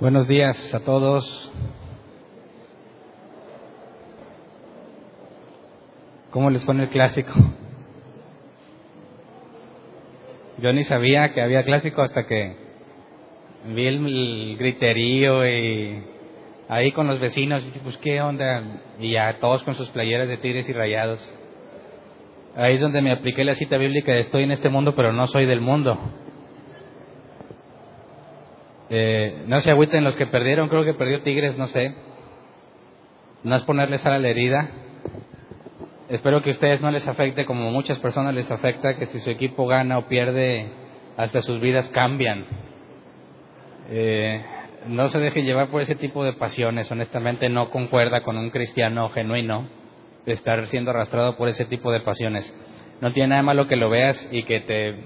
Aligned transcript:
Buenos 0.00 0.26
días 0.28 0.74
a 0.74 0.80
todos. 0.80 1.52
¿Cómo 6.30 6.48
les 6.48 6.64
fue 6.64 6.72
en 6.72 6.80
el 6.80 6.88
clásico? 6.88 7.30
Yo 10.56 10.72
ni 10.72 10.84
sabía 10.84 11.34
que 11.34 11.42
había 11.42 11.64
clásico 11.64 12.00
hasta 12.00 12.26
que 12.26 12.56
vi 13.74 13.86
el, 13.88 14.56
griterío 14.56 15.46
y 15.46 16.02
ahí 16.70 16.92
con 16.92 17.06
los 17.06 17.20
vecinos, 17.20 17.62
y 17.62 17.66
dije, 17.66 17.80
pues 17.84 17.98
qué 17.98 18.22
onda, 18.22 18.80
y 18.98 19.12
ya 19.12 19.38
todos 19.38 19.62
con 19.64 19.74
sus 19.74 19.90
playeras 19.90 20.28
de 20.28 20.38
tigres 20.38 20.66
y 20.70 20.72
rayados. 20.72 21.20
Ahí 22.56 22.76
es 22.76 22.80
donde 22.80 23.02
me 23.02 23.12
apliqué 23.12 23.44
la 23.44 23.52
cita 23.52 23.76
bíblica 23.76 24.16
estoy 24.16 24.44
en 24.44 24.52
este 24.52 24.70
mundo, 24.70 24.94
pero 24.94 25.12
no 25.12 25.26
soy 25.26 25.44
del 25.44 25.60
mundo. 25.60 25.98
Eh, 28.90 29.44
no 29.46 29.60
se 29.60 29.70
agüiten 29.70 30.02
los 30.02 30.16
que 30.16 30.26
perdieron, 30.26 30.68
creo 30.68 30.84
que 30.84 30.94
perdió 30.94 31.22
Tigres, 31.22 31.56
no 31.56 31.68
sé. 31.68 31.94
No 33.44 33.54
es 33.54 33.62
ponerles 33.62 34.04
a 34.04 34.18
la 34.18 34.28
herida. 34.28 34.68
Espero 36.08 36.42
que 36.42 36.50
a 36.50 36.52
ustedes 36.54 36.80
no 36.80 36.90
les 36.90 37.06
afecte 37.06 37.46
como 37.46 37.70
muchas 37.70 38.00
personas 38.00 38.34
les 38.34 38.50
afecta, 38.50 38.96
que 38.96 39.06
si 39.06 39.20
su 39.20 39.30
equipo 39.30 39.68
gana 39.68 39.96
o 39.96 40.08
pierde, 40.08 40.66
hasta 41.16 41.40
sus 41.40 41.60
vidas 41.60 41.88
cambian. 41.90 42.46
Eh, 43.90 44.44
no 44.88 45.08
se 45.08 45.20
dejen 45.20 45.44
llevar 45.44 45.68
por 45.68 45.82
ese 45.82 45.94
tipo 45.94 46.24
de 46.24 46.32
pasiones, 46.32 46.90
honestamente 46.90 47.48
no 47.48 47.70
concuerda 47.70 48.22
con 48.22 48.36
un 48.36 48.50
cristiano 48.50 49.08
genuino 49.10 49.68
estar 50.26 50.66
siendo 50.66 50.90
arrastrado 50.90 51.36
por 51.36 51.48
ese 51.48 51.64
tipo 51.64 51.92
de 51.92 52.00
pasiones. 52.00 52.56
No 53.00 53.12
tiene 53.12 53.28
nada 53.28 53.42
malo 53.42 53.66
que 53.68 53.76
lo 53.76 53.88
veas 53.88 54.28
y 54.32 54.42
que 54.42 54.60
te 54.60 54.96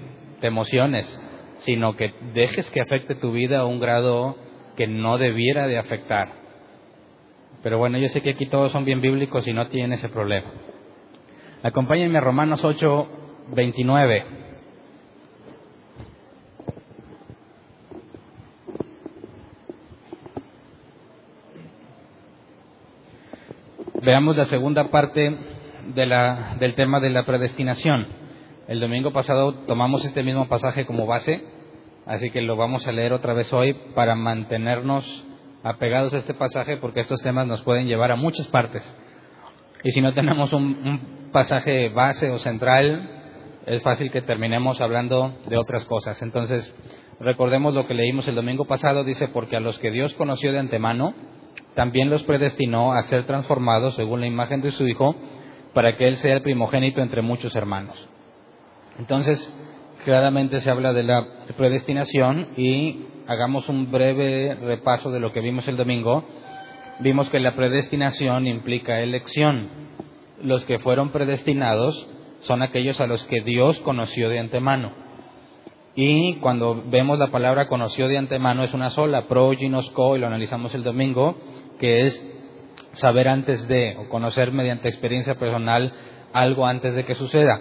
emociones, 0.41 1.21
sino 1.65 1.95
que 1.95 2.13
dejes 2.33 2.69
que 2.69 2.79
afecte 2.79 3.15
tu 3.15 3.31
vida 3.31 3.59
a 3.59 3.65
un 3.65 3.79
grado 3.79 4.37
que 4.77 4.87
no 4.87 5.17
debiera 5.17 5.65
de 5.67 5.79
afectar. 5.79 6.29
Pero 7.63 7.79
bueno, 7.79 7.97
yo 7.97 8.07
sé 8.09 8.21
que 8.21 8.31
aquí 8.31 8.45
todos 8.45 8.71
son 8.71 8.85
bien 8.85 9.01
bíblicos 9.01 9.47
y 9.47 9.53
no 9.53 9.67
tienen 9.67 9.93
ese 9.93 10.09
problema. 10.09 10.47
Acompáñenme 11.63 12.19
a 12.19 12.21
Romanos 12.21 12.63
8, 12.63 13.07
29. 13.55 14.25
Veamos 24.03 24.37
la 24.37 24.45
segunda 24.45 24.91
parte 24.91 25.35
de 25.95 26.05
la, 26.05 26.57
del 26.59 26.75
tema 26.75 26.99
de 26.99 27.09
la 27.09 27.25
predestinación. 27.25 28.05
El 28.67 28.79
domingo 28.79 29.11
pasado 29.11 29.55
tomamos 29.65 30.05
este 30.05 30.21
mismo 30.21 30.47
pasaje 30.47 30.85
como 30.85 31.07
base 31.07 31.54
Así 32.05 32.29
que 32.29 32.41
lo 32.41 32.55
vamos 32.55 32.87
a 32.87 32.91
leer 32.91 33.13
otra 33.13 33.33
vez 33.33 33.51
hoy 33.51 33.73
para 33.95 34.15
mantenernos 34.15 35.25
apegados 35.63 36.13
a 36.13 36.17
este 36.17 36.35
pasaje 36.35 36.77
porque 36.77 36.99
estos 36.99 37.21
temas 37.23 37.47
nos 37.47 37.63
pueden 37.63 37.87
llevar 37.87 38.11
a 38.11 38.15
muchas 38.15 38.47
partes. 38.47 38.83
Y 39.83 39.91
si 39.91 40.01
no 40.01 40.13
tenemos 40.13 40.53
un, 40.53 41.29
pasaje 41.31 41.89
base 41.89 42.29
o 42.31 42.37
central, 42.37 43.09
es 43.65 43.83
fácil 43.83 44.09
que 44.09 44.21
terminemos 44.21 44.79
hablando 44.79 45.37
de 45.47 45.57
otras 45.57 45.83
cosas. 45.85 46.21
Entonces, 46.21 46.73
recordemos 47.19 47.73
lo 47.73 47.87
que 47.87 47.93
leímos 47.93 48.27
el 48.27 48.35
domingo 48.35 48.65
pasado, 48.65 49.03
dice, 49.03 49.27
porque 49.27 49.57
a 49.57 49.59
los 49.59 49.77
que 49.79 49.91
Dios 49.91 50.13
conoció 50.13 50.53
de 50.53 50.59
antemano, 50.59 51.13
también 51.73 52.09
los 52.09 52.23
predestinó 52.23 52.93
a 52.93 53.01
ser 53.03 53.25
transformados 53.25 53.95
según 53.95 54.21
la 54.21 54.27
imagen 54.27 54.61
de 54.61 54.71
su 54.71 54.87
Hijo, 54.87 55.15
para 55.73 55.97
que 55.97 56.07
Él 56.07 56.17
sea 56.17 56.35
el 56.35 56.41
primogénito 56.41 57.01
entre 57.01 57.21
muchos 57.21 57.53
hermanos. 57.55 58.09
Entonces, 58.97 59.53
claramente 60.05 60.61
se 60.61 60.69
habla 60.69 60.93
de 60.93 61.03
la 61.03 61.27
predestinación 61.57 62.49
y 62.55 63.07
hagamos 63.27 63.67
un 63.67 63.91
breve 63.91 64.55
repaso 64.55 65.11
de 65.11 65.19
lo 65.19 65.33
que 65.33 65.41
vimos 65.41 65.67
el 65.67 65.75
domingo. 65.75 66.23
Vimos 66.99 67.29
que 67.29 67.39
la 67.39 67.55
predestinación 67.55 68.47
implica 68.47 69.01
elección. 69.01 69.69
Los 70.41 70.63
que 70.65 70.79
fueron 70.79 71.09
predestinados 71.09 72.07
son 72.41 72.61
aquellos 72.61 73.01
a 73.01 73.07
los 73.07 73.25
que 73.25 73.41
Dios 73.41 73.79
conoció 73.79 74.29
de 74.29 74.39
antemano. 74.39 74.93
Y 75.95 76.35
cuando 76.35 76.83
vemos 76.85 77.17
la 77.17 77.31
palabra 77.31 77.67
conoció 77.67 78.07
de 78.07 78.17
antemano 78.17 78.63
es 78.63 78.73
una 78.73 78.91
sola, 78.91 79.27
pro 79.27 79.53
y 79.53 79.67
lo 79.67 80.27
analizamos 80.27 80.75
el 80.75 80.83
domingo, 80.83 81.35
que 81.79 82.03
es 82.03 82.35
saber 82.91 83.27
antes 83.27 83.67
de, 83.67 83.97
o 83.97 84.07
conocer 84.09 84.51
mediante 84.51 84.87
experiencia 84.87 85.35
personal 85.35 85.91
algo 86.31 86.67
antes 86.67 86.93
de 86.93 87.05
que 87.05 87.15
suceda. 87.15 87.59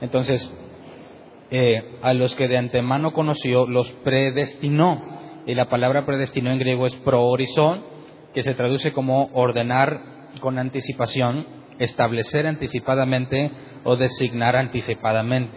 Entonces, 0.00 0.50
eh, 1.50 1.98
a 2.02 2.14
los 2.14 2.34
que 2.34 2.48
de 2.48 2.56
antemano 2.56 3.12
conoció, 3.12 3.66
los 3.66 3.90
predestinó. 4.04 5.02
Y 5.46 5.54
la 5.54 5.68
palabra 5.68 6.06
predestinó 6.06 6.50
en 6.50 6.58
griego 6.58 6.86
es 6.86 6.94
prohorizón, 6.96 7.82
que 8.32 8.42
se 8.42 8.54
traduce 8.54 8.92
como 8.92 9.30
ordenar 9.34 10.00
con 10.40 10.58
anticipación, 10.58 11.46
establecer 11.78 12.46
anticipadamente 12.46 13.50
o 13.84 13.96
designar 13.96 14.56
anticipadamente. 14.56 15.56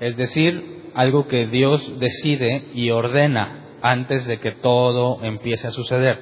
Es 0.00 0.16
decir, 0.16 0.90
algo 0.94 1.26
que 1.26 1.46
Dios 1.46 1.98
decide 1.98 2.64
y 2.74 2.90
ordena 2.90 3.76
antes 3.82 4.26
de 4.26 4.38
que 4.38 4.52
todo 4.52 5.22
empiece 5.22 5.68
a 5.68 5.72
suceder. 5.72 6.20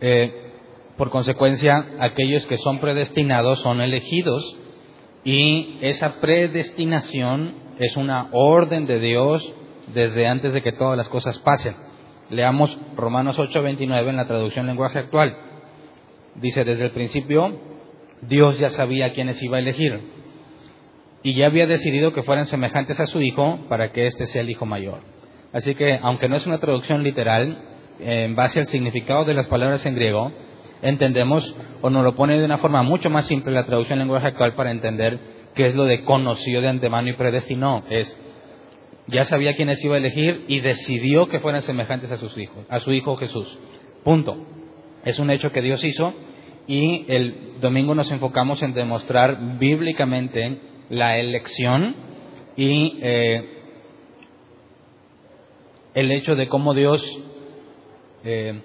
Eh, 0.00 0.50
por 0.96 1.10
consecuencia, 1.10 1.86
aquellos 2.00 2.46
que 2.46 2.58
son 2.58 2.80
predestinados 2.80 3.60
son 3.62 3.80
elegidos 3.80 4.58
y 5.24 5.78
esa 5.82 6.20
predestinación 6.20 7.54
es 7.78 7.96
una 7.96 8.28
orden 8.32 8.86
de 8.86 8.98
Dios 8.98 9.54
desde 9.94 10.26
antes 10.26 10.52
de 10.52 10.62
que 10.62 10.72
todas 10.72 10.96
las 10.96 11.08
cosas 11.08 11.38
pasen. 11.40 11.74
Leamos 12.30 12.76
Romanos 12.96 13.38
8:29 13.38 14.08
en 14.08 14.16
la 14.16 14.26
traducción 14.26 14.66
lenguaje 14.66 14.98
actual. 14.98 15.36
Dice, 16.36 16.64
desde 16.64 16.86
el 16.86 16.90
principio 16.92 17.60
Dios 18.22 18.58
ya 18.58 18.68
sabía 18.68 19.12
quiénes 19.12 19.42
iba 19.42 19.56
a 19.56 19.60
elegir 19.60 20.00
y 21.22 21.34
ya 21.34 21.46
había 21.46 21.66
decidido 21.66 22.12
que 22.12 22.22
fueran 22.22 22.46
semejantes 22.46 22.98
a 23.00 23.06
su 23.06 23.20
hijo 23.20 23.60
para 23.68 23.92
que 23.92 24.06
éste 24.06 24.26
sea 24.26 24.42
el 24.42 24.50
hijo 24.50 24.66
mayor. 24.66 25.00
Así 25.52 25.74
que, 25.74 25.98
aunque 26.02 26.28
no 26.28 26.36
es 26.36 26.46
una 26.46 26.58
traducción 26.58 27.02
literal, 27.02 27.58
en 28.00 28.34
base 28.34 28.60
al 28.60 28.66
significado 28.66 29.24
de 29.24 29.34
las 29.34 29.46
palabras 29.46 29.84
en 29.86 29.94
griego, 29.94 30.32
entendemos 30.82 31.54
o 31.80 31.90
nos 31.90 32.04
lo 32.04 32.14
pone 32.14 32.38
de 32.38 32.44
una 32.44 32.58
forma 32.58 32.82
mucho 32.82 33.08
más 33.08 33.26
simple 33.26 33.52
la 33.52 33.64
traducción 33.64 34.00
en 34.00 34.06
lenguaje 34.06 34.28
actual 34.28 34.54
para 34.54 34.70
entender 34.70 35.18
qué 35.54 35.66
es 35.66 35.74
lo 35.74 35.84
de 35.84 36.02
conoció 36.02 36.60
de 36.60 36.68
antemano 36.68 37.08
y 37.08 37.14
predestinó. 37.14 37.84
Es, 37.88 38.16
ya 39.06 39.24
sabía 39.24 39.56
quiénes 39.56 39.82
iba 39.84 39.94
a 39.94 39.98
elegir 39.98 40.44
y 40.48 40.60
decidió 40.60 41.28
que 41.28 41.40
fueran 41.40 41.62
semejantes 41.62 42.10
a 42.10 42.16
sus 42.16 42.36
hijos, 42.36 42.64
a 42.68 42.80
su 42.80 42.92
hijo 42.92 43.16
Jesús. 43.16 43.58
Punto. 44.04 44.36
Es 45.04 45.18
un 45.18 45.30
hecho 45.30 45.50
que 45.50 45.62
Dios 45.62 45.82
hizo 45.84 46.14
y 46.66 47.04
el 47.08 47.60
domingo 47.60 47.94
nos 47.94 48.10
enfocamos 48.10 48.62
en 48.62 48.74
demostrar 48.74 49.58
bíblicamente 49.58 50.60
la 50.90 51.18
elección 51.18 51.94
y 52.56 52.98
eh, 53.02 53.58
el 55.94 56.10
hecho 56.12 56.36
de 56.36 56.48
cómo 56.48 56.74
Dios 56.74 57.02
eh, 58.24 58.60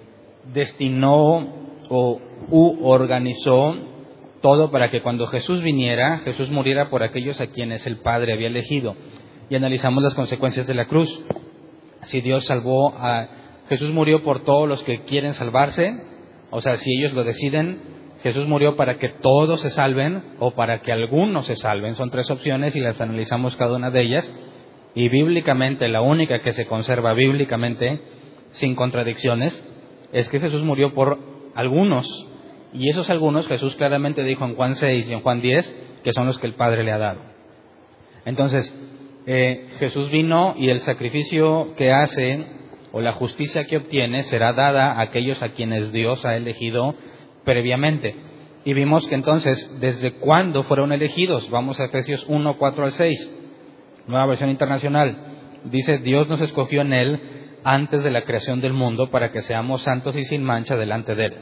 destinó 0.52 1.67
o 1.88 2.20
u 2.50 2.86
organizó 2.86 3.74
todo 4.40 4.70
para 4.70 4.90
que 4.90 5.02
cuando 5.02 5.26
Jesús 5.26 5.62
viniera, 5.62 6.18
Jesús 6.18 6.50
muriera 6.50 6.90
por 6.90 7.02
aquellos 7.02 7.40
a 7.40 7.48
quienes 7.48 7.86
el 7.86 7.98
Padre 7.98 8.32
había 8.32 8.48
elegido. 8.48 8.94
Y 9.50 9.56
analizamos 9.56 10.02
las 10.02 10.14
consecuencias 10.14 10.66
de 10.66 10.74
la 10.74 10.86
cruz. 10.86 11.08
Si 12.02 12.20
Dios 12.20 12.46
salvó 12.46 12.94
a 12.96 13.28
Jesús 13.68 13.92
murió 13.92 14.22
por 14.22 14.44
todos 14.44 14.66
los 14.68 14.82
que 14.82 15.02
quieren 15.02 15.34
salvarse, 15.34 15.92
o 16.50 16.60
sea, 16.60 16.76
si 16.76 16.90
ellos 16.98 17.12
lo 17.12 17.24
deciden, 17.24 17.80
Jesús 18.22 18.46
murió 18.48 18.76
para 18.76 18.98
que 18.98 19.10
todos 19.20 19.60
se 19.60 19.70
salven 19.70 20.22
o 20.38 20.52
para 20.52 20.80
que 20.80 20.90
algunos 20.90 21.46
se 21.46 21.56
salven. 21.56 21.94
Son 21.94 22.10
tres 22.10 22.30
opciones 22.30 22.74
y 22.74 22.80
las 22.80 23.00
analizamos 23.00 23.56
cada 23.56 23.76
una 23.76 23.90
de 23.90 24.02
ellas. 24.02 24.34
Y 24.94 25.08
bíblicamente, 25.10 25.86
la 25.88 26.00
única 26.00 26.40
que 26.40 26.52
se 26.52 26.66
conserva 26.66 27.12
bíblicamente, 27.12 28.00
sin 28.52 28.74
contradicciones, 28.74 29.62
es 30.12 30.28
que 30.30 30.40
Jesús 30.40 30.62
murió 30.62 30.94
por 30.94 31.18
algunos, 31.58 32.06
y 32.72 32.88
esos 32.88 33.10
algunos 33.10 33.48
Jesús 33.48 33.74
claramente 33.74 34.22
dijo 34.22 34.44
en 34.44 34.54
Juan 34.54 34.76
6 34.76 35.10
y 35.10 35.12
en 35.12 35.22
Juan 35.22 35.40
10 35.40 35.76
que 36.04 36.12
son 36.12 36.26
los 36.26 36.38
que 36.38 36.46
el 36.46 36.54
Padre 36.54 36.84
le 36.84 36.92
ha 36.92 36.98
dado. 36.98 37.18
Entonces, 38.24 38.72
eh, 39.26 39.66
Jesús 39.80 40.08
vino 40.12 40.54
y 40.56 40.68
el 40.70 40.78
sacrificio 40.82 41.74
que 41.76 41.90
hace 41.90 42.46
o 42.92 43.00
la 43.00 43.14
justicia 43.14 43.66
que 43.66 43.78
obtiene 43.78 44.22
será 44.22 44.52
dada 44.52 44.92
a 44.92 45.00
aquellos 45.00 45.42
a 45.42 45.48
quienes 45.48 45.90
Dios 45.90 46.24
ha 46.24 46.36
elegido 46.36 46.94
previamente. 47.42 48.14
Y 48.64 48.72
vimos 48.74 49.04
que 49.08 49.16
entonces, 49.16 49.68
¿desde 49.80 50.12
cuándo 50.12 50.62
fueron 50.62 50.92
elegidos? 50.92 51.50
Vamos 51.50 51.80
a 51.80 51.86
Efesios 51.86 52.24
1, 52.28 52.56
4 52.56 52.84
al 52.84 52.92
6, 52.92 53.32
nueva 54.06 54.26
versión 54.26 54.50
internacional. 54.50 55.16
Dice, 55.64 55.98
Dios 55.98 56.28
nos 56.28 56.40
escogió 56.40 56.82
en 56.82 56.92
Él 56.92 57.37
antes 57.68 58.02
de 58.02 58.10
la 58.10 58.22
creación 58.22 58.62
del 58.62 58.72
mundo 58.72 59.10
para 59.10 59.30
que 59.30 59.42
seamos 59.42 59.82
santos 59.82 60.16
y 60.16 60.24
sin 60.24 60.42
mancha 60.42 60.74
delante 60.74 61.14
de 61.14 61.26
Él. 61.26 61.34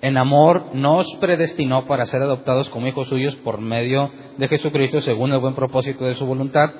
En 0.00 0.16
amor 0.16 0.66
nos 0.74 1.12
predestinó 1.16 1.86
para 1.86 2.06
ser 2.06 2.22
adoptados 2.22 2.68
como 2.68 2.86
hijos 2.86 3.08
suyos 3.08 3.34
por 3.36 3.60
medio 3.60 4.12
de 4.36 4.46
Jesucristo 4.46 5.00
según 5.00 5.32
el 5.32 5.40
buen 5.40 5.56
propósito 5.56 6.04
de 6.04 6.14
su 6.14 6.26
voluntad, 6.26 6.70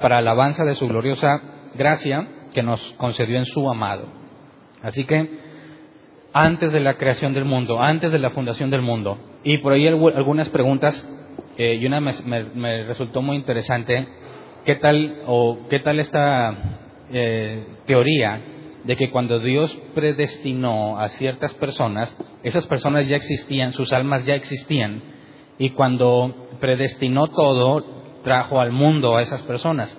para 0.00 0.18
alabanza 0.18 0.64
de 0.64 0.76
su 0.76 0.86
gloriosa 0.86 1.42
gracia 1.74 2.28
que 2.54 2.62
nos 2.62 2.80
concedió 2.98 3.36
en 3.36 3.46
su 3.46 3.68
amado. 3.68 4.04
Así 4.80 5.02
que 5.02 5.28
antes 6.32 6.72
de 6.72 6.78
la 6.78 6.94
creación 6.94 7.34
del 7.34 7.44
mundo, 7.44 7.82
antes 7.82 8.12
de 8.12 8.20
la 8.20 8.30
fundación 8.30 8.70
del 8.70 8.82
mundo. 8.82 9.18
Y 9.42 9.58
por 9.58 9.72
ahí 9.72 9.88
algunas 9.88 10.48
preguntas, 10.50 10.94
eh, 11.58 11.78
y 11.80 11.84
una 11.84 12.00
me, 12.00 12.84
resultó 12.84 13.22
muy 13.22 13.36
interesante. 13.36 14.06
¿Qué 14.64 14.76
tal, 14.76 15.22
o 15.26 15.66
qué 15.68 15.80
tal 15.80 15.98
esta 15.98 16.86
eh, 17.12 17.66
teoría 17.86 18.40
de 18.84 18.96
que 18.96 19.10
cuando 19.10 19.38
Dios 19.40 19.76
predestinó 19.94 20.98
a 20.98 21.08
ciertas 21.08 21.52
personas, 21.54 22.16
esas 22.42 22.66
personas 22.66 23.06
ya 23.08 23.16
existían, 23.16 23.72
sus 23.72 23.92
almas 23.92 24.24
ya 24.24 24.34
existían, 24.34 25.02
y 25.58 25.70
cuando 25.70 26.48
predestinó 26.60 27.28
todo, 27.28 27.84
trajo 28.22 28.60
al 28.60 28.72
mundo 28.72 29.16
a 29.16 29.22
esas 29.22 29.42
personas? 29.42 29.98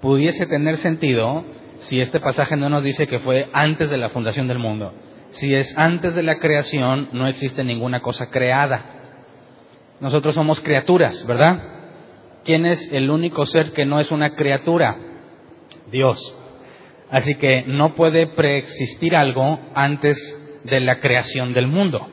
Pudiese 0.00 0.46
tener 0.46 0.76
sentido 0.76 1.44
si 1.80 2.00
este 2.00 2.20
pasaje 2.20 2.56
no 2.56 2.68
nos 2.68 2.82
dice 2.82 3.06
que 3.06 3.18
fue 3.18 3.48
antes 3.52 3.90
de 3.90 3.96
la 3.96 4.10
fundación 4.10 4.46
del 4.48 4.58
mundo. 4.58 4.92
Si 5.30 5.54
es 5.54 5.76
antes 5.76 6.14
de 6.14 6.22
la 6.22 6.38
creación, 6.38 7.08
no 7.12 7.26
existe 7.26 7.64
ninguna 7.64 8.00
cosa 8.00 8.30
creada. 8.30 8.84
Nosotros 10.00 10.34
somos 10.34 10.60
criaturas, 10.60 11.24
¿verdad? 11.26 11.62
¿Quién 12.44 12.66
es 12.66 12.92
el 12.92 13.10
único 13.10 13.46
ser 13.46 13.72
que 13.72 13.86
no 13.86 14.00
es 14.00 14.10
una 14.10 14.34
criatura? 14.34 14.96
Dios. 15.92 16.18
Así 17.10 17.34
que 17.34 17.64
no 17.66 17.94
puede 17.94 18.26
preexistir 18.26 19.14
algo 19.14 19.60
antes 19.74 20.16
de 20.64 20.80
la 20.80 20.98
creación 20.98 21.52
del 21.52 21.68
mundo. 21.68 22.08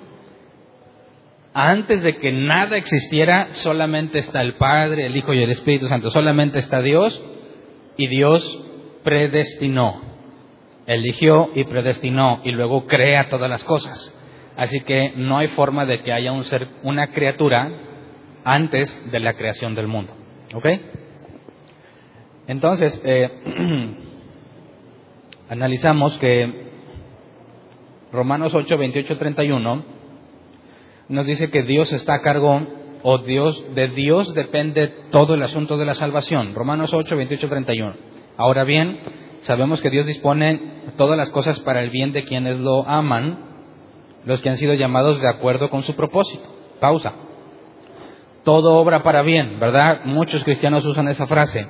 Antes 1.54 2.04
de 2.04 2.18
que 2.18 2.32
nada 2.32 2.78
existiera, 2.78 3.54
solamente 3.54 4.20
está 4.20 4.42
el 4.42 4.56
Padre, 4.56 5.06
el 5.06 5.18
Hijo 5.18 5.34
y 5.34 5.42
el 5.42 5.50
Espíritu 5.50 5.88
Santo. 5.88 6.12
Solamente 6.12 6.60
está 6.60 6.82
Dios 6.82 7.22
y 7.98 8.08
Dios 8.08 8.66
predestinó, 9.04 10.02
eligió 10.86 11.50
y 11.56 11.64
predestinó 11.64 12.42
y 12.44 12.52
luego 12.52 12.86
crea 12.86 13.30
todas 13.30 13.50
las 13.50 13.64
cosas. 13.64 14.16
Así 14.58 14.82
que 14.82 15.14
no 15.16 15.38
hay 15.38 15.48
forma 15.48 15.86
de 15.86 16.02
que 16.02 16.12
haya 16.12 16.32
un 16.32 16.44
ser, 16.44 16.68
una 16.84 17.12
criatura 17.14 17.72
antes 18.44 19.12
de 19.12 19.20
la 19.20 19.34
creación 19.34 19.74
del 19.74 19.88
mundo. 19.88 20.14
¿Ok? 20.54 20.68
Entonces, 22.50 23.00
eh, 23.06 23.30
analizamos 25.50 26.18
que 26.18 26.52
Romanos 28.12 28.56
8, 28.56 28.76
28, 28.76 29.18
31 29.20 29.84
nos 31.10 31.28
dice 31.28 31.52
que 31.52 31.62
Dios 31.62 31.94
está 31.94 32.16
a 32.16 32.22
cargo, 32.24 32.66
o 33.04 33.20
Dios, 33.20 33.64
de 33.76 33.90
Dios 33.90 34.34
depende 34.34 34.88
todo 35.12 35.36
el 35.36 35.44
asunto 35.44 35.78
de 35.78 35.86
la 35.86 35.94
salvación. 35.94 36.56
Romanos 36.56 36.92
8, 36.92 37.16
28, 37.16 37.50
31. 37.50 37.94
Ahora 38.36 38.64
bien, 38.64 38.98
sabemos 39.42 39.80
que 39.80 39.92
Dios 39.92 40.08
dispone 40.08 40.60
todas 40.98 41.20
las 41.20 41.30
cosas 41.30 41.60
para 41.60 41.84
el 41.84 41.92
bien 41.92 42.14
de 42.14 42.24
quienes 42.24 42.60
lo 42.60 42.84
aman, 42.90 43.46
los 44.26 44.42
que 44.42 44.50
han 44.50 44.58
sido 44.58 44.74
llamados 44.74 45.22
de 45.22 45.30
acuerdo 45.30 45.70
con 45.70 45.84
su 45.84 45.96
propósito. 45.96 46.50
Pausa. 46.80 47.14
Todo 48.44 48.74
obra 48.74 49.04
para 49.04 49.22
bien, 49.22 49.60
¿verdad? 49.60 50.02
Muchos 50.06 50.44
cristianos 50.44 50.84
usan 50.84 51.10
esa 51.10 51.28
frase, 51.28 51.68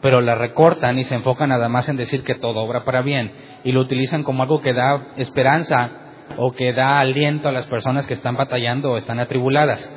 pero 0.00 0.20
la 0.20 0.34
recortan 0.34 0.98
y 0.98 1.04
se 1.04 1.14
enfocan 1.14 1.48
nada 1.48 1.68
más 1.68 1.88
en 1.88 1.96
decir 1.96 2.22
que 2.22 2.34
todo 2.36 2.60
obra 2.60 2.84
para 2.84 3.02
bien 3.02 3.32
y 3.64 3.72
lo 3.72 3.80
utilizan 3.80 4.22
como 4.22 4.42
algo 4.42 4.60
que 4.60 4.72
da 4.72 5.08
esperanza 5.16 5.90
o 6.36 6.52
que 6.52 6.72
da 6.72 7.00
aliento 7.00 7.48
a 7.48 7.52
las 7.52 7.66
personas 7.66 8.06
que 8.06 8.14
están 8.14 8.36
batallando 8.36 8.92
o 8.92 8.98
están 8.98 9.18
atribuladas. 9.18 9.92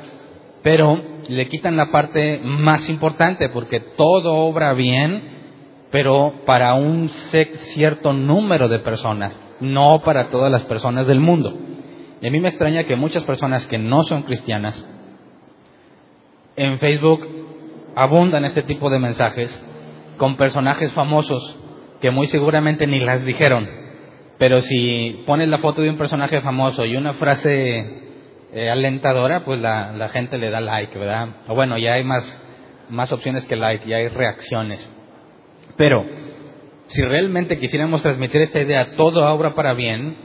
Pero 0.62 1.02
le 1.28 1.48
quitan 1.48 1.76
la 1.76 1.90
parte 1.90 2.40
más 2.42 2.88
importante 2.88 3.48
porque 3.48 3.80
todo 3.80 4.34
obra 4.34 4.72
bien 4.72 5.32
pero 5.92 6.32
para 6.46 6.72
un 6.72 7.10
cierto 7.10 8.14
número 8.14 8.66
de 8.68 8.78
personas, 8.78 9.38
no 9.60 10.00
para 10.02 10.30
todas 10.30 10.50
las 10.50 10.64
personas 10.64 11.06
del 11.06 11.20
mundo. 11.20 11.54
Y 12.22 12.26
a 12.26 12.30
mí 12.30 12.40
me 12.40 12.48
extraña 12.48 12.84
que 12.84 12.96
muchas 12.96 13.24
personas 13.24 13.66
que 13.66 13.76
no 13.78 14.02
son 14.04 14.22
cristianas 14.22 14.84
en 16.56 16.78
Facebook 16.78 17.28
abundan 17.94 18.46
este 18.46 18.62
tipo 18.62 18.88
de 18.88 18.98
mensajes 18.98 19.66
con 20.16 20.36
personajes 20.36 20.92
famosos 20.92 21.58
que 22.00 22.10
muy 22.10 22.26
seguramente 22.26 22.86
ni 22.86 23.00
las 23.00 23.24
dijeron. 23.24 23.68
Pero 24.38 24.60
si 24.60 25.22
pones 25.26 25.48
la 25.48 25.58
foto 25.58 25.82
de 25.82 25.90
un 25.90 25.96
personaje 25.96 26.40
famoso 26.40 26.84
y 26.84 26.96
una 26.96 27.14
frase 27.14 28.02
eh, 28.52 28.68
alentadora, 28.68 29.44
pues 29.44 29.60
la, 29.60 30.08
gente 30.12 30.36
le 30.36 30.50
da 30.50 30.60
like, 30.60 30.98
¿verdad? 30.98 31.28
O 31.46 31.54
bueno, 31.54 31.78
ya 31.78 31.94
hay 31.94 32.04
más, 32.04 32.42
más 32.90 33.12
opciones 33.12 33.44
que 33.46 33.56
like, 33.56 33.88
ya 33.88 33.98
hay 33.98 34.08
reacciones. 34.08 34.92
Pero 35.76 36.04
si 36.86 37.02
realmente 37.02 37.58
quisiéramos 37.58 38.02
transmitir 38.02 38.42
esta 38.42 38.60
idea, 38.60 38.96
todo 38.96 39.24
obra 39.32 39.54
para 39.54 39.74
bien, 39.74 40.16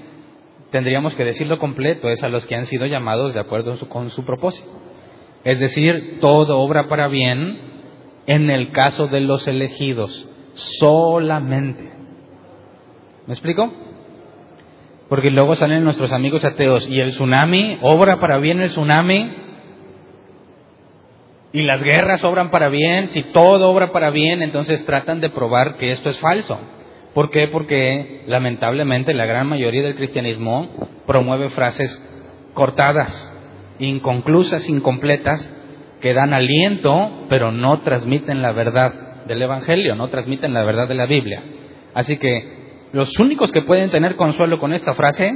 tendríamos 0.71 1.15
que 1.15 1.23
decirlo 1.23 1.59
completo, 1.59 2.09
es 2.09 2.23
a 2.23 2.27
los 2.27 2.45
que 2.47 2.55
han 2.55 2.65
sido 2.65 2.87
llamados 2.87 3.35
de 3.35 3.39
acuerdo 3.39 3.77
con 3.87 4.09
su 4.09 4.25
propósito. 4.25 4.67
Es 5.43 5.59
decir, 5.59 6.17
todo 6.19 6.59
obra 6.59 6.89
para 6.89 7.07
bien 7.07 7.76
en 8.27 8.49
el 8.49 8.71
caso 8.71 9.07
de 9.07 9.21
los 9.21 9.47
elegidos, 9.47 10.29
solamente. 10.53 11.91
¿Me 13.25 13.33
explico? 13.33 13.73
Porque 15.09 15.31
luego 15.31 15.55
salen 15.55 15.83
nuestros 15.83 16.11
amigos 16.11 16.43
ateos 16.43 16.87
y 16.89 16.99
el 16.99 17.11
tsunami, 17.11 17.79
obra 17.81 18.19
para 18.19 18.37
bien 18.37 18.59
el 18.59 18.69
tsunami, 18.69 19.31
y 21.53 21.61
las 21.63 21.81
guerras 21.81 22.23
obran 22.25 22.51
para 22.51 22.67
bien, 22.67 23.09
si 23.09 23.23
todo 23.23 23.69
obra 23.69 23.91
para 23.91 24.09
bien, 24.09 24.41
entonces 24.41 24.85
tratan 24.85 25.21
de 25.21 25.29
probar 25.29 25.77
que 25.77 25.91
esto 25.91 26.09
es 26.09 26.19
falso. 26.19 26.59
¿Por 27.13 27.31
qué? 27.31 27.47
Porque 27.47 28.23
lamentablemente 28.27 29.13
la 29.13 29.25
gran 29.25 29.47
mayoría 29.47 29.81
del 29.81 29.95
cristianismo 29.95 30.69
promueve 31.07 31.49
frases 31.49 31.99
cortadas, 32.53 33.33
inconclusas, 33.79 34.67
incompletas, 34.69 35.51
que 36.01 36.13
dan 36.13 36.33
aliento, 36.33 37.25
pero 37.29 37.51
no 37.51 37.81
transmiten 37.81 38.41
la 38.41 38.51
verdad 38.51 39.25
del 39.25 39.41
Evangelio, 39.41 39.95
no 39.95 40.09
transmiten 40.09 40.53
la 40.53 40.63
verdad 40.63 40.87
de 40.87 40.95
la 40.95 41.05
Biblia. 41.05 41.43
Así 41.93 42.17
que 42.17 42.87
los 42.93 43.17
únicos 43.19 43.51
que 43.51 43.61
pueden 43.61 43.89
tener 43.89 44.15
consuelo 44.15 44.59
con 44.59 44.73
esta 44.73 44.93
frase 44.93 45.31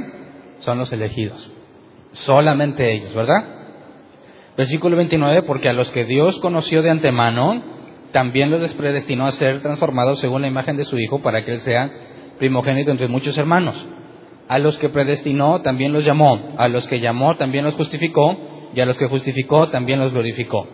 son 0.60 0.78
los 0.78 0.92
elegidos. 0.92 1.52
Solamente 2.12 2.92
ellos, 2.92 3.14
¿verdad? 3.14 3.44
Versículo 4.56 4.96
29, 4.96 5.42
porque 5.42 5.68
a 5.68 5.72
los 5.72 5.90
que 5.92 6.04
Dios 6.04 6.38
conoció 6.40 6.82
de 6.82 6.90
antemano, 6.90 7.62
también 8.12 8.50
los 8.50 8.74
predestinó 8.74 9.26
a 9.26 9.32
ser 9.32 9.62
transformados 9.62 10.20
según 10.20 10.42
la 10.42 10.48
imagen 10.48 10.76
de 10.76 10.84
su 10.84 10.98
Hijo, 10.98 11.22
para 11.22 11.44
que 11.44 11.52
Él 11.52 11.60
sea 11.60 11.90
primogénito 12.38 12.90
entre 12.90 13.08
muchos 13.08 13.36
hermanos. 13.38 13.86
A 14.48 14.58
los 14.58 14.76
que 14.78 14.90
predestinó, 14.90 15.62
también 15.62 15.92
los 15.92 16.04
llamó. 16.04 16.54
A 16.58 16.68
los 16.68 16.86
que 16.86 17.00
llamó, 17.00 17.36
también 17.36 17.64
los 17.64 17.74
justificó. 17.74 18.51
Y 18.74 18.80
a 18.80 18.86
los 18.86 18.96
que 18.96 19.08
justificó, 19.08 19.68
también 19.68 20.00
los 20.00 20.12
glorificó. 20.12 20.66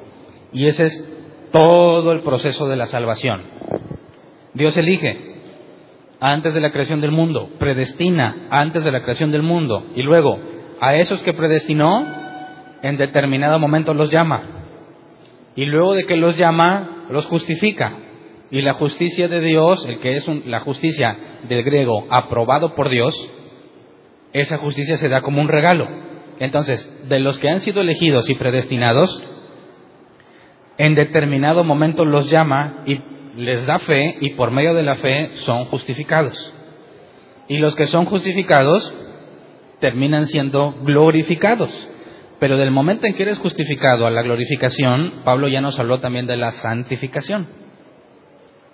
Y 0.52 0.66
ese 0.66 0.86
es 0.86 1.18
todo 1.50 2.12
el 2.12 2.20
proceso 2.20 2.68
de 2.68 2.76
la 2.76 2.86
salvación. 2.86 3.42
Dios 4.54 4.76
elige 4.76 5.28
antes 6.20 6.52
de 6.54 6.60
la 6.60 6.72
creación 6.72 7.00
del 7.00 7.12
mundo, 7.12 7.50
predestina 7.58 8.48
antes 8.50 8.84
de 8.84 8.92
la 8.92 9.02
creación 9.02 9.30
del 9.30 9.42
mundo. 9.42 9.86
Y 9.94 10.02
luego, 10.02 10.38
a 10.80 10.96
esos 10.96 11.22
que 11.22 11.32
predestinó, 11.32 12.06
en 12.82 12.96
determinado 12.96 13.58
momento 13.58 13.94
los 13.94 14.10
llama. 14.10 14.42
Y 15.54 15.64
luego 15.64 15.94
de 15.94 16.06
que 16.06 16.16
los 16.16 16.36
llama, 16.36 17.06
los 17.10 17.26
justifica. 17.26 17.96
Y 18.50 18.62
la 18.62 18.74
justicia 18.74 19.28
de 19.28 19.40
Dios, 19.40 19.84
el 19.86 19.98
que 19.98 20.16
es 20.16 20.28
la 20.46 20.60
justicia 20.60 21.16
del 21.48 21.62
griego 21.62 22.06
aprobado 22.10 22.74
por 22.74 22.88
Dios, 22.88 23.14
esa 24.32 24.58
justicia 24.58 24.96
se 24.96 25.08
da 25.08 25.20
como 25.20 25.40
un 25.40 25.48
regalo. 25.48 25.88
Entonces, 26.40 27.08
de 27.08 27.18
los 27.20 27.38
que 27.38 27.50
han 27.50 27.60
sido 27.60 27.80
elegidos 27.80 28.30
y 28.30 28.34
predestinados, 28.34 29.22
en 30.76 30.94
determinado 30.94 31.64
momento 31.64 32.04
los 32.04 32.30
llama 32.30 32.84
y 32.86 33.00
les 33.36 33.66
da 33.66 33.78
fe 33.80 34.16
y 34.20 34.30
por 34.30 34.50
medio 34.50 34.74
de 34.74 34.82
la 34.82 34.96
fe 34.96 35.30
son 35.36 35.66
justificados. 35.66 36.54
Y 37.48 37.58
los 37.58 37.74
que 37.74 37.86
son 37.86 38.04
justificados 38.04 38.94
terminan 39.80 40.26
siendo 40.26 40.74
glorificados. 40.82 41.88
Pero 42.38 42.56
del 42.56 42.70
momento 42.70 43.06
en 43.06 43.14
que 43.14 43.24
eres 43.24 43.38
justificado 43.38 44.06
a 44.06 44.10
la 44.10 44.22
glorificación, 44.22 45.22
Pablo 45.24 45.48
ya 45.48 45.60
nos 45.60 45.78
habló 45.78 45.98
también 45.98 46.26
de 46.26 46.36
la 46.36 46.52
santificación, 46.52 47.48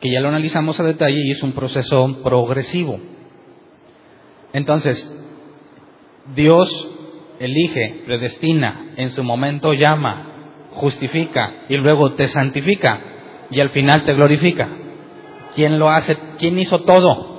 que 0.00 0.12
ya 0.12 0.20
lo 0.20 0.28
analizamos 0.28 0.78
a 0.80 0.84
detalle 0.84 1.18
y 1.24 1.30
es 1.30 1.42
un 1.42 1.52
proceso 1.52 2.20
progresivo. 2.22 3.00
Entonces, 4.52 5.10
Dios 6.34 6.93
elige, 7.38 8.02
predestina, 8.06 8.92
en 8.96 9.10
su 9.10 9.24
momento 9.24 9.72
llama, 9.72 10.68
justifica 10.72 11.64
y 11.68 11.76
luego 11.76 12.14
te 12.14 12.28
santifica 12.28 13.00
y 13.50 13.60
al 13.60 13.70
final 13.70 14.04
te 14.04 14.14
glorifica. 14.14 14.68
¿Quién 15.54 15.78
lo 15.78 15.90
hace? 15.90 16.16
¿Quién 16.38 16.58
hizo 16.58 16.82
todo? 16.82 17.34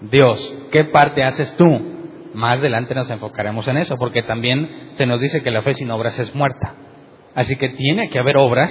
Dios. 0.00 0.54
¿Qué 0.70 0.84
parte 0.84 1.24
haces 1.24 1.56
tú? 1.56 1.66
Más 2.34 2.58
adelante 2.58 2.94
nos 2.94 3.10
enfocaremos 3.10 3.66
en 3.68 3.78
eso, 3.78 3.96
porque 3.96 4.22
también 4.22 4.90
se 4.94 5.06
nos 5.06 5.20
dice 5.20 5.42
que 5.42 5.50
la 5.50 5.62
fe 5.62 5.74
sin 5.74 5.90
obras 5.90 6.18
es 6.18 6.34
muerta. 6.34 6.74
Así 7.34 7.56
que 7.56 7.68
tiene 7.70 8.10
que 8.10 8.18
haber 8.18 8.36
obras, 8.36 8.70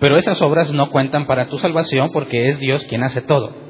pero 0.00 0.16
esas 0.16 0.40
obras 0.42 0.72
no 0.72 0.90
cuentan 0.90 1.26
para 1.26 1.48
tu 1.48 1.58
salvación 1.58 2.10
porque 2.10 2.48
es 2.48 2.58
Dios 2.58 2.84
quien 2.86 3.02
hace 3.02 3.22
todo. 3.22 3.67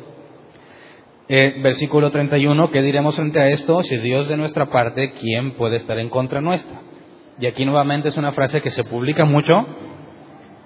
Eh, 1.31 1.61
versículo 1.63 2.11
31, 2.11 2.71
¿qué 2.71 2.81
diremos 2.81 3.15
frente 3.15 3.39
a 3.39 3.49
esto? 3.49 3.83
Si 3.83 3.99
Dios 3.99 4.29
de 4.29 4.39
nuestra 4.39 4.71
parte, 4.71 5.13
¿quién 5.13 5.53
puede 5.57 5.77
estar 5.77 5.99
en 5.99 6.09
contra 6.09 6.41
nuestra? 6.41 6.81
Y 7.39 7.45
aquí 7.47 7.67
nuevamente 7.67 8.09
es 8.09 8.17
una 8.17 8.33
frase 8.33 8.63
que 8.63 8.71
se 8.71 8.83
publica 8.85 9.27
mucho 9.27 9.67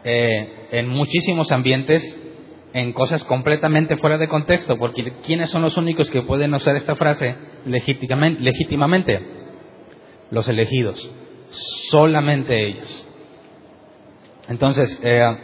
eh, 0.04 0.68
en 0.70 0.88
muchísimos 0.88 1.50
ambientes, 1.50 2.16
en 2.74 2.92
cosas 2.92 3.24
completamente 3.24 3.96
fuera 3.96 4.18
de 4.18 4.28
contexto, 4.28 4.78
porque 4.78 5.14
¿quiénes 5.24 5.50
son 5.50 5.62
los 5.62 5.76
únicos 5.76 6.08
que 6.12 6.22
pueden 6.22 6.54
usar 6.54 6.76
esta 6.76 6.94
frase 6.94 7.34
legítimamente? 7.66 9.20
Los 10.30 10.48
elegidos, 10.48 11.12
solamente 11.90 12.68
ellos. 12.68 13.08
Entonces, 14.48 15.00
eh, 15.02 15.36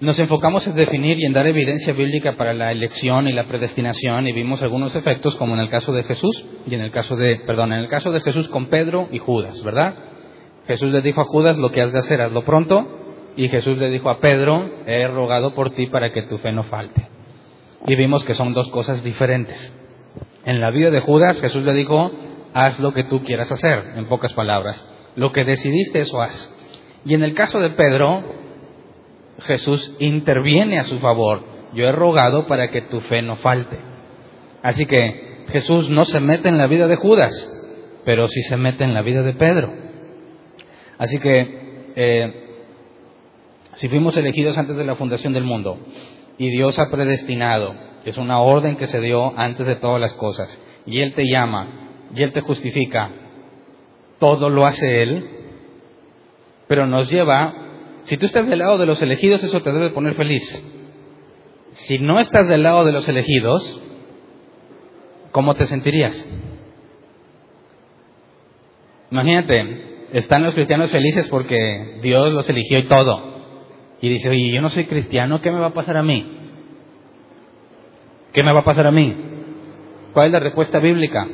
nos 0.00 0.18
enfocamos 0.18 0.66
en 0.66 0.74
definir 0.74 1.18
y 1.18 1.26
en 1.26 1.34
dar 1.34 1.46
evidencia 1.46 1.92
bíblica 1.92 2.34
para 2.36 2.54
la 2.54 2.72
elección 2.72 3.28
y 3.28 3.34
la 3.34 3.46
predestinación 3.46 4.26
y 4.26 4.32
vimos 4.32 4.62
algunos 4.62 4.96
efectos 4.96 5.36
como 5.36 5.54
en 5.54 5.60
el 5.60 5.68
caso 5.68 5.92
de 5.92 6.04
Jesús 6.04 6.46
y 6.66 6.74
en 6.74 6.80
el 6.80 6.90
caso 6.90 7.16
de, 7.16 7.36
perdón, 7.46 7.74
en 7.74 7.80
el 7.80 7.88
caso 7.88 8.10
de 8.10 8.20
Jesús 8.20 8.48
con 8.48 8.66
Pedro 8.66 9.08
y 9.12 9.18
Judas, 9.18 9.62
¿verdad? 9.62 9.94
Jesús 10.66 10.90
le 10.90 11.02
dijo 11.02 11.20
a 11.20 11.24
Judas 11.24 11.58
lo 11.58 11.70
que 11.70 11.82
has 11.82 11.92
de 11.92 11.98
hacer, 11.98 12.22
hazlo 12.22 12.44
pronto 12.44 12.86
y 13.36 13.48
Jesús 13.48 13.76
le 13.76 13.90
dijo 13.90 14.08
a 14.08 14.20
Pedro, 14.20 14.70
he 14.86 15.06
rogado 15.06 15.54
por 15.54 15.74
ti 15.74 15.86
para 15.86 16.12
que 16.12 16.22
tu 16.22 16.38
fe 16.38 16.50
no 16.50 16.64
falte. 16.64 17.06
Y 17.86 17.94
vimos 17.94 18.24
que 18.24 18.34
son 18.34 18.54
dos 18.54 18.70
cosas 18.70 19.04
diferentes. 19.04 19.74
En 20.46 20.60
la 20.60 20.70
vida 20.70 20.90
de 20.90 21.00
Judas 21.00 21.42
Jesús 21.42 21.62
le 21.62 21.74
dijo, 21.74 22.10
haz 22.54 22.80
lo 22.80 22.94
que 22.94 23.04
tú 23.04 23.22
quieras 23.22 23.52
hacer, 23.52 23.92
en 23.96 24.06
pocas 24.06 24.32
palabras. 24.32 24.82
Lo 25.14 25.30
que 25.30 25.44
decidiste, 25.44 26.00
eso 26.00 26.22
haz. 26.22 26.56
Y 27.04 27.14
en 27.14 27.22
el 27.22 27.34
caso 27.34 27.60
de 27.60 27.70
Pedro, 27.70 28.39
Jesús 29.40 29.96
interviene 29.98 30.78
a 30.78 30.84
su 30.84 30.98
favor. 30.98 31.42
Yo 31.74 31.86
he 31.86 31.92
rogado 31.92 32.46
para 32.46 32.70
que 32.70 32.82
tu 32.82 33.00
fe 33.00 33.22
no 33.22 33.36
falte. 33.36 33.78
Así 34.62 34.86
que 34.86 35.44
Jesús 35.48 35.90
no 35.90 36.04
se 36.04 36.20
mete 36.20 36.48
en 36.48 36.58
la 36.58 36.66
vida 36.66 36.86
de 36.86 36.96
Judas, 36.96 37.32
pero 38.04 38.28
sí 38.28 38.42
se 38.42 38.56
mete 38.56 38.84
en 38.84 38.94
la 38.94 39.02
vida 39.02 39.22
de 39.22 39.34
Pedro. 39.34 39.72
Así 40.98 41.18
que 41.18 41.92
eh, 41.96 42.50
si 43.74 43.88
fuimos 43.88 44.16
elegidos 44.16 44.58
antes 44.58 44.76
de 44.76 44.84
la 44.84 44.96
fundación 44.96 45.32
del 45.32 45.44
mundo 45.44 45.78
y 46.38 46.50
Dios 46.50 46.78
ha 46.78 46.90
predestinado, 46.90 47.74
es 48.04 48.16
una 48.18 48.40
orden 48.40 48.76
que 48.76 48.86
se 48.86 49.00
dio 49.00 49.38
antes 49.38 49.66
de 49.66 49.76
todas 49.76 50.00
las 50.00 50.14
cosas, 50.14 50.60
y 50.86 51.00
Él 51.00 51.14
te 51.14 51.24
llama, 51.26 52.08
y 52.14 52.22
Él 52.22 52.32
te 52.32 52.40
justifica, 52.40 53.10
todo 54.18 54.48
lo 54.48 54.66
hace 54.66 55.02
Él, 55.02 55.30
pero 56.66 56.86
nos 56.86 57.10
lleva, 57.10 57.69
si 58.10 58.16
tú 58.16 58.26
estás 58.26 58.48
del 58.48 58.58
lado 58.58 58.76
de 58.76 58.86
los 58.86 59.00
elegidos, 59.00 59.44
eso 59.44 59.62
te 59.62 59.70
debe 59.70 59.90
poner 59.90 60.14
feliz. 60.14 60.42
Si 61.70 62.00
no 62.00 62.18
estás 62.18 62.48
del 62.48 62.64
lado 62.64 62.84
de 62.84 62.90
los 62.90 63.08
elegidos, 63.08 63.80
¿cómo 65.30 65.54
te 65.54 65.64
sentirías? 65.66 66.26
Imagínate, 69.12 70.08
están 70.12 70.42
los 70.42 70.54
cristianos 70.54 70.90
felices 70.90 71.28
porque 71.28 72.00
Dios 72.02 72.32
los 72.32 72.50
eligió 72.50 72.80
y 72.80 72.88
todo. 72.88 73.22
Y 74.00 74.08
dice, 74.08 74.28
oye, 74.28 74.50
yo 74.52 74.60
no 74.60 74.70
soy 74.70 74.86
cristiano, 74.86 75.40
¿qué 75.40 75.52
me 75.52 75.60
va 75.60 75.66
a 75.66 75.74
pasar 75.74 75.96
a 75.96 76.02
mí? 76.02 76.36
¿Qué 78.32 78.42
me 78.42 78.52
va 78.52 78.62
a 78.62 78.64
pasar 78.64 78.88
a 78.88 78.90
mí? 78.90 79.16
¿Cuál 80.12 80.26
es 80.26 80.32
la 80.32 80.40
respuesta 80.40 80.80
bíblica? 80.80 81.28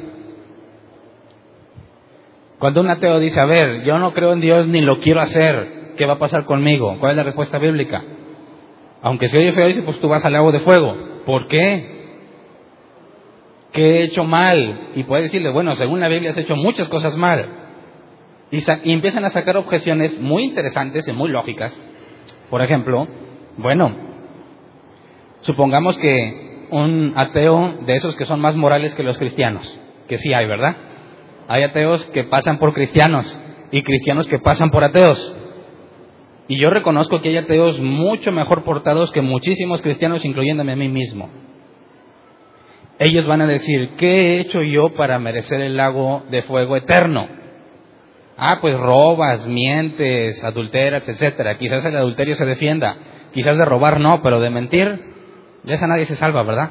Cuando 2.59 2.83
un 2.83 2.91
ateo 2.91 3.19
dice, 3.19 3.41
a 3.41 3.47
ver, 3.47 3.83
yo 3.85 3.99
no 3.99 4.13
creo 4.13 4.35
en 4.35 4.43
Dios 4.43 4.69
ni 4.69 4.83
lo 4.83 4.99
quiero 4.99 5.23
hacer, 5.23 5.76
¿qué 5.97 6.07
va 6.07 6.15
a 6.15 6.19
pasar 6.19 6.45
conmigo? 6.45 6.97
¿Cuál 6.99 7.13
es 7.13 7.17
la 7.17 7.23
respuesta 7.25 7.59
bíblica? 7.59 8.03
Aunque 9.03 9.29
se 9.29 9.39
oye 9.39 9.53
feo, 9.53 9.67
dice, 9.67 9.83
pues 9.83 10.01
tú 10.01 10.09
vas 10.09 10.25
al 10.25 10.33
lago 10.33 10.53
de 10.53 10.61
fuego. 10.61 10.97
¿Por 11.25 11.49
qué? 11.49 11.97
¿Qué 13.73 13.83
he 13.83 14.03
hecho 14.05 14.25
mal? 14.25 14.91
Y 14.95 15.05
puede 15.05 15.25
decirle, 15.25 15.51
bueno, 15.51 15.77
según 15.77 16.01
la 16.01 16.09
Biblia 16.09 16.31
has 16.31 16.39
hecho 16.39 16.57
muchas 16.57 16.89
cosas 16.89 17.17
mal. 17.17 17.47
Y, 18.51 18.59
y 18.59 18.93
empiezan 18.93 19.25
a 19.25 19.31
sacar 19.31 19.57
objeciones 19.57 20.19
muy 20.21 20.45
interesantes 20.45 21.07
y 21.09 21.13
muy 21.13 21.31
lógicas. 21.31 21.79
Por 22.49 22.63
ejemplo, 22.63 23.07
bueno, 23.59 23.95
supongamos 25.43 25.99
que 25.99 26.67
un 26.71 27.13
ateo 27.17 27.79
de 27.87 27.95
esos 27.95 28.17
que 28.17 28.25
son 28.25 28.41
más 28.41 28.57
morales 28.57 28.95
que 28.95 29.03
los 29.03 29.19
cristianos, 29.19 29.79
que 30.09 30.19
sí 30.19 30.33
hay, 30.33 30.47
¿verdad? 30.47 30.77
Hay 31.49 31.63
ateos 31.63 32.05
que 32.07 32.25
pasan 32.25 32.59
por 32.59 32.73
cristianos 32.73 33.41
y 33.71 33.83
cristianos 33.83 34.27
que 34.27 34.39
pasan 34.39 34.71
por 34.71 34.85
ateos. 34.85 35.37
Y 36.49 36.59
yo 36.59 36.71
reconozco 36.71 37.21
que 37.21 37.31
hay 37.31 37.39
ateos 37.39 37.81
mucho 37.81 38.31
mejor 38.31 38.63
portados 38.63 39.11
que 39.11 39.21
muchísimos 39.21 39.83
cristianos, 39.83 40.25
incluyéndome 40.25 40.73
a 40.73 40.77
mí 40.77 40.89
mismo. 40.89 41.29
Ellos 42.99 43.27
van 43.27 43.43
a 43.43 43.47
decir, 43.47 43.91
¿qué 43.97 44.07
he 44.21 44.41
hecho 44.41 44.63
yo 44.63 44.95
para 44.97 45.19
merecer 45.19 45.61
el 45.61 45.77
lago 45.77 46.23
de 46.31 46.43
fuego 46.43 46.77
eterno? 46.77 47.29
Ah, 48.39 48.59
pues 48.61 48.79
robas, 48.79 49.47
mientes, 49.47 50.43
adulteras, 50.45 51.09
etcétera. 51.09 51.59
Quizás 51.59 51.85
el 51.85 51.97
adulterio 51.97 52.37
se 52.37 52.47
defienda, 52.47 52.97
quizás 53.33 53.57
de 53.59 53.65
robar 53.65 53.99
no, 53.99 54.23
pero 54.23 54.41
de 54.41 54.51
mentir, 54.51 55.01
ya 55.65 55.75
esa 55.75 55.87
nadie 55.87 56.07
se 56.07 56.17
salva, 56.17 56.43
¿verdad? 56.43 56.71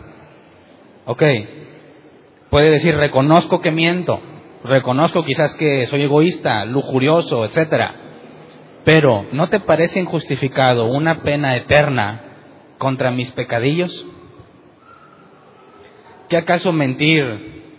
Ok. 1.05 1.23
Puede 2.49 2.71
decir, 2.71 2.95
reconozco 2.95 3.61
que 3.61 3.71
miento, 3.71 4.19
reconozco 4.63 5.25
quizás 5.25 5.53
que 5.55 5.85
soy 5.87 6.03
egoísta, 6.03 6.65
lujurioso, 6.65 7.45
etcétera. 7.45 8.04
Pero 8.85 9.25
¿no 9.31 9.49
te 9.49 9.59
parece 9.59 9.99
injustificado 9.99 10.85
una 10.85 11.23
pena 11.23 11.57
eterna 11.57 12.21
contra 12.77 13.09
mis 13.09 13.31
pecadillos? 13.31 14.05
¿Qué 16.29 16.37
acaso 16.37 16.71
mentir, 16.71 17.23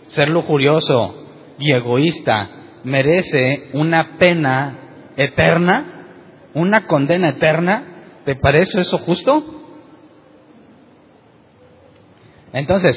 ser 0.09 0.27
lujurioso 0.27 1.25
y 1.59 1.71
egoísta 1.71 2.49
merece 2.83 3.69
una 3.73 4.17
pena 4.17 5.13
eterna, 5.15 6.07
una 6.53 6.85
condena 6.85 7.29
eterna? 7.29 8.19
¿Te 8.25 8.35
parece 8.35 8.81
eso 8.81 8.97
justo? 8.97 9.43
Entonces, 12.51 12.95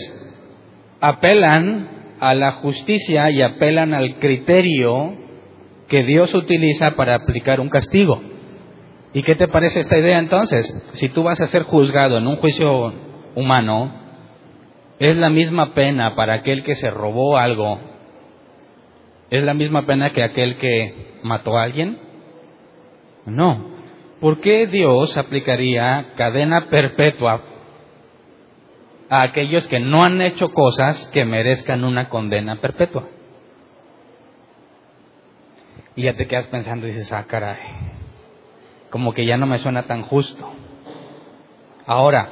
apelan 1.01 2.17
a 2.19 2.35
la 2.35 2.53
justicia 2.53 3.31
y 3.31 3.41
apelan 3.41 3.95
al 3.95 4.19
criterio 4.19 5.30
que 5.91 6.05
Dios 6.05 6.33
utiliza 6.35 6.93
para 6.93 7.15
aplicar 7.15 7.61
un 7.61 7.69
castigo. 7.69 8.23
¿Y 9.13 9.23
qué 9.23 9.35
te 9.35 9.49
parece 9.49 9.81
esta 9.81 9.99
idea 9.99 10.19
entonces? 10.19 10.67
Si 10.95 11.11
tú 11.11 11.25
vas 11.25 11.39
a 11.41 11.47
ser 11.49 11.65
juzgado 11.65 12.17
en 12.17 12.27
un 12.27 12.37
juicio 12.37 12.95
humano, 13.35 13.93
¿es 14.99 15.17
la 15.17 15.29
misma 15.29 15.75
pena 15.75 16.15
para 16.15 16.35
aquel 16.35 16.63
que 16.63 16.77
se 16.77 16.91
robó 16.91 17.37
algo? 17.37 17.79
¿Es 19.29 19.45
la 19.45 19.53
misma 19.53 19.85
pena 19.85 20.11
que 20.11 20.23
aquel 20.23 20.57
que 20.57 21.19
mató 21.23 21.59
a 21.59 21.65
alguien? 21.65 21.99
No. 23.27 23.69
¿Por 24.21 24.41
qué 24.41 24.67
Dios 24.67 25.19
aplicaría 25.19 26.13
cadena 26.17 26.69
perpetua 26.71 27.43
a 29.11 29.25
aquellos 29.25 29.67
que 29.67 29.81
no 29.81 30.05
han 30.05 30.23
hecho 30.23 30.51
cosas 30.53 31.11
que 31.13 31.25
merezcan 31.25 31.83
una 31.85 32.09
condena 32.09 32.61
perpetua. 32.61 33.09
Y 35.97 36.03
ya 36.03 36.15
te 36.15 36.27
quedas 36.27 36.47
pensando 36.47 36.87
y 36.87 36.91
dices, 36.91 37.13
ah, 37.13 37.25
caray, 37.27 37.59
como 38.91 39.13
que 39.13 39.27
ya 39.27 39.37
no 39.37 39.47
me 39.47 39.59
suena 39.59 39.85
tan 39.85 40.03
justo. 40.03 40.49
Ahora, 41.87 42.29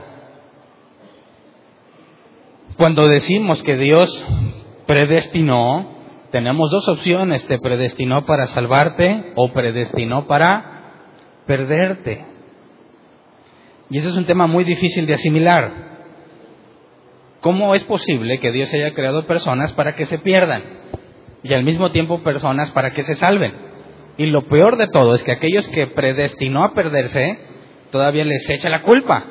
cuando 2.77 3.09
decimos 3.09 3.63
que 3.63 3.77
Dios 3.77 4.27
predestinó, 4.87 5.97
tenemos 6.31 6.71
dos 6.71 6.89
opciones, 6.89 7.47
te 7.47 7.59
predestinó 7.59 8.25
para 8.25 8.47
salvarte 8.47 9.33
o 9.35 9.53
predestinó 9.53 10.27
para 10.27 10.93
perderte. 11.47 12.25
Y 13.91 13.99
ese 13.99 14.09
es 14.09 14.17
un 14.17 14.27
tema 14.27 14.47
muy 14.47 14.65
difícil 14.65 15.07
de 15.07 15.15
asimilar. 15.15 15.89
¿Cómo 17.41 17.75
es 17.75 17.85
posible 17.85 18.39
que 18.39 18.53
Dios 18.53 18.73
haya 18.75 18.95
creado 18.95 19.27
personas 19.27 19.73
para 19.73 19.97
que 19.97 20.05
se 20.05 20.19
pierdan 20.19 20.63
y 21.49 21.55
al 21.55 21.65
mismo 21.65 21.91
tiempo 21.91 22.23
personas 22.23 22.71
para 22.73 22.93
que 22.93 23.03
se 23.03 23.15
salven? 23.15 23.53
Y 24.17 24.27
lo 24.27 24.49
peor 24.49 24.77
de 24.77 24.89
todo 24.89 25.15
es 25.15 25.23
que 25.23 25.33
aquellos 25.33 25.69
que 25.69 25.87
predestinó 25.87 26.65
a 26.65 26.75
perderse, 26.75 27.39
todavía 27.91 28.25
les 28.25 28.49
echa 28.51 28.69
la 28.69 28.83
culpa 28.83 29.25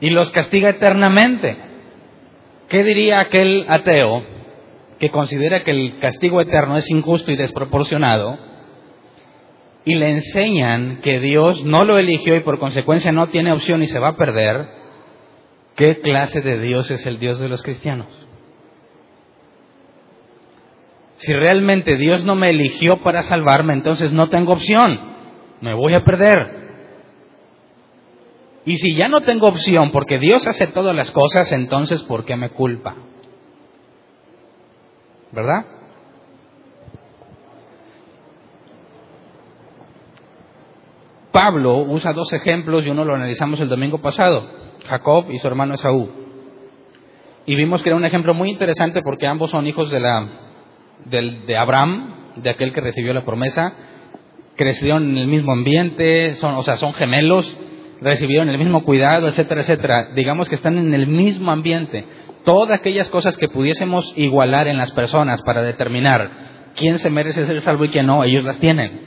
y 0.00 0.10
los 0.10 0.30
castiga 0.30 0.70
eternamente. 0.70 1.56
¿Qué 2.68 2.84
diría 2.84 3.20
aquel 3.20 3.66
ateo 3.68 4.24
que 4.98 5.10
considera 5.10 5.64
que 5.64 5.72
el 5.72 5.98
castigo 5.98 6.40
eterno 6.40 6.76
es 6.76 6.88
injusto 6.90 7.30
y 7.32 7.36
desproporcionado 7.36 8.38
y 9.84 9.94
le 9.94 10.10
enseñan 10.10 11.00
que 11.02 11.20
Dios 11.20 11.64
no 11.64 11.84
lo 11.84 11.98
eligió 11.98 12.36
y 12.36 12.40
por 12.40 12.58
consecuencia 12.58 13.12
no 13.12 13.28
tiene 13.28 13.52
opción 13.52 13.82
y 13.82 13.86
se 13.86 13.98
va 13.98 14.10
a 14.10 14.16
perder? 14.16 14.68
¿Qué 15.74 16.00
clase 16.00 16.40
de 16.40 16.60
Dios 16.60 16.90
es 16.90 17.06
el 17.06 17.18
Dios 17.18 17.40
de 17.40 17.48
los 17.48 17.62
cristianos? 17.62 18.06
Si 21.20 21.34
realmente 21.34 21.98
Dios 21.98 22.24
no 22.24 22.34
me 22.34 22.48
eligió 22.48 23.02
para 23.02 23.22
salvarme, 23.22 23.74
entonces 23.74 24.10
no 24.10 24.30
tengo 24.30 24.54
opción. 24.54 24.98
Me 25.60 25.74
voy 25.74 25.92
a 25.92 26.02
perder. 26.02 26.60
Y 28.64 28.76
si 28.76 28.94
ya 28.94 29.06
no 29.08 29.20
tengo 29.20 29.46
opción 29.46 29.90
porque 29.90 30.18
Dios 30.18 30.46
hace 30.46 30.66
todas 30.68 30.96
las 30.96 31.10
cosas, 31.10 31.52
entonces 31.52 32.02
¿por 32.04 32.24
qué 32.24 32.36
me 32.36 32.48
culpa? 32.48 32.96
¿Verdad? 35.30 35.66
Pablo 41.32 41.82
usa 41.82 42.14
dos 42.14 42.32
ejemplos 42.32 42.86
y 42.86 42.88
uno 42.88 43.04
lo 43.04 43.14
analizamos 43.14 43.60
el 43.60 43.68
domingo 43.68 43.98
pasado, 43.98 44.48
Jacob 44.86 45.30
y 45.30 45.38
su 45.38 45.46
hermano 45.46 45.74
Esaú. 45.74 46.08
Y 47.44 47.56
vimos 47.56 47.82
que 47.82 47.90
era 47.90 47.96
un 47.96 48.06
ejemplo 48.06 48.32
muy 48.32 48.48
interesante 48.48 49.02
porque 49.02 49.26
ambos 49.26 49.50
son 49.50 49.66
hijos 49.66 49.90
de, 49.90 50.00
la, 50.00 50.49
de 51.06 51.56
Abraham, 51.56 52.14
de 52.36 52.50
aquel 52.50 52.72
que 52.72 52.80
recibió 52.80 53.12
la 53.12 53.24
promesa, 53.24 53.74
crecieron 54.56 55.10
en 55.10 55.18
el 55.18 55.26
mismo 55.26 55.52
ambiente, 55.52 56.34
son, 56.34 56.54
o 56.54 56.62
sea, 56.62 56.76
son 56.76 56.92
gemelos, 56.92 57.50
recibieron 58.00 58.48
el 58.48 58.58
mismo 58.58 58.84
cuidado, 58.84 59.28
etcétera, 59.28 59.62
etcétera. 59.62 60.10
Digamos 60.14 60.48
que 60.48 60.54
están 60.54 60.78
en 60.78 60.92
el 60.94 61.06
mismo 61.06 61.50
ambiente. 61.50 62.04
Todas 62.44 62.78
aquellas 62.78 63.08
cosas 63.08 63.36
que 63.36 63.48
pudiésemos 63.48 64.12
igualar 64.16 64.68
en 64.68 64.78
las 64.78 64.90
personas 64.92 65.42
para 65.42 65.62
determinar 65.62 66.30
quién 66.76 66.98
se 66.98 67.10
merece 67.10 67.46
ser 67.46 67.62
salvo 67.62 67.84
y 67.84 67.88
quién 67.88 68.06
no, 68.06 68.24
ellos 68.24 68.44
las 68.44 68.58
tienen. 68.58 69.00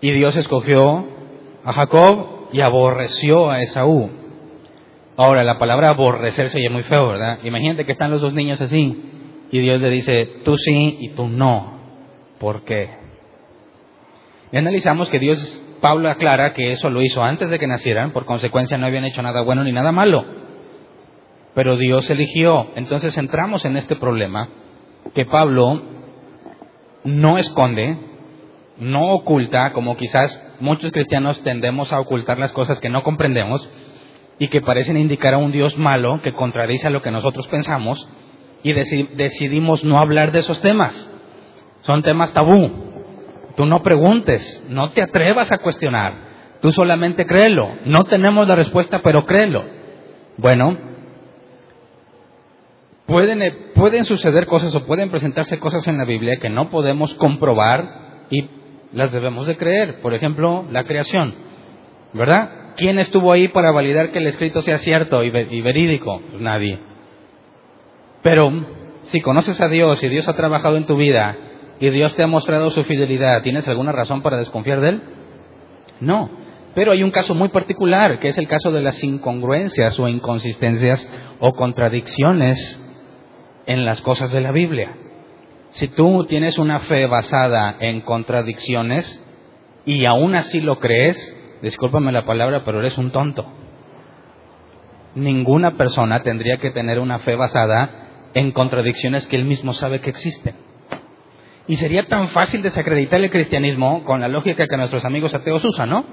Y 0.00 0.10
Dios 0.12 0.36
escogió 0.36 1.06
a 1.64 1.72
Jacob 1.72 2.48
y 2.52 2.60
aborreció 2.60 3.50
a 3.50 3.60
Esaú. 3.60 4.10
Ahora, 5.16 5.44
la 5.44 5.58
palabra 5.58 5.90
aborrecer 5.90 6.48
se 6.48 6.58
oye 6.58 6.70
muy 6.70 6.82
feo, 6.84 7.08
¿verdad? 7.08 7.38
Imagínate 7.44 7.84
que 7.84 7.92
están 7.92 8.10
los 8.10 8.22
dos 8.22 8.32
niños 8.32 8.60
así 8.60 9.19
y 9.50 9.58
Dios 9.58 9.80
le 9.80 9.90
dice, 9.90 10.26
tú 10.44 10.56
sí 10.56 10.98
y 11.00 11.08
tú 11.10 11.28
no. 11.28 11.80
¿Por 12.38 12.64
qué? 12.64 12.90
Y 14.52 14.56
analizamos 14.56 15.08
que 15.08 15.18
Dios, 15.18 15.62
Pablo 15.80 16.08
aclara 16.08 16.52
que 16.52 16.72
eso 16.72 16.90
lo 16.90 17.02
hizo 17.02 17.22
antes 17.22 17.50
de 17.50 17.58
que 17.58 17.66
nacieran, 17.66 18.12
por 18.12 18.26
consecuencia 18.26 18.78
no 18.78 18.86
habían 18.86 19.04
hecho 19.04 19.22
nada 19.22 19.42
bueno 19.42 19.64
ni 19.64 19.72
nada 19.72 19.92
malo. 19.92 20.24
Pero 21.54 21.76
Dios 21.76 22.08
eligió. 22.10 22.68
Entonces 22.76 23.16
entramos 23.18 23.64
en 23.64 23.76
este 23.76 23.96
problema 23.96 24.48
que 25.14 25.26
Pablo 25.26 25.82
no 27.04 27.38
esconde, 27.38 27.96
no 28.78 29.12
oculta, 29.12 29.72
como 29.72 29.96
quizás 29.96 30.56
muchos 30.60 30.92
cristianos 30.92 31.42
tendemos 31.42 31.92
a 31.92 32.00
ocultar 32.00 32.38
las 32.38 32.52
cosas 32.52 32.80
que 32.80 32.88
no 32.88 33.02
comprendemos 33.02 33.68
y 34.38 34.48
que 34.48 34.60
parecen 34.60 34.96
indicar 34.96 35.34
a 35.34 35.38
un 35.38 35.52
Dios 35.52 35.76
malo 35.76 36.20
que 36.22 36.32
contradice 36.32 36.88
lo 36.90 37.02
que 37.02 37.10
nosotros 37.10 37.46
pensamos 37.48 38.08
y 38.62 38.72
decidimos 38.72 39.84
no 39.84 39.98
hablar 39.98 40.32
de 40.32 40.40
esos 40.40 40.60
temas. 40.60 41.08
Son 41.82 42.02
temas 42.02 42.32
tabú. 42.32 42.70
Tú 43.56 43.66
no 43.66 43.82
preguntes, 43.82 44.64
no 44.68 44.90
te 44.90 45.02
atrevas 45.02 45.50
a 45.52 45.58
cuestionar. 45.58 46.30
Tú 46.60 46.70
solamente 46.72 47.26
créelo. 47.26 47.68
No 47.86 48.04
tenemos 48.04 48.46
la 48.46 48.56
respuesta, 48.56 49.00
pero 49.02 49.24
créelo. 49.24 49.64
Bueno, 50.36 50.76
pueden, 53.06 53.72
pueden 53.74 54.04
suceder 54.04 54.46
cosas 54.46 54.74
o 54.74 54.86
pueden 54.86 55.10
presentarse 55.10 55.58
cosas 55.58 55.86
en 55.88 55.98
la 55.98 56.04
Biblia 56.04 56.36
que 56.36 56.50
no 56.50 56.70
podemos 56.70 57.14
comprobar 57.14 58.26
y 58.30 58.48
las 58.92 59.12
debemos 59.12 59.46
de 59.46 59.56
creer. 59.56 60.00
Por 60.00 60.14
ejemplo, 60.14 60.66
la 60.70 60.84
creación. 60.84 61.34
¿Verdad? 62.12 62.74
¿Quién 62.76 62.98
estuvo 62.98 63.32
ahí 63.32 63.48
para 63.48 63.72
validar 63.72 64.10
que 64.10 64.18
el 64.18 64.26
escrito 64.26 64.62
sea 64.62 64.78
cierto 64.78 65.22
y, 65.22 65.30
verídico? 65.30 66.20
Pues 66.30 66.42
nadie. 66.42 66.78
Pero 68.22 68.50
si 69.04 69.20
conoces 69.20 69.60
a 69.60 69.68
Dios 69.68 70.02
y 70.02 70.08
Dios 70.08 70.28
ha 70.28 70.36
trabajado 70.36 70.76
en 70.76 70.86
tu 70.86 70.96
vida 70.96 71.36
y 71.80 71.90
Dios 71.90 72.14
te 72.14 72.22
ha 72.22 72.26
mostrado 72.26 72.70
su 72.70 72.84
fidelidad, 72.84 73.42
¿tienes 73.42 73.66
alguna 73.66 73.92
razón 73.92 74.22
para 74.22 74.36
desconfiar 74.36 74.80
de 74.80 74.88
Él? 74.90 75.02
No. 76.00 76.30
Pero 76.74 76.92
hay 76.92 77.02
un 77.02 77.10
caso 77.10 77.34
muy 77.34 77.48
particular, 77.48 78.20
que 78.20 78.28
es 78.28 78.38
el 78.38 78.46
caso 78.46 78.70
de 78.70 78.82
las 78.82 79.02
incongruencias 79.02 79.98
o 79.98 80.06
inconsistencias 80.06 81.10
o 81.40 81.52
contradicciones 81.52 82.80
en 83.66 83.84
las 83.84 84.00
cosas 84.02 84.30
de 84.30 84.40
la 84.40 84.52
Biblia. 84.52 84.92
Si 85.70 85.88
tú 85.88 86.26
tienes 86.26 86.58
una 86.58 86.80
fe 86.80 87.06
basada 87.06 87.76
en 87.80 88.02
contradicciones 88.02 89.24
y 89.84 90.04
aún 90.04 90.34
así 90.34 90.60
lo 90.60 90.78
crees, 90.78 91.36
discúlpame 91.62 92.12
la 92.12 92.24
palabra, 92.24 92.62
pero 92.64 92.80
eres 92.80 92.98
un 92.98 93.10
tonto. 93.10 93.46
Ninguna 95.14 95.76
persona 95.76 96.22
tendría 96.22 96.58
que 96.58 96.70
tener 96.70 97.00
una 97.00 97.18
fe 97.20 97.34
basada 97.34 98.09
en 98.34 98.52
contradicciones 98.52 99.26
que 99.26 99.36
él 99.36 99.44
mismo 99.44 99.72
sabe 99.72 100.00
que 100.00 100.10
existen. 100.10 100.54
Y 101.66 101.76
sería 101.76 102.06
tan 102.06 102.28
fácil 102.28 102.62
desacreditar 102.62 103.20
el 103.20 103.30
cristianismo 103.30 104.04
con 104.04 104.20
la 104.20 104.28
lógica 104.28 104.66
que 104.66 104.76
nuestros 104.76 105.04
amigos 105.04 105.34
ateos 105.34 105.64
usan, 105.64 105.90
¿no? 105.90 106.04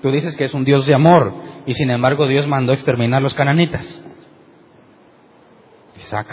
Tú 0.00 0.10
dices 0.10 0.36
que 0.36 0.46
es 0.46 0.54
un 0.54 0.64
Dios 0.64 0.86
de 0.86 0.94
amor 0.94 1.34
y 1.66 1.74
sin 1.74 1.90
embargo 1.90 2.26
Dios 2.26 2.46
mandó 2.46 2.72
exterminar 2.72 3.18
a 3.18 3.22
los 3.22 3.34
cananitas. 3.34 4.04
Ah, 6.12 6.24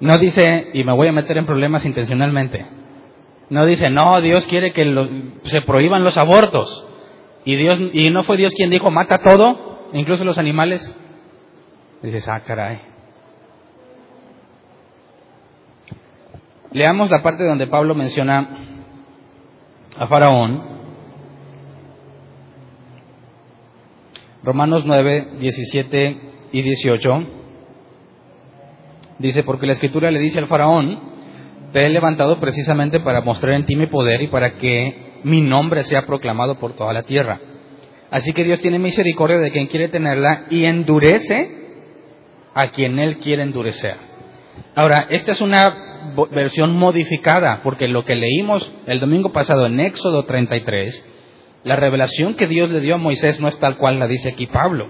no 0.00 0.18
dice, 0.18 0.68
y 0.74 0.84
me 0.84 0.92
voy 0.92 1.08
a 1.08 1.12
meter 1.12 1.38
en 1.38 1.46
problemas 1.46 1.84
intencionalmente. 1.84 2.66
No 3.50 3.66
dice, 3.66 3.90
no, 3.90 4.20
Dios 4.20 4.46
quiere 4.46 4.72
que 4.72 4.84
se 5.44 5.62
prohíban 5.62 6.04
los 6.04 6.16
abortos. 6.16 6.86
Y, 7.44 7.56
Dios, 7.56 7.78
y 7.92 8.10
no 8.10 8.22
fue 8.22 8.36
Dios 8.36 8.52
quien 8.54 8.70
dijo, 8.70 8.90
mata 8.90 9.18
todo, 9.18 9.88
incluso 9.92 10.24
los 10.24 10.38
animales. 10.38 10.96
Dices, 12.02 12.28
ah, 12.28 12.40
caray. 12.40 12.80
Leamos 16.70 17.10
la 17.10 17.22
parte 17.22 17.44
donde 17.44 17.66
Pablo 17.66 17.94
menciona 17.94 18.48
a 19.96 20.06
Faraón. 20.06 20.78
Romanos 24.42 24.84
9, 24.86 25.38
17 25.40 26.20
y 26.52 26.62
18. 26.62 27.26
Dice, 29.18 29.42
porque 29.42 29.66
la 29.66 29.72
escritura 29.72 30.10
le 30.10 30.20
dice 30.20 30.38
al 30.38 30.46
faraón, 30.46 31.00
te 31.72 31.84
he 31.84 31.88
levantado 31.90 32.38
precisamente 32.38 33.00
para 33.00 33.20
mostrar 33.20 33.54
en 33.54 33.66
ti 33.66 33.74
mi 33.74 33.86
poder 33.86 34.22
y 34.22 34.28
para 34.28 34.54
que 34.54 35.20
mi 35.24 35.40
nombre 35.40 35.82
sea 35.82 36.06
proclamado 36.06 36.58
por 36.58 36.74
toda 36.74 36.92
la 36.92 37.02
tierra. 37.02 37.40
Así 38.10 38.32
que 38.32 38.44
Dios 38.44 38.60
tiene 38.60 38.78
misericordia 38.78 39.38
de 39.38 39.50
quien 39.50 39.66
quiere 39.66 39.88
tenerla 39.88 40.46
y 40.50 40.64
endurece 40.64 41.57
a 42.54 42.68
quien 42.70 42.98
Él 42.98 43.18
quiere 43.18 43.42
endurecer. 43.42 43.96
Ahora, 44.74 45.06
esta 45.10 45.32
es 45.32 45.40
una 45.40 45.88
versión 46.30 46.76
modificada, 46.76 47.60
porque 47.62 47.88
lo 47.88 48.04
que 48.04 48.14
leímos 48.14 48.72
el 48.86 49.00
domingo 49.00 49.32
pasado 49.32 49.66
en 49.66 49.80
Éxodo 49.80 50.24
33, 50.24 51.06
la 51.64 51.76
revelación 51.76 52.34
que 52.34 52.46
Dios 52.46 52.70
le 52.70 52.80
dio 52.80 52.94
a 52.94 52.98
Moisés 52.98 53.40
no 53.40 53.48
es 53.48 53.58
tal 53.58 53.76
cual 53.76 53.98
la 53.98 54.06
dice 54.06 54.30
aquí 54.30 54.46
Pablo. 54.46 54.88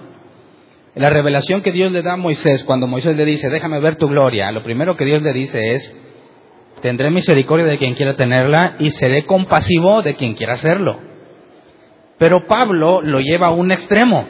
La 0.94 1.10
revelación 1.10 1.62
que 1.62 1.72
Dios 1.72 1.92
le 1.92 2.02
da 2.02 2.14
a 2.14 2.16
Moisés, 2.16 2.64
cuando 2.64 2.86
Moisés 2.86 3.16
le 3.16 3.24
dice, 3.24 3.48
déjame 3.48 3.80
ver 3.80 3.96
tu 3.96 4.08
gloria, 4.08 4.50
lo 4.52 4.62
primero 4.62 4.96
que 4.96 5.04
Dios 5.04 5.22
le 5.22 5.32
dice 5.32 5.72
es, 5.72 5.96
tendré 6.82 7.10
misericordia 7.10 7.66
de 7.66 7.78
quien 7.78 7.94
quiera 7.94 8.16
tenerla 8.16 8.76
y 8.78 8.90
seré 8.90 9.24
compasivo 9.24 10.02
de 10.02 10.16
quien 10.16 10.34
quiera 10.34 10.54
hacerlo. 10.54 10.98
Pero 12.18 12.46
Pablo 12.46 13.00
lo 13.02 13.20
lleva 13.20 13.48
a 13.48 13.52
un 13.52 13.70
extremo, 13.70 14.26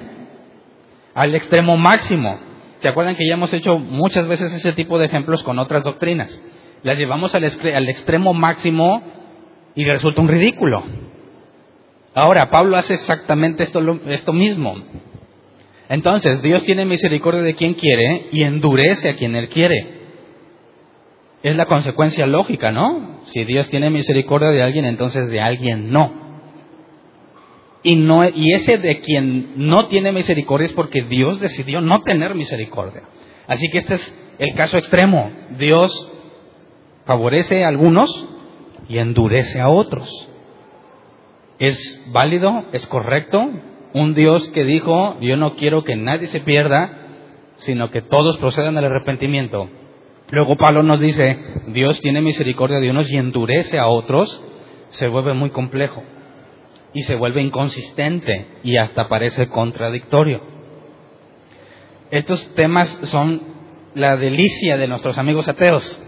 al 1.14 1.34
extremo 1.34 1.76
máximo. 1.76 2.38
¿Se 2.78 2.88
acuerdan 2.88 3.16
que 3.16 3.26
ya 3.26 3.34
hemos 3.34 3.52
hecho 3.52 3.78
muchas 3.78 4.28
veces 4.28 4.52
ese 4.52 4.72
tipo 4.72 4.98
de 4.98 5.06
ejemplos 5.06 5.42
con 5.42 5.58
otras 5.58 5.82
doctrinas? 5.82 6.42
Las 6.82 6.96
llevamos 6.96 7.34
al, 7.34 7.44
extremo 7.44 8.34
máximo 8.34 9.02
y 9.74 9.84
resulta 9.84 10.20
un 10.20 10.28
ridículo. 10.28 10.84
Ahora, 12.14 12.50
Pablo 12.50 12.76
hace 12.76 12.94
exactamente 12.94 13.64
esto, 13.64 13.80
esto 14.06 14.32
mismo. 14.32 14.76
Entonces, 15.88 16.40
Dios 16.42 16.64
tiene 16.64 16.84
misericordia 16.84 17.42
de 17.42 17.54
quien 17.54 17.74
quiere 17.74 18.28
y 18.30 18.42
endurece 18.42 19.10
a 19.10 19.14
quien 19.14 19.34
Él 19.34 19.48
quiere. 19.48 19.98
Es 21.42 21.56
la 21.56 21.66
consecuencia 21.66 22.26
lógica, 22.26 22.70
¿no? 22.70 23.20
Si 23.26 23.44
Dios 23.44 23.68
tiene 23.70 23.90
misericordia 23.90 24.50
de 24.50 24.62
alguien, 24.62 24.84
entonces 24.84 25.30
de 25.30 25.40
alguien 25.40 25.90
no. 25.90 26.27
Y, 27.82 27.96
no, 27.96 28.28
y 28.28 28.52
ese 28.52 28.78
de 28.78 29.00
quien 29.00 29.52
no 29.56 29.86
tiene 29.86 30.12
misericordia 30.12 30.66
es 30.66 30.72
porque 30.72 31.02
Dios 31.02 31.40
decidió 31.40 31.80
no 31.80 32.02
tener 32.02 32.34
misericordia. 32.34 33.02
Así 33.46 33.70
que 33.70 33.78
este 33.78 33.94
es 33.94 34.14
el 34.38 34.54
caso 34.54 34.78
extremo. 34.78 35.30
Dios 35.58 36.10
favorece 37.06 37.64
a 37.64 37.68
algunos 37.68 38.10
y 38.88 38.98
endurece 38.98 39.60
a 39.60 39.68
otros. 39.68 40.08
¿Es 41.58 42.10
válido? 42.12 42.64
¿Es 42.72 42.86
correcto? 42.86 43.48
Un 43.94 44.14
Dios 44.14 44.48
que 44.50 44.64
dijo, 44.64 45.18
yo 45.20 45.36
no 45.36 45.54
quiero 45.54 45.84
que 45.84 45.96
nadie 45.96 46.26
se 46.26 46.40
pierda, 46.40 47.06
sino 47.56 47.90
que 47.90 48.02
todos 48.02 48.38
procedan 48.38 48.76
al 48.76 48.84
arrepentimiento. 48.84 49.68
Luego 50.30 50.56
Pablo 50.56 50.82
nos 50.82 51.00
dice, 51.00 51.38
Dios 51.68 52.00
tiene 52.00 52.20
misericordia 52.20 52.80
de 52.80 52.90
unos 52.90 53.10
y 53.10 53.16
endurece 53.16 53.78
a 53.78 53.86
otros, 53.86 54.42
se 54.90 55.08
vuelve 55.08 55.32
muy 55.32 55.50
complejo 55.50 56.02
y 56.94 57.02
se 57.02 57.16
vuelve 57.16 57.42
inconsistente 57.42 58.46
y 58.62 58.76
hasta 58.76 59.08
parece 59.08 59.48
contradictorio. 59.48 60.40
Estos 62.10 62.54
temas 62.54 62.88
son 63.04 63.42
la 63.94 64.16
delicia 64.16 64.76
de 64.76 64.88
nuestros 64.88 65.18
amigos 65.18 65.48
ateos. 65.48 66.02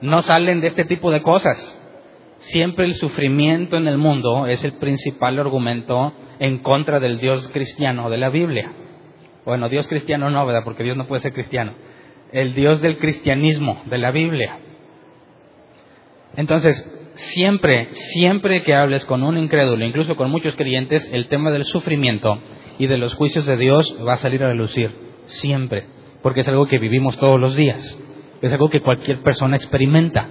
No 0.00 0.22
salen 0.22 0.60
de 0.60 0.68
este 0.68 0.84
tipo 0.84 1.10
de 1.10 1.22
cosas. 1.22 1.80
siempre 2.38 2.84
el 2.84 2.94
sufrimiento 2.96 3.78
en 3.78 3.88
el 3.88 3.96
mundo 3.96 4.46
es 4.46 4.62
el 4.64 4.74
principal 4.74 5.38
argumento 5.38 6.12
en 6.40 6.58
contra 6.58 7.00
del 7.00 7.18
Dios 7.18 7.48
cristiano 7.48 8.10
de 8.10 8.18
la 8.18 8.28
Biblia. 8.28 8.70
Bueno, 9.46 9.68
Dios 9.70 9.88
cristiano 9.88 10.28
no, 10.28 10.44
¿verdad? 10.44 10.64
Porque 10.64 10.82
Dios 10.82 10.96
no 10.96 11.06
puede 11.06 11.20
ser 11.20 11.32
cristiano. 11.32 11.72
El 12.32 12.54
Dios 12.54 12.82
del 12.82 12.98
cristianismo 12.98 13.82
de 13.86 13.98
la 13.98 14.10
Biblia. 14.10 14.58
Entonces, 16.36 16.93
siempre, 17.14 17.88
siempre 17.92 18.62
que 18.62 18.74
hables 18.74 19.04
con 19.04 19.22
un 19.22 19.38
incrédulo, 19.38 19.84
incluso 19.84 20.16
con 20.16 20.30
muchos 20.30 20.54
creyentes, 20.56 21.08
el 21.12 21.28
tema 21.28 21.50
del 21.50 21.64
sufrimiento 21.64 22.38
y 22.78 22.86
de 22.86 22.98
los 22.98 23.14
juicios 23.14 23.46
de 23.46 23.56
Dios 23.56 23.96
va 24.06 24.14
a 24.14 24.18
salir 24.18 24.42
a 24.42 24.48
relucir. 24.48 24.92
Siempre. 25.26 25.86
Porque 26.22 26.40
es 26.40 26.48
algo 26.48 26.66
que 26.66 26.78
vivimos 26.78 27.18
todos 27.18 27.38
los 27.38 27.56
días. 27.56 27.98
Es 28.42 28.52
algo 28.52 28.68
que 28.68 28.80
cualquier 28.80 29.22
persona 29.22 29.56
experimenta. 29.56 30.28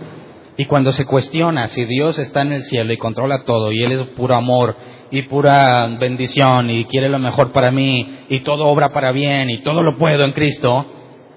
Y 0.58 0.66
cuando 0.66 0.92
se 0.92 1.06
cuestiona 1.06 1.68
si 1.68 1.86
Dios 1.86 2.20
está 2.20 2.42
en 2.42 2.54
el 2.54 2.64
cielo 2.64 2.94
y 2.94 2.98
controla 2.98 3.44
todo 3.44 3.72
y 3.72 3.82
Él 3.82 3.92
es 3.92 4.02
puro 4.10 4.36
amor 4.36 4.76
y 5.10 5.24
pura 5.24 5.88
bendición 6.00 6.70
y 6.70 6.86
quiere 6.86 7.10
lo 7.10 7.20
mejor 7.20 7.52
para 7.52 7.72
mí 7.72 8.26
y 8.30 8.42
todo 8.42 8.68
obra 8.68 8.90
para 8.94 9.12
bien 9.12 9.50
y 9.50 9.64
todo 9.64 9.82
lo 9.82 9.98
puedo 9.98 10.24
en 10.26 10.32
Cristo, 10.32 10.86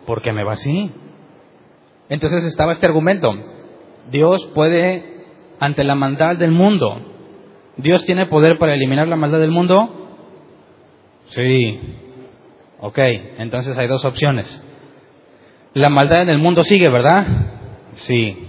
¿por 0.07 0.23
qué 0.23 0.33
me 0.33 0.45
va 0.45 0.53
así? 0.53 0.91
Entonces 2.09 2.45
estaba 2.45 2.73
este 2.73 2.87
argumento. 2.87 3.35
Dios 4.11 4.47
puede, 4.55 5.16
ante 5.59 5.85
la 5.85 5.95
maldad 5.95 6.37
del 6.37 6.51
mundo, 6.51 7.01
¿Dios 7.77 8.05
tiene 8.05 8.27
poder 8.27 8.59
para 8.59 8.75
eliminar 8.75 9.07
la 9.07 9.17
maldad 9.17 9.39
del 9.39 9.51
mundo? 9.51 10.09
Sí. 11.29 11.81
Ok, 12.81 12.99
entonces 13.39 13.77
hay 13.79 13.87
dos 13.87 14.05
opciones. 14.05 14.63
La 15.75 15.91
maldad 15.91 16.23
en 16.23 16.31
el 16.31 16.39
mundo 16.39 16.65
sigue, 16.65 16.89
¿verdad? 16.89 17.27
Sí. 17.97 18.49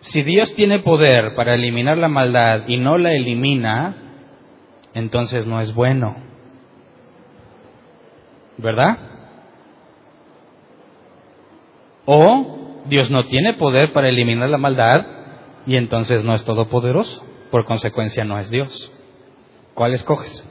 Si 0.00 0.22
Dios 0.22 0.54
tiene 0.54 0.78
poder 0.78 1.34
para 1.34 1.54
eliminar 1.54 1.98
la 1.98 2.08
maldad 2.08 2.62
y 2.66 2.78
no 2.78 2.96
la 2.96 3.12
elimina, 3.12 3.94
entonces 4.94 5.46
no 5.46 5.60
es 5.60 5.74
bueno. 5.74 6.16
¿Verdad? 8.56 8.98
O 12.06 12.82
Dios 12.86 13.10
no 13.10 13.24
tiene 13.24 13.54
poder 13.54 13.92
para 13.92 14.08
eliminar 14.08 14.48
la 14.48 14.58
maldad 14.58 15.13
y 15.66 15.76
entonces 15.76 16.24
no 16.24 16.34
es 16.34 16.44
todopoderoso. 16.44 17.24
Por 17.50 17.64
consecuencia 17.64 18.24
no 18.24 18.38
es 18.38 18.50
Dios. 18.50 18.92
¿Cuál 19.74 19.94
escoges? 19.94 20.44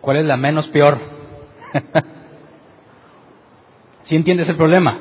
¿Cuál 0.00 0.18
es 0.18 0.24
la 0.24 0.36
menos 0.36 0.68
peor? 0.68 0.98
¿Sí 4.04 4.14
entiendes 4.16 4.48
el 4.48 4.56
problema? 4.56 5.00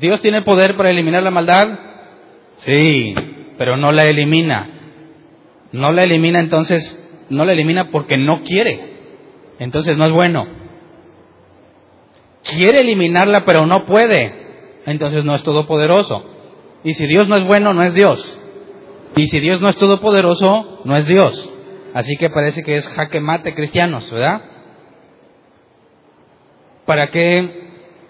¿Dios 0.00 0.20
tiene 0.20 0.42
poder 0.42 0.76
para 0.76 0.90
eliminar 0.90 1.22
la 1.22 1.30
maldad? 1.30 1.78
Sí, 2.58 3.14
pero 3.58 3.76
no 3.76 3.92
la 3.92 4.04
elimina. 4.04 4.70
No 5.72 5.92
la 5.92 6.04
elimina 6.04 6.40
entonces, 6.40 7.26
no 7.28 7.44
la 7.44 7.52
elimina 7.52 7.90
porque 7.90 8.16
no 8.16 8.42
quiere. 8.42 8.96
Entonces 9.58 9.96
no 9.96 10.04
es 10.04 10.12
bueno. 10.12 10.46
Quiere 12.44 12.80
eliminarla 12.80 13.44
pero 13.44 13.66
no 13.66 13.84
puede. 13.86 14.45
Entonces 14.86 15.24
no 15.24 15.34
es 15.34 15.42
todopoderoso. 15.42 16.24
Y 16.84 16.94
si 16.94 17.06
Dios 17.06 17.28
no 17.28 17.36
es 17.36 17.44
bueno, 17.44 17.74
no 17.74 17.82
es 17.82 17.94
Dios. 17.94 18.40
Y 19.16 19.26
si 19.26 19.40
Dios 19.40 19.60
no 19.60 19.68
es 19.68 19.76
todopoderoso, 19.76 20.80
no 20.84 20.96
es 20.96 21.06
Dios. 21.06 21.50
Así 21.92 22.16
que 22.16 22.30
parece 22.30 22.62
que 22.62 22.76
es 22.76 22.86
jaque 22.88 23.20
mate 23.20 23.54
cristianos, 23.54 24.10
¿verdad? 24.10 24.42
¿Para 26.84 27.10
qué 27.10 27.66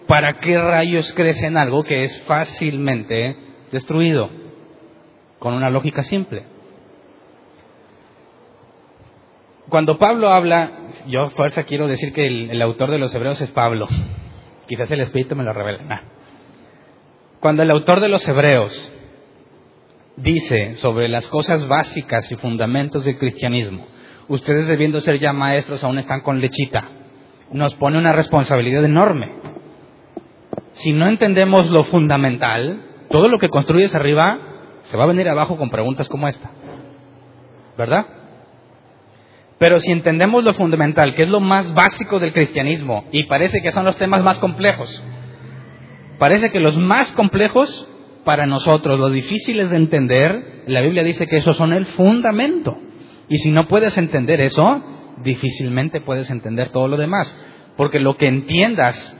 ¿para 0.06 0.38
qué 0.38 0.58
rayos 0.58 1.12
crece 1.12 1.46
en 1.46 1.56
algo 1.56 1.82
que 1.84 2.04
es 2.04 2.22
fácilmente 2.22 3.36
destruido? 3.72 4.30
Con 5.38 5.54
una 5.54 5.70
lógica 5.70 6.02
simple. 6.02 6.44
Cuando 9.68 9.98
Pablo 9.98 10.30
habla, 10.30 10.70
yo 11.08 11.30
fuerza 11.30 11.64
quiero 11.64 11.88
decir 11.88 12.12
que 12.12 12.26
el, 12.26 12.62
autor 12.62 12.90
de 12.90 12.98
los 12.98 13.14
Hebreos 13.14 13.40
es 13.40 13.50
Pablo. 13.50 13.88
Quizás 14.68 14.90
el 14.92 15.00
Espíritu 15.00 15.34
me 15.34 15.44
lo 15.44 15.52
revela. 15.52 16.04
Cuando 17.46 17.62
el 17.62 17.70
autor 17.70 18.00
de 18.00 18.08
los 18.08 18.26
Hebreos 18.26 18.92
dice 20.16 20.74
sobre 20.78 21.08
las 21.08 21.28
cosas 21.28 21.68
básicas 21.68 22.32
y 22.32 22.34
fundamentos 22.34 23.04
del 23.04 23.18
cristianismo, 23.18 23.86
ustedes 24.26 24.66
debiendo 24.66 25.00
ser 25.00 25.20
ya 25.20 25.32
maestros 25.32 25.84
aún 25.84 26.00
están 26.00 26.22
con 26.22 26.40
lechita, 26.40 26.88
nos 27.52 27.72
pone 27.76 27.98
una 27.98 28.10
responsabilidad 28.10 28.84
enorme 28.84 29.30
si 30.72 30.92
no 30.92 31.08
entendemos 31.08 31.70
lo 31.70 31.84
fundamental, 31.84 32.80
todo 33.10 33.28
lo 33.28 33.38
que 33.38 33.48
construyes 33.48 33.94
arriba 33.94 34.40
se 34.90 34.96
va 34.96 35.04
a 35.04 35.06
venir 35.06 35.28
abajo 35.28 35.56
con 35.56 35.70
preguntas 35.70 36.08
como 36.08 36.26
esta. 36.26 36.50
¿Verdad? 37.78 38.06
Pero 39.58 39.78
si 39.78 39.92
entendemos 39.92 40.42
lo 40.42 40.52
fundamental, 40.54 41.14
que 41.14 41.22
es 41.22 41.28
lo 41.28 41.38
más 41.38 41.72
básico 41.74 42.18
del 42.18 42.32
cristianismo, 42.32 43.04
y 43.12 43.28
parece 43.28 43.62
que 43.62 43.70
son 43.70 43.84
los 43.84 43.96
temas 43.98 44.24
más 44.24 44.40
complejos, 44.40 45.00
parece 46.18 46.50
que 46.50 46.60
los 46.60 46.76
más 46.76 47.12
complejos 47.12 47.88
para 48.24 48.46
nosotros, 48.46 48.98
los 48.98 49.12
difíciles 49.12 49.70
de 49.70 49.76
entender, 49.76 50.64
la 50.66 50.80
Biblia 50.80 51.04
dice 51.04 51.26
que 51.26 51.38
esos 51.38 51.56
son 51.56 51.72
el 51.72 51.86
fundamento. 51.86 52.76
Y 53.28 53.38
si 53.38 53.50
no 53.50 53.68
puedes 53.68 53.96
entender 53.96 54.40
eso, 54.40 54.82
difícilmente 55.22 56.00
puedes 56.00 56.30
entender 56.30 56.70
todo 56.70 56.88
lo 56.88 56.96
demás. 56.96 57.36
Porque 57.76 58.00
lo 58.00 58.16
que 58.16 58.26
entiendas 58.26 59.16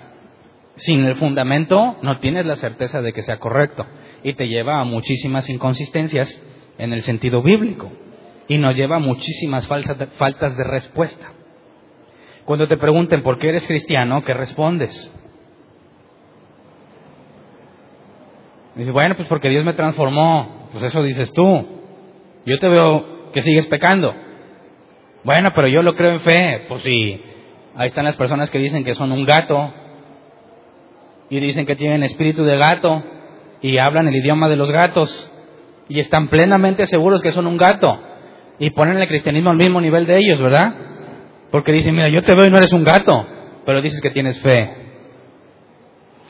sin 0.76 1.04
el 1.04 1.16
fundamento 1.16 1.96
no 2.02 2.18
tienes 2.18 2.46
la 2.46 2.56
certeza 2.56 3.00
de 3.00 3.12
que 3.12 3.22
sea 3.22 3.38
correcto 3.38 3.87
y 4.22 4.35
te 4.35 4.48
lleva 4.48 4.80
a 4.80 4.85
muchísimas 4.85 5.48
inconsistencias 5.48 6.42
en 6.78 6.92
el 6.92 7.02
sentido 7.02 7.42
bíblico 7.42 7.90
y 8.48 8.59
nos 8.59 8.76
lleva 8.76 8.96
a 8.96 9.00
muchísimas 9.00 9.66
faltas 9.66 10.56
de 10.56 10.64
respuesta. 10.64 11.32
Cuando 12.44 12.68
te 12.68 12.76
pregunten 12.76 13.22
por 13.22 13.38
qué 13.38 13.48
eres 13.48 13.66
cristiano, 13.66 14.22
¿qué 14.22 14.35
respondes? 14.35 15.12
Dices, 18.76 18.92
bueno, 18.92 19.16
pues 19.16 19.26
porque 19.28 19.48
Dios 19.48 19.64
me 19.64 19.72
transformó. 19.72 20.68
Pues 20.72 20.84
eso 20.84 21.02
dices 21.02 21.32
tú. 21.32 21.66
Yo 22.44 22.58
te 22.58 22.68
veo 22.68 23.30
que 23.32 23.42
sigues 23.42 23.66
pecando. 23.66 24.14
Bueno, 25.24 25.50
pero 25.54 25.66
yo 25.66 25.82
lo 25.82 25.94
creo 25.94 26.12
en 26.12 26.20
fe. 26.20 26.66
Pues 26.68 26.82
sí, 26.82 27.20
ahí 27.74 27.88
están 27.88 28.04
las 28.04 28.16
personas 28.16 28.50
que 28.50 28.58
dicen 28.58 28.84
que 28.84 28.94
son 28.94 29.10
un 29.12 29.24
gato, 29.24 29.72
y 31.28 31.40
dicen 31.40 31.66
que 31.66 31.76
tienen 31.76 32.02
espíritu 32.02 32.44
de 32.44 32.56
gato 32.56 33.02
y 33.60 33.78
hablan 33.78 34.08
el 34.08 34.16
idioma 34.16 34.48
de 34.48 34.56
los 34.56 34.70
gatos 34.70 35.32
y 35.88 36.00
están 36.00 36.28
plenamente 36.28 36.86
seguros 36.86 37.22
que 37.22 37.32
son 37.32 37.46
un 37.46 37.56
gato 37.56 37.98
y 38.58 38.70
ponen 38.70 38.98
el 38.98 39.08
cristianismo 39.08 39.50
al 39.50 39.56
mismo 39.56 39.80
nivel 39.80 40.06
de 40.06 40.18
ellos, 40.18 40.40
¿verdad? 40.40 40.74
Porque 41.50 41.72
dicen, 41.72 41.94
mira, 41.94 42.08
yo 42.08 42.22
te 42.22 42.34
veo 42.34 42.46
y 42.46 42.50
no 42.50 42.58
eres 42.58 42.72
un 42.72 42.84
gato, 42.84 43.26
pero 43.64 43.82
dices 43.82 44.00
que 44.00 44.10
tienes 44.10 44.40
fe. 44.40 44.86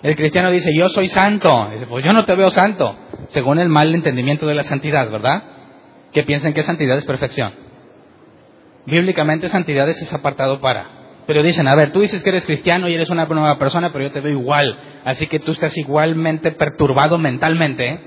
El 0.07 0.15
cristiano 0.15 0.53
dice, 0.53 0.71
yo 0.73 0.89
soy 0.89 1.09
santo. 1.09 1.69
pues 1.89 2.05
yo 2.05 2.13
no 2.13 2.25
te 2.25 2.37
veo 2.37 2.49
santo, 2.51 2.95
según 3.31 3.59
el 3.59 3.69
mal 3.69 3.93
entendimiento 3.93 4.47
de 4.47 4.55
la 4.55 4.63
santidad, 4.63 5.11
¿verdad? 5.11 5.43
Que 6.13 6.23
piensan 6.23 6.53
que 6.53 6.63
santidad 6.63 6.97
es 6.97 7.05
perfección. 7.05 7.53
Bíblicamente 8.87 9.49
santidad 9.49 9.89
es 9.89 10.13
apartado 10.13 10.61
para. 10.61 10.87
Pero 11.27 11.43
dicen, 11.43 11.67
a 11.67 11.75
ver, 11.75 11.91
tú 11.91 12.03
dices 12.03 12.23
que 12.23 12.29
eres 12.31 12.47
cristiano 12.47 12.89
y 12.89 12.95
eres 12.95 13.11
una 13.11 13.27
nueva 13.27 13.59
persona, 13.59 13.91
pero 13.93 14.05
yo 14.05 14.13
te 14.13 14.21
veo 14.21 14.31
igual. 14.31 14.79
Así 15.05 15.27
que 15.27 15.41
tú 15.41 15.51
estás 15.51 15.77
igualmente 15.77 16.53
perturbado 16.53 17.19
mentalmente 17.19 17.99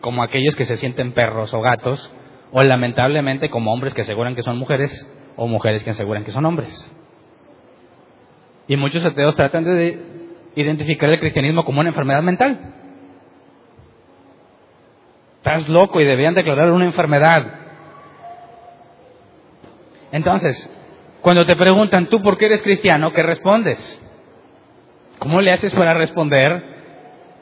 como 0.00 0.22
aquellos 0.22 0.54
que 0.54 0.64
se 0.64 0.76
sienten 0.76 1.10
perros 1.10 1.52
o 1.54 1.60
gatos, 1.60 2.14
o 2.52 2.62
lamentablemente 2.62 3.50
como 3.50 3.72
hombres 3.72 3.94
que 3.94 4.02
aseguran 4.02 4.36
que 4.36 4.44
son 4.44 4.58
mujeres 4.58 5.12
o 5.34 5.48
mujeres 5.48 5.82
que 5.82 5.90
aseguran 5.90 6.22
que 6.22 6.30
son 6.30 6.46
hombres. 6.46 6.72
Y 8.68 8.76
muchos 8.76 9.04
ateos 9.04 9.34
tratan 9.34 9.64
de 9.64 10.11
identificar 10.54 11.08
el 11.10 11.18
cristianismo 11.18 11.64
como 11.64 11.80
una 11.80 11.90
enfermedad 11.90 12.22
mental. 12.22 12.74
Estás 15.38 15.68
loco 15.68 16.00
y 16.00 16.04
debían 16.04 16.34
declarar 16.34 16.70
una 16.70 16.86
enfermedad. 16.86 17.46
Entonces, 20.12 20.70
cuando 21.20 21.46
te 21.46 21.56
preguntan, 21.56 22.08
¿tú 22.08 22.22
por 22.22 22.36
qué 22.36 22.46
eres 22.46 22.62
cristiano? 22.62 23.12
¿Qué 23.12 23.22
respondes? 23.22 24.00
¿Cómo 25.18 25.40
le 25.40 25.52
haces 25.52 25.74
para 25.74 25.94
responder 25.94 26.62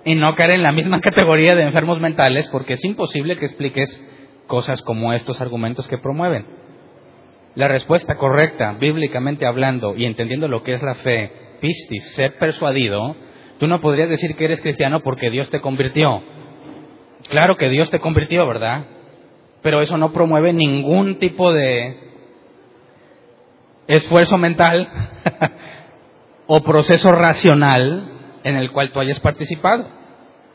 y 0.05 0.15
no 0.15 0.35
caer 0.35 0.53
en 0.53 0.63
la 0.63 0.73
misma 0.73 1.01
categoría 1.03 1.55
de 1.55 1.63
enfermos 1.63 2.01
mentales? 2.01 2.49
Porque 2.49 2.75
es 2.75 2.85
imposible 2.85 3.37
que 3.37 3.47
expliques 3.47 4.03
cosas 4.47 4.83
como 4.83 5.13
estos 5.13 5.41
argumentos 5.41 5.89
que 5.89 5.99
promueven. 5.99 6.47
La 7.55 7.69
respuesta 7.69 8.15
correcta, 8.17 8.77
bíblicamente 8.79 9.47
hablando 9.47 9.95
y 9.97 10.05
entendiendo 10.05 10.47
lo 10.47 10.63
que 10.63 10.75
es 10.75 10.83
la 10.83 10.95
fe, 10.97 11.33
pistis, 11.61 12.15
ser 12.15 12.39
persuadido, 12.39 13.17
tú 13.59 13.67
no 13.67 13.81
podrías 13.81 14.09
decir 14.09 14.37
que 14.37 14.47
eres 14.47 14.61
cristiano 14.61 15.01
porque 15.01 15.31
Dios 15.31 15.49
te 15.51 15.61
convirtió. 15.61 16.23
Claro 17.29 17.57
que 17.57 17.69
Dios 17.69 17.91
te 17.91 18.01
convirtió, 18.01 18.47
¿verdad? 18.47 18.87
Pero 19.63 19.83
eso 19.83 19.97
no 19.99 20.13
promueve 20.13 20.53
ningún 20.53 21.19
tipo 21.19 21.53
de 21.53 22.11
esfuerzo 23.87 24.39
mental 24.39 24.89
o 26.47 26.63
proceso 26.63 27.13
racional 27.13 28.05
en 28.45 28.57
el 28.57 28.71
cual 28.73 28.93
tú 28.93 29.01
hayas 29.01 29.21
participado. 29.21 29.87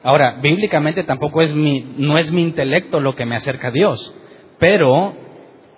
Ahora, 0.04 0.38
bíblicamente 0.42 1.04
tampoco 1.04 1.42
es 1.42 1.54
mi, 1.54 1.96
no 1.98 2.18
es 2.18 2.32
mi 2.32 2.44
intelecto 2.44 3.00
lo 3.00 3.16
que 3.16 3.26
me 3.26 3.36
acerca 3.36 3.70
a 3.70 3.72
Dios, 3.72 4.16
pero 4.60 5.16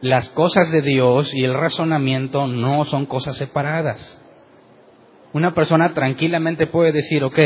las 0.02 0.30
cosas 0.30 0.72
de 0.72 0.82
Dios 0.82 1.34
y 1.34 1.44
el 1.44 1.54
razonamiento 1.54 2.48
no 2.48 2.86
son 2.86 3.06
cosas 3.06 3.38
separadas. 3.38 4.22
Una 5.34 5.54
persona 5.54 5.94
tranquilamente 5.94 6.68
puede 6.68 6.92
decir, 6.92 7.24
ok, 7.24 7.40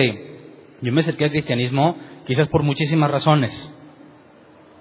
yo 0.81 0.91
me 0.91 1.01
acerqué 1.01 1.25
al 1.25 1.31
cristianismo 1.31 1.95
quizás 2.25 2.47
por 2.47 2.63
muchísimas 2.63 3.11
razones, 3.11 3.77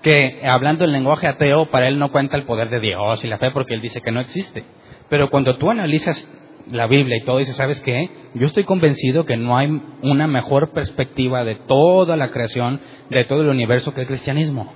que 0.02 0.40
hablando 0.44 0.84
el 0.84 0.92
lenguaje 0.92 1.26
ateo, 1.26 1.70
para 1.70 1.88
él 1.88 1.98
no 1.98 2.10
cuenta 2.10 2.36
el 2.36 2.44
poder 2.44 2.70
de 2.70 2.80
Dios 2.80 3.24
y 3.24 3.28
la 3.28 3.38
fe 3.38 3.50
porque 3.50 3.74
él 3.74 3.80
dice 3.80 4.00
que 4.00 4.12
no 4.12 4.20
existe. 4.20 4.64
Pero 5.08 5.30
cuando 5.30 5.56
tú 5.56 5.70
analizas 5.70 6.28
la 6.70 6.86
Biblia 6.86 7.16
y 7.16 7.24
todo, 7.24 7.38
dices, 7.38 7.56
¿sabes 7.56 7.80
qué? 7.80 8.10
Yo 8.34 8.46
estoy 8.46 8.64
convencido 8.64 9.26
que 9.26 9.36
no 9.36 9.56
hay 9.56 9.82
una 10.02 10.26
mejor 10.26 10.70
perspectiva 10.70 11.44
de 11.44 11.56
toda 11.56 12.16
la 12.16 12.30
creación, 12.30 12.80
de 13.10 13.24
todo 13.24 13.42
el 13.42 13.48
universo 13.48 13.92
que 13.92 14.02
el 14.02 14.06
cristianismo. 14.06 14.72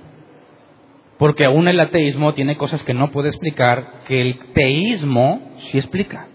Porque 1.17 1.45
aún 1.45 1.67
el 1.67 1.79
ateísmo 1.79 2.33
tiene 2.33 2.57
cosas 2.57 2.83
que 2.83 2.93
no 2.93 3.11
puede 3.11 3.29
explicar, 3.29 4.01
que 4.07 4.21
el 4.21 4.39
teísmo 4.53 5.53
sí 5.57 5.77
explica. 5.77 6.27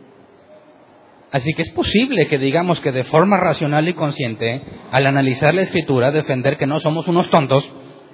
Así 1.32 1.52
que 1.54 1.62
es 1.62 1.70
posible 1.70 2.26
que 2.26 2.38
digamos 2.38 2.80
que 2.80 2.90
de 2.90 3.04
forma 3.04 3.38
racional 3.38 3.88
y 3.88 3.92
consciente, 3.92 4.62
al 4.90 5.06
analizar 5.06 5.54
la 5.54 5.62
escritura, 5.62 6.10
defender 6.10 6.56
que 6.56 6.66
no 6.66 6.80
somos 6.80 7.06
unos 7.06 7.30
tontos, 7.30 7.68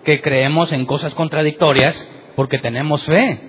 que 0.04 0.20
creemos 0.20 0.72
en 0.72 0.84
cosas 0.84 1.14
contradictorias 1.14 2.08
porque 2.36 2.58
tenemos 2.58 3.04
fe, 3.04 3.40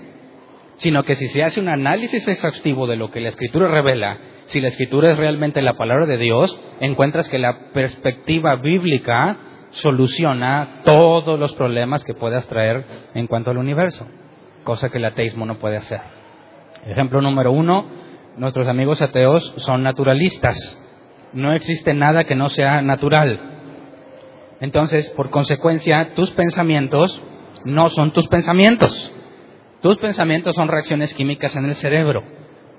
sino 0.78 1.04
que 1.04 1.16
si 1.16 1.28
se 1.28 1.44
hace 1.44 1.60
un 1.60 1.68
análisis 1.68 2.28
exhaustivo 2.28 2.88
de 2.88 2.96
lo 2.96 3.12
que 3.12 3.20
la 3.20 3.28
escritura 3.28 3.68
revela, 3.68 4.18
si 4.46 4.62
la 4.62 4.70
escritura 4.70 5.12
es 5.12 5.18
realmente 5.18 5.62
la 5.62 5.74
palabra 5.74 6.06
de 6.06 6.18
Dios, 6.18 6.58
encuentras 6.80 7.28
que 7.28 7.38
la 7.38 7.72
perspectiva 7.74 8.56
bíblica 8.56 9.38
soluciona 9.72 10.82
todos 10.86 11.38
los 11.38 11.54
problemas 11.56 12.04
que 12.06 12.14
puedas 12.14 12.48
traer 12.48 12.86
en 13.14 13.28
cuanto 13.28 13.52
al 13.52 13.58
universo, 13.58 14.08
cosa 14.64 14.90
que 14.90 14.98
el 14.98 15.06
ateísmo 15.06 15.46
no 15.46 15.60
puede 15.60 15.78
hacer. 15.78 16.00
Ejemplo 16.86 17.22
número 17.22 17.52
uno, 17.52 17.86
nuestros 18.38 18.68
amigos 18.68 19.02
ateos 19.02 19.54
son 19.58 19.84
naturalistas. 19.84 20.58
No 21.34 21.54
existe 21.54 21.94
nada 21.94 22.24
que 22.24 22.36
no 22.36 22.50
sea 22.50 22.82
natural. 22.82 23.40
Entonces, 24.60 25.10
por 25.12 25.30
consecuencia, 25.30 26.14
tus 26.16 26.32
pensamientos 26.32 27.22
no 27.66 27.90
son 27.90 28.12
tus 28.12 28.28
pensamientos. 28.28 29.14
Tus 29.82 29.98
pensamientos 29.98 30.56
son 30.56 30.68
reacciones 30.68 31.14
químicas 31.14 31.56
en 31.56 31.66
el 31.66 31.76
cerebro. 31.76 32.24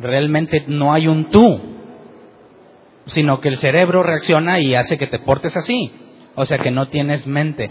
Realmente 0.00 0.64
no 0.66 0.92
hay 0.92 1.06
un 1.06 1.30
tú, 1.30 1.60
sino 3.06 3.40
que 3.40 3.48
el 3.48 3.56
cerebro 3.56 4.02
reacciona 4.02 4.60
y 4.60 4.74
hace 4.74 4.98
que 4.98 5.06
te 5.06 5.18
portes 5.18 5.56
así. 5.56 5.92
O 6.34 6.46
sea 6.46 6.58
que 6.58 6.70
no 6.70 6.88
tienes 6.88 7.26
mente. 7.26 7.70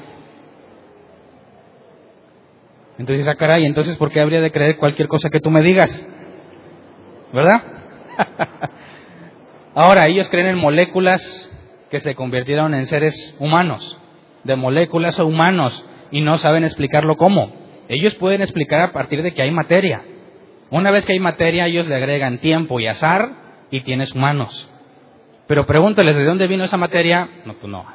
Entonces, 2.97 3.27
ah, 3.27 3.35
caray, 3.35 3.65
entonces, 3.65 3.95
¿por 3.97 4.11
qué 4.11 4.19
habría 4.19 4.41
de 4.41 4.51
creer 4.51 4.77
cualquier 4.77 5.07
cosa 5.07 5.29
que 5.29 5.39
tú 5.39 5.51
me 5.51 5.61
digas? 5.61 6.05
¿Verdad? 7.31 7.76
Ahora, 9.75 10.07
ellos 10.07 10.27
creen 10.29 10.47
en 10.47 10.57
moléculas 10.57 11.53
que 11.89 11.99
se 11.99 12.15
convirtieron 12.15 12.73
en 12.73 12.85
seres 12.85 13.35
humanos, 13.39 13.99
de 14.43 14.55
moléculas 14.55 15.19
a 15.19 15.23
humanos, 15.23 15.85
y 16.11 16.21
no 16.21 16.37
saben 16.37 16.63
explicarlo 16.63 17.15
cómo. 17.17 17.53
Ellos 17.87 18.15
pueden 18.15 18.41
explicar 18.41 18.81
a 18.81 18.91
partir 18.91 19.21
de 19.21 19.33
que 19.33 19.41
hay 19.41 19.51
materia. 19.51 20.03
Una 20.69 20.91
vez 20.91 21.05
que 21.05 21.13
hay 21.13 21.19
materia, 21.19 21.67
ellos 21.67 21.87
le 21.87 21.95
agregan 21.95 22.39
tiempo 22.39 22.79
y 22.79 22.87
azar 22.87 23.29
y 23.71 23.81
tienes 23.81 24.13
humanos. 24.13 24.69
Pero 25.47 25.65
pregúntales 25.65 26.15
de 26.15 26.25
dónde 26.25 26.47
vino 26.47 26.65
esa 26.65 26.77
materia. 26.77 27.29
No, 27.45 27.53
pues 27.53 27.71
no. 27.71 27.85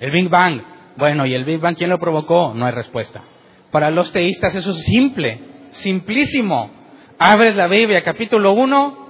El 0.00 0.10
Big 0.10 0.28
Bang. 0.28 0.62
Bueno, 0.96 1.26
¿y 1.26 1.34
el 1.34 1.44
Big 1.44 1.60
Bang 1.60 1.76
quién 1.76 1.90
lo 1.90 1.98
provocó? 1.98 2.54
No 2.54 2.64
hay 2.64 2.72
respuesta. 2.72 3.22
Para 3.70 3.90
los 3.90 4.10
teístas 4.12 4.54
eso 4.54 4.70
es 4.70 4.82
simple, 4.84 5.40
simplísimo. 5.70 6.70
Abres 7.18 7.54
la 7.54 7.68
Biblia, 7.68 8.02
capítulo 8.02 8.52
1, 8.52 9.08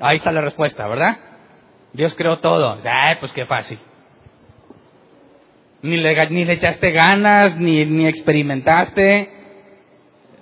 ahí 0.00 0.16
está 0.16 0.32
la 0.32 0.40
respuesta, 0.40 0.86
¿verdad? 0.88 1.18
Dios 1.92 2.14
creó 2.14 2.38
todo. 2.38 2.78
Ay, 2.82 3.16
pues 3.20 3.32
qué 3.32 3.44
fácil. 3.44 3.78
Ni 5.82 5.98
le, 5.98 6.30
ni 6.30 6.44
le 6.44 6.54
echaste 6.54 6.92
ganas, 6.92 7.58
ni, 7.58 7.84
ni 7.84 8.06
experimentaste. 8.06 9.30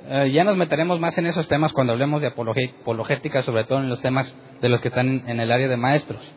Eh, 0.09 0.31
ya 0.33 0.45
nos 0.45 0.57
meteremos 0.57 1.01
más 1.01 1.19
en 1.19 1.27
esos 1.27 1.49
temas 1.49 1.73
cuando 1.73 1.95
hablemos 1.95 2.21
de 2.21 2.29
apologética, 2.29 3.43
sobre 3.43 3.65
todo 3.65 3.81
en 3.81 3.89
los 3.89 4.01
temas 4.01 4.37
de 4.61 4.69
los 4.69 4.81
que 4.81 4.89
están 4.89 5.29
en 5.29 5.41
el 5.41 5.51
área 5.51 5.67
de 5.67 5.77
maestros. 5.77 6.35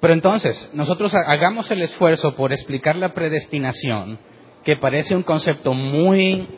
Pero 0.00 0.14
entonces, 0.14 0.70
nosotros 0.72 1.14
hagamos 1.14 1.70
el 1.70 1.82
esfuerzo 1.82 2.34
por 2.34 2.52
explicar 2.52 2.96
la 2.96 3.12
predestinación, 3.12 4.18
que 4.64 4.76
parece 4.76 5.16
un 5.16 5.22
concepto 5.22 5.74
muy 5.74 6.48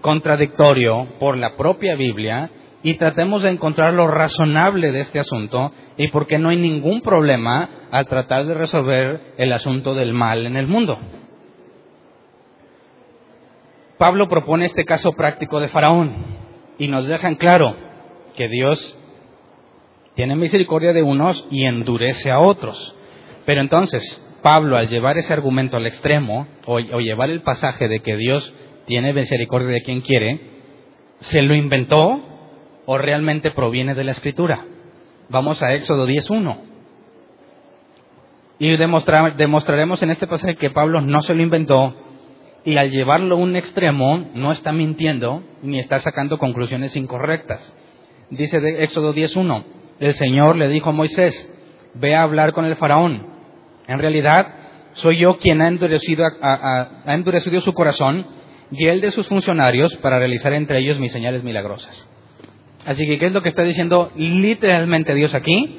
contradictorio 0.00 1.06
por 1.18 1.36
la 1.36 1.56
propia 1.56 1.96
Biblia 1.96 2.50
y 2.82 2.94
tratemos 2.94 3.42
de 3.42 3.50
encontrar 3.50 3.92
lo 3.92 4.06
razonable 4.06 4.92
de 4.92 5.00
este 5.00 5.18
asunto 5.18 5.72
y 5.96 6.08
porque 6.08 6.38
no 6.38 6.48
hay 6.48 6.56
ningún 6.56 7.02
problema 7.02 7.68
al 7.90 8.06
tratar 8.06 8.46
de 8.46 8.54
resolver 8.54 9.34
el 9.36 9.52
asunto 9.52 9.94
del 9.94 10.12
mal 10.12 10.46
en 10.46 10.56
el 10.56 10.66
mundo. 10.66 10.98
Pablo 13.98 14.28
propone 14.28 14.64
este 14.64 14.86
caso 14.86 15.12
práctico 15.12 15.60
de 15.60 15.68
Faraón 15.68 16.14
y 16.78 16.88
nos 16.88 17.06
deja 17.06 17.28
en 17.28 17.34
claro 17.34 17.76
que 18.34 18.48
Dios 18.48 18.96
tiene 20.14 20.36
misericordia 20.36 20.94
de 20.94 21.02
unos 21.02 21.46
y 21.50 21.64
endurece 21.64 22.30
a 22.30 22.40
otros. 22.40 22.96
Pero 23.44 23.60
entonces, 23.60 24.02
Pablo, 24.42 24.78
al 24.78 24.88
llevar 24.88 25.18
ese 25.18 25.34
argumento 25.34 25.76
al 25.76 25.86
extremo, 25.86 26.46
o, 26.64 26.76
o 26.76 27.00
llevar 27.00 27.28
el 27.28 27.42
pasaje 27.42 27.88
de 27.88 28.00
que 28.00 28.16
Dios 28.16 28.54
tiene 28.90 29.12
misericordia 29.12 29.68
de 29.68 29.82
quien 29.82 30.00
quiere, 30.00 30.40
¿se 31.20 31.42
lo 31.42 31.54
inventó 31.54 32.20
o 32.86 32.98
realmente 32.98 33.52
proviene 33.52 33.94
de 33.94 34.02
la 34.02 34.10
escritura? 34.10 34.64
Vamos 35.28 35.62
a 35.62 35.72
Éxodo 35.74 36.08
10.1. 36.08 36.56
Y 38.58 38.76
demostraremos 38.76 40.02
en 40.02 40.10
este 40.10 40.26
pasaje 40.26 40.56
que 40.56 40.70
Pablo 40.70 41.00
no 41.00 41.22
se 41.22 41.36
lo 41.36 41.42
inventó 41.42 41.94
y 42.64 42.78
al 42.78 42.90
llevarlo 42.90 43.36
a 43.36 43.38
un 43.38 43.54
extremo 43.54 44.26
no 44.34 44.50
está 44.50 44.72
mintiendo 44.72 45.44
ni 45.62 45.78
está 45.78 46.00
sacando 46.00 46.36
conclusiones 46.36 46.96
incorrectas. 46.96 47.72
Dice 48.28 48.58
de 48.58 48.82
Éxodo 48.82 49.14
10.1, 49.14 49.62
el 50.00 50.14
Señor 50.14 50.56
le 50.56 50.66
dijo 50.66 50.90
a 50.90 50.92
Moisés, 50.92 51.48
ve 51.94 52.16
a 52.16 52.22
hablar 52.22 52.52
con 52.52 52.64
el 52.64 52.74
faraón. 52.74 53.24
En 53.86 54.00
realidad, 54.00 54.48
soy 54.94 55.18
yo 55.18 55.38
quien 55.38 55.62
ha 55.62 55.68
endurecido, 55.68 56.24
ha 56.42 57.14
endurecido 57.14 57.60
su 57.60 57.72
corazón 57.72 58.39
y 58.72 58.86
el 58.86 59.00
de 59.00 59.10
sus 59.10 59.28
funcionarios 59.28 59.96
para 59.96 60.18
realizar 60.18 60.52
entre 60.52 60.78
ellos 60.78 60.98
mis 60.98 61.12
señales 61.12 61.42
milagrosas. 61.42 62.08
Así 62.84 63.06
que, 63.06 63.18
¿qué 63.18 63.26
es 63.26 63.32
lo 63.32 63.42
que 63.42 63.48
está 63.48 63.62
diciendo 63.62 64.10
literalmente 64.16 65.14
Dios 65.14 65.34
aquí? 65.34 65.78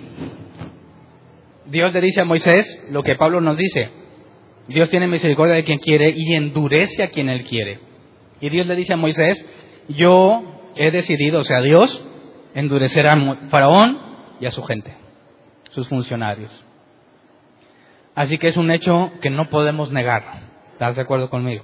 Dios 1.65 1.93
le 1.93 2.01
dice 2.01 2.21
a 2.21 2.25
Moisés 2.25 2.87
lo 2.91 3.03
que 3.03 3.15
Pablo 3.15 3.41
nos 3.41 3.57
dice. 3.57 3.89
Dios 4.67 4.89
tiene 4.89 5.07
misericordia 5.07 5.55
de 5.55 5.63
quien 5.63 5.79
quiere 5.79 6.13
y 6.15 6.35
endurece 6.35 7.03
a 7.03 7.09
quien 7.09 7.29
él 7.29 7.45
quiere. 7.45 7.79
Y 8.39 8.49
Dios 8.49 8.67
le 8.67 8.75
dice 8.75 8.93
a 8.93 8.97
Moisés, 8.97 9.45
yo 9.89 10.71
he 10.75 10.91
decidido, 10.91 11.39
o 11.39 11.43
sea, 11.43 11.61
Dios, 11.61 12.05
endurecer 12.53 13.07
a 13.07 13.13
Faraón 13.49 13.99
y 14.39 14.45
a 14.45 14.51
su 14.51 14.63
gente, 14.63 14.93
sus 15.71 15.87
funcionarios. 15.87 16.51
Así 18.15 18.37
que 18.37 18.47
es 18.47 18.57
un 18.57 18.71
hecho 18.71 19.11
que 19.21 19.29
no 19.29 19.49
podemos 19.49 19.91
negar. 19.91 20.23
¿Estás 20.73 20.95
de 20.95 21.01
acuerdo 21.01 21.29
conmigo? 21.29 21.63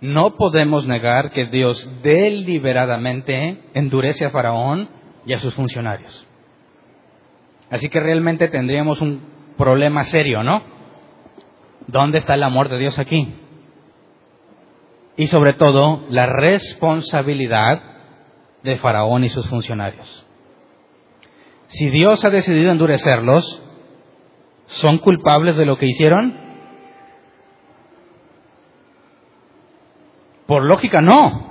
No 0.00 0.36
podemos 0.36 0.86
negar 0.86 1.30
que 1.32 1.46
Dios 1.46 1.90
deliberadamente 2.02 3.62
endurece 3.74 4.26
a 4.26 4.30
Faraón 4.30 4.88
y 5.26 5.32
a 5.32 5.40
sus 5.40 5.54
funcionarios. 5.54 6.26
Así 7.70 7.88
que 7.88 8.00
realmente 8.00 8.48
tendríamos 8.48 9.00
un 9.00 9.20
problema 9.56 10.04
serio, 10.04 10.42
¿no? 10.42 10.62
¿Dónde 11.86 12.18
está 12.18 12.34
el 12.34 12.42
amor 12.42 12.68
de 12.68 12.78
Dios 12.78 12.98
aquí? 12.98 13.34
Y 15.16 15.26
sobre 15.26 15.54
todo, 15.54 16.06
la 16.10 16.26
responsabilidad 16.26 17.82
de 18.62 18.76
Faraón 18.76 19.24
y 19.24 19.28
sus 19.28 19.48
funcionarios. 19.48 20.26
Si 21.66 21.90
Dios 21.90 22.24
ha 22.24 22.30
decidido 22.30 22.70
endurecerlos, 22.70 23.60
¿son 24.66 24.98
culpables 24.98 25.56
de 25.56 25.66
lo 25.66 25.76
que 25.76 25.86
hicieron? 25.86 26.47
Por 30.48 30.64
lógica, 30.64 31.02
no. 31.02 31.46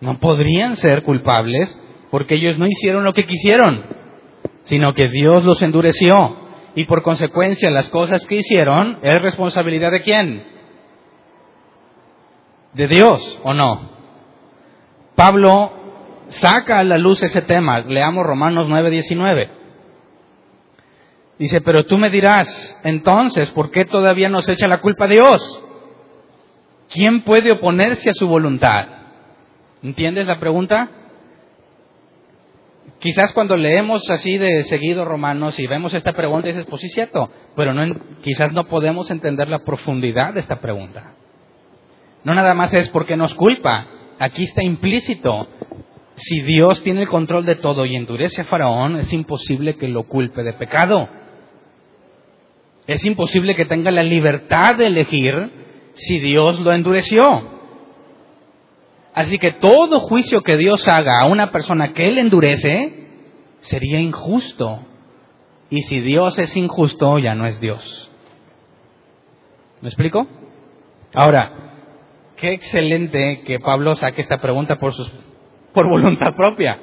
No 0.00 0.18
podrían 0.18 0.74
ser 0.74 1.04
culpables 1.04 1.80
porque 2.10 2.34
ellos 2.34 2.58
no 2.58 2.66
hicieron 2.66 3.04
lo 3.04 3.12
que 3.12 3.26
quisieron, 3.26 3.84
sino 4.64 4.92
que 4.92 5.08
Dios 5.08 5.44
los 5.44 5.62
endureció. 5.62 6.12
Y 6.74 6.84
por 6.84 7.04
consecuencia, 7.04 7.70
las 7.70 7.88
cosas 7.90 8.26
que 8.26 8.34
hicieron 8.34 8.98
es 9.02 9.22
responsabilidad 9.22 9.92
de 9.92 10.00
quién? 10.00 10.44
De 12.72 12.88
Dios, 12.88 13.40
¿o 13.44 13.54
no? 13.54 13.92
Pablo 15.14 15.70
saca 16.26 16.80
a 16.80 16.84
la 16.84 16.98
luz 16.98 17.22
ese 17.22 17.42
tema. 17.42 17.82
Leamos 17.82 18.26
Romanos 18.26 18.66
9:19. 18.66 19.48
Dice, 21.38 21.60
pero 21.60 21.84
tú 21.84 21.98
me 21.98 22.10
dirás, 22.10 22.80
entonces, 22.82 23.50
¿por 23.52 23.70
qué 23.70 23.84
todavía 23.84 24.28
nos 24.28 24.48
echa 24.48 24.66
la 24.66 24.80
culpa 24.80 25.06
Dios? 25.06 25.68
¿Quién 26.92 27.22
puede 27.22 27.52
oponerse 27.52 28.10
a 28.10 28.14
su 28.14 28.28
voluntad? 28.28 28.86
¿Entiendes 29.82 30.26
la 30.26 30.38
pregunta? 30.38 30.90
Quizás 32.98 33.32
cuando 33.32 33.56
leemos 33.56 34.08
así 34.10 34.36
de 34.36 34.62
seguido 34.62 35.04
Romanos 35.04 35.58
y 35.58 35.66
vemos 35.66 35.94
esta 35.94 36.12
pregunta 36.12 36.48
dices, 36.48 36.66
pues 36.66 36.82
sí 36.82 36.88
es 36.88 36.92
cierto, 36.92 37.30
pero 37.56 37.72
no, 37.72 37.96
quizás 38.22 38.52
no 38.52 38.64
podemos 38.64 39.10
entender 39.10 39.48
la 39.48 39.60
profundidad 39.60 40.34
de 40.34 40.40
esta 40.40 40.60
pregunta. 40.60 41.14
No 42.24 42.34
nada 42.34 42.54
más 42.54 42.74
es 42.74 42.90
porque 42.90 43.16
nos 43.16 43.34
culpa, 43.34 43.86
aquí 44.18 44.44
está 44.44 44.62
implícito. 44.62 45.48
Si 46.14 46.42
Dios 46.42 46.82
tiene 46.82 47.02
el 47.02 47.08
control 47.08 47.46
de 47.46 47.56
todo 47.56 47.86
y 47.86 47.96
endurece 47.96 48.42
a 48.42 48.44
Faraón, 48.44 48.96
es 48.96 49.12
imposible 49.14 49.76
que 49.76 49.88
lo 49.88 50.04
culpe 50.04 50.42
de 50.42 50.52
pecado. 50.52 51.08
Es 52.86 53.04
imposible 53.06 53.54
que 53.54 53.64
tenga 53.64 53.90
la 53.90 54.02
libertad 54.02 54.76
de 54.76 54.86
elegir 54.86 55.61
si 55.94 56.18
Dios 56.18 56.60
lo 56.60 56.72
endureció. 56.72 57.22
Así 59.14 59.38
que 59.38 59.52
todo 59.52 60.00
juicio 60.00 60.42
que 60.42 60.56
Dios 60.56 60.88
haga 60.88 61.20
a 61.20 61.26
una 61.26 61.50
persona 61.52 61.92
que 61.92 62.08
Él 62.08 62.18
endurece 62.18 63.08
sería 63.60 64.00
injusto. 64.00 64.80
Y 65.68 65.82
si 65.82 66.00
Dios 66.00 66.38
es 66.38 66.56
injusto, 66.56 67.18
ya 67.18 67.34
no 67.34 67.46
es 67.46 67.60
Dios. 67.60 68.10
¿Me 69.80 69.88
explico? 69.88 70.26
Ahora, 71.14 71.74
qué 72.36 72.52
excelente 72.52 73.42
que 73.42 73.58
Pablo 73.58 73.94
saque 73.96 74.20
esta 74.20 74.40
pregunta 74.40 74.76
por, 74.76 74.92
sus, 74.94 75.12
por 75.74 75.88
voluntad 75.88 76.34
propia. 76.36 76.78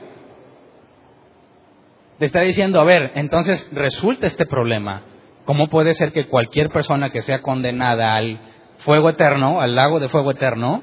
Le 2.20 2.26
está 2.26 2.42
diciendo, 2.42 2.82
a 2.82 2.84
ver, 2.84 3.12
entonces 3.16 3.70
resulta 3.72 4.28
este 4.28 4.46
problema. 4.46 5.04
¿Cómo 5.46 5.68
puede 5.68 5.94
ser 5.96 6.12
que 6.12 6.28
cualquier 6.28 6.70
persona 6.70 7.10
que 7.10 7.22
sea 7.22 7.42
condenada 7.42 8.16
al 8.16 8.40
fuego 8.80 9.10
eterno, 9.10 9.62
al 9.62 9.76
lago 9.76 10.00
de 10.00 10.10
fuego 10.10 10.32
eterno, 10.32 10.82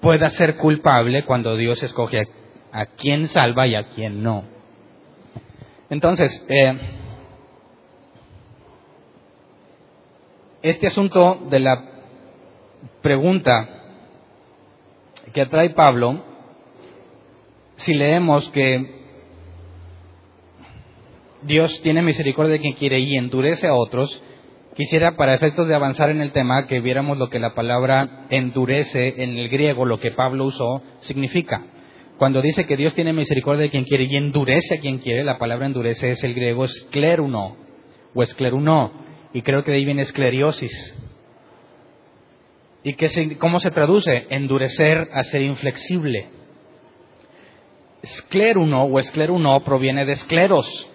pueda 0.00 0.30
ser 0.30 0.56
culpable 0.56 1.24
cuando 1.24 1.56
Dios 1.56 1.82
escoge 1.82 2.28
a, 2.72 2.86
quién 2.86 3.28
salva 3.28 3.66
y 3.66 3.74
a 3.74 3.88
quién 3.88 4.22
no? 4.22 4.44
Entonces, 5.90 6.46
eh, 6.48 6.78
este 10.62 10.86
asunto 10.86 11.38
de 11.50 11.60
la 11.60 11.84
pregunta 13.02 13.68
que 15.32 15.46
trae 15.46 15.70
Pablo, 15.70 16.24
si 17.76 17.94
leemos 17.94 18.48
que 18.50 19.00
Dios 21.42 21.80
tiene 21.82 22.02
misericordia 22.02 22.52
de 22.52 22.60
quien 22.60 22.74
quiere 22.74 23.00
y 23.00 23.16
endurece 23.16 23.66
a 23.66 23.74
otros, 23.74 24.22
quisiera 24.74 25.16
para 25.16 25.34
efectos 25.34 25.68
de 25.68 25.74
avanzar 25.74 26.10
en 26.10 26.20
el 26.20 26.32
tema 26.32 26.66
que 26.66 26.80
viéramos 26.80 27.18
lo 27.18 27.28
que 27.28 27.38
la 27.38 27.54
palabra 27.54 28.26
endurece 28.30 29.22
en 29.22 29.36
el 29.36 29.48
griego, 29.48 29.84
lo 29.84 30.00
que 30.00 30.12
Pablo 30.12 30.44
usó, 30.46 30.82
significa. 31.00 31.64
Cuando 32.18 32.42
dice 32.42 32.66
que 32.66 32.76
Dios 32.76 32.94
tiene 32.94 33.12
misericordia 33.12 33.62
de 33.62 33.70
quien 33.70 33.84
quiere 33.84 34.04
y 34.04 34.16
endurece 34.16 34.74
a 34.74 34.80
quien 34.80 34.98
quiere, 34.98 35.24
la 35.24 35.38
palabra 35.38 35.66
endurece 35.66 36.10
es 36.10 36.22
el 36.22 36.34
griego 36.34 36.64
escleruno 36.64 37.56
o 38.14 38.22
escleruno, 38.22 38.92
y 39.32 39.42
creo 39.42 39.64
que 39.64 39.70
de 39.70 39.78
ahí 39.78 39.84
viene 39.84 40.02
escleriosis. 40.02 40.94
¿Y 42.82 42.94
qué, 42.94 43.36
cómo 43.38 43.60
se 43.60 43.70
traduce? 43.70 44.26
Endurecer 44.30 45.08
a 45.12 45.22
ser 45.24 45.42
inflexible. 45.42 46.28
Escleruno 48.02 48.84
o 48.84 48.98
escleruno 48.98 49.62
proviene 49.64 50.06
de 50.06 50.12
escleros, 50.12 50.89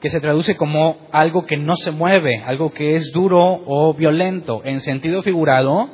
que 0.00 0.10
se 0.10 0.20
traduce 0.20 0.56
como 0.56 0.96
algo 1.12 1.44
que 1.44 1.56
no 1.56 1.74
se 1.76 1.90
mueve, 1.90 2.42
algo 2.46 2.70
que 2.70 2.94
es 2.94 3.12
duro 3.12 3.62
o 3.66 3.94
violento, 3.94 4.62
en 4.64 4.80
sentido 4.80 5.22
figurado, 5.22 5.88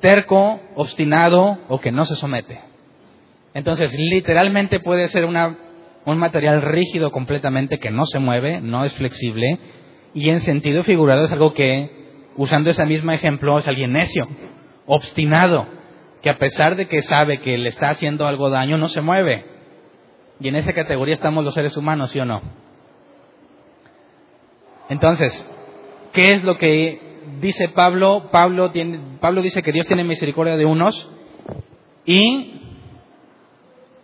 terco, 0.00 0.60
obstinado 0.76 1.58
o 1.68 1.80
que 1.80 1.90
no 1.90 2.04
se 2.04 2.14
somete. 2.14 2.60
Entonces, 3.54 3.92
literalmente 3.98 4.80
puede 4.80 5.08
ser 5.08 5.24
una, 5.24 5.56
un 6.04 6.18
material 6.18 6.62
rígido 6.62 7.10
completamente 7.10 7.78
que 7.78 7.90
no 7.90 8.06
se 8.06 8.18
mueve, 8.18 8.60
no 8.60 8.84
es 8.84 8.94
flexible, 8.94 9.58
y 10.14 10.30
en 10.30 10.40
sentido 10.40 10.84
figurado 10.84 11.24
es 11.24 11.32
algo 11.32 11.52
que, 11.52 12.30
usando 12.36 12.70
ese 12.70 12.86
mismo 12.86 13.12
ejemplo, 13.12 13.58
es 13.58 13.66
alguien 13.66 13.92
necio, 13.92 14.26
obstinado, 14.86 15.66
que 16.22 16.30
a 16.30 16.38
pesar 16.38 16.76
de 16.76 16.86
que 16.86 17.02
sabe 17.02 17.38
que 17.38 17.58
le 17.58 17.68
está 17.68 17.90
haciendo 17.90 18.26
algo 18.26 18.50
daño, 18.50 18.78
no 18.78 18.88
se 18.88 19.00
mueve. 19.00 19.44
Y 20.40 20.48
en 20.48 20.56
esa 20.56 20.72
categoría 20.72 21.14
estamos 21.14 21.44
los 21.44 21.54
seres 21.54 21.76
humanos, 21.76 22.10
¿sí 22.10 22.20
o 22.20 22.24
no? 22.24 22.40
Entonces, 24.92 25.32
¿qué 26.12 26.34
es 26.34 26.44
lo 26.44 26.58
que 26.58 27.00
dice 27.40 27.70
Pablo? 27.70 28.28
Pablo, 28.30 28.68
dice 28.68 29.62
que 29.62 29.72
Dios 29.72 29.86
tiene 29.86 30.04
misericordia 30.04 30.58
de 30.58 30.66
unos 30.66 31.10
y 32.04 32.60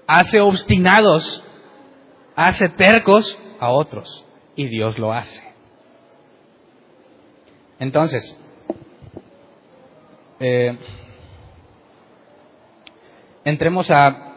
hace 0.07 0.41
obstinados, 0.41 1.45
hace 2.35 2.71
tercos 2.71 3.39
a 3.61 3.69
otros. 3.69 4.25
Y 4.57 4.67
Dios 4.69 4.99
lo 4.99 5.13
hace. 5.13 5.43
Entonces, 7.81 8.41
eh, 10.41 10.79
entremos 13.45 13.91
a, 13.91 14.37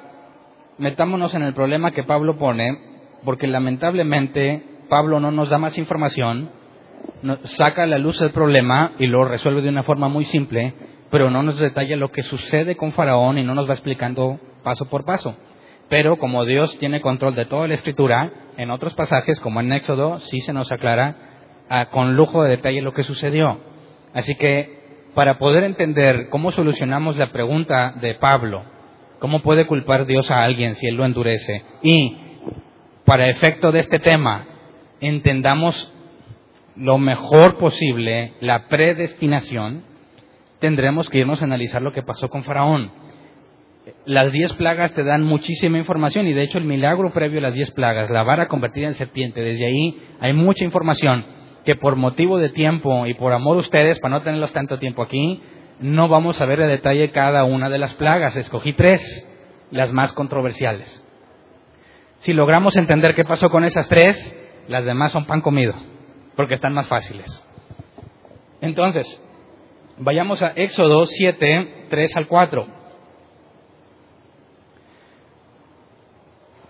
metámonos 0.78 1.34
en 1.34 1.44
el 1.44 1.54
problema 1.54 1.92
que 1.92 2.04
Pablo 2.04 2.38
pone, 2.38 2.78
porque 3.24 3.48
lamentablemente 3.48 4.71
Pablo 4.92 5.22
no 5.22 5.32
nos 5.32 5.50
da 5.50 5.58
más 5.58 5.78
información, 5.78 6.50
saca 7.46 7.84
a 7.84 7.86
la 7.86 7.98
luz 7.98 8.20
el 8.22 8.32
problema 8.32 8.92
y 9.00 9.08
lo 9.08 9.24
resuelve 9.24 9.62
de 9.62 9.70
una 9.70 9.84
forma 9.84 10.10
muy 10.10 10.26
simple, 10.26 10.74
pero 11.10 11.32
no 11.32 11.44
nos 11.44 11.58
detalla 11.58 11.96
lo 11.96 12.12
que 12.12 12.24
sucede 12.24 12.76
con 12.76 12.92
Faraón 12.92 13.38
y 13.38 13.44
no 13.46 13.56
nos 13.56 13.70
va 13.70 13.74
explicando 13.74 14.38
paso 14.66 14.90
por 14.90 15.06
paso. 15.06 15.38
Pero 15.88 16.18
como 16.18 16.44
Dios 16.44 16.78
tiene 16.78 17.00
control 17.00 17.36
de 17.36 17.46
toda 17.46 17.70
la 17.70 17.76
escritura, 17.76 18.34
en 18.58 18.70
otros 18.70 18.94
pasajes, 18.94 19.40
como 19.40 19.62
en 19.62 19.72
Éxodo, 19.72 20.20
sí 20.20 20.42
se 20.42 20.52
nos 20.52 20.70
aclara 20.74 21.16
ah, 21.70 21.86
con 21.86 22.18
lujo 22.18 22.44
de 22.44 22.50
detalle 22.50 22.82
lo 22.82 22.92
que 22.92 23.04
sucedió. 23.04 23.62
Así 24.14 24.36
que, 24.36 25.08
para 25.16 25.38
poder 25.38 25.64
entender 25.64 26.28
cómo 26.28 26.52
solucionamos 26.52 27.16
la 27.16 27.32
pregunta 27.32 27.94
de 28.02 28.16
Pablo, 28.16 28.66
cómo 29.20 29.42
puede 29.42 29.68
culpar 29.68 30.06
Dios 30.06 30.30
a 30.32 30.44
alguien 30.44 30.76
si 30.76 30.86
él 30.88 30.96
lo 30.96 31.06
endurece, 31.06 31.64
y 31.82 32.18
para 33.06 33.30
efecto 33.30 33.72
de 33.72 33.80
este 33.80 34.00
tema, 34.00 34.48
entendamos 35.02 35.92
lo 36.76 36.98
mejor 36.98 37.58
posible 37.58 38.34
la 38.40 38.68
predestinación, 38.68 39.84
tendremos 40.60 41.10
que 41.10 41.20
irnos 41.20 41.42
a 41.42 41.46
analizar 41.46 41.82
lo 41.82 41.92
que 41.92 42.04
pasó 42.04 42.30
con 42.30 42.44
Faraón. 42.44 42.92
Las 44.06 44.32
diez 44.32 44.54
plagas 44.54 44.94
te 44.94 45.04
dan 45.04 45.24
muchísima 45.24 45.80
información 45.80 46.28
y 46.28 46.34
de 46.34 46.44
hecho 46.44 46.60
el 46.60 46.66
milagro 46.66 47.12
previo 47.12 47.40
a 47.40 47.42
las 47.42 47.54
diez 47.54 47.72
plagas, 47.72 48.10
la 48.10 48.24
vara 48.24 48.48
convertida 48.48 48.88
en 48.88 48.94
serpiente, 48.94 49.42
desde 49.42 49.66
ahí 49.66 50.00
hay 50.20 50.34
mucha 50.34 50.64
información 50.64 51.26
que 51.66 51.76
por 51.76 51.96
motivo 51.96 52.38
de 52.38 52.50
tiempo 52.50 53.06
y 53.08 53.14
por 53.16 53.34
amor 53.34 53.58
a 53.58 53.62
ustedes, 53.62 54.00
para 54.00 54.16
no 54.16 54.22
tenerlos 54.22 54.54
tanto 54.54 54.80
tiempo 54.80 55.02
aquí, 55.02 55.42
no 55.80 56.08
vamos 56.08 56.40
a 56.40 56.46
ver 56.46 56.62
a 56.62 56.68
detalle 56.68 57.12
cada 57.12 57.44
una 57.44 57.70
de 57.70 57.80
las 57.80 57.94
plagas. 57.96 58.36
Escogí 58.36 58.74
tres, 58.74 59.28
las 59.72 59.92
más 59.94 60.14
controversiales. 60.14 61.04
Si 62.20 62.34
logramos 62.34 62.78
entender 62.78 63.16
qué 63.16 63.26
pasó 63.26 63.50
con 63.50 63.64
esas 63.64 63.88
tres, 63.90 64.36
las 64.67 64.86
demás 64.86 65.12
son 65.12 65.26
pan 65.26 65.41
comido, 65.41 65.74
porque 66.36 66.54
están 66.54 66.74
más 66.74 66.88
fáciles. 66.88 67.43
Entonces, 68.62 69.21
vayamos 69.97 70.41
a 70.43 70.54
Éxodo 70.56 71.06
7, 71.08 71.88
3 71.89 72.17
al 72.17 72.28
4. 72.28 72.67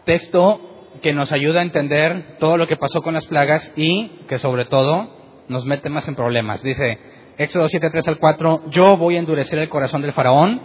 Texto 0.05 0.71
que 1.01 1.13
nos 1.13 1.31
ayuda 1.31 1.59
a 1.59 1.63
entender 1.63 2.37
todo 2.39 2.57
lo 2.57 2.67
que 2.67 2.77
pasó 2.77 3.01
con 3.01 3.13
las 3.13 3.25
plagas 3.25 3.73
y 3.75 4.09
que 4.27 4.37
sobre 4.37 4.65
todo 4.65 5.09
nos 5.47 5.65
mete 5.65 5.89
más 5.89 6.07
en 6.07 6.15
problemas. 6.15 6.61
Dice 6.63 6.97
Éxodo 7.37 7.67
7, 7.67 7.89
3 7.89 8.07
al 8.07 8.19
4, 8.19 8.63
yo 8.69 8.97
voy 8.97 9.15
a 9.15 9.19
endurecer 9.19 9.59
el 9.59 9.69
corazón 9.69 10.01
del 10.01 10.13
faraón 10.13 10.61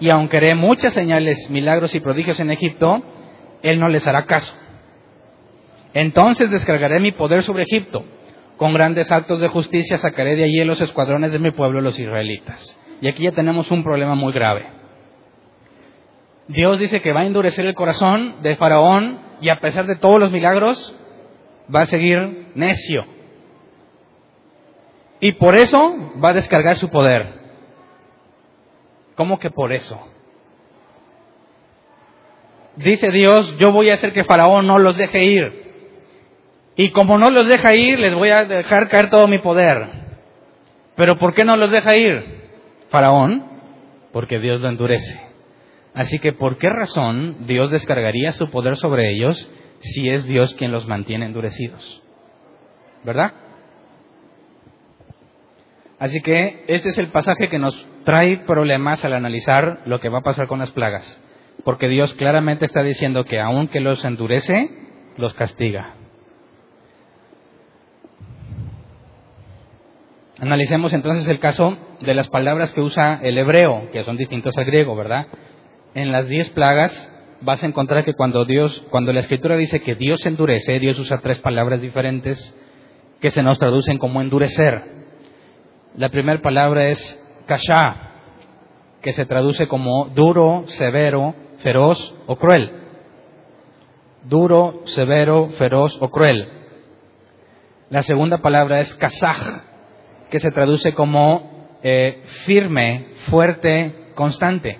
y 0.00 0.10
aunque 0.10 0.36
haré 0.36 0.54
muchas 0.54 0.92
señales, 0.92 1.50
milagros 1.50 1.94
y 1.94 2.00
prodigios 2.00 2.38
en 2.40 2.50
Egipto, 2.50 3.02
él 3.62 3.80
no 3.80 3.88
les 3.88 4.06
hará 4.06 4.26
caso. 4.26 4.54
Entonces 5.94 6.50
descargaré 6.50 7.00
mi 7.00 7.12
poder 7.12 7.42
sobre 7.42 7.62
Egipto. 7.62 8.04
Con 8.56 8.74
grandes 8.74 9.10
actos 9.12 9.40
de 9.40 9.48
justicia 9.48 9.98
sacaré 9.98 10.36
de 10.36 10.44
allí 10.44 10.64
los 10.64 10.80
escuadrones 10.80 11.32
de 11.32 11.38
mi 11.38 11.52
pueblo, 11.52 11.80
los 11.80 11.98
israelitas. 11.98 12.78
Y 13.00 13.08
aquí 13.08 13.22
ya 13.22 13.32
tenemos 13.32 13.70
un 13.70 13.84
problema 13.84 14.14
muy 14.14 14.32
grave. 14.32 14.66
Dios 16.48 16.78
dice 16.78 17.00
que 17.00 17.12
va 17.12 17.20
a 17.20 17.26
endurecer 17.26 17.64
el 17.66 17.74
corazón 17.74 18.42
de 18.42 18.56
Faraón 18.56 19.20
y 19.40 19.48
a 19.50 19.60
pesar 19.60 19.86
de 19.86 19.96
todos 19.96 20.18
los 20.18 20.32
milagros, 20.32 20.94
va 21.74 21.82
a 21.82 21.86
seguir 21.86 22.50
necio. 22.54 23.04
Y 25.20 25.32
por 25.32 25.56
eso 25.56 25.78
va 26.22 26.30
a 26.30 26.34
descargar 26.34 26.76
su 26.76 26.90
poder. 26.90 27.34
¿Cómo 29.14 29.38
que 29.38 29.50
por 29.50 29.72
eso? 29.72 30.00
Dice 32.76 33.10
Dios, 33.10 33.56
yo 33.58 33.72
voy 33.72 33.90
a 33.90 33.94
hacer 33.94 34.12
que 34.12 34.24
Faraón 34.24 34.66
no 34.66 34.78
los 34.78 34.96
deje 34.96 35.24
ir 35.24 35.67
Y 36.80 36.90
como 36.90 37.18
no 37.18 37.28
los 37.30 37.48
deja 37.48 37.74
ir, 37.74 37.98
les 37.98 38.14
voy 38.14 38.28
a 38.28 38.44
dejar 38.44 38.88
caer 38.88 39.10
todo 39.10 39.26
mi 39.26 39.40
poder. 39.40 39.88
Pero 40.94 41.18
¿por 41.18 41.34
qué 41.34 41.44
no 41.44 41.56
los 41.56 41.72
deja 41.72 41.96
ir? 41.96 42.50
Faraón, 42.88 43.44
porque 44.12 44.38
Dios 44.38 44.60
lo 44.60 44.68
endurece. 44.68 45.20
Así 45.92 46.20
que 46.20 46.32
¿por 46.32 46.56
qué 46.58 46.68
razón 46.68 47.48
Dios 47.48 47.72
descargaría 47.72 48.30
su 48.30 48.48
poder 48.50 48.76
sobre 48.76 49.10
ellos 49.10 49.50
si 49.80 50.08
es 50.08 50.24
Dios 50.28 50.54
quien 50.54 50.70
los 50.70 50.86
mantiene 50.86 51.26
endurecidos? 51.26 52.00
¿Verdad? 53.02 53.32
Así 55.98 56.20
que 56.20 56.62
este 56.68 56.90
es 56.90 56.98
el 56.98 57.08
pasaje 57.08 57.48
que 57.48 57.58
nos 57.58 57.74
trae 58.04 58.38
problemas 58.46 59.04
al 59.04 59.14
analizar 59.14 59.80
lo 59.84 59.98
que 59.98 60.10
va 60.10 60.18
a 60.18 60.22
pasar 60.22 60.46
con 60.46 60.60
las 60.60 60.70
plagas. 60.70 61.20
Porque 61.64 61.88
Dios 61.88 62.14
claramente 62.14 62.66
está 62.66 62.84
diciendo 62.84 63.24
que 63.24 63.40
aunque 63.40 63.80
los 63.80 64.04
endurece, 64.04 64.70
los 65.16 65.34
castiga. 65.34 65.97
Analicemos 70.40 70.92
entonces 70.92 71.26
el 71.26 71.40
caso 71.40 71.76
de 72.00 72.14
las 72.14 72.28
palabras 72.28 72.72
que 72.72 72.80
usa 72.80 73.18
el 73.22 73.36
hebreo, 73.38 73.90
que 73.90 74.04
son 74.04 74.16
distintos 74.16 74.56
al 74.56 74.66
griego, 74.66 74.94
¿verdad? 74.94 75.26
En 75.94 76.12
las 76.12 76.28
diez 76.28 76.48
plagas 76.50 77.12
vas 77.40 77.62
a 77.62 77.66
encontrar 77.66 78.04
que 78.04 78.14
cuando 78.14 78.44
Dios, 78.44 78.84
cuando 78.90 79.12
la 79.12 79.18
escritura 79.18 79.56
dice 79.56 79.80
que 79.80 79.96
Dios 79.96 80.24
endurece, 80.26 80.78
Dios 80.78 80.96
usa 80.98 81.18
tres 81.18 81.40
palabras 81.40 81.80
diferentes 81.80 82.56
que 83.20 83.30
se 83.30 83.42
nos 83.42 83.58
traducen 83.58 83.98
como 83.98 84.20
endurecer. 84.20 84.82
La 85.96 86.08
primera 86.08 86.40
palabra 86.40 86.86
es 86.88 87.20
kasha, 87.46 87.96
que 89.02 89.12
se 89.12 89.26
traduce 89.26 89.66
como 89.66 90.06
duro, 90.10 90.64
severo, 90.68 91.34
feroz 91.58 92.14
o 92.26 92.36
cruel. 92.36 92.70
Duro, 94.22 94.82
severo, 94.84 95.48
feroz 95.58 95.96
o 96.00 96.10
cruel. 96.10 96.48
La 97.90 98.02
segunda 98.02 98.38
palabra 98.38 98.80
es 98.80 98.94
kasaj, 98.94 99.67
que 100.30 100.40
se 100.40 100.50
traduce 100.50 100.92
como 100.94 101.78
eh, 101.82 102.22
firme, 102.44 103.06
fuerte, 103.30 103.94
constante. 104.14 104.78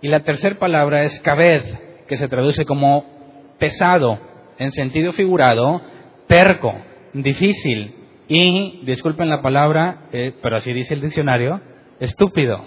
Y 0.00 0.08
la 0.08 0.20
tercera 0.20 0.58
palabra 0.58 1.02
es 1.02 1.20
kabed, 1.20 1.62
que 2.06 2.16
se 2.16 2.28
traduce 2.28 2.64
como 2.64 3.04
pesado, 3.58 4.18
en 4.58 4.70
sentido 4.70 5.12
figurado, 5.12 5.80
terco, 6.26 6.74
difícil 7.12 7.94
y, 8.28 8.80
disculpen 8.84 9.28
la 9.28 9.42
palabra, 9.42 10.08
eh, 10.12 10.32
pero 10.42 10.56
así 10.56 10.72
dice 10.72 10.94
el 10.94 11.00
diccionario, 11.00 11.60
estúpido. 11.98 12.64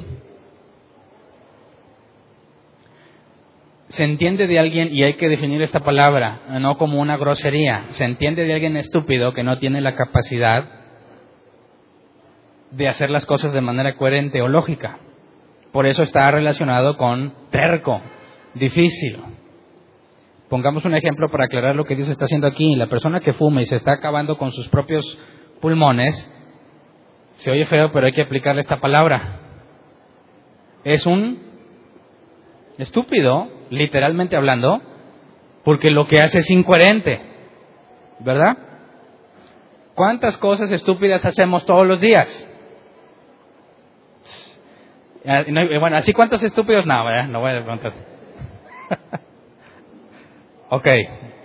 Se 3.90 4.04
entiende 4.04 4.48
de 4.48 4.58
alguien, 4.58 4.90
y 4.92 5.04
hay 5.04 5.16
que 5.16 5.30
definir 5.30 5.62
esta 5.62 5.82
palabra, 5.82 6.42
no 6.60 6.78
como 6.78 7.00
una 7.00 7.18
grosería, 7.18 7.86
se 7.90 8.06
entiende 8.06 8.46
de 8.46 8.54
alguien 8.54 8.78
estúpido 8.78 9.34
que 9.34 9.44
no 9.44 9.60
tiene 9.60 9.82
la 9.82 9.96
capacidad 9.96 10.81
de 12.72 12.88
hacer 12.88 13.10
las 13.10 13.26
cosas 13.26 13.54
de 13.54 13.62
manera 13.62 13.96
coherente 13.96 14.42
o 14.42 14.48
lógica. 14.48 15.00
Por 15.72 15.86
eso 15.86 16.04
está 16.04 16.30
relacionado 16.32 16.98
con 16.98 17.34
terco, 17.50 18.02
difícil. 18.56 19.20
Pongamos 20.50 20.84
un 20.84 20.96
ejemplo 20.96 21.30
para 21.30 21.46
aclarar 21.46 21.76
lo 21.76 21.86
que 21.86 21.96
Dios 21.96 22.10
está 22.10 22.26
haciendo 22.26 22.48
aquí. 22.48 22.76
La 22.76 22.88
persona 22.88 23.22
que 23.22 23.34
fuma 23.34 23.62
y 23.62 23.66
se 23.66 23.78
está 23.78 23.94
acabando 23.94 24.38
con 24.38 24.52
sus 24.52 24.68
propios 24.68 25.18
pulmones, 25.62 26.30
se 27.36 27.52
oye 27.52 27.66
feo, 27.66 27.92
pero 27.92 28.08
hay 28.08 28.12
que 28.12 28.22
aplicarle 28.22 28.62
esta 28.62 28.82
palabra. 28.82 29.40
Es 30.84 31.06
un 31.06 31.40
estúpido, 32.78 33.48
literalmente 33.70 34.36
hablando, 34.36 34.82
porque 35.64 35.90
lo 35.90 36.06
que 36.06 36.20
hace 36.20 36.40
es 36.40 36.50
incoherente, 36.50 37.22
¿verdad? 38.20 38.58
¿Cuántas 39.94 40.38
cosas 40.38 40.72
estúpidas 40.72 41.24
hacemos 41.24 41.66
todos 41.66 41.86
los 41.86 42.02
días? 42.02 42.48
Bueno, 45.24 45.98
así 45.98 46.14
cuántos 46.14 46.42
estúpidos, 46.44 46.86
no. 46.86 47.28
No 47.28 47.40
voy 47.42 47.52
a 47.52 47.64
preguntar. 47.64 47.94
ok, 50.70 50.88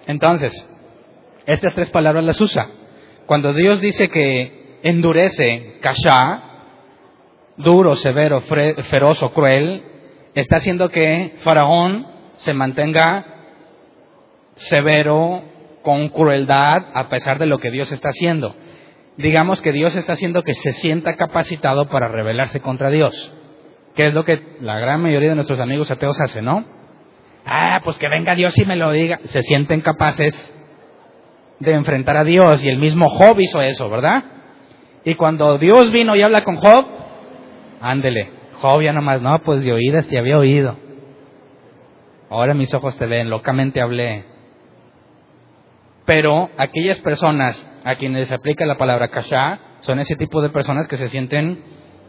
entonces, 0.07 0.69
estas 1.47 1.75
tres 1.75 1.91
palabras 1.91 2.25
las 2.25 2.41
usa. 2.41 2.69
Cuando 3.27 3.53
Dios 3.53 3.81
dice 3.81 4.09
que 4.09 4.79
endurece, 4.83 5.79
kasha, 5.81 6.43
duro, 7.57 7.97
severo, 7.97 8.41
feroz 8.41 9.23
o 9.23 9.33
cruel, 9.33 9.83
está 10.35 10.57
haciendo 10.57 10.91
que 10.91 11.37
Faraón 11.43 12.07
se 12.39 12.55
mantenga 12.55 13.27
severo, 14.55 15.43
con 15.83 16.09
crueldad, 16.09 16.87
a 16.95 17.09
pesar 17.09 17.39
de 17.39 17.47
lo 17.47 17.59
que 17.59 17.71
Dios 17.71 17.93
está 17.93 18.09
haciendo. 18.09 18.57
Digamos 19.17 19.63
que 19.63 19.71
Dios 19.71 19.95
está 19.95 20.15
haciendo 20.15 20.43
que 20.43 20.53
se 20.53 20.73
sienta 20.73 21.15
capacitado 21.15 21.89
para 21.89 22.09
rebelarse 22.09 22.61
contra 22.61 22.91
Dios. 22.91 23.33
Que 23.97 24.09
es 24.09 24.15
lo 24.15 24.25
que 24.25 24.59
la 24.61 24.79
gran 24.79 25.03
mayoría 25.03 25.31
de 25.31 25.35
nuestros 25.35 25.59
amigos 25.59 25.91
ateos 25.91 26.21
hacen, 26.21 26.45
¿no? 26.45 26.65
Ah, 27.45 27.81
pues 27.83 27.99
que 27.99 28.09
venga 28.09 28.35
Dios 28.35 28.57
y 28.59 28.65
me 28.65 28.77
lo 28.77 28.91
diga. 28.93 29.19
Se 29.25 29.43
sienten 29.43 29.81
capaces 29.81 30.55
de 31.61 31.73
enfrentar 31.73 32.17
a 32.17 32.25
Dios 32.25 32.63
y 32.65 32.69
el 32.69 32.79
mismo 32.79 33.09
Job 33.09 33.39
hizo 33.41 33.61
eso, 33.63 33.89
¿verdad? 33.89 34.25
Y 35.05 35.15
cuando 35.15 35.59
Dios 35.59 35.93
vino 35.93 36.17
y 36.17 36.23
habla 36.23 36.45
con 36.45 36.57
Job, 36.57 36.87
ándele, 37.81 38.31
Job 38.61 38.83
ya 38.83 38.93
nomás, 38.93 39.23
no, 39.23 39.41
pues 39.43 39.63
de 39.65 39.73
oídas 39.73 40.07
te 40.09 40.19
había 40.19 40.39
oído. 40.39 40.77
Ahora 42.29 42.55
mis 42.55 42.75
ojos 42.75 42.99
te 42.99 43.07
ven, 43.07 43.31
locamente 43.31 43.81
hablé. 43.81 44.25
Pero 46.05 46.51
aquellas 46.59 47.01
personas 47.01 47.65
a 47.85 47.95
quienes 47.97 48.29
se 48.29 48.35
aplica 48.35 48.67
la 48.67 48.79
palabra 48.79 49.09
kasha 49.09 49.61
son 49.81 50.01
ese 50.01 50.17
tipo 50.17 50.43
de 50.43 50.51
personas 50.51 50.89
que 50.89 50.97
se 50.97 51.09
sienten 51.09 51.63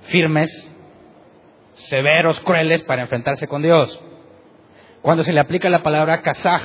firmes, 0.03 0.49
severos, 1.77 2.39
crueles 2.41 2.83
para 2.83 3.03
enfrentarse 3.03 3.47
con 3.47 3.61
Dios. 3.61 3.99
Cuando 5.01 5.23
se 5.23 5.33
le 5.33 5.39
aplica 5.39 5.69
la 5.69 5.83
palabra 5.83 6.21
kasaj, 6.21 6.63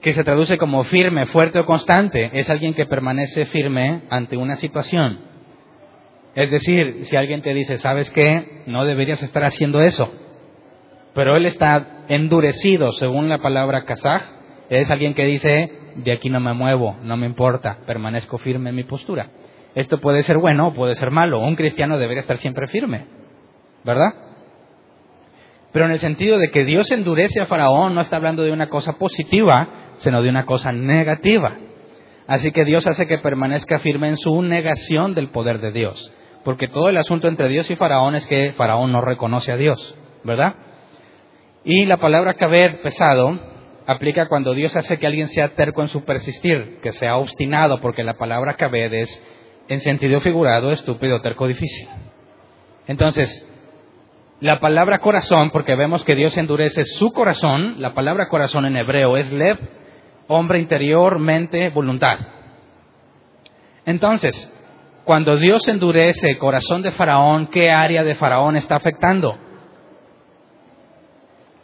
que 0.00 0.12
se 0.12 0.24
traduce 0.24 0.58
como 0.58 0.84
firme, 0.84 1.26
fuerte 1.26 1.58
o 1.58 1.66
constante, 1.66 2.30
es 2.32 2.48
alguien 2.50 2.74
que 2.74 2.86
permanece 2.86 3.46
firme 3.46 4.02
ante 4.10 4.36
una 4.36 4.56
situación. 4.56 5.20
Es 6.34 6.50
decir, 6.50 7.04
si 7.04 7.16
alguien 7.16 7.42
te 7.42 7.54
dice, 7.54 7.78
¿sabes 7.78 8.10
qué? 8.10 8.62
No 8.66 8.84
deberías 8.84 9.22
estar 9.22 9.44
haciendo 9.44 9.80
eso. 9.80 10.10
Pero 11.14 11.36
él 11.36 11.46
está 11.46 12.04
endurecido, 12.08 12.92
según 12.92 13.28
la 13.28 13.38
palabra 13.38 13.84
kazaj, 13.84 14.22
es 14.68 14.90
alguien 14.90 15.14
que 15.14 15.24
dice, 15.24 15.72
de 15.96 16.12
aquí 16.12 16.30
no 16.30 16.40
me 16.40 16.54
muevo, 16.54 16.96
no 17.02 17.16
me 17.16 17.26
importa, 17.26 17.78
permanezco 17.86 18.38
firme 18.38 18.70
en 18.70 18.76
mi 18.76 18.84
postura. 18.84 19.28
Esto 19.74 20.00
puede 20.00 20.22
ser 20.22 20.38
bueno 20.38 20.68
o 20.68 20.74
puede 20.74 20.94
ser 20.94 21.10
malo. 21.10 21.40
Un 21.40 21.56
cristiano 21.56 21.98
debería 21.98 22.20
estar 22.20 22.38
siempre 22.38 22.68
firme, 22.68 23.06
¿verdad? 23.84 24.14
Pero 25.72 25.84
en 25.86 25.92
el 25.92 25.98
sentido 25.98 26.38
de 26.38 26.50
que 26.50 26.64
Dios 26.64 26.90
endurece 26.90 27.40
a 27.40 27.46
Faraón, 27.46 27.94
no 27.94 28.00
está 28.00 28.16
hablando 28.16 28.42
de 28.42 28.52
una 28.52 28.68
cosa 28.68 28.94
positiva, 28.94 29.94
sino 29.98 30.22
de 30.22 30.28
una 30.28 30.44
cosa 30.46 30.72
negativa. 30.72 31.56
Así 32.26 32.52
que 32.52 32.64
Dios 32.64 32.86
hace 32.86 33.06
que 33.06 33.18
permanezca 33.18 33.78
firme 33.80 34.08
en 34.08 34.16
su 34.16 34.42
negación 34.42 35.14
del 35.14 35.30
poder 35.30 35.60
de 35.60 35.72
Dios. 35.72 36.12
Porque 36.44 36.68
todo 36.68 36.88
el 36.88 36.96
asunto 36.96 37.28
entre 37.28 37.48
Dios 37.48 37.70
y 37.70 37.76
Faraón 37.76 38.14
es 38.14 38.26
que 38.26 38.52
Faraón 38.52 38.92
no 38.92 39.00
reconoce 39.00 39.52
a 39.52 39.56
Dios, 39.56 39.96
¿verdad? 40.24 40.54
Y 41.64 41.84
la 41.84 41.98
palabra 41.98 42.34
caber 42.34 42.80
pesado 42.82 43.38
aplica 43.86 44.26
cuando 44.26 44.54
Dios 44.54 44.76
hace 44.76 44.98
que 44.98 45.06
alguien 45.06 45.28
sea 45.28 45.54
terco 45.54 45.82
en 45.82 45.88
su 45.88 46.04
persistir, 46.04 46.78
que 46.82 46.92
sea 46.92 47.16
obstinado, 47.16 47.80
porque 47.80 48.04
la 48.04 48.14
palabra 48.14 48.54
caber 48.54 48.94
es, 48.94 49.22
en 49.68 49.80
sentido 49.80 50.20
figurado, 50.20 50.70
estúpido, 50.70 51.20
terco, 51.20 51.46
difícil. 51.46 51.88
Entonces, 52.86 53.46
la 54.40 54.58
palabra 54.58 54.98
corazón, 54.98 55.50
porque 55.50 55.74
vemos 55.74 56.02
que 56.04 56.14
Dios 56.14 56.36
endurece 56.36 56.84
su 56.84 57.12
corazón, 57.12 57.80
la 57.80 57.94
palabra 57.94 58.28
corazón 58.28 58.64
en 58.64 58.76
hebreo 58.76 59.16
es 59.16 59.30
lev, 59.30 59.58
hombre 60.28 60.58
interior, 60.58 61.18
mente, 61.18 61.68
voluntad. 61.68 62.18
Entonces, 63.84 64.50
cuando 65.04 65.36
Dios 65.36 65.66
endurece 65.68 66.30
el 66.30 66.38
corazón 66.38 66.82
de 66.82 66.92
Faraón, 66.92 67.48
¿qué 67.48 67.70
área 67.70 68.02
de 68.02 68.14
Faraón 68.14 68.56
está 68.56 68.76
afectando? 68.76 69.36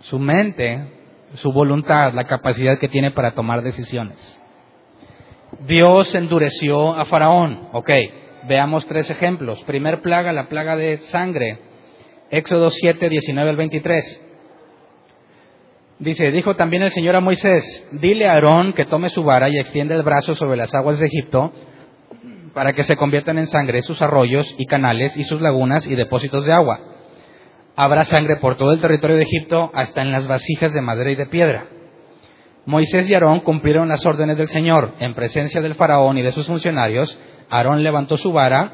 Su 0.00 0.18
mente, 0.18 0.92
su 1.34 1.52
voluntad, 1.52 2.12
la 2.12 2.24
capacidad 2.24 2.78
que 2.78 2.88
tiene 2.88 3.10
para 3.10 3.34
tomar 3.34 3.62
decisiones. 3.62 4.40
Dios 5.60 6.14
endureció 6.14 6.94
a 6.94 7.04
Faraón. 7.06 7.68
Ok, 7.72 7.90
veamos 8.48 8.86
tres 8.86 9.10
ejemplos. 9.10 9.62
Primer 9.64 10.02
plaga, 10.02 10.32
la 10.32 10.48
plaga 10.48 10.76
de 10.76 10.98
sangre. 10.98 11.60
Éxodo 12.30 12.70
7, 12.70 13.08
19 13.08 13.50
al 13.50 13.56
23. 13.56 14.22
Dice, 15.98 16.30
dijo 16.30 16.56
también 16.56 16.82
el 16.82 16.90
Señor 16.90 17.16
a 17.16 17.20
Moisés, 17.20 17.88
dile 17.92 18.26
a 18.28 18.32
Aarón 18.32 18.72
que 18.72 18.84
tome 18.84 19.08
su 19.08 19.22
vara 19.22 19.48
y 19.48 19.58
extienda 19.58 19.94
el 19.94 20.02
brazo 20.02 20.34
sobre 20.34 20.56
las 20.56 20.74
aguas 20.74 20.98
de 20.98 21.06
Egipto 21.06 21.52
para 22.52 22.72
que 22.72 22.84
se 22.84 22.96
conviertan 22.96 23.38
en 23.38 23.46
sangre 23.46 23.80
sus 23.80 24.02
arroyos 24.02 24.54
y 24.58 24.66
canales 24.66 25.16
y 25.16 25.24
sus 25.24 25.40
lagunas 25.40 25.86
y 25.86 25.94
depósitos 25.94 26.44
de 26.44 26.52
agua. 26.52 26.80
Habrá 27.76 28.04
sangre 28.04 28.36
por 28.36 28.56
todo 28.56 28.72
el 28.72 28.80
territorio 28.80 29.16
de 29.16 29.22
Egipto 29.22 29.70
hasta 29.72 30.02
en 30.02 30.10
las 30.10 30.26
vasijas 30.26 30.72
de 30.72 30.80
madera 30.80 31.10
y 31.10 31.16
de 31.16 31.26
piedra. 31.26 31.68
Moisés 32.66 33.08
y 33.08 33.14
Aarón 33.14 33.40
cumplieron 33.40 33.88
las 33.88 34.04
órdenes 34.04 34.36
del 34.36 34.48
Señor 34.48 34.94
en 34.98 35.14
presencia 35.14 35.60
del 35.60 35.76
faraón 35.76 36.18
y 36.18 36.22
de 36.22 36.32
sus 36.32 36.46
funcionarios. 36.46 37.18
Aarón 37.48 37.82
levantó 37.82 38.18
su 38.18 38.32
vara 38.32 38.72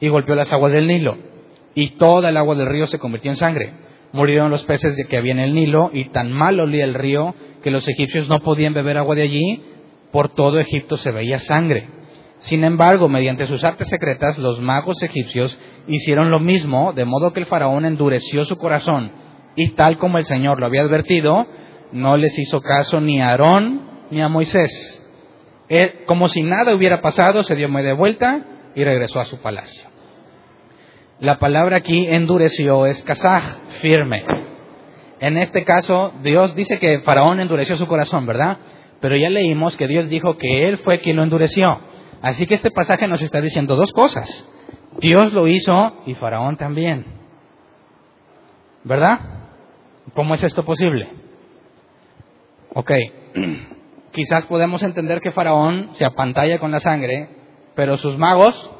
y 0.00 0.08
golpeó 0.08 0.34
las 0.34 0.52
aguas 0.52 0.72
del 0.72 0.86
Nilo, 0.86 1.29
y 1.74 1.90
toda 1.96 2.30
el 2.30 2.36
agua 2.36 2.54
del 2.54 2.68
río 2.68 2.86
se 2.86 2.98
convirtió 2.98 3.30
en 3.30 3.36
sangre. 3.36 3.72
Murieron 4.12 4.50
los 4.50 4.64
peces 4.64 4.94
que 5.08 5.16
había 5.16 5.32
en 5.32 5.38
el 5.38 5.54
Nilo, 5.54 5.90
y 5.92 6.06
tan 6.06 6.32
mal 6.32 6.58
olía 6.60 6.84
el 6.84 6.94
río 6.94 7.34
que 7.62 7.70
los 7.70 7.86
egipcios 7.88 8.28
no 8.28 8.40
podían 8.40 8.74
beber 8.74 8.98
agua 8.98 9.14
de 9.14 9.22
allí, 9.22 9.62
por 10.10 10.28
todo 10.30 10.58
Egipto 10.58 10.96
se 10.96 11.12
veía 11.12 11.38
sangre. 11.38 11.88
Sin 12.38 12.64
embargo, 12.64 13.08
mediante 13.08 13.46
sus 13.46 13.62
artes 13.64 13.88
secretas, 13.88 14.38
los 14.38 14.60
magos 14.60 15.02
egipcios 15.02 15.56
hicieron 15.86 16.30
lo 16.30 16.40
mismo, 16.40 16.92
de 16.92 17.04
modo 17.04 17.32
que 17.32 17.40
el 17.40 17.46
faraón 17.46 17.84
endureció 17.84 18.44
su 18.44 18.56
corazón, 18.56 19.12
y 19.56 19.70
tal 19.70 19.98
como 19.98 20.18
el 20.18 20.24
Señor 20.24 20.58
lo 20.58 20.66
había 20.66 20.82
advertido, 20.82 21.46
no 21.92 22.16
les 22.16 22.38
hizo 22.38 22.60
caso 22.60 23.00
ni 23.00 23.20
a 23.20 23.30
Aarón 23.30 24.06
ni 24.10 24.22
a 24.22 24.28
Moisés. 24.28 24.96
Él, 25.68 26.04
como 26.06 26.28
si 26.28 26.42
nada 26.42 26.74
hubiera 26.74 27.00
pasado, 27.00 27.42
se 27.42 27.54
dio 27.54 27.68
media 27.68 27.94
vuelta 27.94 28.44
y 28.74 28.84
regresó 28.84 29.20
a 29.20 29.24
su 29.24 29.38
palacio. 29.40 29.89
La 31.20 31.38
palabra 31.38 31.76
aquí 31.76 32.06
endureció 32.06 32.86
es 32.86 33.02
kazaj, 33.04 33.44
firme. 33.82 34.24
En 35.20 35.36
este 35.36 35.64
caso, 35.64 36.14
Dios 36.22 36.54
dice 36.54 36.78
que 36.78 37.00
Faraón 37.00 37.40
endureció 37.40 37.76
su 37.76 37.86
corazón, 37.86 38.24
¿verdad? 38.24 38.56
Pero 39.00 39.16
ya 39.16 39.28
leímos 39.28 39.76
que 39.76 39.86
Dios 39.86 40.08
dijo 40.08 40.38
que 40.38 40.66
Él 40.66 40.78
fue 40.78 41.00
quien 41.00 41.16
lo 41.16 41.22
endureció. 41.22 41.78
Así 42.22 42.46
que 42.46 42.54
este 42.54 42.70
pasaje 42.70 43.06
nos 43.06 43.20
está 43.20 43.42
diciendo 43.42 43.76
dos 43.76 43.92
cosas. 43.92 44.48
Dios 44.98 45.34
lo 45.34 45.46
hizo 45.46 46.02
y 46.06 46.14
Faraón 46.14 46.56
también. 46.56 47.04
¿Verdad? 48.82 49.20
¿Cómo 50.14 50.32
es 50.32 50.42
esto 50.42 50.64
posible? 50.64 51.06
Ok, 52.72 52.92
quizás 54.12 54.46
podemos 54.46 54.82
entender 54.82 55.20
que 55.20 55.32
Faraón 55.32 55.90
se 55.96 56.06
apantalla 56.06 56.58
con 56.58 56.70
la 56.70 56.78
sangre, 56.78 57.28
pero 57.74 57.98
sus 57.98 58.16
magos 58.16 58.70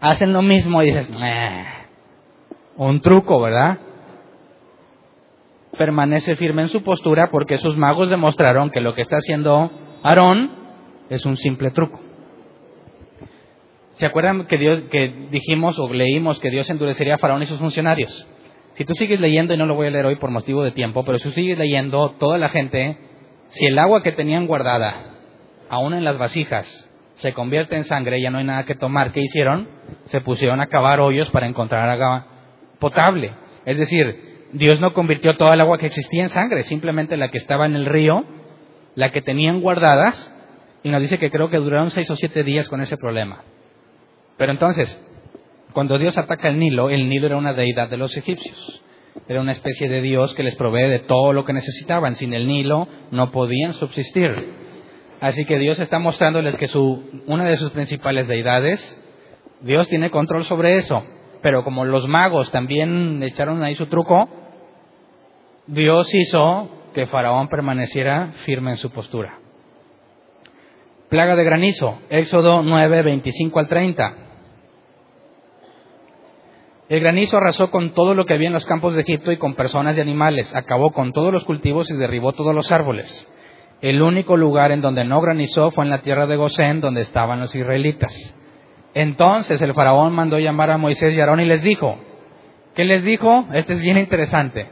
hacen 0.00 0.32
lo 0.32 0.42
mismo 0.42 0.82
y 0.82 0.86
dices, 0.86 1.08
un 2.76 3.00
truco, 3.00 3.40
¿verdad? 3.40 3.78
Permanece 5.76 6.36
firme 6.36 6.62
en 6.62 6.68
su 6.68 6.82
postura 6.82 7.30
porque 7.30 7.58
sus 7.58 7.76
magos 7.76 8.10
demostraron 8.10 8.70
que 8.70 8.80
lo 8.80 8.94
que 8.94 9.02
está 9.02 9.16
haciendo 9.16 9.70
Aarón 10.02 10.50
es 11.08 11.24
un 11.26 11.36
simple 11.36 11.70
truco. 11.70 12.00
¿Se 13.94 14.06
acuerdan 14.06 14.46
que, 14.46 14.56
Dios, 14.56 14.84
que 14.90 15.28
dijimos 15.30 15.78
o 15.78 15.92
leímos 15.92 16.40
que 16.40 16.50
Dios 16.50 16.70
endurecería 16.70 17.16
a 17.16 17.18
Faraón 17.18 17.42
y 17.42 17.46
sus 17.46 17.58
funcionarios? 17.58 18.26
Si 18.74 18.84
tú 18.84 18.94
sigues 18.94 19.20
leyendo, 19.20 19.52
y 19.52 19.58
no 19.58 19.66
lo 19.66 19.74
voy 19.74 19.88
a 19.88 19.90
leer 19.90 20.06
hoy 20.06 20.16
por 20.16 20.30
motivo 20.30 20.62
de 20.62 20.70
tiempo, 20.70 21.04
pero 21.04 21.18
si 21.18 21.28
tú 21.28 21.34
sigues 21.34 21.58
leyendo, 21.58 22.12
toda 22.18 22.38
la 22.38 22.48
gente 22.48 22.96
si 23.50 23.66
el 23.66 23.78
agua 23.78 24.02
que 24.02 24.12
tenían 24.12 24.46
guardada, 24.46 25.16
aún 25.68 25.92
en 25.92 26.04
las 26.04 26.18
vasijas, 26.18 26.88
se 27.20 27.32
convierte 27.32 27.76
en 27.76 27.84
sangre, 27.84 28.20
ya 28.20 28.30
no 28.30 28.38
hay 28.38 28.44
nada 28.44 28.64
que 28.64 28.74
tomar. 28.74 29.12
¿Qué 29.12 29.20
hicieron? 29.20 29.68
Se 30.06 30.20
pusieron 30.20 30.60
a 30.60 30.66
cavar 30.66 31.00
hoyos 31.00 31.30
para 31.30 31.46
encontrar 31.46 31.88
agua 31.88 32.26
potable. 32.78 33.32
Es 33.66 33.78
decir, 33.78 34.48
Dios 34.52 34.80
no 34.80 34.92
convirtió 34.92 35.36
toda 35.36 35.54
el 35.54 35.60
agua 35.60 35.78
que 35.78 35.86
existía 35.86 36.22
en 36.22 36.30
sangre, 36.30 36.62
simplemente 36.62 37.16
la 37.16 37.30
que 37.30 37.38
estaba 37.38 37.66
en 37.66 37.76
el 37.76 37.86
río, 37.86 38.24
la 38.94 39.12
que 39.12 39.22
tenían 39.22 39.60
guardadas, 39.60 40.34
y 40.82 40.88
nos 40.88 41.02
dice 41.02 41.18
que 41.18 41.30
creo 41.30 41.50
que 41.50 41.58
duraron 41.58 41.90
seis 41.90 42.10
o 42.10 42.16
siete 42.16 42.42
días 42.42 42.68
con 42.68 42.80
ese 42.80 42.96
problema. 42.96 43.44
Pero 44.38 44.52
entonces, 44.52 44.98
cuando 45.74 45.98
Dios 45.98 46.16
ataca 46.16 46.48
el 46.48 46.58
Nilo, 46.58 46.88
el 46.88 47.08
Nilo 47.08 47.26
era 47.26 47.36
una 47.36 47.52
deidad 47.52 47.90
de 47.90 47.98
los 47.98 48.16
egipcios. 48.16 48.82
Era 49.28 49.40
una 49.40 49.52
especie 49.52 49.88
de 49.88 50.00
Dios 50.00 50.34
que 50.34 50.42
les 50.42 50.56
provee 50.56 50.88
de 50.88 51.00
todo 51.00 51.32
lo 51.32 51.44
que 51.44 51.52
necesitaban. 51.52 52.16
Sin 52.16 52.32
el 52.32 52.46
Nilo 52.46 52.88
no 53.10 53.30
podían 53.30 53.74
subsistir. 53.74 54.69
Así 55.20 55.44
que 55.44 55.58
Dios 55.58 55.78
está 55.78 55.98
mostrándoles 55.98 56.56
que 56.56 56.68
su, 56.68 57.22
una 57.26 57.44
de 57.44 57.58
sus 57.58 57.70
principales 57.72 58.26
deidades, 58.26 58.98
Dios 59.60 59.86
tiene 59.88 60.10
control 60.10 60.44
sobre 60.46 60.78
eso. 60.78 61.04
Pero 61.42 61.62
como 61.64 61.84
los 61.84 62.08
magos 62.08 62.50
también 62.50 63.22
echaron 63.22 63.62
ahí 63.62 63.74
su 63.74 63.86
truco, 63.86 64.28
Dios 65.66 66.12
hizo 66.14 66.70
que 66.94 67.06
Faraón 67.06 67.48
permaneciera 67.48 68.32
firme 68.44 68.72
en 68.72 68.76
su 68.78 68.90
postura. 68.90 69.38
Plaga 71.08 71.36
de 71.36 71.44
granizo, 71.44 71.98
Éxodo 72.08 72.62
9, 72.62 73.02
25 73.02 73.58
al 73.58 73.68
30. 73.68 74.14
El 76.88 77.00
granizo 77.00 77.36
arrasó 77.36 77.70
con 77.70 77.94
todo 77.94 78.14
lo 78.14 78.26
que 78.26 78.34
había 78.34 78.48
en 78.48 78.52
los 78.52 78.66
campos 78.66 78.94
de 78.94 79.02
Egipto 79.02 79.30
y 79.30 79.36
con 79.36 79.54
personas 79.54 79.96
y 79.96 80.00
animales, 80.00 80.54
acabó 80.54 80.92
con 80.92 81.12
todos 81.12 81.32
los 81.32 81.44
cultivos 81.44 81.90
y 81.90 81.96
derribó 81.96 82.32
todos 82.32 82.54
los 82.54 82.72
árboles. 82.72 83.28
El 83.80 84.02
único 84.02 84.36
lugar 84.36 84.72
en 84.72 84.82
donde 84.82 85.04
no 85.04 85.20
granizó 85.20 85.70
fue 85.70 85.84
en 85.84 85.90
la 85.90 86.02
tierra 86.02 86.26
de 86.26 86.36
Gosén, 86.36 86.80
donde 86.80 87.00
estaban 87.00 87.40
los 87.40 87.54
israelitas. 87.54 88.12
Entonces 88.94 89.60
el 89.62 89.74
faraón 89.74 90.12
mandó 90.12 90.38
llamar 90.38 90.70
a 90.70 90.78
Moisés 90.78 91.14
y 91.14 91.20
Aarón 91.20 91.40
y 91.40 91.46
les 91.46 91.62
dijo, 91.62 91.98
¿qué 92.74 92.84
les 92.84 93.04
dijo? 93.04 93.46
Este 93.52 93.74
es 93.74 93.80
bien 93.80 93.98
interesante. 93.98 94.68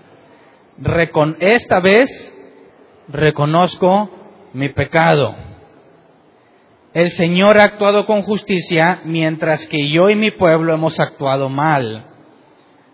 esta 1.41 1.81
vez 1.81 2.35
reconozco 3.09 4.11
mi 4.53 4.69
pecado. 4.71 5.35
El 6.95 7.11
Señor 7.11 7.59
ha 7.59 7.65
actuado 7.65 8.07
con 8.07 8.23
justicia 8.23 9.01
mientras 9.05 9.67
que 9.69 9.89
yo 9.89 10.11
y 10.11 10.17
mi 10.17 10.31
pueblo 10.33 10.75
hemos 10.75 10.99
actuado 10.99 11.49
mal. 11.49 12.07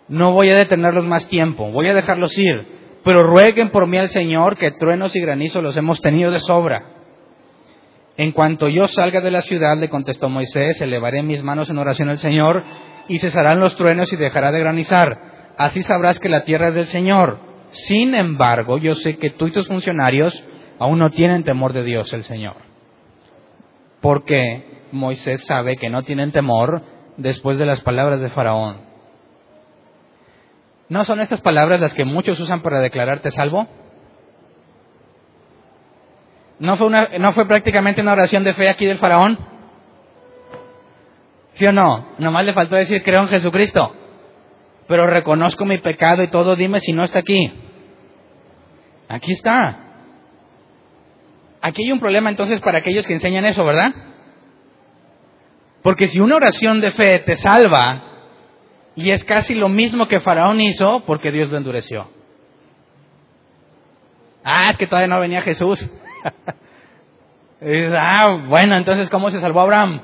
No 0.09 0.33
voy 0.33 0.51
a 0.51 0.57
detenerlos 0.57 1.07
más 1.07 1.27
tiempo, 1.29 1.71
voy 1.71 1.89
a 1.89 1.95
dejarlos 1.95 2.37
ir, 2.39 2.67
pero 3.05 3.23
rueguen 3.23 3.71
por 3.71 3.87
mí 3.87 3.99
al 3.99 4.09
Señor 4.09 4.57
que 4.57 4.73
truenos 4.73 5.15
y 5.15 5.21
granizo 5.21 5.61
los 5.61 5.77
hemos 5.77 6.01
tenido 6.01 6.31
de 6.31 6.39
sobra. 6.39 6.95
En 8.17 8.33
cuanto 8.33 8.69
yo 8.69 8.87
salga 8.89 9.21
de 9.21 9.31
la 9.31 9.43
ciudad, 9.43 9.77
le 9.77 9.89
contestó 9.89 10.29
Moisés, 10.29 10.81
elevaré 10.81 11.23
mis 11.23 11.43
manos 11.43 11.69
en 11.69 11.79
oración 11.79 12.09
al 12.09 12.19
Señor 12.19 12.63
y 13.09 13.19
cesarán 13.19 13.61
los 13.61 13.77
truenos 13.77 14.13
y 14.13 14.17
dejará 14.17 14.53
de 14.53 14.61
granizar. 14.61 15.53
Así 15.59 15.83
sabrás 15.83 16.19
que 16.19 16.29
la 16.29 16.45
tierra 16.45 16.69
es 16.69 16.75
del 16.75 16.87
Señor. 16.87 17.39
Sin 17.71 18.15
embargo, 18.15 18.79
yo 18.79 18.95
sé 18.95 19.17
que 19.19 19.31
tú 19.31 19.49
y 19.49 19.53
tus 19.53 19.67
funcionarios 19.67 20.45
aún 20.79 20.99
no 20.99 21.11
tienen 21.11 21.45
temor 21.45 21.73
de 21.73 21.83
Dios, 21.83 22.13
el 22.15 22.23
Señor. 22.23 22.57
Porque 24.01 24.65
Moisés 24.93 25.45
sabe 25.47 25.77
que 25.77 25.91
no 25.91 26.03
tienen 26.03 26.33
temor 26.33 26.83
después 27.17 27.59
de 27.59 27.67
las 27.67 27.81
palabras 27.81 28.21
de 28.21 28.31
Faraón. 28.31 28.84
¿No 30.89 31.05
son 31.05 31.21
estas 31.21 31.41
palabras 31.41 31.81
las 31.81 31.95
que 31.95 32.05
muchos 32.05 32.39
usan 32.41 32.63
para 32.63 32.81
declararte 32.81 33.31
salvo? 33.31 33.67
¿No 36.59 36.77
fue, 36.77 36.87
una, 36.87 37.09
¿No 37.19 37.33
fue 37.33 37.47
prácticamente 37.47 38.01
una 38.01 38.13
oración 38.13 38.45
de 38.45 38.55
fe 38.55 38.69
aquí 38.69 38.87
del 38.87 38.99
faraón? 38.99 39.39
¿Sí 41.55 41.67
o 41.67 41.73
no? 41.73 42.15
Nomás 42.19 42.45
le 42.45 42.53
faltó 42.53 42.77
decir 42.77 43.03
creo 43.03 43.23
en 43.23 43.29
Jesucristo, 43.29 43.95
pero 44.87 45.07
reconozco 45.07 45.65
mi 45.65 45.79
pecado 45.79 46.23
y 46.23 46.29
todo, 46.29 46.57
dime 46.57 46.81
si 46.81 46.93
no 46.93 47.05
está 47.05 47.21
aquí. 47.21 47.53
Aquí 49.09 49.33
está. 49.33 49.79
Aquí 51.61 51.85
hay 51.85 51.93
un 51.93 52.01
problema 52.01 52.29
entonces 52.29 52.61
para 52.61 52.79
aquellos 52.79 53.07
que 53.07 53.15
enseñan 53.15 53.47
eso, 53.47 53.65
¿verdad? 53.65 53.91
Porque 55.83 56.09
si 56.09 56.21
una 56.21 56.37
oración 56.37 56.81
de 56.81 56.91
fe 56.91 57.21
te 57.21 57.37
salva, 57.37 58.14
y 58.97 59.11
es 59.11 59.25
casi 59.25 59.55
lo 59.55 59.69
mismo 59.69 60.07
que 60.07 60.21
Faraón 60.21 60.61
hizo 60.61 61.01
porque 61.07 61.31
Dios 61.31 61.51
lo 61.51 61.59
endureció. 61.59 62.09
Ah, 64.45 64.71
es 64.71 64.77
que 64.77 64.87
todavía 64.87 65.13
no 65.13 65.21
venía 65.21 65.43
Jesús. 65.43 65.89
ah, 67.99 68.45
bueno, 68.47 68.77
entonces 68.77 69.11
¿cómo 69.11 69.31
se 69.31 69.41
salvó 69.41 69.61
Abraham? 69.61 70.03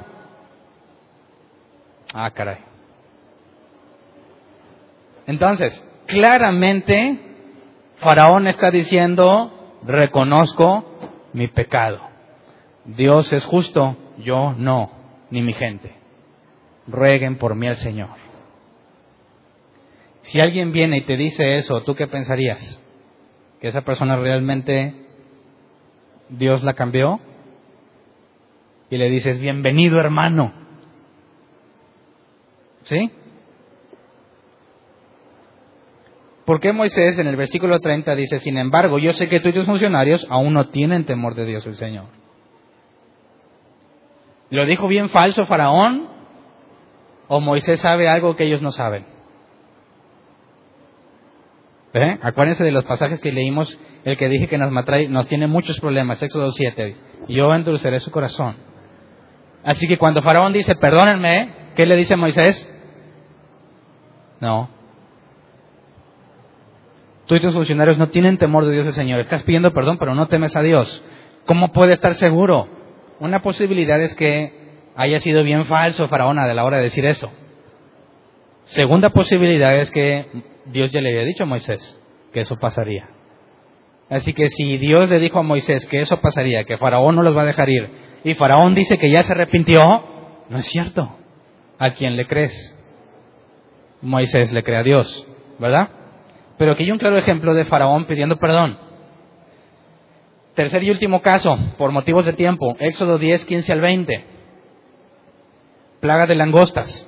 Ah, 2.14 2.30
caray. 2.30 2.58
Entonces, 5.26 5.86
claramente, 6.06 7.20
Faraón 7.98 8.48
está 8.48 8.70
diciendo, 8.70 9.78
reconozco 9.84 10.84
mi 11.32 11.46
pecado. 11.46 12.00
Dios 12.84 13.32
es 13.32 13.44
justo, 13.44 13.96
yo 14.18 14.54
no, 14.54 14.90
ni 15.30 15.42
mi 15.42 15.52
gente. 15.52 15.94
Rueguen 16.88 17.38
por 17.38 17.54
mí 17.54 17.68
al 17.68 17.76
Señor. 17.76 18.29
Si 20.30 20.40
alguien 20.40 20.70
viene 20.70 20.98
y 20.98 21.00
te 21.00 21.16
dice 21.16 21.56
eso, 21.56 21.82
¿tú 21.82 21.96
qué 21.96 22.06
pensarías? 22.06 22.80
¿Que 23.60 23.66
esa 23.66 23.80
persona 23.80 24.14
realmente 24.14 24.94
Dios 26.28 26.62
la 26.62 26.74
cambió? 26.74 27.18
Y 28.90 28.96
le 28.96 29.10
dices, 29.10 29.40
bienvenido 29.40 29.98
hermano. 29.98 30.52
¿Sí? 32.82 33.10
¿Por 36.44 36.60
qué 36.60 36.72
Moisés 36.72 37.18
en 37.18 37.26
el 37.26 37.34
versículo 37.34 37.80
30 37.80 38.14
dice, 38.14 38.38
sin 38.38 38.56
embargo, 38.56 39.00
yo 39.00 39.12
sé 39.12 39.28
que 39.28 39.40
tú 39.40 39.48
y 39.48 39.52
tus 39.52 39.66
funcionarios 39.66 40.24
aún 40.30 40.54
no 40.54 40.68
tienen 40.68 41.06
temor 41.06 41.34
de 41.34 41.44
Dios 41.44 41.66
el 41.66 41.74
Señor? 41.74 42.06
¿Lo 44.50 44.64
dijo 44.64 44.86
bien 44.86 45.08
falso 45.08 45.44
Faraón? 45.46 46.06
¿O 47.26 47.40
Moisés 47.40 47.80
sabe 47.80 48.08
algo 48.08 48.36
que 48.36 48.44
ellos 48.44 48.62
no 48.62 48.70
saben? 48.70 49.18
¿Eh? 51.92 52.18
Acuérdense 52.22 52.62
de 52.62 52.70
los 52.70 52.84
pasajes 52.84 53.20
que 53.20 53.32
leímos, 53.32 53.76
el 54.04 54.16
que 54.16 54.28
dije 54.28 54.46
que 54.46 54.58
nos, 54.58 54.70
nos 55.08 55.26
tiene 55.26 55.46
muchos 55.48 55.80
problemas, 55.80 56.22
Éxodo 56.22 56.52
7. 56.52 56.94
Yo 57.28 57.52
endulceré 57.52 57.98
su 57.98 58.10
corazón. 58.10 58.56
Así 59.64 59.88
que 59.88 59.98
cuando 59.98 60.22
Faraón 60.22 60.52
dice, 60.52 60.74
perdónenme, 60.76 61.52
¿qué 61.74 61.86
le 61.86 61.96
dice 61.96 62.16
Moisés? 62.16 62.68
No. 64.40 64.70
Tú 67.26 67.34
y 67.34 67.40
tus 67.40 67.54
funcionarios 67.54 67.98
no 67.98 68.08
tienen 68.08 68.38
temor 68.38 68.64
de 68.64 68.72
Dios 68.72 68.86
el 68.86 68.94
Señor. 68.94 69.20
Estás 69.20 69.42
pidiendo 69.42 69.72
perdón, 69.72 69.98
pero 69.98 70.14
no 70.14 70.28
temes 70.28 70.56
a 70.56 70.62
Dios. 70.62 71.04
¿Cómo 71.46 71.72
puede 71.72 71.92
estar 71.92 72.14
seguro? 72.14 72.68
Una 73.18 73.42
posibilidad 73.42 74.00
es 74.00 74.14
que 74.14 74.80
haya 74.96 75.18
sido 75.18 75.42
bien 75.42 75.64
falso 75.66 76.08
Faraón 76.08 76.38
a 76.38 76.52
la 76.52 76.64
hora 76.64 76.78
de 76.78 76.84
decir 76.84 77.04
eso. 77.04 77.30
Segunda 78.64 79.10
posibilidad 79.10 79.76
es 79.76 79.90
que 79.90 80.26
Dios 80.66 80.92
ya 80.92 81.00
le 81.00 81.10
había 81.10 81.24
dicho 81.24 81.44
a 81.44 81.46
Moisés 81.46 82.00
que 82.32 82.40
eso 82.40 82.56
pasaría. 82.56 83.08
Así 84.08 84.32
que 84.32 84.48
si 84.48 84.76
Dios 84.78 85.08
le 85.08 85.20
dijo 85.20 85.38
a 85.38 85.42
Moisés 85.42 85.86
que 85.86 86.00
eso 86.00 86.20
pasaría, 86.20 86.64
que 86.64 86.78
Faraón 86.78 87.16
no 87.16 87.22
los 87.22 87.36
va 87.36 87.42
a 87.42 87.46
dejar 87.46 87.68
ir, 87.68 87.88
y 88.24 88.34
Faraón 88.34 88.74
dice 88.74 88.98
que 88.98 89.10
ya 89.10 89.22
se 89.22 89.32
arrepintió, 89.32 89.80
no 90.48 90.58
es 90.58 90.66
cierto. 90.66 91.16
¿A 91.78 91.90
quién 91.92 92.16
le 92.16 92.26
crees? 92.26 92.76
Moisés 94.02 94.52
le 94.52 94.62
cree 94.62 94.78
a 94.78 94.82
Dios, 94.82 95.26
¿verdad? 95.58 95.88
Pero 96.58 96.72
aquí 96.72 96.82
hay 96.82 96.90
un 96.90 96.98
claro 96.98 97.16
ejemplo 97.16 97.54
de 97.54 97.64
Faraón 97.64 98.06
pidiendo 98.06 98.36
perdón. 98.36 98.78
Tercer 100.54 100.82
y 100.82 100.90
último 100.90 101.22
caso, 101.22 101.56
por 101.78 101.92
motivos 101.92 102.26
de 102.26 102.32
tiempo, 102.32 102.76
Éxodo 102.80 103.16
10, 103.16 103.44
15 103.44 103.72
al 103.72 103.80
20. 103.80 104.24
Plaga 106.00 106.26
de 106.26 106.34
langostas. 106.34 107.06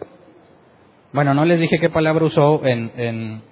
Bueno, 1.13 1.35
no 1.35 1.45
les 1.45 1.61
dije 1.61 1.79
qué 1.79 1.91
palabra 1.91 2.25
usó 2.25 2.65
en, 2.65 2.91
en, 2.97 3.43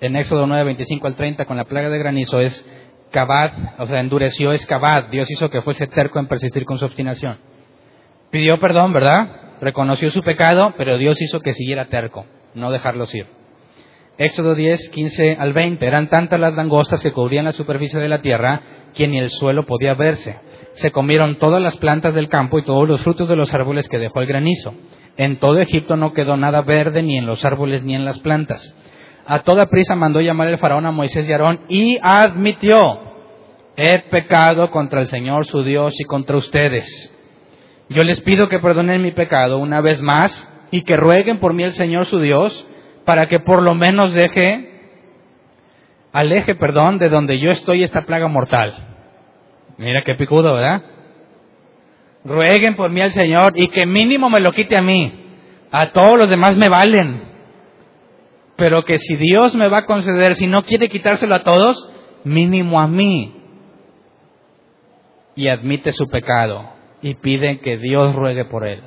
en 0.00 0.16
Éxodo 0.16 0.46
9, 0.46 0.64
25 0.64 1.06
al 1.06 1.16
30 1.16 1.44
con 1.44 1.58
la 1.58 1.64
plaga 1.64 1.90
de 1.90 1.98
granizo. 1.98 2.40
Es 2.40 2.66
cabad, 3.10 3.52
o 3.78 3.86
sea, 3.86 4.00
endureció 4.00 4.52
es 4.52 4.64
cabad. 4.64 5.08
Dios 5.10 5.30
hizo 5.30 5.50
que 5.50 5.60
fuese 5.60 5.86
terco 5.86 6.18
en 6.18 6.26
persistir 6.26 6.64
con 6.64 6.78
su 6.78 6.86
obstinación. 6.86 7.36
Pidió 8.30 8.58
perdón, 8.58 8.94
¿verdad? 8.94 9.58
Reconoció 9.60 10.10
su 10.10 10.22
pecado, 10.22 10.72
pero 10.78 10.96
Dios 10.96 11.20
hizo 11.20 11.40
que 11.40 11.52
siguiera 11.52 11.90
terco, 11.90 12.24
no 12.54 12.70
dejarlos 12.70 13.14
ir. 13.14 13.26
Éxodo 14.16 14.54
10, 14.54 14.88
15 14.88 15.36
al 15.38 15.52
20. 15.52 15.86
Eran 15.86 16.08
tantas 16.08 16.40
las 16.40 16.54
langostas 16.54 17.02
que 17.02 17.12
cubrían 17.12 17.44
la 17.44 17.52
superficie 17.52 18.00
de 18.00 18.08
la 18.08 18.22
tierra 18.22 18.62
que 18.94 19.06
ni 19.08 19.18
el 19.18 19.28
suelo 19.28 19.66
podía 19.66 19.92
verse. 19.92 20.38
Se 20.72 20.90
comieron 20.90 21.36
todas 21.36 21.60
las 21.60 21.76
plantas 21.76 22.14
del 22.14 22.28
campo 22.28 22.58
y 22.58 22.64
todos 22.64 22.88
los 22.88 23.02
frutos 23.02 23.28
de 23.28 23.36
los 23.36 23.52
árboles 23.52 23.88
que 23.90 23.98
dejó 23.98 24.22
el 24.22 24.26
granizo. 24.26 24.74
En 25.18 25.38
todo 25.38 25.58
Egipto 25.60 25.96
no 25.96 26.12
quedó 26.12 26.36
nada 26.36 26.62
verde 26.62 27.02
ni 27.02 27.18
en 27.18 27.26
los 27.26 27.44
árboles 27.44 27.82
ni 27.82 27.96
en 27.96 28.04
las 28.04 28.20
plantas. 28.20 28.76
A 29.26 29.40
toda 29.40 29.66
prisa 29.66 29.96
mandó 29.96 30.20
llamar 30.20 30.46
el 30.46 30.58
faraón 30.58 30.86
a 30.86 30.92
Moisés 30.92 31.28
y 31.28 31.32
Aarón 31.32 31.60
y 31.68 31.98
admitió, 32.00 32.78
he 33.76 33.98
pecado 34.10 34.70
contra 34.70 35.00
el 35.00 35.08
Señor 35.08 35.44
su 35.44 35.64
Dios 35.64 35.94
y 35.98 36.04
contra 36.04 36.36
ustedes. 36.36 36.86
Yo 37.88 38.04
les 38.04 38.20
pido 38.20 38.48
que 38.48 38.60
perdonen 38.60 39.02
mi 39.02 39.10
pecado 39.10 39.58
una 39.58 39.80
vez 39.80 40.00
más 40.00 40.48
y 40.70 40.82
que 40.82 40.96
rueguen 40.96 41.38
por 41.38 41.52
mí 41.52 41.64
el 41.64 41.72
Señor 41.72 42.06
su 42.06 42.20
Dios 42.20 42.66
para 43.04 43.26
que 43.26 43.40
por 43.40 43.62
lo 43.62 43.74
menos 43.74 44.14
deje, 44.14 44.70
aleje, 46.12 46.54
perdón, 46.54 46.98
de 46.98 47.08
donde 47.08 47.40
yo 47.40 47.50
estoy 47.50 47.82
esta 47.82 48.02
plaga 48.02 48.28
mortal. 48.28 48.72
Mira 49.78 50.04
qué 50.04 50.14
picudo, 50.14 50.54
¿verdad? 50.54 50.82
Rueguen 52.28 52.76
por 52.76 52.90
mí 52.90 53.00
al 53.00 53.12
Señor 53.12 53.54
y 53.56 53.68
que 53.68 53.86
mínimo 53.86 54.28
me 54.30 54.40
lo 54.40 54.52
quite 54.52 54.76
a 54.76 54.82
mí. 54.82 55.12
A 55.70 55.90
todos 55.92 56.18
los 56.18 56.28
demás 56.28 56.56
me 56.56 56.68
valen. 56.68 57.22
Pero 58.56 58.84
que 58.84 58.98
si 58.98 59.16
Dios 59.16 59.54
me 59.54 59.68
va 59.68 59.78
a 59.78 59.86
conceder, 59.86 60.34
si 60.34 60.46
no 60.46 60.62
quiere 60.62 60.88
quitárselo 60.88 61.34
a 61.34 61.42
todos, 61.42 61.90
mínimo 62.24 62.80
a 62.80 62.86
mí. 62.86 63.34
Y 65.36 65.48
admite 65.48 65.92
su 65.92 66.06
pecado 66.08 66.70
y 67.00 67.14
pide 67.14 67.60
que 67.60 67.78
Dios 67.78 68.14
ruegue 68.14 68.44
por 68.44 68.66
él. 68.66 68.82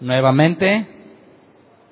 Nuevamente, 0.00 0.86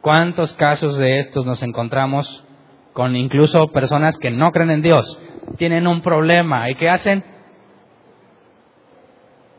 ¿cuántos 0.02 0.52
casos 0.54 0.98
de 0.98 1.18
estos 1.18 1.46
nos 1.46 1.62
encontramos 1.62 2.44
con 2.92 3.16
incluso 3.16 3.68
personas 3.68 4.18
que 4.18 4.30
no 4.30 4.50
creen 4.52 4.70
en 4.70 4.82
Dios? 4.82 5.18
Tienen 5.56 5.86
un 5.86 6.02
problema 6.02 6.68
y 6.68 6.74
¿qué 6.74 6.90
hacen? 6.90 7.24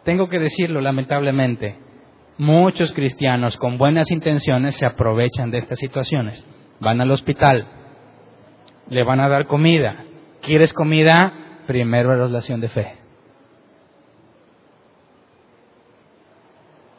Tengo 0.04 0.28
que 0.28 0.40
decirlo 0.40 0.82
lamentablemente, 0.82 1.78
muchos 2.38 2.92
cristianos 2.92 3.58
con 3.58 3.78
buenas 3.78 4.12
intenciones 4.12 4.76
se 4.76 4.86
aprovechan 4.86 5.50
de 5.52 5.60
estas 5.60 5.80
situaciones. 5.80 6.46
Van 6.80 7.00
al 7.00 7.12
hospital, 7.12 7.68
le 8.90 9.04
van 9.04 9.20
a 9.22 9.30
dar 9.30 9.48
comida. 9.48 10.06
¿Quieres 10.42 10.74
comida? 10.74 11.62
Primero 11.68 12.16
relación 12.16 12.60
de 12.60 12.68
fe. 12.68 12.94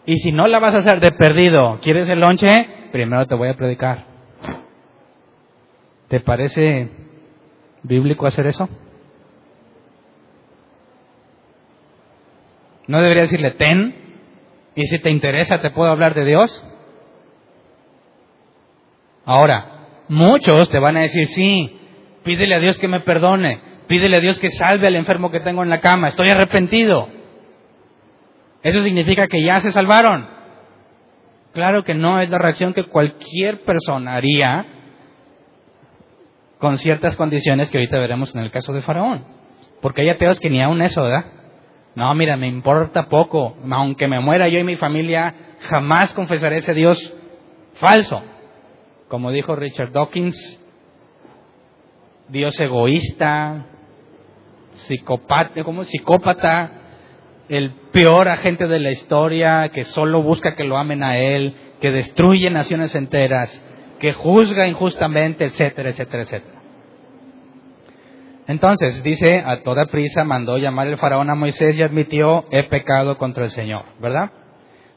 Y 0.06 0.16
si 0.16 0.32
no 0.32 0.46
la 0.46 0.58
vas 0.58 0.74
a 0.74 0.78
hacer 0.78 1.00
de 1.00 1.12
perdido, 1.12 1.78
¿quieres 1.82 2.08
el 2.08 2.20
lonche? 2.20 2.68
Primero 2.92 3.26
te 3.26 3.34
voy 3.34 3.48
a 3.48 3.56
predicar. 3.56 4.04
¿Te 6.08 6.20
parece 6.20 6.90
bíblico 7.82 8.26
hacer 8.26 8.46
eso? 8.46 8.68
¿No 12.86 13.00
debería 13.00 13.22
decirle 13.22 13.52
ten? 13.52 13.94
Y 14.74 14.86
si 14.86 14.98
te 14.98 15.10
interesa, 15.10 15.60
te 15.60 15.70
puedo 15.70 15.90
hablar 15.90 16.14
de 16.14 16.24
Dios. 16.24 16.66
Ahora, 19.24 20.04
muchos 20.08 20.68
te 20.70 20.78
van 20.78 20.96
a 20.96 21.02
decir, 21.02 21.26
sí, 21.28 21.80
pídele 22.24 22.56
a 22.56 22.60
Dios 22.60 22.78
que 22.78 22.88
me 22.88 23.00
perdone, 23.00 23.60
pídele 23.86 24.16
a 24.18 24.20
Dios 24.20 24.38
que 24.38 24.50
salve 24.50 24.86
al 24.86 24.96
enfermo 24.96 25.30
que 25.30 25.40
tengo 25.40 25.62
en 25.62 25.70
la 25.70 25.80
cama, 25.80 26.08
estoy 26.08 26.28
arrepentido. 26.28 27.08
¿Eso 28.62 28.80
significa 28.80 29.28
que 29.28 29.42
ya 29.42 29.60
se 29.60 29.72
salvaron? 29.72 30.26
Claro 31.52 31.84
que 31.84 31.94
no, 31.94 32.20
es 32.20 32.28
la 32.30 32.38
reacción 32.38 32.74
que 32.74 32.84
cualquier 32.84 33.62
persona 33.62 34.16
haría 34.16 34.66
con 36.58 36.78
ciertas 36.78 37.14
condiciones 37.16 37.70
que 37.70 37.78
ahorita 37.78 37.98
veremos 37.98 38.34
en 38.34 38.42
el 38.42 38.50
caso 38.50 38.72
de 38.72 38.82
Faraón. 38.82 39.24
Porque 39.80 40.02
hay 40.02 40.08
ateos 40.08 40.40
que 40.40 40.50
ni 40.50 40.62
aún 40.62 40.82
eso, 40.82 41.02
¿verdad? 41.02 41.26
No, 41.94 42.14
mira, 42.14 42.36
me 42.36 42.48
importa 42.48 43.08
poco. 43.08 43.56
Aunque 43.70 44.08
me 44.08 44.20
muera 44.20 44.48
yo 44.48 44.58
y 44.58 44.64
mi 44.64 44.76
familia, 44.76 45.34
jamás 45.60 46.12
confesaré 46.14 46.58
ese 46.58 46.74
Dios 46.74 47.14
falso. 47.74 48.22
Como 49.08 49.30
dijo 49.30 49.54
Richard 49.54 49.92
Dawkins, 49.92 50.60
Dios 52.28 52.58
egoísta, 52.58 53.66
psicópata, 54.72 55.62
como 55.62 55.84
psicópata, 55.84 56.70
el 57.48 57.72
peor 57.92 58.28
agente 58.28 58.66
de 58.66 58.80
la 58.80 58.90
historia 58.90 59.68
que 59.68 59.84
solo 59.84 60.22
busca 60.22 60.56
que 60.56 60.64
lo 60.64 60.78
amen 60.78 61.02
a 61.02 61.18
él, 61.18 61.54
que 61.80 61.90
destruye 61.90 62.50
naciones 62.50 62.94
enteras, 62.94 63.62
que 64.00 64.14
juzga 64.14 64.66
injustamente, 64.66 65.44
etcétera, 65.44 65.90
etcétera, 65.90 66.22
etcétera. 66.22 66.53
Entonces, 68.46 69.02
dice, 69.02 69.42
a 69.44 69.62
toda 69.62 69.86
prisa 69.86 70.24
mandó 70.24 70.58
llamar 70.58 70.86
el 70.88 70.98
faraón 70.98 71.30
a 71.30 71.34
Moisés 71.34 71.76
y 71.76 71.82
admitió, 71.82 72.44
he 72.50 72.64
pecado 72.64 73.16
contra 73.16 73.44
el 73.44 73.50
Señor, 73.50 73.84
¿verdad? 74.00 74.30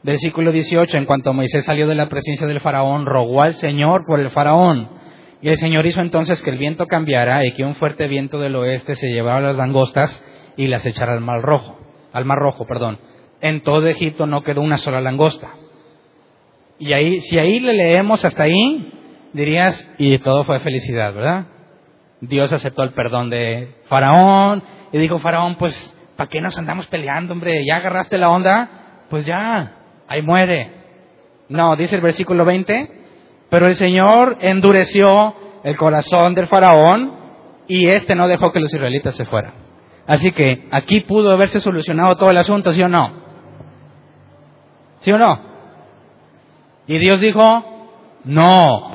Versículo 0.02 0.52
18, 0.52 0.96
en 0.96 1.06
cuanto 1.06 1.32
Moisés 1.32 1.64
salió 1.64 1.88
de 1.88 1.94
la 1.94 2.08
presencia 2.08 2.46
del 2.46 2.60
faraón, 2.60 3.06
rogó 3.06 3.42
al 3.42 3.54
Señor 3.54 4.04
por 4.06 4.20
el 4.20 4.30
faraón. 4.30 4.90
Y 5.40 5.48
el 5.48 5.56
Señor 5.56 5.86
hizo 5.86 6.00
entonces 6.00 6.42
que 6.42 6.50
el 6.50 6.58
viento 6.58 6.86
cambiara 6.86 7.44
y 7.44 7.52
que 7.52 7.64
un 7.64 7.76
fuerte 7.76 8.06
viento 8.06 8.38
del 8.38 8.56
oeste 8.56 8.94
se 8.96 9.08
llevara 9.08 9.40
las 9.40 9.56
langostas 9.56 10.24
y 10.56 10.66
las 10.66 10.84
echara 10.84 11.14
al 11.14 11.20
mar 11.20 11.40
rojo, 11.40 11.78
al 12.12 12.24
mar 12.24 12.38
rojo, 12.38 12.66
perdón. 12.66 12.98
En 13.40 13.62
todo 13.62 13.86
Egipto 13.86 14.26
no 14.26 14.42
quedó 14.42 14.60
una 14.60 14.78
sola 14.78 15.00
langosta. 15.00 15.50
Y 16.78 16.92
ahí, 16.92 17.20
si 17.20 17.38
ahí 17.38 17.60
le 17.60 17.72
leemos 17.72 18.24
hasta 18.24 18.44
ahí, 18.44 18.92
dirías, 19.32 19.90
y 19.98 20.18
todo 20.18 20.44
fue 20.44 20.60
felicidad, 20.60 21.14
¿verdad? 21.14 21.46
Dios 22.20 22.52
aceptó 22.52 22.82
el 22.82 22.90
perdón 22.90 23.30
de 23.30 23.76
Faraón 23.88 24.62
y 24.92 24.98
dijo, 24.98 25.18
Faraón, 25.18 25.56
pues, 25.56 25.94
¿para 26.16 26.28
qué 26.28 26.40
nos 26.40 26.58
andamos 26.58 26.86
peleando, 26.88 27.32
hombre? 27.32 27.64
¿Ya 27.64 27.76
agarraste 27.76 28.18
la 28.18 28.30
onda? 28.30 29.04
Pues 29.08 29.24
ya, 29.24 29.76
ahí 30.08 30.22
muere. 30.22 30.72
No, 31.48 31.76
dice 31.76 31.96
el 31.96 32.02
versículo 32.02 32.44
20, 32.44 32.90
pero 33.50 33.66
el 33.66 33.74
Señor 33.74 34.38
endureció 34.40 35.34
el 35.64 35.76
corazón 35.76 36.34
del 36.34 36.46
Faraón 36.46 37.14
y 37.66 37.90
este 37.92 38.14
no 38.14 38.28
dejó 38.28 38.52
que 38.52 38.60
los 38.60 38.72
israelitas 38.72 39.14
se 39.14 39.24
fueran. 39.26 39.54
Así 40.06 40.32
que 40.32 40.66
aquí 40.70 41.00
pudo 41.00 41.30
haberse 41.30 41.60
solucionado 41.60 42.16
todo 42.16 42.30
el 42.30 42.38
asunto, 42.38 42.72
¿sí 42.72 42.82
o 42.82 42.88
no? 42.88 43.12
¿Sí 45.00 45.12
o 45.12 45.18
no? 45.18 45.40
Y 46.86 46.98
Dios 46.98 47.20
dijo, 47.20 47.42
no, 48.24 48.92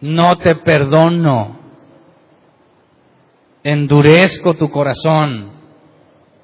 no 0.00 0.38
te 0.38 0.56
perdono, 0.56 1.58
endurezco 3.62 4.54
tu 4.54 4.70
corazón. 4.70 5.60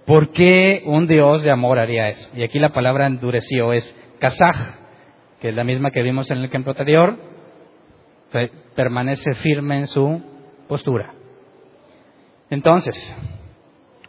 ¿Por 0.04 0.30
qué 0.30 0.82
un 0.84 1.06
Dios 1.06 1.42
de 1.42 1.50
amor 1.50 1.78
haría 1.78 2.08
eso? 2.08 2.30
Y 2.34 2.42
aquí 2.42 2.58
la 2.58 2.72
palabra 2.72 3.06
endureció 3.06 3.72
es 3.72 3.94
kazaj, 4.18 4.56
que 5.40 5.48
es 5.48 5.54
la 5.54 5.64
misma 5.64 5.90
que 5.90 6.02
vimos 6.02 6.30
en 6.30 6.38
el 6.38 6.44
ejemplo 6.44 6.72
anterior. 6.72 7.16
permanece 8.74 9.34
firme 9.36 9.78
en 9.78 9.86
su 9.86 10.22
postura. 10.68 11.14
Entonces, 12.50 12.94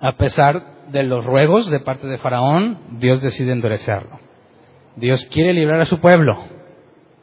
a 0.02 0.14
pesar 0.14 0.88
de 0.90 1.04
los 1.04 1.26
ruegos 1.26 1.70
de 1.70 1.80
parte 1.80 2.08
de 2.08 2.18
Faraón, 2.18 3.00
Dios 3.00 3.22
decide 3.22 3.54
endurecerlo. 3.54 4.20
Dios 4.96 5.26
quiere 5.32 5.54
librar 5.54 5.80
a 5.80 5.86
su 5.86 6.00
pueblo. 6.00 6.38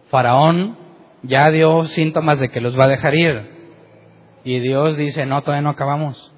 Faraón 0.08 0.83
ya 1.24 1.50
dio 1.50 1.86
síntomas 1.86 2.38
de 2.38 2.50
que 2.50 2.60
los 2.60 2.78
va 2.78 2.84
a 2.84 2.88
dejar 2.88 3.14
ir. 3.14 3.50
Y 4.44 4.60
Dios 4.60 4.96
dice, 4.96 5.26
no, 5.26 5.42
todavía 5.42 5.62
no 5.62 5.70
acabamos. 5.70 6.32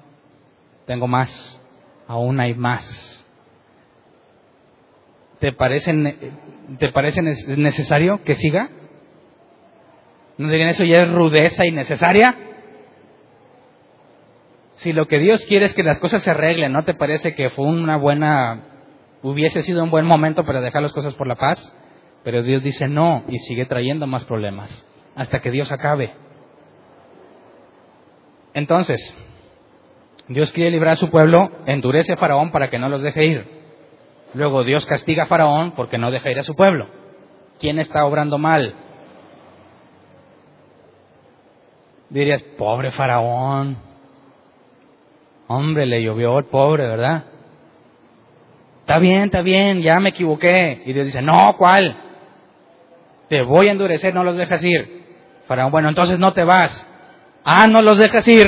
Tengo 0.85 1.07
más. 1.07 1.61
Aún 2.07 2.39
hay 2.39 2.53
más. 2.55 3.25
¿Te 5.39 5.51
parece, 5.51 5.93
te 6.79 6.89
parece 6.89 7.21
necesario 7.21 8.23
que 8.23 8.33
siga? 8.33 8.69
¿No 10.37 10.49
dirían 10.49 10.69
eso 10.69 10.83
ya 10.83 10.99
es 10.99 11.11
rudeza 11.11 11.65
innecesaria? 11.65 12.35
Si 14.75 14.93
lo 14.93 15.07
que 15.07 15.19
Dios 15.19 15.45
quiere 15.45 15.65
es 15.65 15.73
que 15.73 15.83
las 15.83 15.99
cosas 15.99 16.23
se 16.23 16.31
arreglen, 16.31 16.71
¿no 16.71 16.83
te 16.85 16.93
parece 16.93 17.35
que 17.35 17.49
fue 17.49 17.65
una 17.65 17.97
buena, 17.97 18.63
hubiese 19.21 19.63
sido 19.63 19.83
un 19.83 19.89
buen 19.89 20.05
momento 20.05 20.45
para 20.45 20.61
dejar 20.61 20.81
las 20.81 20.93
cosas 20.93 21.13
por 21.15 21.27
la 21.27 21.35
paz? 21.35 21.75
Pero 22.27 22.43
Dios 22.43 22.61
dice 22.61 22.89
no 22.89 23.23
y 23.29 23.39
sigue 23.39 23.65
trayendo 23.67 24.05
más 24.05 24.25
problemas 24.25 24.85
hasta 25.15 25.39
que 25.39 25.49
Dios 25.49 25.71
acabe. 25.71 26.13
Entonces, 28.53 29.17
Dios 30.27 30.51
quiere 30.51 30.71
librar 30.71 30.91
a 30.91 30.97
su 30.97 31.09
pueblo, 31.09 31.49
endurece 31.67 32.11
a 32.11 32.17
Faraón 32.17 32.51
para 32.51 32.69
que 32.69 32.79
no 32.79 32.89
los 32.89 33.01
deje 33.01 33.27
ir. 33.27 33.47
Luego 34.33 34.65
Dios 34.65 34.85
castiga 34.85 35.23
a 35.23 35.27
Faraón 35.27 35.71
porque 35.71 35.97
no 35.97 36.11
deja 36.11 36.29
ir 36.29 36.37
a 36.37 36.43
su 36.43 36.53
pueblo. 36.53 36.89
¿Quién 37.61 37.79
está 37.79 38.05
obrando 38.05 38.37
mal? 38.37 38.75
Dirías, 42.09 42.43
pobre 42.57 42.91
Faraón. 42.91 43.77
Hombre, 45.47 45.85
le 45.85 46.03
llovió 46.03 46.37
el 46.39 46.45
pobre, 46.47 46.89
¿verdad? 46.89 47.23
Está 48.81 48.99
bien, 48.99 49.23
está 49.23 49.41
bien, 49.41 49.81
ya 49.81 50.01
me 50.01 50.09
equivoqué. 50.09 50.83
Y 50.85 50.91
Dios 50.91 51.05
dice, 51.05 51.21
no, 51.21 51.55
¿cuál? 51.57 52.03
Te 53.29 53.41
voy 53.41 53.67
a 53.67 53.71
endurecer, 53.71 54.13
no 54.13 54.23
los 54.23 54.37
dejas 54.37 54.63
ir. 54.63 55.05
Faraón, 55.47 55.71
bueno, 55.71 55.89
entonces 55.89 56.19
no 56.19 56.33
te 56.33 56.43
vas. 56.43 56.87
Ah, 57.43 57.67
no 57.67 57.81
los 57.81 57.97
dejas 57.97 58.27
ir. 58.27 58.45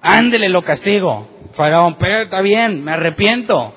Ándele, 0.00 0.48
lo 0.48 0.62
castigo. 0.62 1.28
Faraón, 1.54 1.96
pero 1.98 2.22
está 2.24 2.40
bien, 2.40 2.82
me 2.82 2.92
arrepiento. 2.92 3.74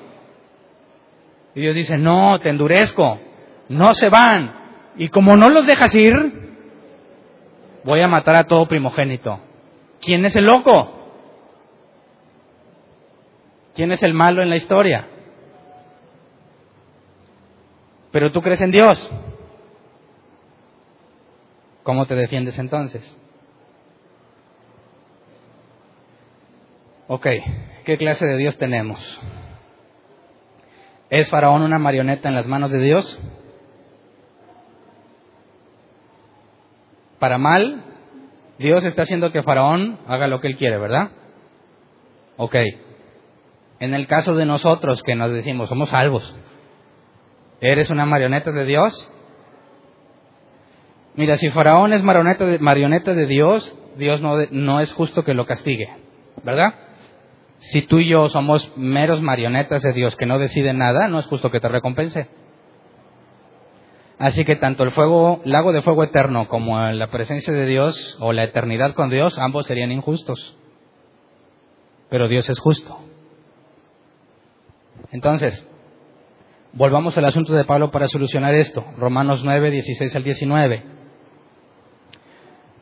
Y 1.54 1.60
Dios 1.60 1.74
dice, 1.74 1.96
no, 1.96 2.38
te 2.40 2.50
endurezco. 2.50 3.18
No 3.68 3.94
se 3.94 4.08
van. 4.08 4.52
Y 4.96 5.08
como 5.08 5.36
no 5.36 5.48
los 5.48 5.66
dejas 5.66 5.94
ir, 5.94 6.12
voy 7.84 8.00
a 8.00 8.08
matar 8.08 8.36
a 8.36 8.44
todo 8.44 8.66
primogénito. 8.66 9.40
¿Quién 10.00 10.24
es 10.24 10.36
el 10.36 10.44
loco? 10.44 10.92
¿Quién 13.74 13.92
es 13.92 14.02
el 14.02 14.14
malo 14.14 14.42
en 14.42 14.50
la 14.50 14.56
historia? 14.56 15.06
Pero 18.16 18.32
tú 18.32 18.40
crees 18.40 18.62
en 18.62 18.70
Dios. 18.70 19.12
¿Cómo 21.82 22.06
te 22.06 22.14
defiendes 22.14 22.58
entonces? 22.58 23.14
Ok, 27.08 27.26
¿qué 27.84 27.98
clase 27.98 28.24
de 28.26 28.38
Dios 28.38 28.56
tenemos? 28.56 29.20
¿Es 31.10 31.28
Faraón 31.28 31.60
una 31.60 31.78
marioneta 31.78 32.30
en 32.30 32.36
las 32.36 32.46
manos 32.46 32.70
de 32.70 32.78
Dios? 32.78 33.20
Para 37.18 37.36
mal, 37.36 37.84
Dios 38.58 38.82
está 38.84 39.02
haciendo 39.02 39.30
que 39.30 39.42
Faraón 39.42 39.98
haga 40.06 40.26
lo 40.26 40.40
que 40.40 40.46
él 40.46 40.56
quiere, 40.56 40.78
¿verdad? 40.78 41.10
Ok. 42.38 42.56
En 43.78 43.92
el 43.92 44.06
caso 44.06 44.34
de 44.36 44.46
nosotros 44.46 45.02
que 45.02 45.14
nos 45.14 45.30
decimos, 45.34 45.68
somos 45.68 45.90
salvos, 45.90 46.34
¿eres 47.60 47.90
una 47.90 48.06
marioneta 48.06 48.52
de 48.52 48.64
Dios? 48.64 49.10
Mira, 51.14 51.36
si 51.36 51.50
Faraón 51.50 51.92
es 51.92 52.02
marioneta 52.02 52.44
de, 52.44 52.58
marioneta 52.58 53.14
de 53.14 53.26
Dios, 53.26 53.74
Dios 53.96 54.20
no, 54.20 54.36
no 54.50 54.80
es 54.80 54.92
justo 54.92 55.24
que 55.24 55.34
lo 55.34 55.46
castigue, 55.46 55.88
¿verdad? 56.42 56.74
Si 57.58 57.82
tú 57.82 57.98
y 57.98 58.08
yo 58.08 58.28
somos 58.28 58.70
meros 58.76 59.22
marionetas 59.22 59.82
de 59.82 59.92
Dios 59.94 60.14
que 60.16 60.26
no 60.26 60.38
deciden 60.38 60.78
nada, 60.78 61.08
no 61.08 61.18
es 61.18 61.26
justo 61.26 61.50
que 61.50 61.60
te 61.60 61.68
recompense. 61.68 62.28
Así 64.18 64.44
que 64.44 64.56
tanto 64.56 64.82
el 64.82 64.92
fuego, 64.92 65.40
lago 65.44 65.72
de 65.72 65.82
fuego 65.82 66.04
eterno 66.04 66.48
como 66.48 66.78
la 66.80 67.10
presencia 67.10 67.52
de 67.52 67.66
Dios 67.66 68.16
o 68.20 68.32
la 68.32 68.44
eternidad 68.44 68.94
con 68.94 69.10
Dios, 69.10 69.38
ambos 69.38 69.66
serían 69.66 69.92
injustos. 69.92 70.56
Pero 72.08 72.28
Dios 72.28 72.48
es 72.48 72.58
justo. 72.58 72.98
Entonces, 75.12 75.68
volvamos 76.76 77.16
al 77.16 77.24
asunto 77.24 77.54
de 77.54 77.64
Pablo 77.64 77.90
para 77.90 78.06
solucionar 78.06 78.54
esto. 78.54 78.84
Romanos 78.98 79.42
9, 79.42 79.70
16 79.70 80.14
al 80.14 80.22
19. 80.22 80.82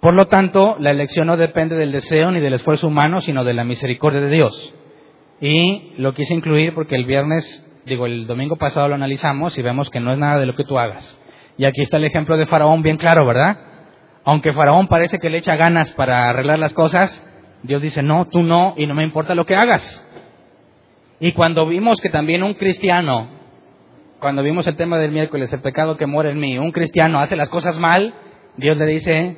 Por 0.01 0.15
lo 0.15 0.27
tanto, 0.27 0.77
la 0.81 0.91
elección 0.91 1.29
no 1.29 1.37
depende 1.37 1.77
del 1.77 1.93
deseo 1.93 2.31
ni 2.31 2.41
del 2.41 2.55
esfuerzo 2.55 2.89
humano, 2.89 3.21
sino 3.21 3.45
de 3.45 3.55
la 3.55 3.65
misericordia 3.65 4.21
de 4.21 4.31
Dios. 4.31 4.75
Y 5.41 5.93
lo 5.97 6.13
quise 6.13 6.35
incluir 6.35 6.75
porque 6.75 6.97
el 6.97 7.05
viernes, 7.05 7.65
digo, 7.87 8.07
el 8.07 8.27
domingo 8.27 8.57
pasado 8.57 8.89
lo 8.89 8.97
analizamos 8.97 9.57
y 9.57 9.63
vemos 9.63 9.91
que 9.91 10.01
no 10.01 10.13
es 10.13 10.19
nada 10.19 10.41
de 10.41 10.47
lo 10.47 10.55
que 10.55 10.65
tú 10.65 10.79
hagas. 10.79 11.19
Y 11.57 11.65
aquí 11.65 11.81
está 11.81 11.97
el 11.97 12.05
ejemplo 12.05 12.37
de 12.37 12.47
Faraón 12.47 12.83
bien 12.83 12.97
claro, 12.97 13.25
¿verdad? 13.27 13.57
Aunque 14.25 14.53
Faraón 14.53 14.89
parece 14.89 15.19
que 15.19 15.31
le 15.31 15.39
echa 15.39 15.55
ganas 15.55 15.93
para 15.93 16.29
arreglar 16.29 16.59
las 16.59 16.75
cosas, 16.75 17.25
Dios 17.63 17.81
dice, 17.81 18.03
no, 18.03 18.27
tú 18.27 18.43
no, 18.43 18.75
y 18.77 18.87
no 18.87 18.95
me 18.95 19.05
importa 19.05 19.37
lo 19.37 19.47
que 19.47 19.55
hagas. 19.55 20.05
Y 21.21 21.33
cuando 21.33 21.67
vimos 21.67 22.01
que 22.01 22.11
también 22.11 22.43
un 22.43 22.55
cristiano, 22.55 23.44
cuando 24.25 24.43
vimos 24.43 24.67
el 24.67 24.77
tema 24.77 24.99
del 24.99 25.13
miércoles, 25.13 25.53
el 25.53 25.61
pecado 25.61 25.99
que 25.99 26.07
muere 26.07 26.31
en 26.31 26.39
mí, 26.39 26.57
un 26.57 26.73
cristiano 26.73 27.21
hace 27.21 27.37
las 27.37 27.51
cosas 27.51 27.79
mal, 27.79 28.15
Dios 28.57 28.75
le 28.79 28.87
dice, 28.87 29.37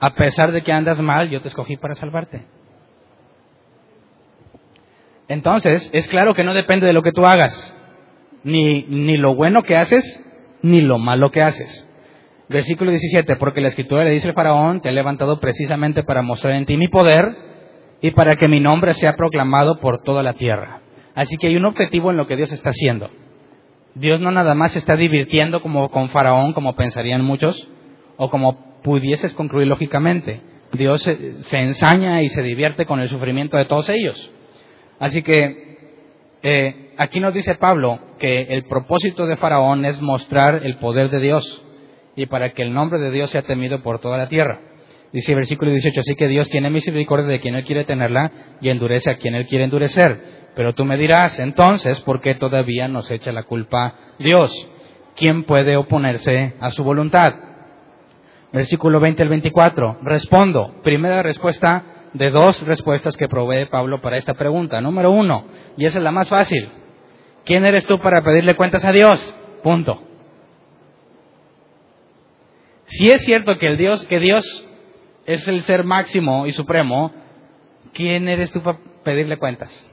a 0.00 0.14
pesar 0.14 0.50
de 0.50 0.62
que 0.62 0.72
andas 0.72 0.98
mal, 0.98 1.28
yo 1.28 1.42
te 1.42 1.48
escogí 1.48 1.76
para 1.76 1.94
salvarte. 1.94 2.46
Entonces, 5.28 5.90
es 5.92 6.08
claro 6.08 6.32
que 6.32 6.42
no 6.42 6.54
depende 6.54 6.86
de 6.86 6.94
lo 6.94 7.02
que 7.02 7.12
tú 7.12 7.26
hagas, 7.26 7.76
ni, 8.44 8.86
ni 8.88 9.18
lo 9.18 9.34
bueno 9.34 9.62
que 9.62 9.76
haces, 9.76 10.24
ni 10.62 10.80
lo 10.80 10.96
malo 10.96 11.30
que 11.30 11.42
haces. 11.42 11.86
Versículo 12.48 12.92
17, 12.92 13.36
porque 13.36 13.60
la 13.60 13.68
escritura 13.68 14.04
le 14.04 14.10
dice 14.12 14.28
al 14.28 14.34
faraón, 14.34 14.80
te 14.80 14.88
he 14.88 14.92
levantado 14.92 15.38
precisamente 15.38 16.02
para 16.02 16.22
mostrar 16.22 16.54
en 16.54 16.64
ti 16.64 16.78
mi 16.78 16.88
poder 16.88 17.36
y 18.00 18.12
para 18.12 18.36
que 18.36 18.48
mi 18.48 18.58
nombre 18.58 18.94
sea 18.94 19.16
proclamado 19.16 19.80
por 19.80 20.02
toda 20.02 20.22
la 20.22 20.32
tierra. 20.32 20.80
Así 21.14 21.36
que 21.36 21.48
hay 21.48 21.56
un 21.56 21.66
objetivo 21.66 22.10
en 22.10 22.16
lo 22.16 22.26
que 22.26 22.36
Dios 22.36 22.50
está 22.52 22.70
haciendo. 22.70 23.10
Dios 23.94 24.20
no 24.20 24.30
nada 24.30 24.54
más 24.54 24.72
se 24.72 24.78
está 24.78 24.96
divirtiendo 24.96 25.62
como 25.62 25.90
con 25.90 26.08
faraón, 26.08 26.52
como 26.52 26.74
pensarían 26.74 27.24
muchos, 27.24 27.68
o 28.16 28.28
como 28.28 28.80
pudieses 28.82 29.32
concluir 29.34 29.68
lógicamente. 29.68 30.40
Dios 30.72 31.02
se, 31.02 31.58
ensaña 31.58 32.22
y 32.22 32.28
se 32.28 32.42
divierte 32.42 32.86
con 32.86 33.00
el 33.00 33.08
sufrimiento 33.08 33.56
de 33.56 33.66
todos 33.66 33.88
ellos. 33.90 34.30
Así 34.98 35.22
que 35.22 36.00
eh, 36.42 36.92
aquí 36.96 37.20
nos 37.20 37.32
dice 37.32 37.54
Pablo 37.54 37.98
que 38.18 38.42
el 38.42 38.64
propósito 38.64 39.26
de 39.26 39.36
Faraón 39.36 39.84
es 39.84 40.00
mostrar 40.00 40.62
el 40.64 40.76
poder 40.76 41.10
de 41.10 41.20
Dios 41.20 41.64
y 42.16 42.26
para 42.26 42.52
que 42.52 42.62
el 42.62 42.72
nombre 42.72 42.98
de 42.98 43.10
Dios 43.10 43.30
sea 43.30 43.42
temido 43.42 43.82
por 43.82 44.00
toda 44.00 44.18
la 44.18 44.28
tierra. 44.28 44.60
Dice 45.12 45.34
versículo 45.36 45.70
18, 45.70 46.00
así 46.00 46.16
que 46.16 46.26
Dios 46.26 46.48
tiene 46.48 46.70
misericordia 46.70 47.26
de 47.26 47.38
quien 47.38 47.54
Él 47.54 47.64
quiere 47.64 47.84
tenerla 47.84 48.56
y 48.60 48.68
endurece 48.68 49.10
a 49.10 49.16
quien 49.16 49.36
Él 49.36 49.46
quiere 49.46 49.64
endurecer. 49.64 50.43
Pero 50.54 50.72
tú 50.74 50.84
me 50.84 50.96
dirás, 50.96 51.38
entonces, 51.38 52.00
¿por 52.00 52.20
qué 52.20 52.34
todavía 52.34 52.88
nos 52.88 53.10
echa 53.10 53.32
la 53.32 53.42
culpa 53.42 53.94
Dios? 54.18 54.52
¿Quién 55.16 55.44
puede 55.44 55.76
oponerse 55.76 56.54
a 56.60 56.70
su 56.70 56.84
voluntad? 56.84 57.34
versículo 58.54 59.00
20 59.00 59.22
al 59.22 59.28
24. 59.28 59.98
Respondo. 60.02 60.76
Primera 60.84 61.22
respuesta 61.22 61.82
de 62.12 62.30
dos 62.30 62.64
respuestas 62.64 63.16
que 63.16 63.28
provee 63.28 63.66
Pablo 63.66 64.00
para 64.00 64.16
esta 64.16 64.34
pregunta. 64.34 64.80
Número 64.80 65.10
uno, 65.10 65.44
y 65.76 65.84
esa 65.84 65.98
es 65.98 66.04
la 66.04 66.12
más 66.12 66.28
fácil. 66.28 66.68
¿Quién 67.44 67.64
eres 67.64 67.84
tú 67.84 67.98
para 67.98 68.22
pedirle 68.22 68.54
cuentas 68.54 68.84
a 68.84 68.92
Dios? 68.92 69.36
Punto. 69.62 70.00
Si 72.84 73.08
es 73.08 73.22
cierto 73.24 73.58
que 73.58 73.66
el 73.66 73.76
Dios, 73.76 74.06
que 74.06 74.20
Dios 74.20 74.44
es 75.26 75.48
el 75.48 75.62
ser 75.62 75.84
máximo 75.84 76.46
y 76.46 76.52
supremo, 76.52 77.12
¿quién 77.92 78.28
eres 78.28 78.52
tú 78.52 78.62
para 78.62 78.78
pedirle 79.02 79.36
cuentas? 79.36 79.90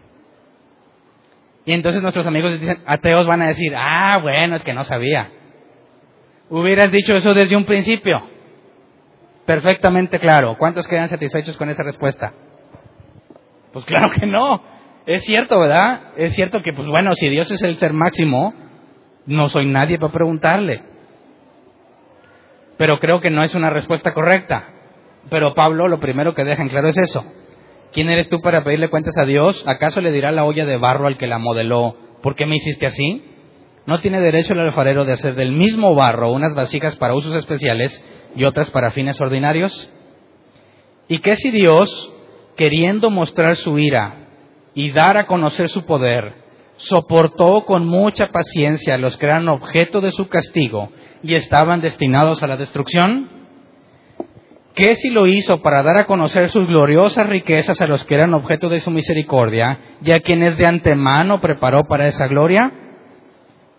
Y 1.65 1.73
entonces 1.73 2.01
nuestros 2.01 2.25
amigos 2.25 2.59
ateos 2.85 3.27
van 3.27 3.41
a 3.41 3.47
decir, 3.47 3.73
ah, 3.75 4.19
bueno, 4.21 4.55
es 4.55 4.63
que 4.63 4.73
no 4.73 4.83
sabía. 4.83 5.29
Hubieras 6.49 6.91
dicho 6.91 7.15
eso 7.15 7.33
desde 7.33 7.55
un 7.55 7.65
principio 7.65 8.29
perfectamente 9.45 10.19
claro. 10.19 10.55
¿Cuántos 10.57 10.87
quedan 10.87 11.07
satisfechos 11.07 11.57
con 11.57 11.69
esa 11.69 11.83
respuesta? 11.83 12.33
Pues 13.73 13.85
claro 13.85 14.09
que 14.11 14.25
no. 14.25 14.63
Es 15.05 15.23
cierto, 15.23 15.59
¿verdad? 15.59 16.13
Es 16.15 16.35
cierto 16.35 16.61
que, 16.61 16.73
pues 16.73 16.87
bueno, 16.87 17.13
si 17.13 17.29
Dios 17.29 17.51
es 17.51 17.61
el 17.63 17.75
ser 17.77 17.93
máximo, 17.93 18.53
no 19.25 19.47
soy 19.49 19.65
nadie 19.65 19.97
para 19.99 20.13
preguntarle. 20.13 20.83
pero 22.77 22.99
creo 22.99 23.21
que 23.21 23.29
no 23.29 23.43
es 23.43 23.53
una 23.53 23.69
respuesta 23.69 24.13
correcta. 24.13 24.69
Pero 25.29 25.53
Pablo 25.53 25.87
lo 25.87 25.99
primero 25.99 26.33
que 26.33 26.43
deja 26.43 26.63
en 26.63 26.69
claro 26.69 26.87
es 26.87 26.97
eso. 26.97 27.23
¿Quién 27.91 28.09
eres 28.09 28.29
tú 28.29 28.39
para 28.39 28.63
pedirle 28.63 28.89
cuentas 28.89 29.17
a 29.17 29.25
Dios? 29.25 29.61
¿Acaso 29.65 29.99
le 29.99 30.11
dirá 30.11 30.31
la 30.31 30.45
olla 30.45 30.65
de 30.65 30.77
barro 30.77 31.07
al 31.07 31.17
que 31.17 31.27
la 31.27 31.39
modeló, 31.39 31.97
¿por 32.23 32.35
qué 32.35 32.45
me 32.45 32.55
hiciste 32.55 32.85
así? 32.85 33.23
¿No 33.85 33.99
tiene 33.99 34.21
derecho 34.21 34.53
el 34.53 34.59
alfarero 34.59 35.03
de 35.03 35.13
hacer 35.13 35.35
del 35.35 35.51
mismo 35.51 35.93
barro 35.93 36.31
unas 36.31 36.55
vasijas 36.55 36.95
para 36.95 37.15
usos 37.15 37.35
especiales 37.35 38.01
y 38.33 38.45
otras 38.45 38.69
para 38.69 38.91
fines 38.91 39.19
ordinarios? 39.19 39.91
¿Y 41.09 41.19
qué 41.19 41.35
si 41.35 41.51
Dios, 41.51 42.13
queriendo 42.55 43.09
mostrar 43.09 43.57
su 43.57 43.77
ira 43.77 44.29
y 44.73 44.91
dar 44.91 45.17
a 45.17 45.25
conocer 45.25 45.67
su 45.67 45.83
poder, 45.83 46.35
soportó 46.77 47.65
con 47.65 47.85
mucha 47.85 48.27
paciencia 48.27 48.95
a 48.95 48.99
los 48.99 49.17
que 49.17 49.25
eran 49.25 49.49
objeto 49.49 49.99
de 49.99 50.11
su 50.11 50.29
castigo 50.29 50.91
y 51.23 51.35
estaban 51.35 51.81
destinados 51.81 52.41
a 52.41 52.47
la 52.47 52.55
destrucción? 52.55 53.40
¿Qué 54.73 54.95
si 54.95 55.09
lo 55.09 55.27
hizo 55.27 55.61
para 55.61 55.83
dar 55.83 55.97
a 55.97 56.05
conocer 56.05 56.49
sus 56.49 56.65
gloriosas 56.65 57.27
riquezas 57.27 57.79
a 57.81 57.87
los 57.87 58.05
que 58.05 58.15
eran 58.15 58.33
objeto 58.33 58.69
de 58.69 58.79
su 58.79 58.89
misericordia 58.89 59.79
y 60.01 60.11
a 60.11 60.21
quienes 60.21 60.57
de 60.57 60.65
antemano 60.65 61.41
preparó 61.41 61.85
para 61.85 62.07
esa 62.07 62.27
gloria? 62.27 62.71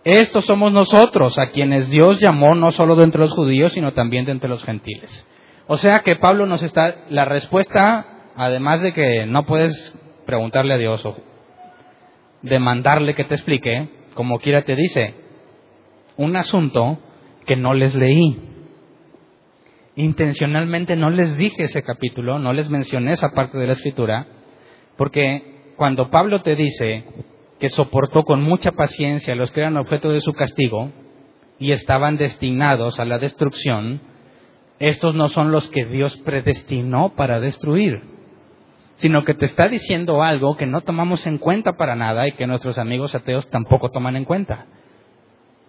Estos 0.05 0.45
somos 0.45 0.73
nosotros, 0.73 1.39
a 1.39 1.51
quienes 1.51 1.89
Dios 1.89 2.21
llamó 2.21 2.55
no 2.55 2.73
solo 2.73 2.97
de 2.97 3.05
entre 3.05 3.21
los 3.21 3.31
judíos, 3.31 3.73
sino 3.73 3.93
también 3.93 4.25
de 4.25 4.33
entre 4.33 4.49
los 4.49 4.65
gentiles. 4.65 5.27
O 5.67 5.79
sea 5.79 6.01
que 6.01 6.17
Pablo 6.17 6.45
nos 6.45 6.63
está, 6.63 7.05
la 7.09 7.25
respuesta, 7.25 8.07
además 8.37 8.83
de 8.83 8.93
que 8.93 9.27
no 9.27 9.47
puedes 9.47 9.97
preguntarle 10.27 10.75
a 10.75 10.79
Dios 10.79 11.05
o 11.07 11.17
demandarle 12.43 13.15
que 13.15 13.25
te 13.25 13.35
explique, 13.35 13.89
como 14.15 14.41
quiera 14.41 14.63
te 14.63 14.77
dice, 14.77 15.15
un 16.17 16.37
asunto 16.37 16.99
que 17.47 17.57
no 17.57 17.73
les 17.73 17.95
leí. 17.95 18.52
Intencionalmente 19.95 20.97
no 20.97 21.11
les 21.11 21.37
dije 21.37 21.65
ese 21.65 21.83
capítulo, 21.83 22.39
no 22.39 22.53
les 22.53 22.71
mencioné 22.71 23.13
esa 23.13 23.33
parte 23.33 23.59
de 23.59 23.67
la 23.67 23.75
escritura, 23.75 24.27
porque 24.97 25.75
cuando 25.77 26.11
Pablo 26.11 26.41
te 26.41 26.57
dice 26.57 27.05
que 27.59 27.69
soportó 27.69 28.25
con 28.25 28.43
mucha 28.43 28.73
paciencia 28.73 29.35
a 29.35 29.37
los 29.37 29.51
que 29.51 29.61
eran 29.61 29.77
objeto 29.77 30.11
de 30.11 30.21
su 30.21 30.33
castigo 30.33 30.91
y 31.59 31.73
estaban 31.73 32.17
destinados 32.17 32.99
a 32.99 33.05
la 33.05 33.19
destrucción, 33.19 34.01
estos 34.79 35.15
no 35.15 35.29
son 35.29 35.53
los 35.53 35.69
que 35.69 35.85
Dios 35.85 36.17
predestinó 36.19 37.15
para 37.15 37.39
destruir, 37.39 38.03
sino 38.95 39.25
que 39.25 39.35
te 39.35 39.45
está 39.45 39.69
diciendo 39.69 40.23
algo 40.23 40.57
que 40.57 40.67
no 40.67 40.81
tomamos 40.81 41.27
en 41.27 41.39
cuenta 41.39 41.75
para 41.75 41.97
nada 41.97 42.27
y 42.27 42.33
que 42.33 42.47
nuestros 42.47 42.79
amigos 42.79 43.15
ateos 43.15 43.49
tampoco 43.51 43.91
toman 43.91 44.17
en 44.17 44.25
cuenta. 44.25 44.67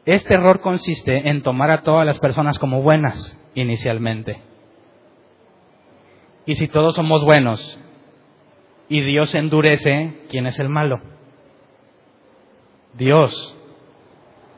Este 0.05 0.33
error 0.33 0.59
consiste 0.59 1.29
en 1.29 1.43
tomar 1.43 1.71
a 1.71 1.83
todas 1.83 2.05
las 2.05 2.19
personas 2.19 2.59
como 2.59 2.81
buenas 2.81 3.39
inicialmente. 3.55 4.41
Y 6.45 6.55
si 6.55 6.67
todos 6.67 6.95
somos 6.95 7.23
buenos 7.23 7.79
y 8.89 9.01
Dios 9.01 9.33
endurece, 9.33 10.25
¿quién 10.29 10.45
es 10.45 10.59
el 10.59 10.67
malo? 10.67 10.99
Dios. 12.95 13.57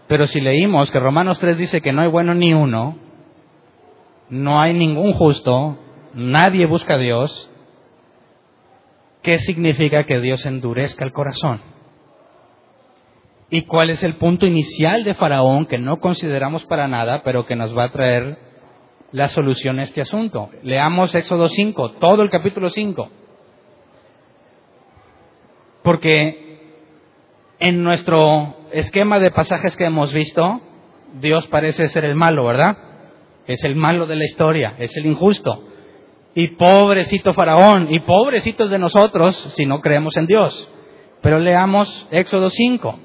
Pero 0.08 0.26
si 0.26 0.42
leímos 0.42 0.90
que 0.92 1.00
Romanos 1.00 1.40
3 1.40 1.58
dice 1.58 1.82
que 1.82 1.94
no 1.94 2.02
hay 2.02 2.10
bueno 2.10 2.34
ni 2.34 2.54
uno, 2.54 2.98
no 4.30 4.60
hay 4.60 4.74
ningún 4.74 5.14
justo, 5.14 5.78
nadie 6.16 6.66
busca 6.66 6.96
a 6.96 6.98
Dios, 7.00 7.52
¿qué 9.22 9.38
significa 9.40 10.06
que 10.06 10.20
Dios 10.20 10.44
endurezca 10.48 11.06
el 11.06 11.12
corazón? 11.12 11.75
¿Y 13.50 13.64
cuál 13.64 13.92
es 13.92 14.02
el 14.04 14.16
punto 14.16 14.48
inicial 14.48 15.04
de 15.04 15.14
Faraón 15.14 15.68
que 15.68 15.78
no 15.78 16.00
consideramos 16.00 16.66
para 16.66 16.88
nada, 16.88 17.22
pero 17.24 17.46
que 17.46 17.56
nos 17.56 17.78
va 17.78 17.86
a 17.86 17.92
traer 17.92 18.38
la 19.12 19.28
solución 19.28 19.80
a 19.80 19.84
este 19.84 20.02
asunto? 20.02 20.50
Leamos 20.64 21.14
Éxodo 21.14 21.48
5, 21.48 21.92
todo 21.94 22.24
el 22.24 22.30
capítulo 22.30 22.72
5. 22.72 23.10
Porque 25.84 26.60
en 27.60 27.84
nuestro 27.84 28.56
esquema 28.72 29.20
de 29.20 29.30
pasajes 29.30 29.78
que 29.78 29.86
hemos 29.86 30.12
visto, 30.12 30.62
Dios 31.22 31.46
parece 31.48 31.88
ser 31.88 32.04
el 32.04 32.16
malo, 32.16 32.46
¿verdad? 32.46 32.78
Es 33.46 33.64
el 33.64 33.76
malo 33.76 34.08
de 34.08 34.16
la 34.16 34.26
historia, 34.26 34.76
es 34.80 34.98
el 34.98 35.06
injusto. 35.06 35.64
Y 36.34 36.48
pobrecito 36.48 37.34
Faraón, 37.36 37.94
y 37.94 38.00
pobrecitos 38.00 38.72
de 38.72 38.80
nosotros 38.80 39.36
si 39.56 39.68
no 39.68 39.82
creemos 39.82 40.18
en 40.18 40.26
Dios. 40.26 40.72
Pero 41.22 41.38
leamos 41.38 42.08
Éxodo 42.10 42.50
5. 42.50 43.05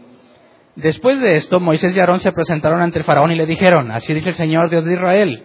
Después 0.77 1.21
de 1.21 1.37
esto, 1.37 1.61
Moisés 1.61 1.97
y 1.97 2.01
Aarón 2.01 2.21
se 2.21 2.33
presentaron 2.33 2.81
ante 2.81 2.99
el 2.99 3.05
faraón 3.05 3.33
y 3.33 3.37
le 3.37 3.47
dijeron, 3.47 3.91
así 3.91 4.14
dice 4.14 4.31
el 4.31 4.35
Señor 4.35 4.71
Dios 4.71 4.85
de 4.85 4.95
Israel, 4.95 5.43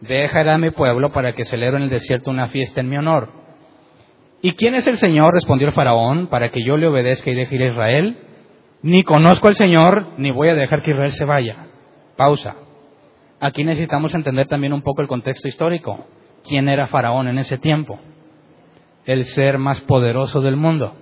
deja 0.00 0.52
a 0.52 0.58
mi 0.58 0.70
pueblo 0.70 1.10
para 1.12 1.32
que 1.32 1.44
celebre 1.44 1.78
en 1.78 1.84
el 1.84 1.90
desierto 1.90 2.30
una 2.30 2.48
fiesta 2.48 2.80
en 2.80 2.88
mi 2.88 2.96
honor. 2.96 3.44
¿Y 4.42 4.52
quién 4.52 4.74
es 4.74 4.86
el 4.86 4.96
Señor? 4.96 5.32
respondió 5.32 5.68
el 5.68 5.74
faraón, 5.74 6.26
para 6.26 6.50
que 6.50 6.62
yo 6.62 6.76
le 6.76 6.86
obedezca 6.86 7.30
y 7.30 7.34
deje 7.34 7.54
ir 7.54 7.62
a 7.62 7.68
Israel. 7.68 8.18
Ni 8.82 9.02
conozco 9.02 9.48
al 9.48 9.54
Señor, 9.54 10.08
ni 10.18 10.30
voy 10.30 10.50
a 10.50 10.54
dejar 10.54 10.82
que 10.82 10.90
Israel 10.90 11.12
se 11.12 11.24
vaya. 11.24 11.68
Pausa. 12.16 12.56
Aquí 13.40 13.64
necesitamos 13.64 14.14
entender 14.14 14.46
también 14.46 14.74
un 14.74 14.82
poco 14.82 15.00
el 15.00 15.08
contexto 15.08 15.48
histórico. 15.48 16.06
¿Quién 16.46 16.68
era 16.68 16.88
faraón 16.88 17.28
en 17.28 17.38
ese 17.38 17.56
tiempo? 17.56 17.98
El 19.06 19.24
ser 19.24 19.56
más 19.56 19.80
poderoso 19.82 20.42
del 20.42 20.56
mundo. 20.56 20.94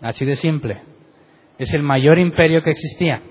Así 0.00 0.24
de 0.24 0.36
simple. 0.36 0.82
Es 1.58 1.72
el 1.72 1.82
mayor 1.82 2.18
imperio 2.18 2.62
que 2.62 2.70
existía. 2.70 3.22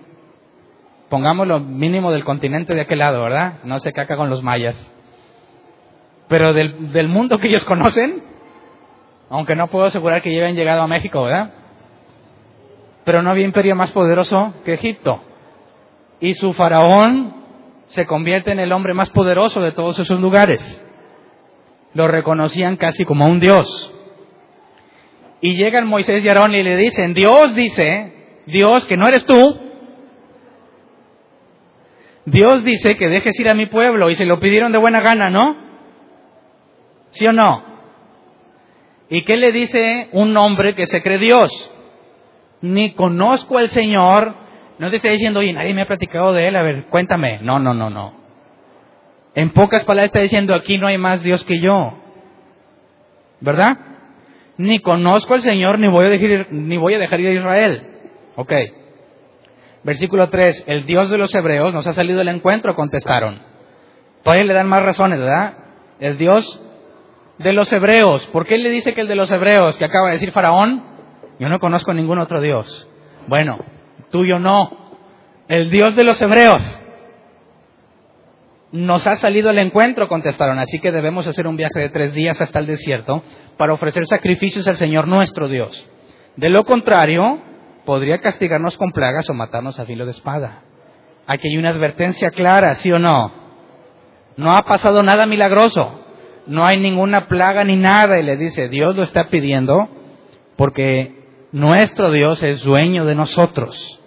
Pongamos 1.09 1.47
lo 1.47 1.59
mínimo 1.59 2.11
del 2.11 2.23
continente 2.23 2.73
de 2.73 2.81
aquel 2.81 2.99
lado, 2.99 3.21
¿verdad? 3.23 3.59
No 3.63 3.79
se 3.79 3.93
caca 3.93 4.17
con 4.17 4.29
los 4.29 4.41
mayas. 4.41 4.91
Pero 6.27 6.53
del, 6.53 6.91
del 6.91 7.07
mundo 7.07 7.37
que 7.37 7.47
ellos 7.47 7.63
conocen, 7.65 8.23
aunque 9.29 9.55
no 9.55 9.67
puedo 9.67 9.85
asegurar 9.85 10.21
que 10.21 10.33
ya 10.33 10.49
llegado 10.49 10.81
a 10.81 10.87
México, 10.87 11.23
¿verdad? 11.23 11.53
Pero 13.03 13.21
no 13.21 13.29
había 13.29 13.45
imperio 13.45 13.75
más 13.75 13.91
poderoso 13.91 14.55
que 14.65 14.73
Egipto. 14.73 15.21
Y 16.19 16.33
su 16.33 16.53
faraón 16.53 17.35
se 17.87 18.07
convierte 18.07 18.51
en 18.51 18.59
el 18.59 18.71
hombre 18.71 18.95
más 18.95 19.11
poderoso 19.11 19.61
de 19.61 19.71
todos 19.71 19.99
esos 19.99 20.19
lugares. 20.19 20.83
Lo 21.93 22.07
reconocían 22.07 22.77
casi 22.77 23.05
como 23.05 23.27
un 23.27 23.39
dios. 23.39 23.93
Y 25.41 25.55
llegan 25.55 25.87
Moisés 25.87 26.23
y 26.23 26.27
Aarón 26.27 26.55
y 26.55 26.63
le 26.63 26.75
dicen, 26.77 27.13
Dios 27.13 27.53
dice 27.53 28.14
Dios, 28.47 28.85
que 28.85 28.97
no 28.97 29.07
eres 29.07 29.25
tú, 29.25 29.59
Dios 32.25 32.63
dice 32.63 32.95
que 32.95 33.07
dejes 33.07 33.39
ir 33.39 33.49
a 33.49 33.53
mi 33.53 33.67
pueblo 33.67 34.09
y 34.09 34.15
se 34.15 34.25
lo 34.25 34.39
pidieron 34.39 34.71
de 34.71 34.79
buena 34.79 35.01
gana, 35.01 35.29
¿no? 35.29 35.55
¿Sí 37.11 37.25
o 37.27 37.31
no? 37.31 37.63
¿Y 39.09 39.21
qué 39.21 39.37
le 39.37 39.51
dice 39.51 40.09
un 40.11 40.35
hombre 40.35 40.73
que 40.73 40.87
se 40.87 41.03
cree 41.03 41.19
Dios? 41.19 41.71
Ni 42.61 42.93
conozco 42.93 43.59
al 43.59 43.69
Señor, 43.69 44.33
no 44.79 44.89
te 44.89 44.97
está 44.97 45.09
diciendo, 45.09 45.39
oye, 45.39 45.53
nadie 45.53 45.73
me 45.73 45.83
ha 45.83 45.87
platicado 45.87 46.33
de 46.33 46.47
él, 46.47 46.55
a 46.55 46.63
ver, 46.63 46.85
cuéntame. 46.85 47.39
No, 47.43 47.59
no, 47.59 47.73
no, 47.73 47.89
no. 47.89 48.13
En 49.35 49.51
pocas 49.51 49.83
palabras 49.83 50.07
está 50.07 50.21
diciendo, 50.21 50.55
aquí 50.55 50.77
no 50.77 50.87
hay 50.87 50.97
más 50.97 51.21
Dios 51.21 51.43
que 51.45 51.59
yo. 51.59 51.93
¿Verdad? 53.41 53.77
Ni 54.57 54.79
conozco 54.79 55.35
al 55.35 55.41
Señor, 55.41 55.77
ni 55.77 55.87
voy 55.87 56.05
a 56.05 56.09
dejar, 56.09 56.47
ni 56.51 56.77
voy 56.77 56.95
a 56.95 56.99
dejar 56.99 57.19
ir 57.19 57.27
a 57.27 57.33
Israel. 57.33 57.94
Ok. 58.35 58.53
Versículo 59.83 60.29
3. 60.29 60.65
El 60.67 60.85
Dios 60.85 61.09
de 61.09 61.17
los 61.17 61.33
hebreos 61.35 61.73
nos 61.73 61.87
ha 61.87 61.93
salido 61.93 62.19
del 62.19 62.29
encuentro, 62.29 62.75
contestaron. 62.75 63.39
Todavía 64.23 64.45
le 64.45 64.53
dan 64.53 64.67
más 64.67 64.83
razones, 64.83 65.19
¿verdad? 65.19 65.53
El 65.99 66.17
Dios 66.17 66.59
de 67.37 67.53
los 67.53 67.71
hebreos. 67.71 68.25
¿Por 68.27 68.45
qué 68.45 68.57
le 68.57 68.69
dice 68.69 68.93
que 68.93 69.01
el 69.01 69.07
de 69.07 69.15
los 69.15 69.29
hebreos, 69.31 69.75
que 69.77 69.85
acaba 69.85 70.07
de 70.07 70.13
decir 70.13 70.31
Faraón? 70.31 70.83
Yo 71.39 71.49
no 71.49 71.59
conozco 71.59 71.93
ningún 71.93 72.19
otro 72.19 72.41
Dios. 72.41 72.89
Bueno, 73.27 73.59
tuyo 74.09 74.39
no. 74.39 74.85
El 75.47 75.69
Dios 75.69 75.95
de 75.95 76.03
los 76.03 76.21
hebreos. 76.21 76.79
Nos 78.71 79.05
ha 79.07 79.15
salido 79.15 79.51
el 79.51 79.59
encuentro, 79.59 80.07
contestaron. 80.07 80.59
Así 80.59 80.79
que 80.79 80.91
debemos 80.91 81.27
hacer 81.27 81.47
un 81.47 81.55
viaje 81.55 81.79
de 81.79 81.89
tres 81.89 82.13
días 82.13 82.41
hasta 82.41 82.59
el 82.59 82.65
desierto 82.65 83.23
para 83.57 83.73
ofrecer 83.73 84.05
sacrificios 84.07 84.67
al 84.67 84.75
Señor 84.75 85.07
nuestro 85.07 85.47
Dios. 85.47 85.89
De 86.35 86.49
lo 86.49 86.63
contrario, 86.63 87.41
podría 87.85 88.19
castigarnos 88.19 88.77
con 88.77 88.91
plagas 88.91 89.29
o 89.29 89.33
matarnos 89.33 89.79
a 89.79 89.85
filo 89.85 90.05
de 90.05 90.11
espada. 90.11 90.63
Aquí 91.27 91.47
hay 91.47 91.57
una 91.57 91.69
advertencia 91.69 92.31
clara, 92.31 92.75
¿sí 92.75 92.91
o 92.91 92.99
no? 92.99 93.31
No 94.37 94.51
ha 94.51 94.63
pasado 94.63 95.01
nada 95.01 95.25
milagroso, 95.25 96.01
no 96.47 96.65
hay 96.65 96.79
ninguna 96.79 97.27
plaga 97.27 97.63
ni 97.63 97.77
nada, 97.77 98.19
y 98.19 98.23
le 98.23 98.37
dice, 98.37 98.67
Dios 98.67 98.95
lo 98.95 99.03
está 99.03 99.29
pidiendo 99.29 99.87
porque 100.57 101.47
nuestro 101.51 102.11
Dios 102.11 102.43
es 102.43 102.63
dueño 102.63 103.05
de 103.05 103.15
nosotros. 103.15 104.01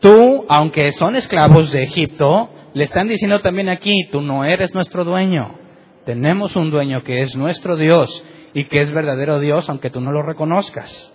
Tú, 0.00 0.44
aunque 0.48 0.92
son 0.92 1.16
esclavos 1.16 1.72
de 1.72 1.84
Egipto, 1.84 2.50
le 2.74 2.84
están 2.84 3.08
diciendo 3.08 3.40
también 3.40 3.68
aquí, 3.68 4.08
tú 4.12 4.20
no 4.20 4.44
eres 4.44 4.74
nuestro 4.74 5.04
dueño. 5.04 5.58
Tenemos 6.04 6.56
un 6.56 6.70
dueño 6.70 7.02
que 7.02 7.22
es 7.22 7.34
nuestro 7.36 7.76
Dios 7.76 8.24
y 8.52 8.68
que 8.68 8.82
es 8.82 8.92
verdadero 8.92 9.40
Dios, 9.40 9.68
aunque 9.70 9.90
tú 9.90 10.00
no 10.00 10.12
lo 10.12 10.22
reconozcas. 10.22 11.12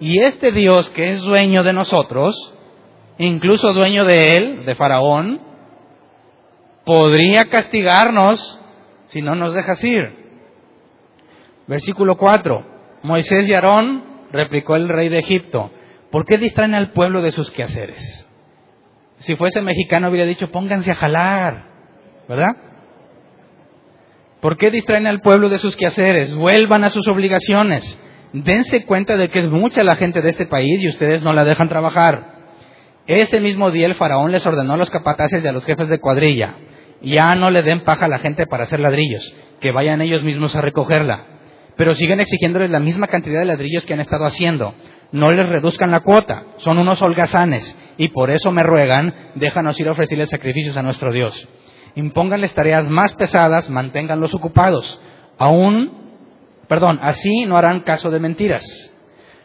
Y 0.00 0.22
este 0.22 0.50
Dios 0.50 0.88
que 0.90 1.08
es 1.08 1.20
dueño 1.20 1.62
de 1.62 1.74
nosotros, 1.74 2.34
incluso 3.18 3.72
dueño 3.74 4.04
de 4.04 4.34
él, 4.34 4.64
de 4.64 4.74
Faraón, 4.74 5.40
podría 6.86 7.50
castigarnos 7.50 8.58
si 9.08 9.20
no 9.20 9.34
nos 9.34 9.52
dejas 9.52 9.84
ir. 9.84 10.12
Versículo 11.66 12.16
4. 12.16 12.64
Moisés 13.02 13.48
y 13.48 13.54
Aarón, 13.54 14.02
replicó 14.32 14.76
el 14.76 14.88
rey 14.88 15.08
de 15.08 15.18
Egipto, 15.18 15.70
¿por 16.10 16.24
qué 16.24 16.38
distraen 16.38 16.74
al 16.74 16.92
pueblo 16.92 17.20
de 17.22 17.30
sus 17.30 17.50
quehaceres? 17.50 18.26
Si 19.18 19.36
fuese 19.36 19.60
mexicano 19.60 20.08
hubiera 20.08 20.26
dicho, 20.26 20.50
pónganse 20.50 20.92
a 20.92 20.96
jalar, 20.96 21.66
¿verdad? 22.26 22.56
¿Por 24.40 24.56
qué 24.56 24.70
distraen 24.70 25.06
al 25.06 25.20
pueblo 25.20 25.50
de 25.50 25.58
sus 25.58 25.76
quehaceres? 25.76 26.34
Vuelvan 26.34 26.84
a 26.84 26.90
sus 26.90 27.06
obligaciones. 27.08 28.00
Dense 28.32 28.84
cuenta 28.84 29.16
de 29.16 29.28
que 29.28 29.40
es 29.40 29.50
mucha 29.50 29.82
la 29.82 29.96
gente 29.96 30.22
de 30.22 30.30
este 30.30 30.46
país 30.46 30.80
y 30.80 30.88
ustedes 30.88 31.22
no 31.22 31.32
la 31.32 31.44
dejan 31.44 31.68
trabajar. 31.68 32.38
Ese 33.06 33.40
mismo 33.40 33.70
día 33.70 33.86
el 33.86 33.94
faraón 33.94 34.30
les 34.30 34.46
ordenó 34.46 34.74
a 34.74 34.76
los 34.76 34.90
capataces 34.90 35.42
y 35.42 35.46
a 35.48 35.52
los 35.52 35.64
jefes 35.64 35.88
de 35.88 35.98
cuadrilla, 35.98 36.54
ya 37.02 37.34
no 37.34 37.50
le 37.50 37.62
den 37.62 37.80
paja 37.80 38.04
a 38.04 38.08
la 38.08 38.18
gente 38.18 38.46
para 38.46 38.64
hacer 38.64 38.78
ladrillos, 38.78 39.34
que 39.60 39.72
vayan 39.72 40.00
ellos 40.00 40.22
mismos 40.22 40.54
a 40.54 40.60
recogerla. 40.60 41.24
Pero 41.76 41.94
siguen 41.94 42.20
exigiéndoles 42.20 42.70
la 42.70 42.78
misma 42.78 43.08
cantidad 43.08 43.40
de 43.40 43.46
ladrillos 43.46 43.84
que 43.86 43.94
han 43.94 44.00
estado 44.00 44.26
haciendo. 44.26 44.74
No 45.12 45.32
les 45.32 45.48
reduzcan 45.48 45.90
la 45.90 46.00
cuota, 46.00 46.44
son 46.58 46.78
unos 46.78 47.02
holgazanes, 47.02 47.76
y 47.96 48.08
por 48.08 48.30
eso 48.30 48.52
me 48.52 48.62
ruegan, 48.62 49.12
déjanos 49.34 49.80
ir 49.80 49.88
a 49.88 49.92
ofrecerles 49.92 50.28
sacrificios 50.28 50.76
a 50.76 50.82
nuestro 50.82 51.10
Dios. 51.10 51.48
Impónganles 51.96 52.54
tareas 52.54 52.88
más 52.88 53.14
pesadas, 53.14 53.70
manténganlos 53.70 54.34
ocupados. 54.34 55.00
Aún, 55.38 55.99
perdón, 56.70 57.00
así 57.02 57.46
no 57.46 57.56
harán 57.56 57.80
caso 57.80 58.12
de 58.12 58.20
mentiras. 58.20 58.64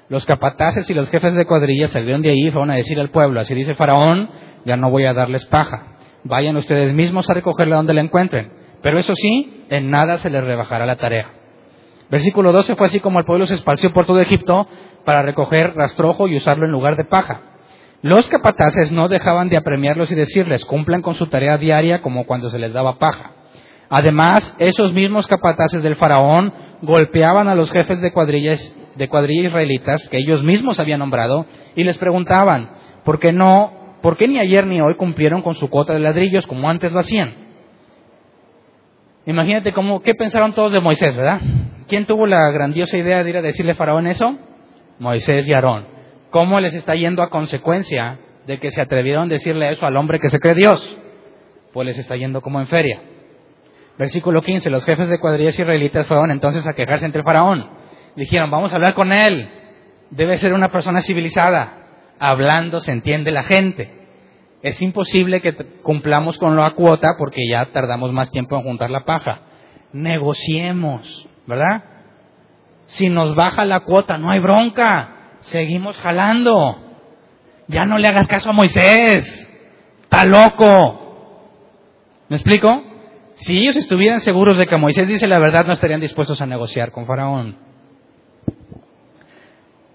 Los 0.10 0.28
capataces 0.28 0.88
y 0.92 0.94
los 0.94 1.10
jefes 1.10 1.34
de 1.34 1.48
cuadrilla 1.48 1.88
salieron 1.88 2.22
de 2.22 2.30
ahí 2.30 2.48
y 2.48 2.52
fueron 2.52 2.70
a 2.70 2.76
decir 2.76 3.00
al 3.00 3.10
pueblo, 3.10 3.40
así 3.40 3.56
dice 3.56 3.74
Faraón, 3.74 4.30
ya 4.64 4.78
no 4.78 4.92
voy 4.92 5.06
a 5.06 5.14
darles 5.16 5.44
paja. 5.46 5.98
Vayan 6.24 6.56
ustedes 6.56 6.94
mismos 6.94 7.28
a 7.28 7.34
recogerla 7.34 7.78
donde 7.78 7.96
la 7.96 8.02
encuentren. 8.02 8.52
Pero 8.84 9.00
eso 9.00 9.14
sí, 9.16 9.66
en 9.72 9.90
nada 9.90 10.20
se 10.20 10.30
les 10.30 10.44
rebajará 10.44 10.86
la 10.86 10.98
tarea. 10.98 11.32
Versículo 12.12 12.52
12 12.52 12.76
fue 12.76 12.86
así 12.86 13.00
como 13.00 13.18
el 13.18 13.26
pueblo 13.26 13.48
se 13.48 13.56
esparció 13.56 13.92
por 13.92 14.06
todo 14.06 14.22
Egipto 14.22 14.68
para 15.04 15.24
recoger 15.24 15.74
rastrojo 15.76 16.28
y 16.28 16.36
usarlo 16.36 16.68
en 16.68 16.72
lugar 16.72 16.96
de 16.96 17.06
paja. 17.06 17.42
Los 18.04 18.28
capataces 18.28 18.92
no 18.92 19.08
dejaban 19.08 19.50
de 19.50 19.58
apremiarlos 19.58 20.12
y 20.12 20.16
decirles, 20.16 20.64
cumplan 20.64 21.02
con 21.02 21.16
su 21.16 21.26
tarea 21.26 21.58
diaria 21.58 22.04
como 22.04 22.28
cuando 22.28 22.52
se 22.52 22.60
les 22.60 22.72
daba 22.72 23.00
paja. 23.00 23.32
Además, 23.90 24.56
esos 24.60 24.94
mismos 24.94 25.28
capataces 25.28 25.84
del 25.84 25.96
faraón 25.96 26.54
golpeaban 26.82 27.48
a 27.48 27.56
los 27.56 27.72
jefes 27.72 28.02
de 28.02 28.12
cuadrillas 28.12 28.76
de 28.96 29.10
cuadrilla 29.10 29.50
israelitas 29.50 30.08
que 30.10 30.18
ellos 30.18 30.44
mismos 30.44 30.80
habían 30.80 31.00
nombrado 31.00 31.46
y 31.76 31.84
les 31.84 31.98
preguntaban, 31.98 32.70
¿por 33.04 33.20
qué 33.20 33.32
no, 33.32 33.98
por 34.02 34.18
qué 34.18 34.28
ni 34.28 34.40
ayer 34.40 34.66
ni 34.66 34.82
hoy 34.82 34.96
cumplieron 34.96 35.42
con 35.42 35.54
su 35.54 35.70
cuota 35.70 35.94
de 35.94 36.00
ladrillos 36.00 36.48
como 36.48 36.70
antes 36.70 36.92
lo 36.92 37.00
hacían? 37.00 37.34
Imagínate 39.26 39.74
cómo, 39.74 40.02
qué 40.02 40.14
pensaron 40.14 40.54
todos 40.54 40.72
de 40.72 40.80
Moisés, 40.80 41.18
¿verdad? 41.18 41.42
¿Quién 41.88 42.06
tuvo 42.06 42.26
la 42.26 42.50
grandiosa 42.52 42.98
idea 42.98 43.24
de 43.24 43.30
ir 43.30 43.38
a 43.38 43.42
decirle 43.42 43.74
a 43.74 43.76
Faraón 43.76 44.08
eso? 44.08 44.38
Moisés 45.00 45.48
y 45.48 45.54
Aarón. 45.54 45.88
¿Cómo 46.30 46.60
les 46.60 46.74
está 46.74 46.96
yendo 46.96 47.22
a 47.22 47.30
consecuencia 47.30 48.20
de 48.46 48.60
que 48.60 48.70
se 48.70 48.82
atrevieron 48.82 49.24
a 49.24 49.34
decirle 49.34 49.70
eso 49.70 49.86
al 49.86 49.98
hombre 49.98 50.20
que 50.20 50.30
se 50.30 50.40
cree 50.40 50.56
Dios? 50.56 50.98
Pues 51.74 51.88
les 51.88 51.98
está 51.98 52.16
yendo 52.16 52.42
como 52.42 52.60
en 52.60 52.68
feria. 52.68 53.02
Versículo 53.98 54.42
15. 54.42 54.70
Los 54.70 54.86
jefes 54.86 55.10
de 55.10 55.20
cuadrillas 55.20 55.58
israelitas 55.58 56.08
fueron 56.08 56.32
entonces 56.32 56.68
a 56.68 56.74
quejarse 56.74 57.06
entre 57.06 57.24
Faraón 57.24 57.70
Dijeron, 58.16 58.50
vamos 58.50 58.72
a 58.72 58.76
hablar 58.76 58.94
con 58.94 59.12
él. 59.12 59.50
Debe 60.10 60.38
ser 60.38 60.54
una 60.54 60.72
persona 60.72 61.02
civilizada. 61.02 61.82
Hablando 62.20 62.80
se 62.80 62.92
entiende 62.92 63.32
la 63.32 63.44
gente. 63.44 63.92
Es 64.62 64.82
imposible 64.82 65.42
que 65.42 65.54
cumplamos 65.84 66.38
con 66.38 66.56
la 66.56 66.72
cuota 66.72 67.16
porque 67.20 67.42
ya 67.50 67.66
tardamos 67.68 68.12
más 68.14 68.32
tiempo 68.32 68.56
en 68.56 68.64
juntar 68.64 68.90
la 68.90 69.02
paja. 69.02 69.42
Negociemos, 69.92 71.28
¿verdad? 71.46 71.84
Si 72.88 73.10
nos 73.10 73.36
baja 73.36 73.66
la 73.66 73.82
cuota, 73.82 74.18
no 74.18 74.32
hay 74.32 74.40
bronca. 74.40 75.38
Seguimos 75.42 75.98
jalando. 75.98 76.78
Ya 77.68 77.86
no 77.86 77.98
le 77.98 78.08
hagas 78.08 78.28
caso 78.28 78.52
a 78.52 78.54
Moisés. 78.54 79.52
Está 80.04 80.24
loco. 80.26 81.02
¿Me 82.30 82.38
explico? 82.38 82.82
Si 83.36 83.58
ellos 83.58 83.78
estuvieran 83.78 84.22
seguros 84.22 84.58
de 84.58 84.66
que 84.66 84.78
Moisés 84.78 85.08
dice 85.08 85.28
la 85.28 85.40
verdad, 85.40 85.66
no 85.66 85.74
estarían 85.74 86.02
dispuestos 86.02 86.42
a 86.42 86.46
negociar 86.46 86.92
con 86.92 87.06
Faraón. 87.06 87.58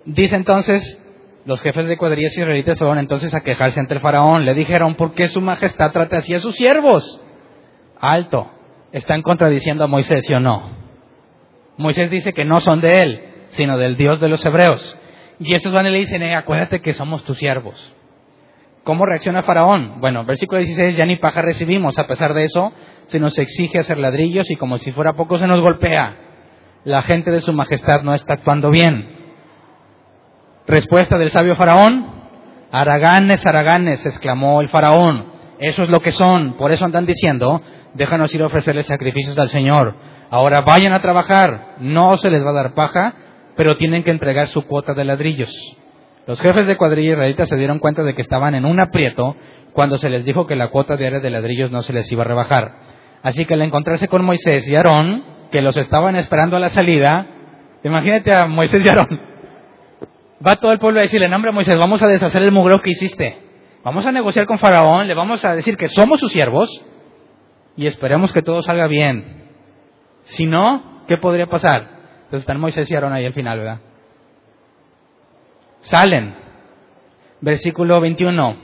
Dice 0.05 0.37
entonces, 0.37 0.99
los 1.45 1.61
jefes 1.63 1.87
de 1.87 1.97
cuadrillas 1.97 2.37
israelitas 2.37 2.79
fueron 2.79 2.99
entonces 2.99 3.35
a 3.35 3.41
quejarse 3.41 3.81
ante 3.81 3.95
el 3.95 4.01
faraón. 4.01 4.45
Le 4.45 4.55
dijeron, 4.55 4.95
¿por 4.95 5.15
qué 5.15 5.29
su 5.29 5.41
majestad 5.41 5.93
trata 5.93 6.19
así 6.19 6.35
a 6.35 6.41
sus 6.41 6.57
siervos? 6.57 7.21
Alto, 7.99 8.51
están 8.93 9.23
contradiciendo 9.23 9.85
a 9.85 9.87
Moisés, 9.87 10.25
¿sí 10.27 10.35
o 10.35 10.41
no? 10.41 10.71
Moisés 11.77 12.11
dice 12.11 12.33
que 12.33 12.45
no 12.45 12.61
son 12.61 12.81
de 12.81 12.99
él, 12.99 13.21
sino 13.51 13.79
del 13.79 13.97
Dios 13.97 14.21
de 14.21 14.29
los 14.29 14.45
hebreos. 14.45 14.99
Y 15.39 15.55
estos 15.55 15.73
van 15.73 15.87
y 15.87 15.91
le 15.91 15.99
dicen, 15.99 16.23
eh, 16.23 16.37
acuérdate 16.37 16.81
que 16.81 16.93
somos 16.93 17.25
tus 17.25 17.39
siervos. 17.39 17.95
¿Cómo 18.85 19.07
reacciona 19.07 19.43
Faraón? 19.43 20.01
Bueno, 20.01 20.25
versículo 20.25 20.59
16, 20.61 20.97
ya 20.97 21.07
ni 21.07 21.17
paja 21.17 21.43
recibimos, 21.43 21.99
a 21.99 22.07
pesar 22.07 22.35
de 22.35 22.45
eso, 22.45 22.73
se 23.11 23.19
nos 23.19 23.39
exige 23.39 23.79
hacer 23.79 23.99
ladrillos 23.99 24.51
y 24.51 24.57
como 24.57 24.79
si 24.79 24.93
fuera 24.93 25.15
poco 25.15 25.39
se 25.39 25.47
nos 25.47 25.61
golpea. 25.61 26.17
La 26.85 27.03
gente 27.03 27.31
de 27.31 27.41
su 27.41 27.53
majestad 27.53 28.03
no 28.03 28.15
está 28.15 28.35
actuando 28.35 28.71
bien. 28.71 29.17
Respuesta 30.67 31.19
del 31.19 31.31
sabio 31.31 31.57
faraón, 31.57 32.07
Araganes, 32.71 33.45
Araganes, 33.45 34.07
exclamó 34.07 34.61
el 34.61 34.69
faraón, 34.69 35.27
eso 35.59 35.83
es 35.83 35.91
lo 35.91 36.01
que 36.01 36.13
son, 36.13 36.55
por 36.55 36.71
eso 36.71 36.85
andan 36.85 37.05
diciendo, 37.05 37.61
déjanos 37.95 38.33
ir 38.35 38.43
a 38.43 38.47
ofrecerles 38.47 38.87
sacrificios 38.87 39.37
al 39.39 39.49
Señor. 39.49 39.95
Ahora 40.31 40.61
vayan 40.61 40.93
a 40.93 41.03
trabajar, 41.03 41.75
no 41.81 42.17
se 42.19 42.31
les 42.31 42.45
va 42.45 42.51
a 42.51 42.55
dar 42.55 42.75
paja, 42.75 43.15
pero 43.57 43.77
tienen 43.77 44.05
que 44.05 44.13
entregar 44.13 44.47
su 44.47 44.63
cuota 44.63 44.95
de 44.95 45.05
ladrillos. 45.05 45.53
Los 46.27 46.41
jefes 46.41 46.67
de 46.69 46.77
cuadrilla 46.77 47.13
israelitas 47.15 47.49
se 47.49 47.57
dieron 47.57 47.81
cuenta 47.81 48.05
de 48.05 48.15
que 48.15 48.23
estaban 48.23 48.55
en 48.55 48.65
un 48.65 48.79
aprieto 48.79 49.35
cuando 49.73 49.99
se 49.99 50.09
les 50.09 50.25
dijo 50.25 50.47
que 50.47 50.55
la 50.55 50.69
cuota 50.69 50.97
diaria 50.97 51.19
de 51.19 51.31
ladrillos 51.31 51.73
no 51.73 51.83
se 51.83 51.93
les 51.93 52.11
iba 52.13 52.23
a 52.23 52.29
rebajar. 52.29 52.90
Así 53.23 53.45
que 53.45 53.55
al 53.55 53.63
encontrarse 53.63 54.09
con 54.09 54.25
Moisés 54.25 54.69
y 54.69 54.77
Aarón, 54.77 55.25
que 55.51 55.61
los 55.63 55.77
estaban 55.77 56.17
esperando 56.17 56.57
a 56.57 56.61
la 56.61 56.69
salida, 56.69 57.27
imagínate 57.85 58.33
a 58.33 58.47
Moisés 58.47 58.85
y 58.85 58.89
Aarón, 58.89 59.21
va 60.47 60.57
todo 60.57 60.73
el 60.73 60.79
pueblo 60.79 61.01
a 61.01 61.03
decirle, 61.03 61.29
no 61.29 61.37
hombre 61.37 61.53
Moisés, 61.53 61.79
vamos 61.79 62.03
a 62.03 62.07
deshacer 62.07 62.43
el 62.43 62.53
mugreo 62.53 62.81
que 62.81 62.91
hiciste. 62.91 63.39
Vamos 63.83 64.07
a 64.07 64.13
negociar 64.13 64.47
con 64.47 64.59
Faraón, 64.59 65.09
le 65.09 65.15
vamos 65.15 65.45
a 65.45 65.55
decir 65.55 65.77
que 65.77 65.89
somos 65.89 66.21
sus 66.21 66.33
siervos 66.33 66.85
y 67.77 67.87
esperemos 67.87 68.33
que 68.33 68.43
todo 68.43 68.63
salga 68.63 68.87
bien. 68.87 69.49
Si 70.25 70.47
no, 70.47 71.03
¿qué 71.09 71.17
podría 71.17 71.47
pasar? 71.47 71.83
Entonces 72.25 72.41
están 72.41 72.61
Moisés 72.61 72.91
y 72.91 72.95
Aarón 72.95 73.13
ahí 73.13 73.25
al 73.25 73.33
final, 73.33 73.59
¿verdad? 73.59 73.81
Salen. 75.81 76.35
Versículo 77.41 78.01
21. 78.01 78.57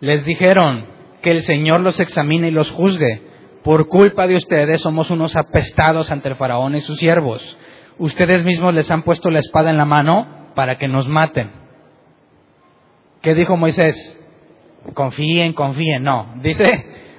Les 0.00 0.24
dijeron 0.24 0.86
que 1.22 1.30
el 1.30 1.40
Señor 1.42 1.80
los 1.80 2.00
examine 2.00 2.48
y 2.48 2.52
los 2.52 2.70
juzgue. 2.70 3.22
Por 3.62 3.88
culpa 3.88 4.26
de 4.26 4.36
ustedes 4.36 4.80
somos 4.80 5.10
unos 5.10 5.36
apestados 5.36 6.10
ante 6.10 6.28
el 6.28 6.36
faraón 6.36 6.74
y 6.76 6.80
sus 6.80 6.98
siervos. 6.98 7.58
Ustedes 7.98 8.44
mismos 8.44 8.72
les 8.74 8.90
han 8.90 9.02
puesto 9.02 9.30
la 9.30 9.40
espada 9.40 9.70
en 9.70 9.76
la 9.76 9.84
mano 9.84 10.26
para 10.54 10.78
que 10.78 10.88
nos 10.88 11.08
maten. 11.08 11.50
¿Qué 13.20 13.34
dijo 13.34 13.56
Moisés? 13.56 14.14
Confíen, 14.94 15.52
confíen. 15.52 16.02
No, 16.02 16.34
dice, 16.42 16.64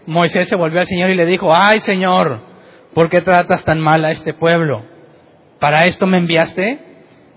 Moisés 0.06 0.48
se 0.48 0.56
volvió 0.56 0.80
al 0.80 0.86
Señor 0.86 1.10
y 1.10 1.16
le 1.16 1.26
dijo, 1.26 1.54
ay 1.54 1.80
Señor, 1.82 2.40
¿por 2.94 3.10
qué 3.10 3.22
tratas 3.22 3.64
tan 3.66 3.80
mal 3.80 4.06
a 4.06 4.12
este 4.12 4.34
pueblo? 4.34 4.84
¿Para 5.60 5.86
esto 5.86 6.08
me 6.08 6.18
enviaste? 6.18 6.80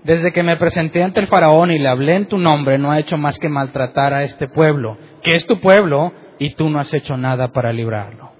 Desde 0.03 0.31
que 0.33 0.43
me 0.43 0.57
presenté 0.57 1.03
ante 1.03 1.19
el 1.19 1.27
faraón 1.27 1.71
y 1.71 1.79
le 1.79 1.87
hablé 1.87 2.15
en 2.15 2.27
tu 2.27 2.37
nombre, 2.37 2.77
no 2.77 2.91
ha 2.91 2.99
hecho 2.99 3.17
más 3.17 3.37
que 3.39 3.47
maltratar 3.47 4.13
a 4.13 4.23
este 4.23 4.47
pueblo, 4.47 4.97
que 5.21 5.31
es 5.31 5.45
tu 5.45 5.59
pueblo, 5.61 6.11
y 6.39 6.55
tú 6.55 6.69
no 6.69 6.79
has 6.79 6.93
hecho 6.93 7.15
nada 7.15 7.49
para 7.49 7.71
librarlo. 7.71 8.32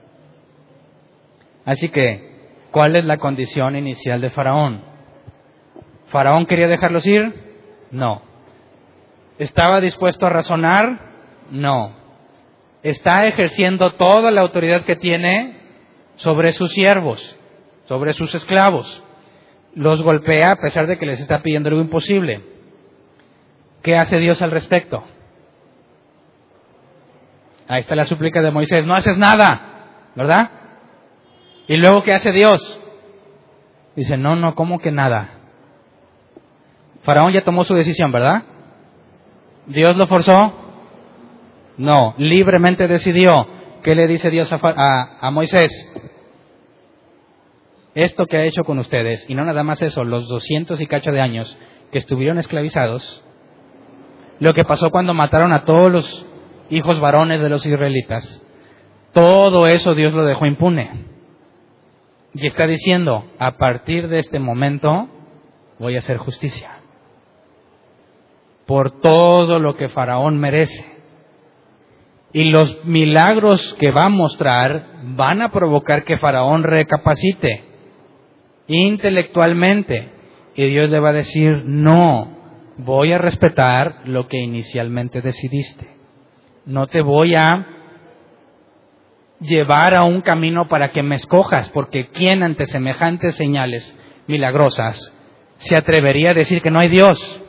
Así 1.65 1.89
que, 1.89 2.31
¿cuál 2.71 2.95
es 2.95 3.05
la 3.05 3.17
condición 3.17 3.75
inicial 3.75 4.21
de 4.21 4.29
faraón? 4.29 4.81
¿Faraón 6.07 6.45
quería 6.45 6.67
dejarlos 6.67 7.05
ir? 7.07 7.33
No. 7.91 8.21
¿Estaba 9.39 9.79
dispuesto 9.79 10.25
a 10.25 10.29
razonar? 10.29 10.99
No. 11.49 11.95
Está 12.83 13.25
ejerciendo 13.25 13.93
toda 13.93 14.29
la 14.29 14.41
autoridad 14.41 14.83
que 14.83 14.95
tiene 14.95 15.57
sobre 16.17 16.51
sus 16.51 16.71
siervos, 16.71 17.39
sobre 17.85 18.13
sus 18.13 18.35
esclavos. 18.35 19.03
Los 19.73 20.01
golpea 20.03 20.51
a 20.51 20.55
pesar 20.57 20.85
de 20.85 20.97
que 20.97 21.05
les 21.05 21.19
está 21.19 21.41
pidiendo 21.41 21.69
algo 21.69 21.81
imposible. 21.81 22.43
¿Qué 23.81 23.95
hace 23.97 24.17
Dios 24.17 24.41
al 24.41 24.51
respecto? 24.51 25.03
Ahí 27.67 27.79
está 27.79 27.95
la 27.95 28.05
súplica 28.05 28.41
de 28.41 28.51
Moisés, 28.51 28.85
no 28.85 28.93
haces 28.93 29.17
nada, 29.17 30.11
¿verdad? 30.15 30.51
Y 31.67 31.77
luego, 31.77 32.03
¿qué 32.03 32.13
hace 32.13 32.31
Dios? 32.31 32.79
Dice, 33.95 34.17
no, 34.17 34.35
no, 34.35 34.55
¿cómo 34.55 34.79
que 34.79 34.91
nada? 34.91 35.29
Faraón 37.03 37.33
ya 37.33 37.43
tomó 37.43 37.63
su 37.63 37.73
decisión, 37.73 38.11
¿verdad? 38.11 38.43
¿Dios 39.67 39.95
lo 39.97 40.07
forzó? 40.07 40.53
No, 41.77 42.15
libremente 42.17 42.87
decidió. 42.87 43.47
¿qué 43.83 43.95
le 43.95 44.07
dice 44.07 44.31
Dios 44.31 44.51
a, 44.51 45.17
a 45.19 45.31
Moisés? 45.31 45.71
Esto 47.93 48.25
que 48.25 48.37
ha 48.37 48.45
hecho 48.45 48.63
con 48.63 48.79
ustedes, 48.79 49.29
y 49.29 49.35
no 49.35 49.45
nada 49.45 49.61
más 49.63 49.81
eso, 49.83 50.03
los 50.03 50.27
doscientos 50.27 50.81
y 50.81 50.87
cacho 50.87 51.11
de 51.11 51.21
años 51.21 51.55
que 51.91 51.99
estuvieron 51.99 52.39
esclavizados, 52.39 53.23
lo 54.39 54.53
que 54.53 54.63
pasó 54.63 54.89
cuando 54.89 55.13
mataron 55.13 55.53
a 55.53 55.63
todos 55.63 55.91
los 55.91 56.25
hijos 56.71 56.99
varones 56.99 57.39
de 57.39 57.49
los 57.49 57.63
israelitas, 57.65 58.41
todo 59.11 59.67
eso 59.67 59.93
Dios 59.93 60.13
lo 60.13 60.23
dejó 60.23 60.47
impune. 60.47 61.12
Y 62.33 62.47
está 62.47 62.65
diciendo, 62.65 63.25
a 63.37 63.57
partir 63.57 64.07
de 64.07 64.19
este 64.19 64.39
momento 64.39 65.07
voy 65.79 65.95
a 65.95 65.99
hacer 65.99 66.17
justicia. 66.17 66.79
Por 68.65 69.01
todo 69.01 69.59
lo 69.59 69.75
que 69.75 69.89
Faraón 69.89 70.39
merece. 70.39 70.91
Y 72.31 72.45
los 72.45 72.83
milagros 72.85 73.75
que 73.79 73.91
va 73.91 74.05
a 74.05 74.09
mostrar 74.09 74.87
van 75.15 75.41
a 75.41 75.51
provocar 75.51 76.03
que 76.03 76.17
Faraón 76.17 76.63
recapacite 76.63 77.63
intelectualmente. 78.67 80.09
Y 80.55 80.65
Dios 80.67 80.89
le 80.89 80.99
va 80.99 81.09
a 81.09 81.13
decir, 81.13 81.63
no, 81.65 82.33
voy 82.77 83.11
a 83.11 83.19
respetar 83.19 84.01
lo 84.05 84.27
que 84.27 84.37
inicialmente 84.37 85.21
decidiste. 85.21 85.87
No 86.65 86.87
te 86.87 87.01
voy 87.01 87.35
a 87.35 87.67
llevar 89.43 89.93
a 89.93 90.03
un 90.03 90.21
camino 90.21 90.67
para 90.67 90.91
que 90.91 91.03
me 91.03 91.15
escojas, 91.15 91.69
porque 91.69 92.07
¿quién 92.07 92.43
ante 92.43 92.65
semejantes 92.65 93.35
señales 93.35 93.97
milagrosas 94.27 95.13
se 95.57 95.77
atrevería 95.77 96.31
a 96.31 96.33
decir 96.33 96.61
que 96.61 96.71
no 96.71 96.79
hay 96.79 96.89
Dios? 96.89 97.41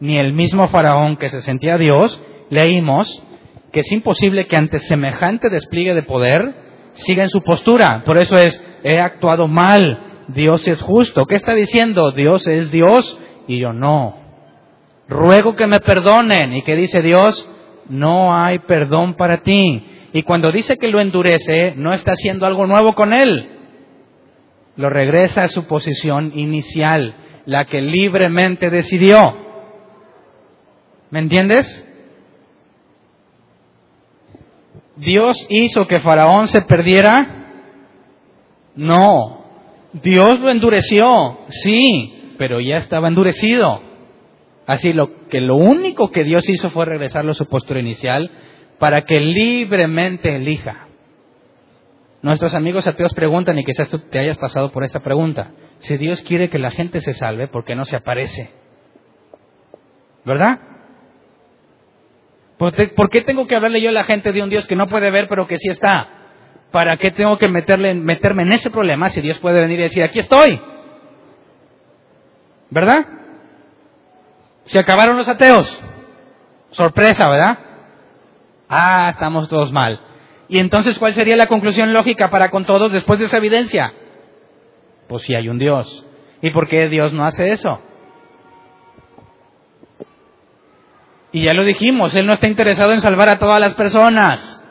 Ni 0.00 0.18
el 0.18 0.32
mismo 0.32 0.68
faraón 0.68 1.16
que 1.16 1.28
se 1.28 1.40
sentía 1.42 1.78
Dios, 1.78 2.20
leímos 2.50 3.22
que 3.72 3.80
es 3.80 3.92
imposible 3.92 4.46
que 4.46 4.56
ante 4.56 4.78
semejante 4.78 5.50
despliegue 5.50 5.94
de 5.94 6.02
poder 6.02 6.54
siga 6.94 7.22
en 7.22 7.30
su 7.30 7.42
postura. 7.42 8.02
Por 8.04 8.18
eso 8.18 8.36
es, 8.36 8.64
he 8.82 8.98
actuado 8.98 9.48
mal, 9.48 10.24
Dios 10.28 10.66
es 10.66 10.80
justo. 10.80 11.26
¿Qué 11.26 11.34
está 11.34 11.54
diciendo? 11.54 12.12
Dios 12.12 12.46
es 12.48 12.70
Dios 12.70 13.18
y 13.46 13.58
yo 13.58 13.72
no. 13.72 14.16
Ruego 15.08 15.54
que 15.54 15.66
me 15.66 15.80
perdonen. 15.80 16.54
¿Y 16.54 16.62
qué 16.62 16.74
dice 16.74 17.02
Dios? 17.02 17.48
No 17.88 18.36
hay 18.36 18.60
perdón 18.60 19.14
para 19.14 19.42
ti. 19.42 19.84
Y 20.16 20.22
cuando 20.22 20.50
dice 20.50 20.78
que 20.78 20.88
lo 20.88 20.98
endurece, 20.98 21.74
no 21.76 21.92
está 21.92 22.12
haciendo 22.12 22.46
algo 22.46 22.66
nuevo 22.66 22.94
con 22.94 23.12
él. 23.12 23.50
Lo 24.74 24.88
regresa 24.88 25.42
a 25.42 25.48
su 25.48 25.66
posición 25.66 26.32
inicial, 26.34 27.14
la 27.44 27.66
que 27.66 27.82
libremente 27.82 28.70
decidió. 28.70 29.18
¿Me 31.10 31.18
entiendes? 31.18 31.86
¿Dios 34.96 35.46
hizo 35.50 35.86
que 35.86 36.00
Faraón 36.00 36.48
se 36.48 36.62
perdiera? 36.62 37.50
No. 38.74 39.44
Dios 40.02 40.40
lo 40.40 40.48
endureció, 40.48 41.40
sí, 41.50 42.32
pero 42.38 42.58
ya 42.58 42.78
estaba 42.78 43.08
endurecido. 43.08 43.82
Así 44.66 44.94
lo 44.94 45.28
que 45.28 45.42
lo 45.42 45.56
único 45.56 46.10
que 46.10 46.24
Dios 46.24 46.48
hizo 46.48 46.70
fue 46.70 46.86
regresarlo 46.86 47.32
a 47.32 47.34
su 47.34 47.44
postura 47.44 47.80
inicial 47.80 48.30
para 48.78 49.02
que 49.02 49.20
libremente 49.20 50.36
elija. 50.36 50.86
Nuestros 52.22 52.54
amigos 52.54 52.86
ateos 52.86 53.14
preguntan, 53.14 53.58
y 53.58 53.64
quizás 53.64 53.88
tú 53.88 53.98
te 53.98 54.18
hayas 54.18 54.38
pasado 54.38 54.72
por 54.72 54.84
esta 54.84 55.00
pregunta, 55.00 55.52
si 55.78 55.96
Dios 55.96 56.22
quiere 56.22 56.50
que 56.50 56.58
la 56.58 56.70
gente 56.70 57.00
se 57.00 57.12
salve, 57.12 57.48
¿por 57.48 57.64
qué 57.64 57.74
no 57.74 57.84
se 57.84 57.96
aparece? 57.96 58.50
¿Verdad? 60.24 60.58
¿Por 62.58 63.10
qué 63.10 63.20
tengo 63.20 63.46
que 63.46 63.54
hablarle 63.54 63.82
yo 63.82 63.90
a 63.90 63.92
la 63.92 64.04
gente 64.04 64.32
de 64.32 64.42
un 64.42 64.48
Dios 64.48 64.66
que 64.66 64.76
no 64.76 64.88
puede 64.88 65.10
ver 65.10 65.28
pero 65.28 65.46
que 65.46 65.58
sí 65.58 65.68
está? 65.70 66.08
¿Para 66.72 66.96
qué 66.96 67.10
tengo 67.10 67.38
que 67.38 67.48
meterle, 67.48 67.94
meterme 67.94 68.42
en 68.42 68.52
ese 68.52 68.70
problema 68.70 69.08
si 69.08 69.20
Dios 69.20 69.38
puede 69.38 69.60
venir 69.60 69.78
y 69.78 69.82
decir, 69.84 70.02
aquí 70.02 70.18
estoy? 70.18 70.60
¿Verdad? 72.70 73.06
Se 74.64 74.78
acabaron 74.80 75.16
los 75.16 75.28
ateos. 75.28 75.80
Sorpresa, 76.70 77.28
¿verdad? 77.28 77.58
Ah, 78.68 79.10
estamos 79.12 79.48
todos 79.48 79.72
mal. 79.72 80.00
Y 80.48 80.58
entonces, 80.58 80.98
¿cuál 80.98 81.12
sería 81.12 81.36
la 81.36 81.46
conclusión 81.46 81.92
lógica 81.92 82.30
para 82.30 82.50
con 82.50 82.64
todos 82.64 82.92
después 82.92 83.18
de 83.18 83.26
esa 83.26 83.38
evidencia? 83.38 83.92
Pues 85.08 85.22
si 85.24 85.34
hay 85.34 85.48
un 85.48 85.58
Dios. 85.58 86.06
¿Y 86.42 86.50
por 86.50 86.68
qué 86.68 86.88
Dios 86.88 87.12
no 87.12 87.24
hace 87.24 87.50
eso? 87.50 87.80
Y 91.32 91.42
ya 91.42 91.52
lo 91.52 91.64
dijimos, 91.64 92.14
Él 92.14 92.26
no 92.26 92.34
está 92.34 92.48
interesado 92.48 92.92
en 92.92 93.00
salvar 93.00 93.28
a 93.28 93.38
todas 93.38 93.60
las 93.60 93.74
personas. 93.74 94.62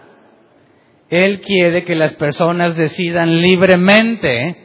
Él 1.10 1.42
quiere 1.42 1.84
que 1.86 1.96
las 1.96 2.14
personas 2.14 2.76
decidan 2.76 3.42
libremente, 3.42 4.58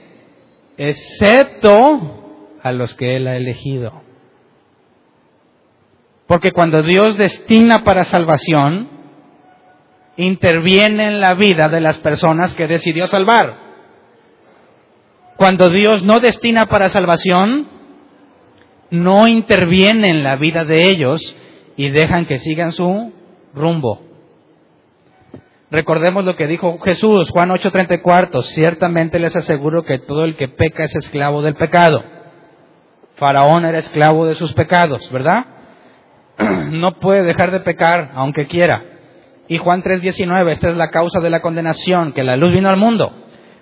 excepto 0.77 2.57
a 2.63 2.73
los 2.73 2.95
que 2.95 3.17
Él 3.17 3.27
ha 3.27 3.37
elegido. 3.37 4.03
Porque 6.27 6.53
cuando 6.53 6.83
Dios 6.83 7.17
destina 7.17 7.83
para 7.85 8.05
salvación, 8.05 9.00
interviene 10.17 11.09
en 11.09 11.21
la 11.21 11.35
vida 11.35 11.69
de 11.69 11.81
las 11.81 11.99
personas 11.99 12.55
que 12.55 12.67
decidió 12.67 13.07
salvar. 13.07 13.55
Cuando 15.37 15.69
Dios 15.69 16.03
no 16.03 16.21
destina 16.21 16.67
para 16.67 16.91
salvación, 16.91 17.67
no 18.91 19.27
interviene 19.27 20.11
en 20.11 20.23
la 20.23 20.37
vida 20.37 20.65
de 20.65 20.91
ellos 20.91 21.37
y 21.77 21.91
dejan 21.91 22.27
que 22.27 22.39
sigan 22.39 22.73
su 22.73 23.13
rumbo. 23.55 24.03
Recordemos 25.71 26.25
lo 26.25 26.35
que 26.35 26.49
dijo 26.49 26.79
Jesús, 26.81 27.31
Juan 27.31 27.51
8:34, 27.51 28.43
ciertamente 28.43 29.21
les 29.21 29.37
aseguro 29.37 29.85
que 29.85 29.99
todo 30.01 30.25
el 30.25 30.37
que 30.37 30.49
peca 30.49 30.85
es 30.85 30.97
esclavo 30.97 31.43
del 31.43 31.55
pecado. 31.55 32.03
Faraón 33.15 33.65
era 33.65 33.79
esclavo 33.79 34.27
de 34.27 34.35
sus 34.35 34.53
pecados, 34.53 35.11
¿verdad? 35.11 35.45
No 36.71 36.99
puede 36.99 37.23
dejar 37.23 37.51
de 37.51 37.61
pecar 37.61 38.11
aunque 38.15 38.47
quiera. 38.47 38.90
Y 39.51 39.59
Juan 39.59 39.83
3:19, 39.83 40.53
esta 40.53 40.69
es 40.69 40.77
la 40.77 40.91
causa 40.91 41.19
de 41.19 41.29
la 41.29 41.41
condenación, 41.41 42.13
que 42.13 42.23
la 42.23 42.37
luz 42.37 42.53
vino 42.53 42.69
al 42.69 42.77
mundo, 42.77 43.13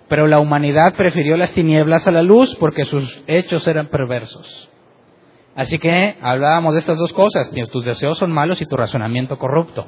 pero 0.06 0.26
la 0.26 0.38
humanidad 0.38 0.94
prefirió 0.94 1.34
las 1.38 1.52
tinieblas 1.52 2.06
a 2.06 2.10
la 2.10 2.22
luz 2.22 2.54
porque 2.56 2.84
sus 2.84 3.24
hechos 3.26 3.66
eran 3.66 3.86
perversos. 3.86 4.68
Así 5.56 5.78
que 5.78 6.18
hablábamos 6.20 6.74
de 6.74 6.80
estas 6.80 6.98
dos 6.98 7.14
cosas, 7.14 7.50
tus 7.72 7.86
deseos 7.86 8.18
son 8.18 8.30
malos 8.30 8.60
y 8.60 8.66
tu 8.66 8.76
razonamiento 8.76 9.38
corrupto. 9.38 9.86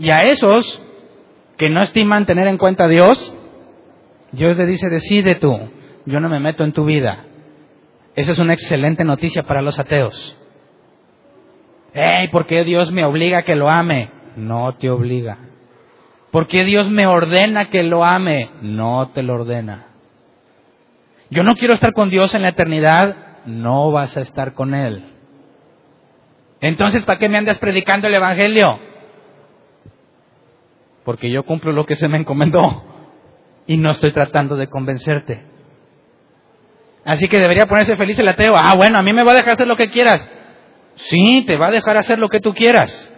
Y 0.00 0.10
a 0.10 0.22
esos 0.22 0.82
que 1.56 1.70
no 1.70 1.80
estiman 1.80 2.26
tener 2.26 2.48
en 2.48 2.58
cuenta 2.58 2.86
a 2.86 2.88
Dios, 2.88 3.32
Dios 4.32 4.58
le 4.58 4.66
dice, 4.66 4.88
decide 4.88 5.36
tú, 5.36 5.56
yo 6.04 6.18
no 6.18 6.28
me 6.28 6.40
meto 6.40 6.64
en 6.64 6.72
tu 6.72 6.84
vida. 6.84 7.26
Esa 8.16 8.32
es 8.32 8.40
una 8.40 8.54
excelente 8.54 9.04
noticia 9.04 9.44
para 9.44 9.62
los 9.62 9.78
ateos. 9.78 10.36
¡Ey! 11.94 12.26
¿Por 12.26 12.46
qué 12.46 12.64
Dios 12.64 12.90
me 12.90 13.04
obliga 13.04 13.38
a 13.38 13.42
que 13.44 13.54
lo 13.54 13.70
ame? 13.70 14.21
No 14.36 14.74
te 14.76 14.90
obliga. 14.90 15.38
¿Por 16.30 16.46
qué 16.46 16.64
Dios 16.64 16.88
me 16.90 17.06
ordena 17.06 17.68
que 17.68 17.82
lo 17.82 18.04
ame? 18.04 18.50
No 18.62 19.10
te 19.14 19.22
lo 19.22 19.34
ordena. 19.34 19.86
Yo 21.30 21.42
no 21.42 21.54
quiero 21.54 21.74
estar 21.74 21.92
con 21.92 22.08
Dios 22.08 22.34
en 22.34 22.42
la 22.42 22.48
eternidad. 22.48 23.16
No 23.46 23.90
vas 23.90 24.16
a 24.16 24.20
estar 24.20 24.54
con 24.54 24.74
Él. 24.74 25.04
Entonces, 26.60 27.04
¿para 27.04 27.18
qué 27.18 27.28
me 27.28 27.38
andas 27.38 27.58
predicando 27.58 28.08
el 28.08 28.14
Evangelio? 28.14 28.78
Porque 31.04 31.30
yo 31.30 31.42
cumplo 31.44 31.72
lo 31.72 31.84
que 31.84 31.96
se 31.96 32.08
me 32.08 32.18
encomendó 32.18 32.84
y 33.66 33.76
no 33.76 33.90
estoy 33.90 34.12
tratando 34.12 34.56
de 34.56 34.68
convencerte. 34.68 35.44
Así 37.04 37.28
que 37.28 37.38
debería 37.38 37.66
ponerse 37.66 37.96
feliz 37.96 38.18
el 38.18 38.28
ateo. 38.28 38.54
Ah, 38.56 38.74
bueno, 38.76 38.98
a 38.98 39.02
mí 39.02 39.12
me 39.12 39.24
va 39.24 39.32
a 39.32 39.36
dejar 39.36 39.54
hacer 39.54 39.66
lo 39.66 39.76
que 39.76 39.90
quieras. 39.90 40.28
Sí, 40.94 41.44
te 41.46 41.56
va 41.56 41.68
a 41.68 41.72
dejar 41.72 41.96
hacer 41.96 42.18
lo 42.18 42.28
que 42.28 42.40
tú 42.40 42.54
quieras. 42.54 43.11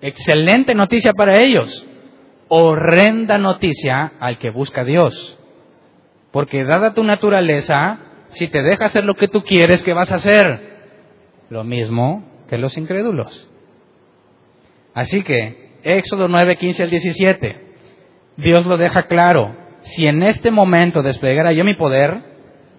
Excelente 0.00 0.74
noticia 0.74 1.12
para 1.12 1.40
ellos. 1.40 1.86
Horrenda 2.48 3.38
noticia 3.38 4.12
al 4.20 4.38
que 4.38 4.50
busca 4.50 4.82
a 4.82 4.84
Dios. 4.84 5.38
Porque 6.30 6.64
dada 6.64 6.94
tu 6.94 7.02
naturaleza, 7.02 7.98
si 8.28 8.48
te 8.48 8.62
deja 8.62 8.86
hacer 8.86 9.04
lo 9.04 9.14
que 9.14 9.28
tú 9.28 9.42
quieres, 9.42 9.82
¿qué 9.82 9.92
vas 9.92 10.12
a 10.12 10.16
hacer? 10.16 10.78
Lo 11.50 11.64
mismo 11.64 12.24
que 12.48 12.58
los 12.58 12.76
incrédulos. 12.76 13.50
Así 14.94 15.22
que, 15.22 15.78
Éxodo 15.82 16.28
9, 16.28 16.56
15 16.56 16.82
al 16.82 16.90
17, 16.90 17.60
Dios 18.36 18.66
lo 18.66 18.76
deja 18.76 19.04
claro. 19.04 19.56
Si 19.80 20.06
en 20.06 20.22
este 20.22 20.50
momento 20.50 21.02
desplegara 21.02 21.52
yo 21.52 21.64
mi 21.64 21.74
poder, 21.74 22.22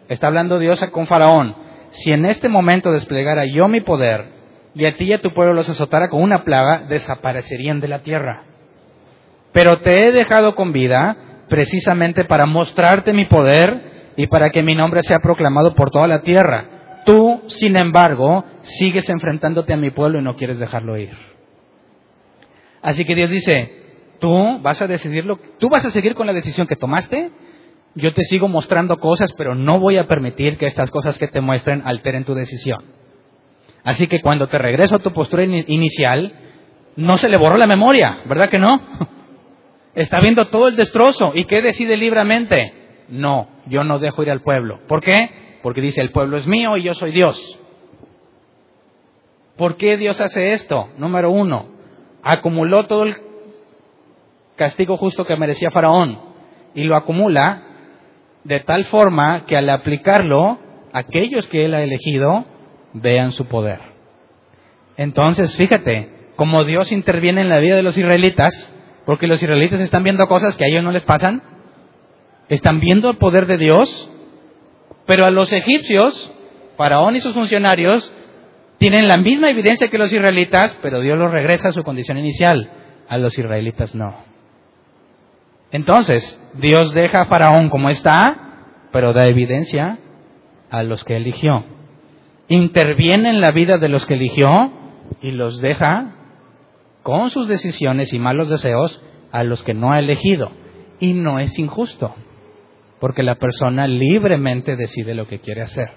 está 0.08 0.28
hablando 0.28 0.60
Dios 0.60 0.80
con 0.92 1.08
Faraón, 1.08 1.56
si 1.92 2.12
en 2.12 2.26
este 2.26 2.50
momento 2.50 2.92
desplegara 2.92 3.46
yo 3.46 3.68
mi 3.68 3.82
poder, 3.82 4.39
y 4.76 4.86
a 4.86 4.96
ti 4.98 5.06
y 5.06 5.14
a 5.14 5.22
tu 5.22 5.34
pueblo 5.34 5.54
los 5.54 5.70
azotara 5.70 6.10
con 6.10 6.22
una 6.22 6.44
plaga, 6.44 6.86
desaparecerían 6.88 7.80
de 7.80 7.88
la 7.88 8.00
tierra. 8.00 8.44
Pero 9.52 9.80
te 9.80 10.08
he 10.08 10.12
dejado 10.12 10.56
con 10.56 10.72
vida 10.72 11.18
precisamente 11.50 12.26
para 12.26 12.46
mostrarte 12.46 13.14
mi 13.14 13.26
poder 13.26 14.12
y 14.16 14.28
para 14.28 14.50
que 14.52 14.62
mi 14.62 14.76
nombre 14.76 15.02
sea 15.04 15.20
proclamado 15.20 15.74
por 15.76 15.90
toda 15.90 16.08
la 16.08 16.22
tierra. 16.22 17.02
Tú, 17.06 17.42
sin 17.48 17.76
embargo, 17.78 18.46
sigues 18.62 19.10
enfrentándote 19.10 19.74
a 19.74 19.78
mi 19.78 19.90
pueblo 19.90 20.20
y 20.20 20.24
no 20.24 20.36
quieres 20.36 20.60
dejarlo 20.60 20.98
ir. 20.98 21.12
Así 22.82 23.04
que 23.06 23.16
Dios 23.16 23.30
dice, 23.30 23.80
Tú 24.20 24.60
vas 24.62 24.82
a 24.82 24.88
decidirlo, 24.88 25.40
tú 25.60 25.70
vas 25.70 25.86
a 25.86 25.92
seguir 25.92 26.14
con 26.14 26.28
la 26.28 26.34
decisión 26.34 26.68
que 26.68 26.76
tomaste. 26.76 27.32
Yo 27.96 28.14
te 28.14 28.24
sigo 28.24 28.48
mostrando 28.48 28.98
cosas, 28.98 29.34
pero 29.34 29.56
no 29.56 29.80
voy 29.80 29.98
a 29.98 30.08
permitir 30.08 30.58
que 30.58 30.68
estas 30.68 30.92
cosas 30.92 31.18
que 31.18 31.28
te 31.28 31.42
muestren 31.42 31.82
alteren 31.86 32.26
tu 32.26 32.36
decisión. 32.36 32.84
Así 33.84 34.08
que 34.08 34.22
cuando 34.22 34.48
te 34.48 34.58
regreso 34.58 34.96
a 34.96 35.00
tu 35.00 35.12
postura 35.12 35.44
inicial, 35.44 36.34
no 36.96 37.18
se 37.18 37.30
le 37.30 37.38
borró 37.38 37.58
la 37.58 37.68
memoria, 37.68 38.20
¿verdad 38.26 38.50
que 38.50 38.60
no? 38.60 38.82
Está 39.96 40.20
viendo 40.20 40.48
todo 40.48 40.68
el 40.68 40.76
destrozo. 40.76 41.32
¿Y 41.34 41.46
qué 41.46 41.62
decide 41.62 41.98
libremente? 41.98 42.74
No, 43.10 43.48
yo 43.68 43.84
no 43.84 44.00
dejo 44.00 44.22
ir 44.24 44.32
al 44.32 44.42
pueblo. 44.42 44.80
¿Por 44.88 45.02
qué? 45.02 45.58
Porque 45.64 45.82
dice, 45.82 46.02
el 46.02 46.12
pueblo 46.12 46.38
es 46.38 46.48
mío 46.48 46.78
y 46.78 46.84
yo 46.84 46.94
soy 46.94 47.12
Dios. 47.12 47.60
¿Por 49.58 49.76
qué 49.76 49.98
Dios 49.98 50.22
hace 50.22 50.54
esto? 50.54 50.90
Número 50.98 51.32
uno, 51.32 51.68
acumuló 52.24 52.86
todo 52.86 53.04
el 53.04 53.16
castigo 54.56 54.98
justo 54.98 55.26
que 55.26 55.36
merecía 55.36 55.72
Faraón 55.72 56.20
y 56.76 56.84
lo 56.84 56.96
acumula 56.96 57.64
de 58.44 58.60
tal 58.62 58.86
forma 58.86 59.46
que 59.46 59.58
al 59.58 59.70
aplicarlo, 59.70 60.60
aquellos 60.94 61.46
que 61.48 61.66
él 61.66 61.74
ha 61.74 61.82
elegido 61.82 62.46
vean 63.02 63.32
su 63.32 63.46
poder. 63.46 63.80
Entonces, 64.98 65.56
fíjate, 65.56 66.10
como 66.36 66.64
Dios 66.64 66.92
interviene 66.92 67.42
en 67.42 67.50
la 67.50 67.60
vida 67.60 67.76
de 67.76 67.84
los 67.84 67.98
israelitas, 67.98 68.74
porque 69.06 69.28
los 69.28 69.42
israelitas 69.42 69.80
están 69.80 70.04
viendo 70.04 70.28
cosas 70.28 70.56
que 70.56 70.66
a 70.66 70.68
ellos 70.68 70.84
no 70.84 70.92
les 70.92 71.04
pasan, 71.04 71.42
están 72.50 72.80
viendo 72.80 73.10
el 73.10 73.18
poder 73.18 73.46
de 73.46 73.58
Dios, 73.58 74.10
pero 75.06 75.26
a 75.26 75.32
los 75.32 75.52
egipcios, 75.52 76.32
Faraón 76.78 77.16
y 77.16 77.20
sus 77.20 77.34
funcionarios, 77.34 78.14
tienen 78.78 79.08
la 79.08 79.18
misma 79.18 79.50
evidencia 79.50 79.90
que 79.90 79.98
los 79.98 80.14
israelitas, 80.14 80.78
pero 80.82 81.02
Dios 81.02 81.18
los 81.18 81.32
regresa 81.32 81.70
a 81.70 81.74
su 81.74 81.84
condición 81.84 82.18
inicial. 82.18 82.72
A 83.10 83.18
los 83.18 83.38
israelitas 83.38 83.96
no. 83.96 84.16
Entonces, 85.72 86.40
Dios 86.56 86.94
deja 86.94 87.22
a 87.22 87.26
Faraón 87.26 87.70
como 87.70 87.90
está, 87.90 88.88
pero 88.92 89.14
da 89.14 89.28
evidencia 89.28 90.00
a 90.70 90.84
los 90.84 91.04
que 91.04 91.18
eligió. 91.18 91.66
Interviene 92.50 93.30
en 93.30 93.42
la 93.42 93.52
vida 93.52 93.78
de 93.78 93.90
los 93.90 94.06
que 94.06 94.16
eligió 94.16 94.50
y 95.22 95.32
los 95.32 95.62
deja 95.62 96.16
con 97.04 97.30
sus 97.30 97.48
decisiones 97.48 98.12
y 98.14 98.20
malos 98.20 98.50
deseos 98.50 99.04
a 99.32 99.44
los 99.44 99.64
que 99.64 99.74
no 99.74 99.92
ha 99.92 100.00
elegido. 100.00 100.52
Y 101.00 101.14
no 101.14 101.40
es 101.40 101.58
injusto, 101.58 102.14
porque 103.00 103.24
la 103.24 103.36
persona 103.36 103.88
libremente 103.88 104.76
decide 104.76 105.14
lo 105.14 105.28
que 105.28 105.40
quiere 105.40 105.62
hacer. 105.62 105.92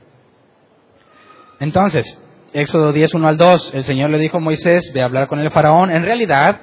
Entonces, 1.59 2.21
Éxodo 2.53 2.93
10, 2.93 3.15
1 3.15 3.29
al 3.29 3.39
2, 3.39 3.75
el 3.75 3.85
Señor 3.85 4.11
le 4.11 4.19
dijo 4.19 4.37
a 4.37 4.41
Moisés 4.41 4.93
de 4.93 5.03
hablar 5.03 5.29
con 5.29 5.41
el 5.41 5.51
faraón. 5.51 5.91
En 5.91 6.05
realidad, 6.05 6.61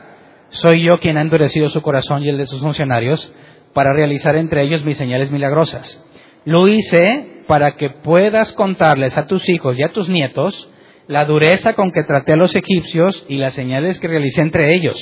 soy 0.49 0.83
yo 0.83 0.99
quien 0.99 1.17
ha 1.17 1.21
endurecido 1.21 1.67
su 1.69 1.81
corazón 1.81 2.23
y 2.23 2.29
el 2.29 2.37
de 2.37 2.45
sus 2.45 2.61
funcionarios 2.61 3.33
para 3.73 3.93
realizar 3.93 4.35
entre 4.35 4.61
ellos 4.61 4.85
mis 4.85 4.97
señales 4.97 5.31
milagrosas. 5.31 6.03
Lo 6.45 6.67
hice 6.67 7.38
para 7.49 7.71
que 7.77 7.89
puedas 7.89 8.53
contarles 8.53 9.17
a 9.17 9.25
tus 9.25 9.49
hijos 9.49 9.75
y 9.79 9.81
a 9.81 9.91
tus 9.91 10.07
nietos 10.07 10.69
la 11.07 11.25
dureza 11.25 11.73
con 11.73 11.91
que 11.91 12.03
traté 12.03 12.33
a 12.33 12.35
los 12.35 12.55
egipcios 12.55 13.25
y 13.27 13.37
las 13.37 13.53
señales 13.53 13.99
que 13.99 14.07
realicé 14.07 14.43
entre 14.43 14.75
ellos. 14.75 14.95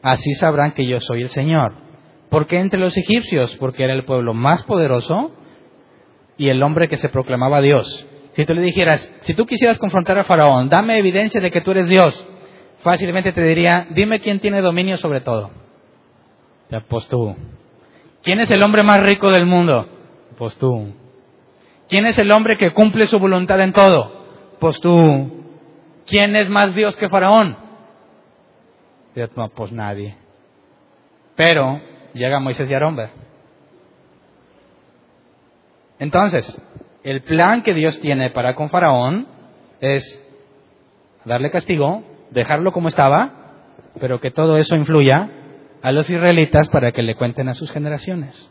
Así 0.00 0.30
sabrán 0.34 0.74
que 0.74 0.86
yo 0.86 1.00
soy 1.00 1.22
el 1.22 1.30
Señor. 1.30 1.74
¿Por 2.30 2.46
qué 2.46 2.60
entre 2.60 2.78
los 2.78 2.96
egipcios? 2.96 3.56
Porque 3.56 3.82
era 3.82 3.94
el 3.94 4.04
pueblo 4.04 4.32
más 4.32 4.62
poderoso 4.62 5.32
y 6.36 6.50
el 6.50 6.62
hombre 6.62 6.86
que 6.86 6.98
se 6.98 7.08
proclamaba 7.08 7.60
Dios. 7.60 8.06
Si 8.36 8.44
tú 8.44 8.54
le 8.54 8.62
dijeras, 8.62 9.12
si 9.22 9.34
tú 9.34 9.44
quisieras 9.44 9.80
confrontar 9.80 10.16
a 10.18 10.24
Faraón, 10.24 10.68
dame 10.68 10.98
evidencia 10.98 11.40
de 11.40 11.50
que 11.50 11.62
tú 11.62 11.72
eres 11.72 11.88
Dios, 11.88 12.24
fácilmente 12.84 13.32
te 13.32 13.42
diría, 13.42 13.88
dime 13.90 14.20
quién 14.20 14.38
tiene 14.38 14.60
dominio 14.60 14.98
sobre 14.98 15.20
todo. 15.20 15.50
Pues 16.88 17.08
tú. 17.08 17.34
¿Quién 18.22 18.38
es 18.38 18.52
el 18.52 18.62
hombre 18.62 18.84
más 18.84 19.02
rico 19.02 19.32
del 19.32 19.46
mundo? 19.46 19.88
Pues 20.38 20.54
tú. 20.58 21.01
¿Quién 21.88 22.06
es 22.06 22.18
el 22.18 22.30
hombre 22.32 22.56
que 22.58 22.72
cumple 22.72 23.06
su 23.06 23.18
voluntad 23.18 23.60
en 23.60 23.72
todo? 23.72 24.24
Pues 24.58 24.80
tú. 24.80 25.44
¿Quién 26.06 26.36
es 26.36 26.48
más 26.48 26.74
Dios 26.74 26.96
que 26.96 27.08
Faraón? 27.08 27.56
No, 29.36 29.48
pues 29.48 29.72
nadie. 29.72 30.16
Pero 31.36 31.80
llega 32.14 32.40
Moisés 32.40 32.70
y 32.70 32.74
Aarón. 32.74 32.98
Entonces, 35.98 36.60
el 37.04 37.22
plan 37.22 37.62
que 37.62 37.74
Dios 37.74 38.00
tiene 38.00 38.30
para 38.30 38.54
con 38.54 38.70
Faraón 38.70 39.26
es 39.80 40.02
darle 41.24 41.50
castigo, 41.50 42.02
dejarlo 42.30 42.72
como 42.72 42.88
estaba, 42.88 43.32
pero 44.00 44.20
que 44.20 44.30
todo 44.30 44.56
eso 44.56 44.74
influya 44.74 45.30
a 45.82 45.92
los 45.92 46.08
israelitas 46.08 46.68
para 46.68 46.92
que 46.92 47.02
le 47.02 47.14
cuenten 47.14 47.48
a 47.48 47.54
sus 47.54 47.70
generaciones, 47.70 48.50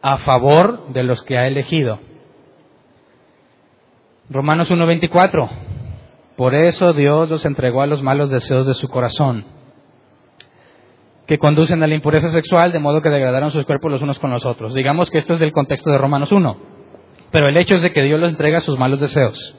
a 0.00 0.18
favor 0.18 0.92
de 0.92 1.02
los 1.02 1.22
que 1.22 1.38
ha 1.38 1.46
elegido. 1.46 2.00
Romanos 4.30 4.70
1.24, 4.70 5.50
por 6.36 6.54
eso 6.54 6.92
Dios 6.92 7.28
los 7.28 7.44
entregó 7.44 7.82
a 7.82 7.86
los 7.86 8.02
malos 8.02 8.30
deseos 8.30 8.66
de 8.66 8.74
su 8.74 8.88
corazón, 8.88 9.44
que 11.26 11.38
conducen 11.38 11.82
a 11.82 11.86
la 11.86 11.94
impureza 11.94 12.28
sexual 12.28 12.72
de 12.72 12.78
modo 12.78 13.02
que 13.02 13.10
degradaron 13.10 13.50
sus 13.50 13.66
cuerpos 13.66 13.90
los 13.90 14.02
unos 14.02 14.18
con 14.18 14.30
los 14.30 14.46
otros. 14.46 14.74
Digamos 14.74 15.10
que 15.10 15.18
esto 15.18 15.34
es 15.34 15.40
del 15.40 15.52
contexto 15.52 15.90
de 15.90 15.98
Romanos 15.98 16.30
1, 16.30 16.56
pero 17.30 17.48
el 17.48 17.56
hecho 17.56 17.74
es 17.74 17.82
de 17.82 17.92
que 17.92 18.02
Dios 18.02 18.20
los 18.20 18.30
entrega 18.30 18.58
a 18.58 18.62
sus 18.62 18.78
malos 18.78 19.00
deseos. 19.00 19.56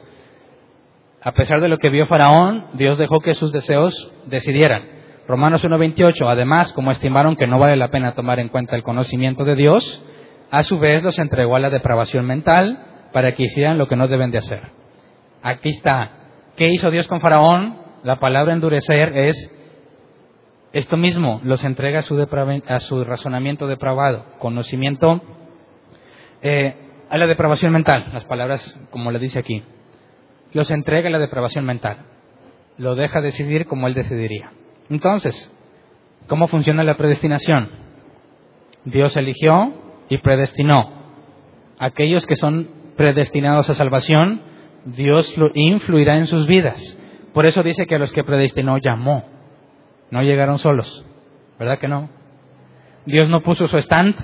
A 1.22 1.34
pesar 1.34 1.62
de 1.62 1.68
lo 1.68 1.78
que 1.78 1.90
vio 1.90 2.06
Faraón, 2.06 2.66
Dios 2.74 2.98
dejó 2.98 3.20
que 3.20 3.36
sus 3.36 3.52
deseos 3.52 4.12
decidieran. 4.28 4.84
Romanos 5.28 5.64
1.28, 5.64 6.26
además, 6.28 6.74
como 6.74 6.92
estimaron 6.92 7.36
que 7.36 7.48
no 7.48 7.60
vale 7.60 7.76
la 7.76 7.92
pena 7.92 8.16
tomar 8.16 8.40
en 8.40 8.50
cuenta 8.50 8.76
el 8.76 8.84
conocimiento 8.84 9.46
de 9.46 9.56
Dios, 9.56 10.04
a 10.52 10.64
su 10.64 10.80
vez 10.80 11.04
los 11.04 11.20
entregó 11.20 11.56
a 11.56 11.60
la 11.60 11.70
depravación 11.70 12.26
mental 12.26 12.93
para 13.14 13.34
que 13.34 13.44
hicieran 13.44 13.78
lo 13.78 13.88
que 13.88 13.96
no 13.96 14.08
deben 14.08 14.32
de 14.32 14.40
hacer. 14.40 14.72
Aquí 15.42 15.70
está. 15.70 16.12
¿Qué 16.58 16.70
hizo 16.70 16.92
Dios 16.92 17.08
con 17.08 17.22
Faraón? 17.22 17.78
La 18.04 18.20
palabra 18.20 18.54
endurecer 18.54 19.16
es 19.16 19.56
esto 20.74 20.98
mismo, 20.98 21.40
los 21.44 21.64
entrega 21.64 22.00
a 22.00 22.80
su, 22.80 23.04
razonamiento 23.06 23.68
depravado, 23.68 24.26
conocimiento, 24.40 25.22
eh, 26.42 26.76
a 27.10 27.18
la 27.18 27.28
depravación 27.28 27.72
mental, 27.72 28.10
las 28.12 28.26
palabras 28.26 28.82
como 28.90 29.12
le 29.12 29.20
dice 29.20 29.40
aquí 29.40 29.64
los 30.54 30.72
entrega 30.72 31.10
a 31.10 31.12
la 31.12 31.20
depravación 31.20 31.66
mental. 31.66 31.98
Lo 32.78 32.96
deja 32.96 33.22
decidir 33.22 33.66
como 33.66 33.88
él 33.88 33.94
decidiría. 33.94 34.52
Entonces, 34.90 35.52
¿cómo 36.28 36.48
funciona 36.48 36.84
la 36.84 36.98
predestinación? 36.98 37.70
Dios 38.86 39.18
eligió 39.18 39.74
y 40.10 40.20
predestinó. 40.20 41.04
Aquellos 41.80 42.26
que 42.26 42.36
son 42.36 42.70
predestinados 42.96 43.70
a 43.70 43.76
salvación, 43.76 44.42
Dios 44.86 45.38
lo 45.38 45.52
influirá 45.54 46.18
en 46.18 46.28
sus 46.28 46.48
vidas. 46.48 47.00
Por 47.34 47.46
eso 47.46 47.64
dice 47.64 47.86
que 47.86 47.96
a 47.96 48.00
los 48.00 48.12
que 48.12 48.24
predestinó 48.24 48.78
llamó. 48.78 49.26
No 50.12 50.22
llegaron 50.22 50.60
solos. 50.60 51.06
¿Verdad 51.58 51.80
que 51.80 51.88
no? 51.88 52.10
Dios 53.06 53.30
no 53.30 53.42
puso 53.42 53.68
su 53.68 53.78
stand 53.78 54.16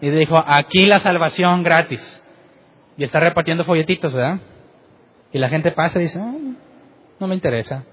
y 0.00 0.10
dijo, 0.10 0.42
aquí 0.46 0.86
la 0.86 0.98
salvación 1.00 1.62
gratis. 1.62 2.22
Y 2.96 3.04
está 3.04 3.20
repartiendo 3.20 3.64
folletitos, 3.64 4.12
¿verdad? 4.14 4.40
Y 5.32 5.38
la 5.38 5.48
gente 5.48 5.72
pasa 5.72 5.98
y 5.98 6.02
dice, 6.02 6.20
no 7.18 7.26
me 7.26 7.34
interesa. 7.34 7.84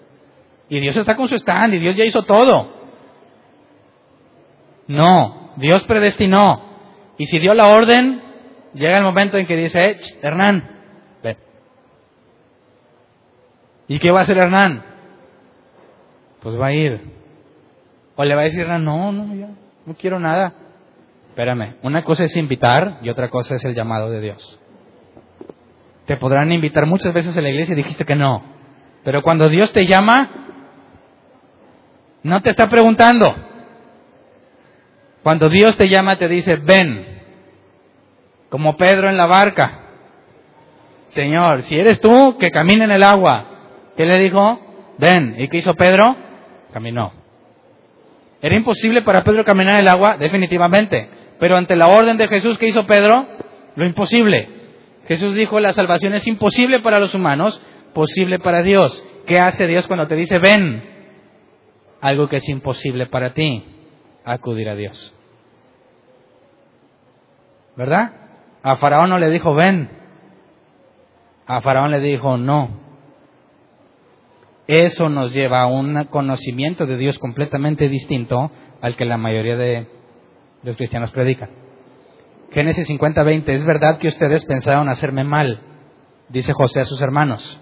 Y 0.69 0.79
Dios 0.79 0.95
está 0.95 1.15
con 1.15 1.27
su 1.27 1.35
stand 1.35 1.73
y 1.75 1.79
Dios 1.79 1.95
ya 1.95 2.03
hizo 2.03 2.23
todo. 2.23 2.81
No, 4.87 5.53
Dios 5.55 5.83
predestinó. 5.85 6.63
Y 7.17 7.25
si 7.25 7.39
dio 7.39 7.53
la 7.53 7.67
orden, 7.67 8.21
llega 8.73 8.97
el 8.97 9.03
momento 9.03 9.37
en 9.37 9.47
que 9.47 9.55
dice, 9.55 9.79
eh, 9.83 9.99
Hernán, 10.21 10.63
ven. 11.23 11.37
¿Y 13.87 13.99
qué 13.99 14.11
va 14.11 14.19
a 14.19 14.23
hacer 14.23 14.37
Hernán? 14.37 14.83
Pues 16.41 16.59
va 16.59 16.67
a 16.67 16.73
ir. 16.73 17.01
O 18.15 18.23
le 18.23 18.35
va 18.35 18.41
a 18.41 18.43
decir 18.45 18.61
Hernán, 18.61 18.85
no, 18.85 19.11
no, 19.11 19.35
ya, 19.35 19.49
no 19.85 19.93
quiero 19.95 20.19
nada. 20.19 20.53
Espérame, 21.29 21.75
una 21.81 22.03
cosa 22.03 22.25
es 22.25 22.35
invitar 22.35 22.99
y 23.01 23.09
otra 23.09 23.29
cosa 23.29 23.55
es 23.55 23.63
el 23.63 23.73
llamado 23.73 24.09
de 24.09 24.19
Dios. 24.19 24.59
Te 26.05 26.17
podrán 26.17 26.51
invitar 26.51 26.85
muchas 26.85 27.13
veces 27.13 27.37
a 27.37 27.41
la 27.41 27.49
iglesia 27.49 27.73
y 27.73 27.77
dijiste 27.77 28.05
que 28.05 28.15
no. 28.15 28.43
Pero 29.03 29.21
cuando 29.21 29.47
Dios 29.47 29.71
te 29.71 29.85
llama, 29.85 30.29
no 32.23 32.41
te 32.41 32.49
está 32.49 32.69
preguntando. 32.69 33.33
Cuando 35.23 35.49
Dios 35.49 35.77
te 35.77 35.87
llama, 35.87 36.17
te 36.17 36.27
dice, 36.27 36.55
ven, 36.57 37.20
como 38.51 38.75
Pedro 38.75 39.09
en 39.09 39.15
la 39.15 39.27
barca. 39.27 39.79
Señor, 41.07 41.61
si 41.63 41.79
eres 41.79 42.01
tú, 42.01 42.37
que 42.37 42.51
camine 42.51 42.83
en 42.83 42.91
el 42.91 43.01
agua. 43.01 43.45
¿Qué 43.95 44.05
le 44.05 44.19
dijo? 44.19 44.59
Ven. 44.97 45.35
¿Y 45.39 45.47
qué 45.47 45.57
hizo 45.59 45.73
Pedro? 45.73 46.03
Caminó. 46.73 47.13
¿Era 48.41 48.55
imposible 48.57 49.03
para 49.03 49.23
Pedro 49.23 49.45
caminar 49.45 49.75
en 49.75 49.81
el 49.81 49.87
agua? 49.87 50.17
Definitivamente. 50.17 51.09
Pero 51.39 51.55
ante 51.55 51.77
la 51.77 51.87
orden 51.87 52.17
de 52.17 52.27
Jesús, 52.27 52.57
¿qué 52.57 52.67
hizo 52.67 52.85
Pedro? 52.85 53.25
Lo 53.75 53.85
imposible. 53.85 54.49
Jesús 55.07 55.33
dijo, 55.33 55.61
la 55.61 55.71
salvación 55.71 56.13
es 56.13 56.27
imposible 56.27 56.79
para 56.81 56.99
los 56.99 57.15
humanos, 57.15 57.65
posible 57.93 58.39
para 58.39 58.63
Dios. 58.63 59.01
¿Qué 59.27 59.39
hace 59.39 59.65
Dios 59.65 59.87
cuando 59.87 60.07
te 60.07 60.15
dice, 60.15 60.39
ven? 60.39 60.83
Algo 62.01 62.27
que 62.27 62.37
es 62.37 62.49
imposible 62.49 63.05
para 63.05 63.33
ti. 63.33 63.63
acudir 64.25 64.67
a 64.67 64.75
Dios. 64.75 65.15
¿Verdad? 67.77 68.20
A 68.63 68.75
Faraón 68.77 69.09
no 69.09 69.17
le 69.17 69.29
dijo, 69.29 69.53
ven. 69.53 69.89
A 71.47 71.61
Faraón 71.61 71.91
le 71.91 71.99
dijo, 71.99 72.37
no. 72.37 72.79
Eso 74.67 75.09
nos 75.09 75.33
lleva 75.33 75.61
a 75.61 75.67
un 75.67 76.05
conocimiento 76.05 76.85
de 76.85 76.97
Dios 76.97 77.19
completamente 77.19 77.89
distinto 77.89 78.51
al 78.81 78.95
que 78.95 79.05
la 79.05 79.17
mayoría 79.17 79.57
de 79.57 79.87
los 80.63 80.77
cristianos 80.77 81.11
predican. 81.11 81.49
Génesis 82.51 82.89
50:20, 82.89 83.49
es 83.53 83.65
verdad 83.65 83.97
que 83.97 84.09
ustedes 84.09 84.45
pensaron 84.45 84.89
hacerme 84.89 85.23
mal, 85.23 85.61
dice 86.29 86.53
José 86.53 86.81
a 86.81 86.85
sus 86.85 87.01
hermanos, 87.01 87.59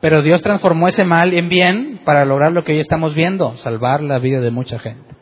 pero 0.00 0.22
Dios 0.22 0.42
transformó 0.42 0.88
ese 0.88 1.04
mal 1.04 1.32
en 1.32 1.48
bien 1.48 2.00
para 2.04 2.24
lograr 2.24 2.52
lo 2.52 2.64
que 2.64 2.72
hoy 2.72 2.78
estamos 2.80 3.14
viendo, 3.14 3.56
salvar 3.58 4.00
la 4.02 4.18
vida 4.18 4.40
de 4.40 4.50
mucha 4.50 4.78
gente. 4.78 5.14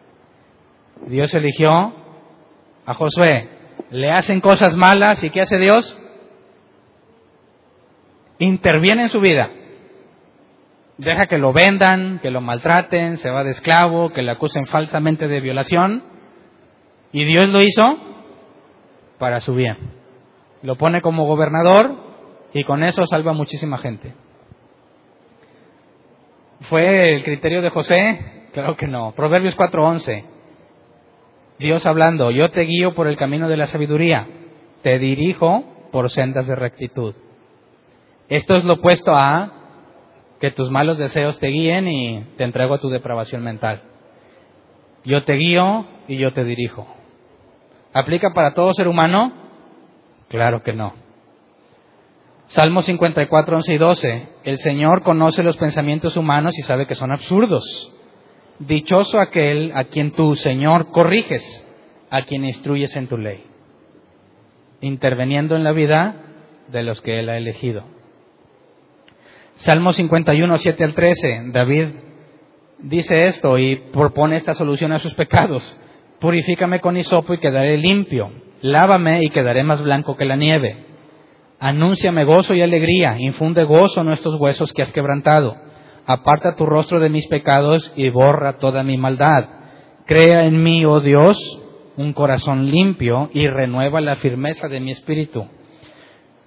Dios 1.06 1.34
eligió 1.34 1.92
a 2.84 2.94
Josué, 2.94 3.48
le 3.90 4.10
hacen 4.12 4.40
cosas 4.40 4.76
malas 4.76 5.22
y 5.24 5.30
¿qué 5.30 5.40
hace 5.40 5.58
Dios? 5.58 5.98
Interviene 8.38 9.02
en 9.02 9.08
su 9.08 9.20
vida. 9.20 9.50
Deja 10.96 11.26
que 11.26 11.38
lo 11.38 11.52
vendan, 11.52 12.18
que 12.20 12.30
lo 12.30 12.40
maltraten, 12.40 13.16
se 13.16 13.30
va 13.30 13.42
de 13.42 13.50
esclavo, 13.50 14.10
que 14.10 14.22
le 14.22 14.32
acusen 14.32 14.66
falsamente 14.66 15.28
de 15.28 15.40
violación. 15.40 16.04
Y 17.12 17.24
Dios 17.24 17.50
lo 17.50 17.60
hizo 17.62 17.82
para 19.18 19.40
su 19.40 19.54
bien. 19.54 19.76
Lo 20.62 20.76
pone 20.76 21.00
como 21.00 21.26
gobernador 21.26 21.96
y 22.52 22.64
con 22.64 22.82
eso 22.84 23.06
salva 23.06 23.32
muchísima 23.32 23.78
gente. 23.78 24.12
¿Fue 26.68 27.14
el 27.14 27.24
criterio 27.24 27.62
de 27.62 27.70
José? 27.70 28.48
Claro 28.52 28.76
que 28.76 28.86
no. 28.86 29.12
Proverbios 29.12 29.56
4:11. 29.56 30.24
Dios 31.60 31.84
hablando, 31.84 32.30
yo 32.30 32.50
te 32.50 32.62
guío 32.62 32.94
por 32.94 33.06
el 33.06 33.18
camino 33.18 33.46
de 33.46 33.58
la 33.58 33.66
sabiduría, 33.66 34.26
te 34.82 34.98
dirijo 34.98 35.62
por 35.92 36.08
sendas 36.08 36.46
de 36.46 36.54
rectitud. 36.56 37.14
Esto 38.30 38.56
es 38.56 38.64
lo 38.64 38.74
opuesto 38.74 39.14
a 39.14 39.52
que 40.40 40.52
tus 40.52 40.70
malos 40.70 40.96
deseos 40.96 41.38
te 41.38 41.48
guíen 41.48 41.86
y 41.86 42.24
te 42.38 42.44
entrego 42.44 42.72
a 42.72 42.80
tu 42.80 42.88
depravación 42.88 43.44
mental. 43.44 43.82
Yo 45.04 45.22
te 45.24 45.34
guío 45.34 45.84
y 46.08 46.16
yo 46.16 46.32
te 46.32 46.44
dirijo. 46.44 46.86
¿Aplica 47.92 48.32
para 48.32 48.54
todo 48.54 48.72
ser 48.72 48.88
humano? 48.88 49.30
Claro 50.30 50.62
que 50.62 50.72
no. 50.72 50.94
Salmo 52.46 52.80
54, 52.80 53.56
11 53.56 53.74
y 53.74 53.76
12. 53.76 54.28
El 54.44 54.58
Señor 54.60 55.02
conoce 55.02 55.42
los 55.42 55.58
pensamientos 55.58 56.16
humanos 56.16 56.58
y 56.58 56.62
sabe 56.62 56.86
que 56.86 56.94
son 56.94 57.12
absurdos. 57.12 57.92
Dichoso 58.60 59.18
aquel 59.18 59.72
a 59.74 59.84
quien 59.84 60.10
tú, 60.10 60.34
Señor, 60.36 60.90
corriges, 60.90 61.66
a 62.10 62.22
quien 62.22 62.44
instruyes 62.44 62.94
en 62.94 63.08
tu 63.08 63.16
ley, 63.16 63.42
interviniendo 64.82 65.56
en 65.56 65.64
la 65.64 65.72
vida 65.72 66.16
de 66.68 66.82
los 66.82 67.00
que 67.00 67.20
Él 67.20 67.30
ha 67.30 67.38
elegido. 67.38 67.84
Salmo 69.56 69.94
51, 69.94 70.58
7 70.58 70.84
al 70.84 70.94
13. 70.94 71.42
David 71.52 71.88
dice 72.80 73.28
esto 73.28 73.56
y 73.56 73.76
propone 73.76 74.36
esta 74.36 74.52
solución 74.52 74.92
a 74.92 74.98
sus 74.98 75.14
pecados. 75.14 75.78
Purifícame 76.18 76.80
con 76.80 76.98
hisopo 76.98 77.32
y 77.32 77.38
quedaré 77.38 77.78
limpio. 77.78 78.30
Lávame 78.60 79.24
y 79.24 79.30
quedaré 79.30 79.64
más 79.64 79.82
blanco 79.82 80.18
que 80.18 80.26
la 80.26 80.36
nieve. 80.36 80.84
Anúnciame 81.60 82.24
gozo 82.24 82.54
y 82.54 82.60
alegría. 82.60 83.16
Infunde 83.18 83.64
gozo 83.64 84.02
en 84.02 84.08
nuestros 84.08 84.38
huesos 84.38 84.70
que 84.74 84.82
has 84.82 84.92
quebrantado 84.92 85.69
aparta 86.06 86.56
tu 86.56 86.66
rostro 86.66 87.00
de 87.00 87.08
mis 87.08 87.26
pecados 87.28 87.92
y 87.96 88.10
borra 88.10 88.58
toda 88.58 88.82
mi 88.82 88.96
maldad. 88.96 89.46
Crea 90.06 90.44
en 90.44 90.62
mí, 90.62 90.84
oh 90.84 91.00
Dios, 91.00 91.38
un 91.96 92.12
corazón 92.12 92.70
limpio 92.70 93.30
y 93.32 93.46
renueva 93.46 94.00
la 94.00 94.16
firmeza 94.16 94.68
de 94.68 94.80
mi 94.80 94.90
espíritu. 94.90 95.46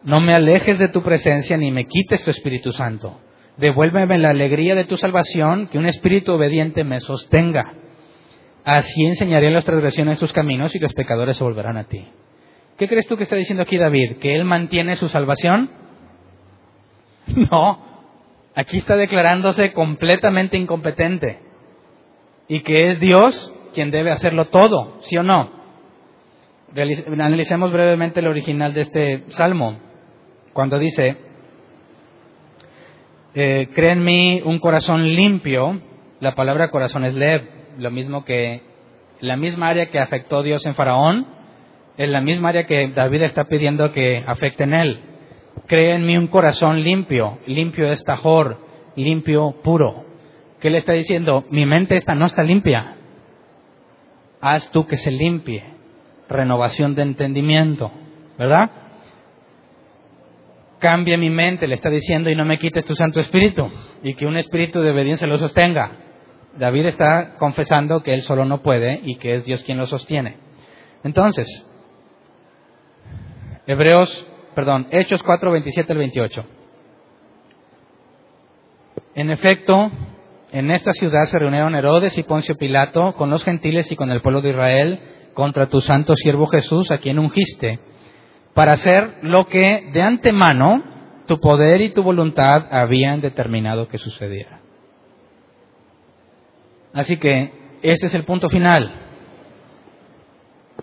No 0.04 0.20
me 0.20 0.34
alejes 0.34 0.78
de 0.80 0.90
tu 0.90 1.02
presencia 1.02 1.58
ni 1.58 1.72
me 1.72 1.86
quites 1.86 2.24
tu 2.24 2.32
Espíritu 2.32 2.74
Santo. 2.74 3.20
Devuélveme 3.58 4.18
la 4.18 4.32
alegría 4.32 4.76
de 4.76 4.84
tu 4.84 4.98
salvación, 4.98 5.68
que 5.68 5.78
un 5.78 5.86
espíritu 5.86 6.34
obediente 6.34 6.84
me 6.84 7.00
sostenga. 7.00 7.74
Así 8.66 9.06
enseñaré 9.06 9.52
las 9.52 9.64
transgresiones 9.64 10.20
tus 10.20 10.34
caminos 10.34 10.76
y 10.76 10.80
los 10.80 10.94
pecadores 10.94 11.38
se 11.38 11.44
volverán 11.44 11.78
a 11.78 11.86
ti. 11.86 12.06
¿Qué 12.78 12.88
crees 12.88 13.08
tú 13.08 13.16
que 13.16 13.24
está 13.24 13.36
diciendo 13.36 13.64
aquí 13.64 13.78
David? 13.78 14.18
¿Que 14.18 14.36
él 14.36 14.46
mantiene 14.46 14.96
su 14.96 15.08
salvación? 15.08 15.70
No, 17.26 17.93
Aquí 18.56 18.78
está 18.78 18.96
declarándose 18.96 19.74
completamente 19.74 20.58
incompetente 20.58 21.40
y 22.48 22.62
que 22.62 22.88
es 22.88 23.00
Dios 23.00 23.54
quien 23.74 23.90
debe 23.90 24.12
hacerlo 24.12 24.50
todo, 24.50 25.00
¿sí 25.02 25.18
o 25.18 25.24
no? 25.24 25.50
Analicemos 26.76 27.72
brevemente 27.72 28.20
el 28.20 28.28
original 28.28 28.74
de 28.74 28.82
este 28.82 29.24
salmo, 29.30 29.80
cuando 30.54 30.78
dice, 30.78 31.18
eh, 33.36 33.68
en 33.76 34.04
mí 34.04 34.42
un 34.46 34.60
corazón 34.60 35.16
limpio, 35.16 35.82
la 36.20 36.36
palabra 36.36 36.70
corazón 36.70 37.06
es 37.06 37.16
lev, 37.16 37.44
lo 37.78 37.90
mismo 37.90 38.24
que 38.24 38.62
la 39.20 39.38
misma 39.38 39.70
área 39.70 39.90
que 39.90 40.00
afectó 40.00 40.44
Dios 40.44 40.66
en 40.66 40.76
Faraón, 40.76 41.26
es 41.98 42.10
la 42.10 42.22
misma 42.22 42.50
área 42.50 42.66
que 42.66 42.90
David 42.90 43.24
está 43.24 43.46
pidiendo 43.46 43.92
que 43.94 44.24
afecte 44.26 44.64
en 44.64 44.74
él. 44.74 45.00
Cree 45.68 45.96
en 45.96 46.06
mí 46.06 46.18
un 46.18 46.28
corazón 46.28 46.84
limpio, 46.84 47.40
limpio 47.46 47.88
de 47.88 47.94
estajor, 47.94 48.58
limpio, 48.96 49.56
puro. 49.64 50.06
¿Qué 50.60 50.70
le 50.70 50.80
está 50.80 50.94
diciendo? 50.94 51.46
Mi 51.50 51.66
mente 51.66 51.96
esta 51.96 52.16
no 52.16 52.26
está 52.26 52.44
limpia. 52.44 52.96
Haz 54.42 54.70
tú 54.72 54.86
que 54.88 54.98
se 54.98 55.12
limpie. 55.12 55.64
Renovación 56.30 56.96
de 56.96 57.04
entendimiento, 57.04 57.92
¿verdad? 58.38 58.72
Cambia 60.80 61.18
mi 61.18 61.30
mente, 61.30 61.68
le 61.68 61.76
está 61.76 61.90
diciendo, 61.90 62.30
y 62.30 62.36
no 62.36 62.44
me 62.44 62.58
quites 62.58 62.86
tu 62.86 62.96
Santo 62.96 63.20
Espíritu, 63.20 63.70
y 64.04 64.16
que 64.16 64.26
un 64.26 64.38
espíritu 64.38 64.82
de 64.82 64.92
obediencia 64.92 65.28
lo 65.28 65.38
sostenga. 65.38 65.92
David 66.58 66.88
está 66.88 67.36
confesando 67.38 68.04
que 68.04 68.14
él 68.14 68.22
solo 68.24 68.46
no 68.46 68.62
puede 68.62 69.00
y 69.04 69.16
que 69.16 69.36
es 69.36 69.46
Dios 69.46 69.64
quien 69.64 69.78
lo 69.78 69.88
sostiene. 69.88 70.38
Entonces, 71.04 71.48
Hebreos 73.66 74.28
perdón, 74.54 74.88
Hechos 74.92 75.22
4, 75.24 75.52
27 75.52 75.92
al 75.92 75.98
28. 75.98 76.46
En 79.16 79.30
efecto, 79.30 79.92
en 80.52 80.72
esta 80.72 80.94
ciudad 80.94 81.26
se 81.26 81.40
reunieron 81.40 81.76
Herodes 81.76 82.18
y 82.18 82.24
Poncio 82.24 82.56
Pilato 82.56 83.14
con 83.14 83.30
los 83.30 83.44
gentiles 83.44 83.92
y 83.92 83.96
con 83.96 84.12
el 84.12 84.22
pueblo 84.22 84.42
de 84.42 84.50
Israel 84.52 85.00
contra 85.34 85.68
tu 85.68 85.82
santo 85.82 86.16
siervo 86.16 86.48
Jesús, 86.48 86.92
a 86.92 87.00
quien 87.00 87.20
ungiste, 87.20 87.80
para 88.54 88.74
hacer 88.74 89.20
lo 89.24 89.46
que 89.46 89.90
de 89.94 90.02
antemano 90.02 90.84
tu 91.26 91.40
poder 91.40 91.82
y 91.82 91.94
tu 91.94 92.04
voluntad 92.04 92.68
habían 92.72 93.22
determinado 93.22 93.88
que 93.88 93.98
sucediera. 93.98 94.62
Así 96.94 97.18
que 97.18 97.52
este 97.82 98.08
es 98.08 98.14
el 98.14 98.26
punto 98.26 98.50
final. 98.50 98.92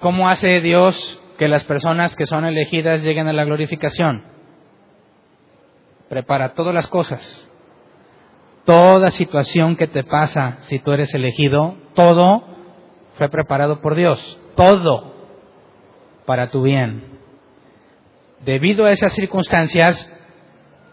¿Cómo 0.01 0.28
hace 0.28 0.60
Dios 0.60 1.19
que 1.41 1.49
las 1.49 1.65
personas 1.65 2.15
que 2.17 2.27
son 2.27 2.45
elegidas 2.45 3.03
lleguen 3.03 3.27
a 3.27 3.33
la 3.33 3.47
glorificación. 3.47 4.25
Prepara 6.11 6.53
todas 6.53 6.75
las 6.75 6.87
cosas. 6.87 7.51
Toda 8.67 9.09
situación 9.09 9.75
que 9.77 9.87
te 9.87 10.05
pasa 10.05 10.59
si 10.65 10.81
tú 10.81 10.93
eres 10.93 11.15
elegido, 11.15 11.77
todo 11.95 12.45
fue 13.15 13.31
preparado 13.31 13.81
por 13.81 13.95
Dios. 13.95 14.39
Todo 14.55 15.15
para 16.27 16.51
tu 16.51 16.61
bien. 16.61 17.05
Debido 18.45 18.85
a 18.85 18.91
esas 18.91 19.15
circunstancias 19.15 20.15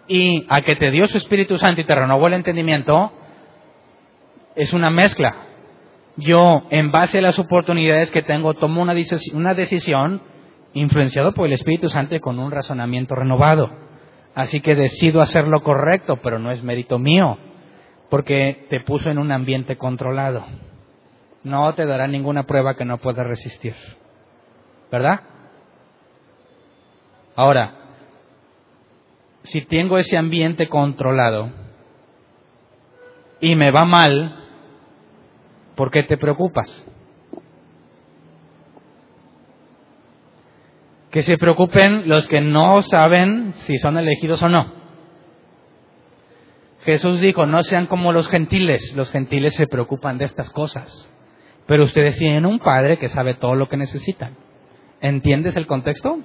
y 0.08 0.46
a 0.48 0.62
que 0.62 0.78
te 0.78 0.92
dio 0.92 1.08
su 1.08 1.18
Espíritu 1.18 1.58
Santo 1.58 1.82
y 1.82 1.86
te 1.86 1.94
renovó 1.94 2.28
el 2.28 2.36
entendimiento, 2.36 3.12
es 4.56 4.72
una 4.72 4.92
mezcla. 4.92 5.36
Yo, 6.16 6.64
en 6.70 6.90
base 6.90 7.18
a 7.18 7.22
las 7.22 7.38
oportunidades 7.38 8.12
que 8.12 8.22
tengo, 8.22 8.54
tomo 8.54 8.82
una 8.82 9.54
decisión 9.54 10.22
influenciado 10.78 11.34
por 11.34 11.48
el 11.48 11.54
Espíritu 11.54 11.90
Santo 11.90 12.16
y 12.16 12.20
con 12.20 12.40
un 12.40 12.52
razonamiento 12.52 13.16
renovado. 13.16 13.70
Así 14.36 14.62
que 14.62 14.76
decido 14.76 15.20
hacer 15.22 15.48
lo 15.48 15.62
correcto, 15.62 16.18
pero 16.22 16.38
no 16.38 16.52
es 16.52 16.64
mérito 16.64 17.00
mío, 17.00 17.38
porque 18.10 18.68
te 18.70 18.82
puso 18.82 19.10
en 19.10 19.18
un 19.18 19.32
ambiente 19.32 19.78
controlado. 19.78 20.46
No 21.44 21.74
te 21.74 21.86
dará 21.86 22.08
ninguna 22.08 22.44
prueba 22.44 22.76
que 22.76 22.86
no 22.86 23.00
puedas 23.00 23.26
resistir. 23.26 23.76
¿Verdad? 24.92 25.22
Ahora, 27.36 27.74
si 29.44 29.62
tengo 29.62 29.98
ese 29.98 30.18
ambiente 30.18 30.68
controlado 30.68 31.50
y 33.40 33.56
me 33.56 33.72
va 33.72 33.86
mal, 33.86 34.36
¿por 35.76 35.90
qué 35.92 36.04
te 36.04 36.18
preocupas? 36.18 36.86
Que 41.18 41.24
se 41.24 41.40
preocupen 41.40 42.08
los 42.08 42.28
que 42.28 42.42
no 42.42 42.84
saben 42.84 43.54
si 43.66 43.80
son 43.80 43.98
elegidos 43.98 44.44
o 44.44 44.50
no. 44.50 44.72
Jesús 46.86 47.22
dijo, 47.22 47.48
no 47.48 47.64
sean 47.64 47.88
como 47.88 48.12
los 48.12 48.28
gentiles, 48.30 48.96
los 48.96 49.10
gentiles 49.10 49.56
se 49.56 49.66
preocupan 49.66 50.20
de 50.20 50.26
estas 50.26 50.52
cosas. 50.52 51.12
Pero 51.66 51.86
ustedes 51.86 52.20
tienen 52.20 52.46
un 52.46 52.60
Padre 52.60 53.00
que 53.00 53.08
sabe 53.08 53.34
todo 53.34 53.56
lo 53.56 53.68
que 53.68 53.78
necesitan. 53.78 54.36
¿Entiendes 55.02 55.56
el 55.56 55.66
contexto? 55.66 56.20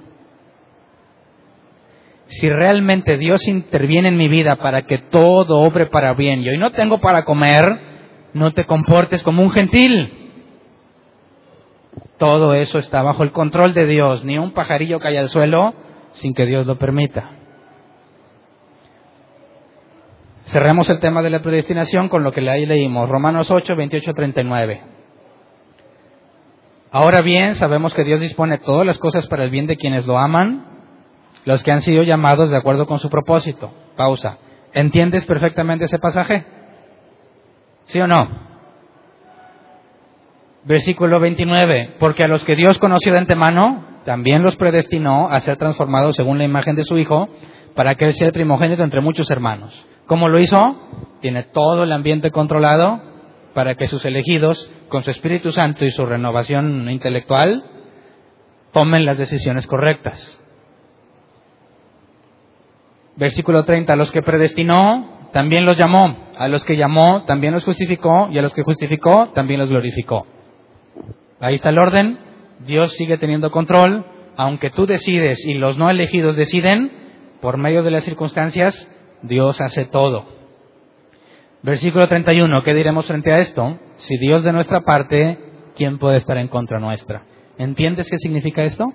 Si 2.27 2.51
realmente 2.51 3.16
Dios 3.16 3.48
interviene 3.48 4.09
en 4.09 4.19
mi 4.19 4.28
vida 4.28 4.56
para 4.56 4.82
que 4.82 4.98
todo 4.98 5.60
obre 5.60 5.86
para 5.86 6.12
bien 6.12 6.43
y 6.43 6.51
hoy 6.51 6.59
no 6.59 6.70
tengo 6.73 7.01
para 7.01 7.24
comer, 7.24 7.64
no 8.35 8.52
te 8.52 8.66
comportes 8.66 9.23
como 9.23 9.43
un 9.43 9.52
gentil. 9.52 10.22
Todo 12.23 12.55
eso 12.55 12.78
está 12.78 13.03
bajo 13.03 13.24
el 13.24 13.32
control 13.32 13.74
de 13.74 13.85
Dios. 13.85 14.24
Ni 14.24 14.39
un 14.39 14.53
pajarillo 14.53 15.01
cae 15.01 15.19
al 15.19 15.28
suelo 15.28 15.74
sin 16.12 16.35
que 16.35 16.47
Dios 16.47 16.69
lo 16.69 16.78
permita. 16.78 17.32
Cerremos 20.44 20.89
el 20.89 21.01
tema 21.01 21.20
de 21.23 21.31
la 21.31 21.43
predestinación 21.43 22.09
con 22.09 22.23
lo 22.23 22.31
que 22.31 22.49
ahí 22.49 22.65
leímos, 22.65 23.09
Romanos 23.09 23.51
8, 23.51 23.74
28, 23.74 24.15
39. 24.15 24.82
Ahora 26.93 27.23
bien, 27.23 27.57
sabemos 27.57 27.93
que 27.93 28.05
Dios 28.05 28.20
dispone 28.20 28.59
todas 28.59 28.86
las 28.86 28.99
cosas 28.99 29.27
para 29.27 29.43
el 29.43 29.51
bien 29.51 29.66
de 29.66 29.77
quienes 29.77 30.07
lo 30.07 30.16
aman, 30.16 30.65
los 31.44 31.65
que 31.65 31.73
han 31.73 31.81
sido 31.81 32.05
llamados 32.05 32.51
de 32.51 32.57
acuerdo 32.57 32.86
con 32.86 33.01
su 33.01 33.11
propósito. 33.11 33.74
Pausa. 33.97 34.39
¿Entiendes 34.73 35.27
perfectamente 35.27 35.86
ese 35.86 35.99
pasaje? 35.99 36.44
¿Sí 37.86 37.99
o 37.99 38.07
no? 38.07 38.51
Versículo 40.64 41.18
29. 41.20 41.97
Porque 41.98 42.24
a 42.24 42.28
los 42.28 42.44
que 42.44 42.56
Dios 42.56 42.78
conoció 42.78 43.12
de 43.12 43.18
antemano, 43.18 43.84
también 44.05 44.43
los 44.43 44.56
predestinó 44.56 45.28
a 45.28 45.40
ser 45.40 45.56
transformados 45.56 46.16
según 46.16 46.39
la 46.39 46.44
imagen 46.44 46.76
de 46.76 46.84
su 46.84 46.98
Hijo, 46.98 47.28
para 47.74 47.94
que 47.94 48.06
Él 48.06 48.12
sea 48.12 48.28
el 48.28 48.32
primogénito 48.32 48.82
entre 48.82 49.01
muchos 49.01 49.30
hermanos. 49.30 49.86
¿Cómo 50.06 50.28
lo 50.28 50.39
hizo? 50.39 50.59
Tiene 51.20 51.44
todo 51.44 51.84
el 51.84 51.93
ambiente 51.93 52.30
controlado 52.30 53.01
para 53.55 53.74
que 53.74 53.86
sus 53.86 54.05
elegidos, 54.05 54.70
con 54.89 55.02
su 55.02 55.10
Espíritu 55.10 55.52
Santo 55.52 55.84
y 55.84 55.90
su 55.90 56.06
renovación 56.06 56.89
intelectual, 56.90 57.64
tomen 58.72 59.05
las 59.05 59.18
decisiones 59.18 59.66
correctas. 59.66 60.39
Versículo 63.16 63.64
30, 63.64 63.93
a 63.93 63.97
los 63.97 64.10
que 64.10 64.22
predestinó, 64.22 65.28
también 65.32 65.66
los 65.66 65.76
llamó, 65.76 66.30
a 66.36 66.48
los 66.48 66.64
que 66.64 66.76
llamó, 66.76 67.24
también 67.24 67.52
los 67.52 67.64
justificó, 67.64 68.28
y 68.30 68.39
a 68.39 68.43
los 68.43 68.55
que 68.55 68.62
justificó, 68.62 69.30
también 69.34 69.60
los 69.60 69.68
glorificó. 69.68 70.26
Ahí 71.43 71.55
está 71.55 71.70
el 71.70 71.78
orden, 71.81 72.20
Dios 72.60 72.93
sigue 72.93 73.19
teniendo 73.19 73.51
control, 73.51 74.06
aunque 74.36 74.70
tú 74.70 74.86
decides 74.86 75.44
y 75.44 75.55
los 75.55 75.77
no 75.77 75.90
elegidos 75.90 76.36
deciden, 76.36 76.93
por 77.40 77.59
medio 77.59 77.82
de 77.82 77.90
las 77.90 78.05
circunstancias, 78.05 78.89
Dios 79.23 79.60
hace 79.60 79.86
todo. 79.86 80.24
Versículo 81.64 82.06
31, 82.06 82.62
¿qué 82.62 82.73
diremos 82.73 83.06
frente 83.06 83.32
a 83.32 83.40
esto? 83.40 83.77
Si 83.97 84.19
Dios 84.19 84.44
de 84.44 84.52
nuestra 84.52 84.82
parte, 84.82 85.36
¿quién 85.74 85.98
puede 85.98 86.19
estar 86.19 86.36
en 86.36 86.47
contra 86.47 86.78
nuestra? 86.78 87.24
¿Entiendes 87.59 88.09
qué 88.09 88.19
significa 88.19 88.62
esto? 88.62 88.93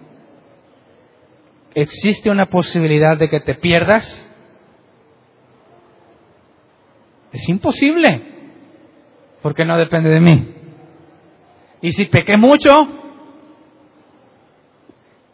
¿Existe 1.76 2.30
una 2.30 2.45
posibilidad 2.45 3.18
de 3.18 3.30
que 3.30 3.41
te 3.41 3.56
pierdas? 3.56 4.26
Es 7.34 7.49
imposible, 7.49 8.22
porque 9.41 9.65
no 9.65 9.78
depende 9.78 10.11
de 10.11 10.22
mí. 10.22 10.56
Y 11.82 11.91
si 11.91 12.06
pequé 12.06 12.38
mucho, 12.38 12.88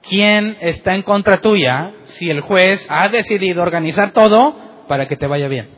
¿quién 0.02 0.58
está 0.62 0.96
en 0.96 1.04
contra 1.04 1.40
tuya 1.40 1.94
si 2.04 2.30
el 2.30 2.42
juez 2.42 2.86
ha 2.90 3.10
decidido 3.10 3.62
organizar 3.62 4.12
todo 4.12 4.56
para 4.88 5.08
que 5.08 5.16
te 5.16 5.28
vaya 5.28 5.48
bien? 5.48 5.70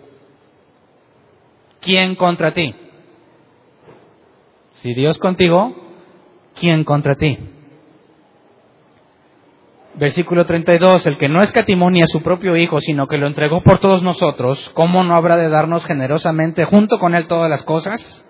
¿Quién 1.82 2.16
contra 2.16 2.54
ti? 2.54 2.74
Si 4.74 4.94
Dios 4.94 5.18
contigo, 5.20 5.76
¿quién 6.60 6.84
contra 6.84 7.16
ti? 7.16 7.38
Versículo 9.98 10.46
32, 10.46 11.06
el 11.08 11.18
que 11.18 11.30
no 11.30 11.42
escatimó 11.42 11.90
ni 11.90 12.02
a 12.02 12.08
su 12.08 12.22
propio 12.22 12.58
Hijo, 12.58 12.82
sino 12.82 13.08
que 13.08 13.18
lo 13.18 13.28
entregó 13.28 13.64
por 13.64 13.80
todos 13.80 14.04
nosotros, 14.04 14.70
¿cómo 14.74 15.04
no 15.04 15.16
habrá 15.16 15.38
de 15.38 15.48
darnos 15.48 15.86
generosamente 15.86 16.66
junto 16.66 17.00
con 17.00 17.16
Él 17.16 17.28
todas 17.28 17.50
las 17.50 17.64
cosas? 17.64 18.24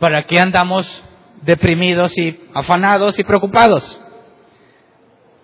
¿Para 0.00 0.24
qué 0.24 0.40
andamos 0.40 1.04
deprimidos 1.42 2.16
y 2.18 2.40
afanados 2.54 3.18
y 3.18 3.22
preocupados? 3.22 4.00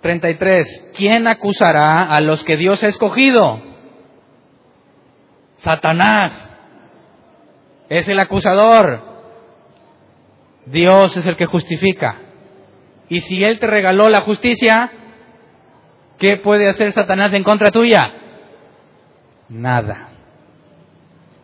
33. 0.00 0.92
¿Quién 0.96 1.28
acusará 1.28 2.04
a 2.04 2.20
los 2.22 2.42
que 2.42 2.56
Dios 2.56 2.82
ha 2.82 2.88
escogido? 2.88 3.60
Satanás 5.58 6.50
es 7.90 8.08
el 8.08 8.18
acusador. 8.18 9.02
Dios 10.64 11.14
es 11.14 11.26
el 11.26 11.36
que 11.36 11.44
justifica. 11.44 12.18
Y 13.10 13.20
si 13.20 13.44
Él 13.44 13.58
te 13.58 13.66
regaló 13.66 14.08
la 14.08 14.22
justicia, 14.22 14.90
¿qué 16.18 16.38
puede 16.38 16.70
hacer 16.70 16.92
Satanás 16.92 17.34
en 17.34 17.44
contra 17.44 17.70
tuya? 17.70 18.10
Nada. 19.50 20.08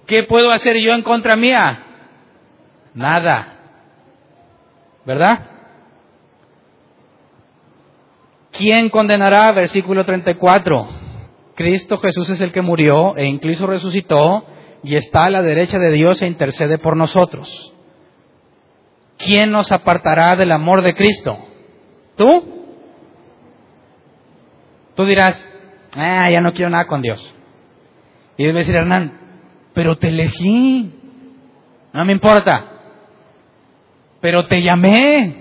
¿Qué 0.06 0.22
puedo 0.22 0.50
hacer 0.50 0.78
yo 0.78 0.94
en 0.94 1.02
contra 1.02 1.36
mía? 1.36 1.91
Nada. 2.94 3.56
¿Verdad? 5.04 5.40
¿Quién 8.52 8.90
condenará? 8.90 9.50
Versículo 9.52 10.04
34. 10.04 10.88
Cristo 11.54 11.98
Jesús 11.98 12.28
es 12.30 12.40
el 12.40 12.52
que 12.52 12.62
murió 12.62 13.16
e 13.16 13.24
incluso 13.26 13.66
resucitó 13.66 14.44
y 14.82 14.96
está 14.96 15.22
a 15.24 15.30
la 15.30 15.42
derecha 15.42 15.78
de 15.78 15.90
Dios 15.90 16.22
e 16.22 16.26
intercede 16.26 16.78
por 16.78 16.96
nosotros. 16.96 17.72
¿Quién 19.18 19.50
nos 19.50 19.70
apartará 19.70 20.36
del 20.36 20.52
amor 20.52 20.82
de 20.82 20.94
Cristo? 20.94 21.38
¿Tú? 22.16 22.62
Tú 24.94 25.04
dirás, 25.04 25.46
ah, 25.94 26.28
ya 26.30 26.40
no 26.40 26.52
quiero 26.52 26.70
nada 26.70 26.86
con 26.86 27.02
Dios. 27.02 27.34
Y 28.36 28.44
debe 28.44 28.60
decir, 28.60 28.74
Hernán, 28.74 29.18
pero 29.74 29.96
te 29.96 30.08
elegí. 30.08 30.92
No 31.92 32.04
me 32.04 32.12
importa. 32.12 32.71
Pero 34.22 34.46
te 34.46 34.62
llamé. 34.62 35.36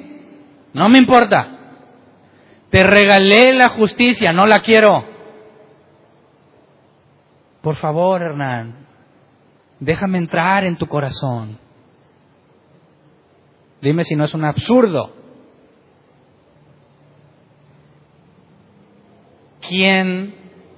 No 0.74 0.90
me 0.90 0.98
importa. 0.98 1.60
Te 2.70 2.84
regalé 2.84 3.54
la 3.54 3.70
justicia, 3.70 4.34
no 4.34 4.46
la 4.46 4.60
quiero. 4.60 5.06
Por 7.62 7.76
favor, 7.76 8.22
Hernán, 8.22 8.88
déjame 9.80 10.18
entrar 10.18 10.64
en 10.64 10.78
tu 10.78 10.88
corazón. 10.88 11.60
Dime 13.82 14.04
si 14.04 14.16
no 14.16 14.24
es 14.24 14.34
un 14.34 14.46
absurdo. 14.46 15.14
¿Quién 19.68 20.34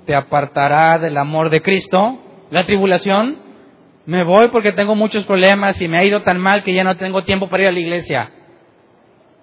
te 0.05 0.15
apartará 0.15 0.99
del 0.99 1.17
amor 1.17 1.49
de 1.49 1.61
Cristo? 1.61 2.19
¿La 2.49 2.65
tribulación? 2.65 3.42
Me 4.05 4.23
voy 4.23 4.49
porque 4.49 4.73
tengo 4.73 4.95
muchos 4.95 5.25
problemas 5.25 5.80
y 5.81 5.88
me 5.88 5.97
ha 5.97 6.03
ido 6.03 6.23
tan 6.23 6.39
mal 6.39 6.63
que 6.63 6.73
ya 6.73 6.84
no 6.84 6.97
tengo 6.97 7.23
tiempo 7.23 7.47
para 7.49 7.63
ir 7.63 7.69
a 7.69 7.71
la 7.71 7.80
iglesia. 7.80 8.31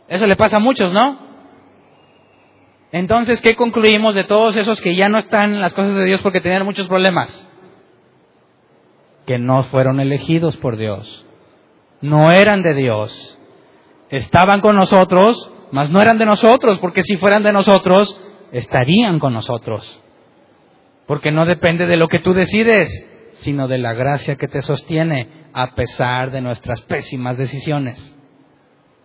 Eso 0.08 0.26
le 0.26 0.36
pasa 0.36 0.58
a 0.58 0.60
muchos, 0.60 0.92
¿no? 0.92 1.30
Entonces, 2.92 3.40
¿qué 3.40 3.54
concluimos 3.54 4.14
de 4.14 4.24
todos 4.24 4.56
esos 4.56 4.80
que 4.80 4.96
ya 4.96 5.08
no 5.08 5.18
están 5.18 5.54
en 5.54 5.60
las 5.60 5.72
cosas 5.72 5.94
de 5.94 6.04
Dios 6.04 6.20
porque 6.22 6.40
tenían 6.40 6.64
muchos 6.64 6.88
problemas? 6.88 7.48
Que 9.26 9.38
no 9.38 9.62
fueron 9.64 10.00
elegidos 10.00 10.56
por 10.56 10.76
Dios. 10.76 11.24
No 12.00 12.32
eran 12.32 12.62
de 12.62 12.74
Dios. 12.74 13.38
Estaban 14.10 14.60
con 14.60 14.74
nosotros, 14.74 15.52
mas 15.70 15.90
no 15.90 16.02
eran 16.02 16.18
de 16.18 16.26
nosotros, 16.26 16.80
porque 16.80 17.02
si 17.02 17.16
fueran 17.16 17.44
de 17.44 17.52
nosotros, 17.52 18.20
estarían 18.50 19.20
con 19.20 19.32
nosotros. 19.32 20.02
Porque 21.06 21.30
no 21.30 21.46
depende 21.46 21.86
de 21.86 21.96
lo 21.96 22.08
que 22.08 22.18
tú 22.18 22.34
decides, 22.34 22.88
sino 23.40 23.68
de 23.68 23.78
la 23.78 23.92
gracia 23.92 24.36
que 24.36 24.48
te 24.48 24.62
sostiene 24.62 25.28
a 25.52 25.74
pesar 25.74 26.30
de 26.30 26.40
nuestras 26.40 26.80
pésimas 26.82 27.36
decisiones. 27.36 28.16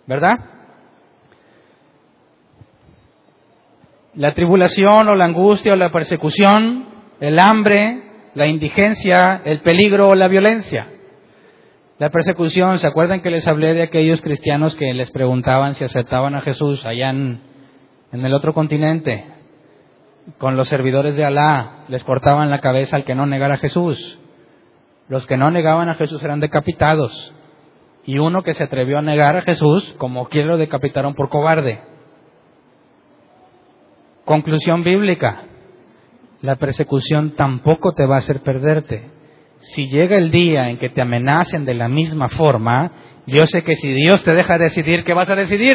¿Verdad? 0.07 0.38
La 4.14 4.34
tribulación 4.34 5.10
o 5.10 5.16
la 5.16 5.26
angustia 5.26 5.74
o 5.74 5.76
la 5.76 5.91
persecución, 5.91 6.86
el 7.20 7.40
hambre, 7.40 8.03
la 8.34 8.48
indigencia, 8.48 9.41
el 9.44 9.62
peligro 9.62 10.10
o 10.10 10.16
la 10.16 10.28
violencia. 10.28 10.88
La 11.98 12.10
persecución, 12.10 12.78
¿se 12.80 12.88
acuerdan 12.88 13.22
que 13.22 13.30
les 13.30 13.48
hablé 13.48 13.74
de 13.74 13.84
aquellos 13.84 14.22
cristianos 14.22 14.76
que 14.76 14.94
les 14.94 15.12
preguntaban 15.12 15.76
si 15.76 15.86
aceptaban 15.86 16.36
a 16.36 16.41
Jesús 16.41 16.86
allá 16.86 17.10
en, 17.10 17.41
el 18.12 18.34
otro 18.34 18.53
continente? 18.53 19.26
Con 20.38 20.57
los 20.57 20.68
servidores 20.68 21.16
de 21.16 21.24
Alá, 21.24 21.86
les 21.88 22.03
cortaban 22.03 22.49
la 22.49 22.60
cabeza 22.60 22.98
al 22.98 23.06
que 23.06 23.16
no 23.16 23.26
negara 23.26 23.56
a 23.56 23.60
Jesús. 23.60 24.20
Los 25.07 25.26
que 25.27 25.38
no 25.38 25.52
negaban 25.52 25.90
a 25.90 25.95
Jesús 25.95 26.23
eran 26.23 26.40
decapitados. 26.40 27.34
Y 28.06 28.19
uno 28.19 28.44
que 28.44 28.53
se 28.53 28.64
atrevió 28.64 28.99
a 28.99 29.02
negar 29.02 29.38
a 29.38 29.41
Jesús, 29.41 29.95
como 29.98 30.27
quiera 30.27 30.49
lo 30.49 30.57
decapitaron 30.57 31.15
por 31.15 31.30
cobarde. 31.30 31.82
Conclusión 34.26 34.84
bíblica. 34.84 35.44
La 36.41 36.56
persecución 36.56 37.36
tampoco 37.36 37.94
te 37.94 38.06
va 38.06 38.15
a 38.15 38.19
hacer 38.19 38.41
perderte. 38.41 39.10
Si 39.57 39.88
llega 39.88 40.18
el 40.18 40.32
día 40.32 40.69
en 40.69 40.77
que 40.77 40.90
te 40.90 41.02
amenacen 41.02 41.65
de 41.65 41.73
la 41.73 41.88
misma 41.88 42.30
forma 42.30 42.91
Yo 43.27 43.48
sé 43.48 43.64
que 43.64 43.73
si 43.76 43.91
Dios 43.91 44.23
te 44.23 44.36
deja 44.36 44.60
decidir, 44.60 45.03
¿qué 45.03 45.14
vas 45.15 45.27
a 45.30 45.36
decidir? 45.36 45.73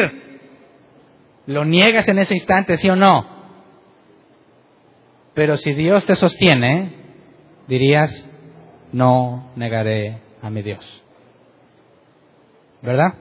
¿Lo 1.46 1.64
niegas 1.64 2.08
en 2.08 2.20
ese 2.20 2.34
instante, 2.34 2.76
sí 2.76 2.88
o 2.88 2.94
no? 2.94 3.26
Pero 5.34 5.56
si 5.56 5.74
Dios 5.74 6.06
te 6.06 6.14
sostiene, 6.14 6.94
dirías, 7.66 8.29
no 8.92 9.50
negaré 9.56 10.18
a 10.42 10.50
mi 10.50 10.62
Dios. 10.62 11.02
¿Verdad? 12.82 13.14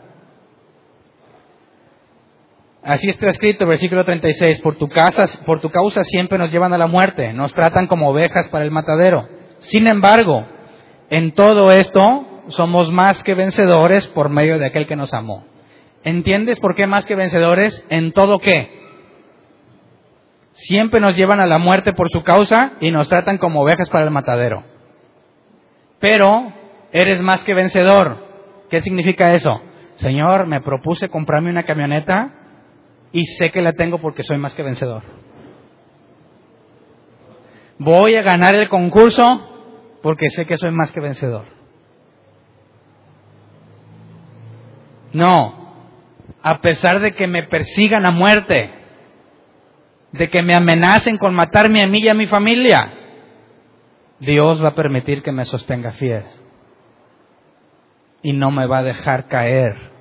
Así 2.84 3.10
está 3.10 3.28
escrito, 3.28 3.68
versículo 3.68 4.06
36, 4.06 4.62
por 4.62 4.78
tu, 4.78 4.88
casa, 4.88 5.26
por 5.46 5.60
tu 5.60 5.70
causa 5.70 6.02
siempre 6.04 6.38
nos 6.38 6.52
llevan 6.52 6.74
a 6.74 6.78
la 6.78 6.88
muerte, 6.88 7.34
nos 7.34 7.54
tratan 7.54 7.88
como 7.88 8.10
ovejas 8.10 8.48
para 8.50 8.64
el 8.64 8.72
matadero. 8.72 9.28
Sin 9.60 9.86
embargo, 9.86 10.46
en 11.10 11.34
todo 11.34 11.72
esto 11.72 12.26
somos 12.48 12.92
más 12.92 13.22
que 13.24 13.36
vencedores 13.36 14.08
por 14.08 14.30
medio 14.30 14.58
de 14.60 14.68
aquel 14.68 14.88
que 14.88 14.96
nos 14.96 15.14
amó. 15.14 15.44
¿Entiendes 16.04 16.60
por 16.62 16.76
qué 16.76 16.88
más 16.88 17.06
que 17.06 17.16
vencedores? 17.16 17.86
¿En 17.90 18.14
todo 18.14 18.40
qué? 18.40 18.80
Siempre 20.54 21.02
nos 21.02 21.18
llevan 21.18 21.42
a 21.42 21.46
la 21.46 21.58
muerte 21.58 21.92
por 21.92 22.10
su 22.10 22.24
causa 22.24 22.74
y 22.80 22.92
nos 22.92 23.10
tratan 23.10 23.38
como 23.38 23.62
ovejas 23.62 23.90
para 23.90 24.06
el 24.06 24.12
matadero. 24.12 24.64
Pero 26.00 26.54
eres 26.92 27.22
más 27.22 27.44
que 27.44 27.54
vencedor. 27.54 28.18
¿Qué 28.70 28.82
significa 28.82 29.34
eso? 29.34 29.62
Señor, 29.96 30.48
me 30.48 30.62
propuse 30.62 31.10
comprarme 31.10 31.50
una 31.50 31.64
camioneta 31.64 32.32
y 33.12 33.26
sé 33.26 33.52
que 33.52 33.62
la 33.62 33.74
tengo 33.74 33.98
porque 34.00 34.24
soy 34.24 34.38
más 34.38 34.54
que 34.54 34.64
vencedor. 34.64 35.04
Voy 37.78 38.16
a 38.16 38.22
ganar 38.22 38.56
el 38.56 38.70
concurso 38.70 39.50
porque 40.02 40.30
sé 40.30 40.46
que 40.46 40.58
soy 40.58 40.72
más 40.72 40.92
que 40.92 41.00
vencedor. 41.00 41.46
No, 45.12 45.60
a 46.44 46.62
pesar 46.62 47.00
de 47.00 47.14
que 47.14 47.28
me 47.28 47.44
persigan 47.44 48.06
a 48.06 48.12
muerte, 48.12 48.72
de 50.12 50.30
que 50.30 50.42
me 50.42 50.56
amenacen 50.56 51.18
con 51.18 51.34
matarme 51.34 51.82
a 51.82 51.88
mí 51.88 52.00
y 52.00 52.10
a 52.10 52.14
mi 52.14 52.28
familia, 52.28 52.99
Dios 54.20 54.64
va 54.64 54.70
a 54.70 54.76
permitir 54.76 55.22
que 55.24 55.32
me 55.32 55.46
sostenga 55.46 55.92
fiel. 55.94 56.26
Y 58.22 58.34
no 58.34 58.52
me 58.52 58.68
va 58.68 58.80
a 58.80 58.84
dejar 58.84 59.28
caer. 59.28 59.92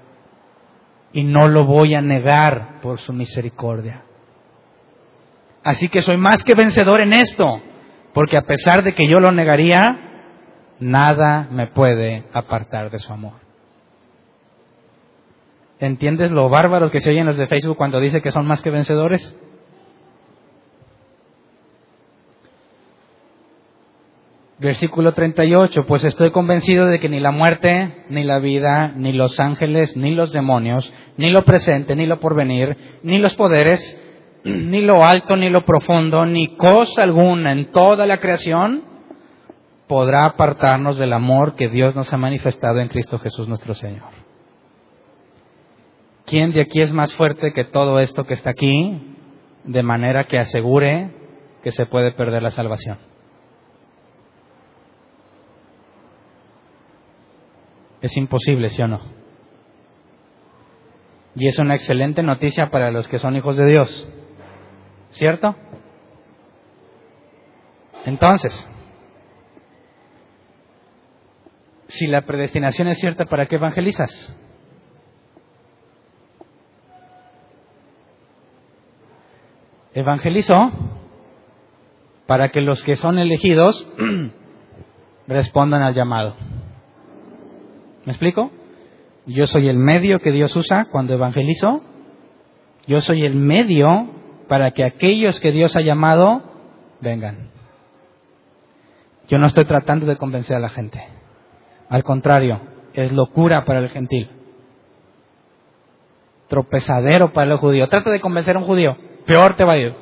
Y 1.12 1.22
no 1.22 1.46
lo 1.46 1.64
voy 1.64 1.94
a 1.94 2.02
negar 2.02 2.80
por 2.82 2.98
su 2.98 3.12
misericordia. 3.12 4.02
Así 5.64 5.88
que 5.88 6.02
soy 6.02 6.16
más 6.16 6.42
que 6.44 6.54
vencedor 6.54 7.00
en 7.00 7.12
esto, 7.12 7.60
porque 8.12 8.36
a 8.36 8.42
pesar 8.42 8.82
de 8.82 8.94
que 8.94 9.08
yo 9.08 9.20
lo 9.20 9.32
negaría, 9.32 9.98
nada 10.80 11.48
me 11.50 11.66
puede 11.68 12.24
apartar 12.32 12.90
de 12.90 12.98
su 12.98 13.12
amor. 13.12 13.34
¿Entiendes 15.80 16.30
lo 16.30 16.48
bárbaros 16.48 16.90
que 16.90 17.00
se 17.00 17.10
oyen 17.10 17.26
los 17.26 17.36
de 17.36 17.46
Facebook 17.46 17.76
cuando 17.76 18.00
dice 18.00 18.20
que 18.20 18.32
son 18.32 18.46
más 18.46 18.62
que 18.62 18.70
vencedores? 18.70 19.36
Versículo 24.60 25.14
38, 25.14 25.86
pues 25.86 26.04
estoy 26.04 26.32
convencido 26.32 26.86
de 26.86 26.98
que 26.98 27.08
ni 27.08 27.20
la 27.20 27.30
muerte, 27.30 28.04
ni 28.10 28.24
la 28.24 28.40
vida, 28.40 28.92
ni 28.96 29.12
los 29.12 29.38
ángeles, 29.38 29.96
ni 29.96 30.16
los 30.16 30.32
demonios, 30.32 30.92
ni 31.16 31.30
lo 31.30 31.42
presente, 31.42 31.94
ni 31.94 32.06
lo 32.06 32.18
porvenir, 32.18 32.76
ni 33.04 33.18
los 33.18 33.36
poderes, 33.36 33.80
ni 34.44 34.80
lo 34.80 35.04
alto, 35.04 35.36
ni 35.36 35.48
lo 35.48 35.64
profundo, 35.64 36.26
ni 36.26 36.56
cosa 36.56 37.04
alguna 37.04 37.52
en 37.52 37.70
toda 37.70 38.04
la 38.04 38.18
creación 38.18 38.82
podrá 39.86 40.26
apartarnos 40.26 40.98
del 40.98 41.12
amor 41.12 41.54
que 41.54 41.68
Dios 41.68 41.94
nos 41.94 42.12
ha 42.12 42.18
manifestado 42.18 42.80
en 42.80 42.88
Cristo 42.88 43.20
Jesús 43.20 43.46
nuestro 43.46 43.74
Señor. 43.74 44.10
¿Quién 46.26 46.52
de 46.52 46.62
aquí 46.62 46.80
es 46.80 46.92
más 46.92 47.14
fuerte 47.14 47.52
que 47.52 47.64
todo 47.64 48.00
esto 48.00 48.24
que 48.24 48.34
está 48.34 48.50
aquí, 48.50 49.16
de 49.62 49.82
manera 49.84 50.24
que 50.24 50.36
asegure 50.36 51.10
que 51.62 51.70
se 51.70 51.86
puede 51.86 52.10
perder 52.10 52.42
la 52.42 52.50
salvación? 52.50 52.98
Es 58.00 58.16
imposible, 58.16 58.68
¿sí 58.68 58.82
o 58.82 58.88
no? 58.88 59.00
Y 61.34 61.46
es 61.46 61.58
una 61.58 61.74
excelente 61.74 62.22
noticia 62.22 62.70
para 62.70 62.90
los 62.90 63.06
que 63.08 63.18
son 63.18 63.36
hijos 63.36 63.56
de 63.56 63.66
Dios. 63.66 64.08
¿Cierto? 65.12 65.54
Entonces, 68.04 68.68
si 71.88 72.06
la 72.06 72.22
predestinación 72.22 72.88
es 72.88 72.98
cierta, 72.98 73.24
¿para 73.26 73.46
qué 73.46 73.56
evangelizas? 73.56 74.36
Evangelizo 79.94 80.70
para 82.26 82.50
que 82.50 82.60
los 82.60 82.82
que 82.84 82.94
son 82.94 83.18
elegidos 83.18 83.90
respondan 85.26 85.82
al 85.82 85.94
llamado. 85.94 86.36
¿Me 88.08 88.12
explico? 88.12 88.50
Yo 89.26 89.46
soy 89.46 89.68
el 89.68 89.76
medio 89.76 90.18
que 90.20 90.32
Dios 90.32 90.56
usa 90.56 90.86
cuando 90.86 91.12
evangelizo. 91.12 91.82
Yo 92.86 93.02
soy 93.02 93.26
el 93.26 93.34
medio 93.34 93.86
para 94.48 94.70
que 94.70 94.82
aquellos 94.82 95.38
que 95.40 95.52
Dios 95.52 95.76
ha 95.76 95.82
llamado 95.82 96.40
vengan. 97.02 97.50
Yo 99.28 99.36
no 99.36 99.46
estoy 99.46 99.66
tratando 99.66 100.06
de 100.06 100.16
convencer 100.16 100.56
a 100.56 100.60
la 100.60 100.70
gente. 100.70 101.06
Al 101.90 102.02
contrario, 102.02 102.62
es 102.94 103.12
locura 103.12 103.66
para 103.66 103.80
el 103.80 103.90
gentil. 103.90 104.30
Tropezadero 106.48 107.34
para 107.34 107.52
el 107.52 107.58
judío. 107.58 107.90
Trata 107.90 108.08
de 108.08 108.22
convencer 108.22 108.56
a 108.56 108.60
un 108.60 108.64
judío. 108.64 108.96
Peor 109.26 109.54
te 109.54 109.64
va 109.64 109.74
a 109.74 109.78
ir. 109.78 109.94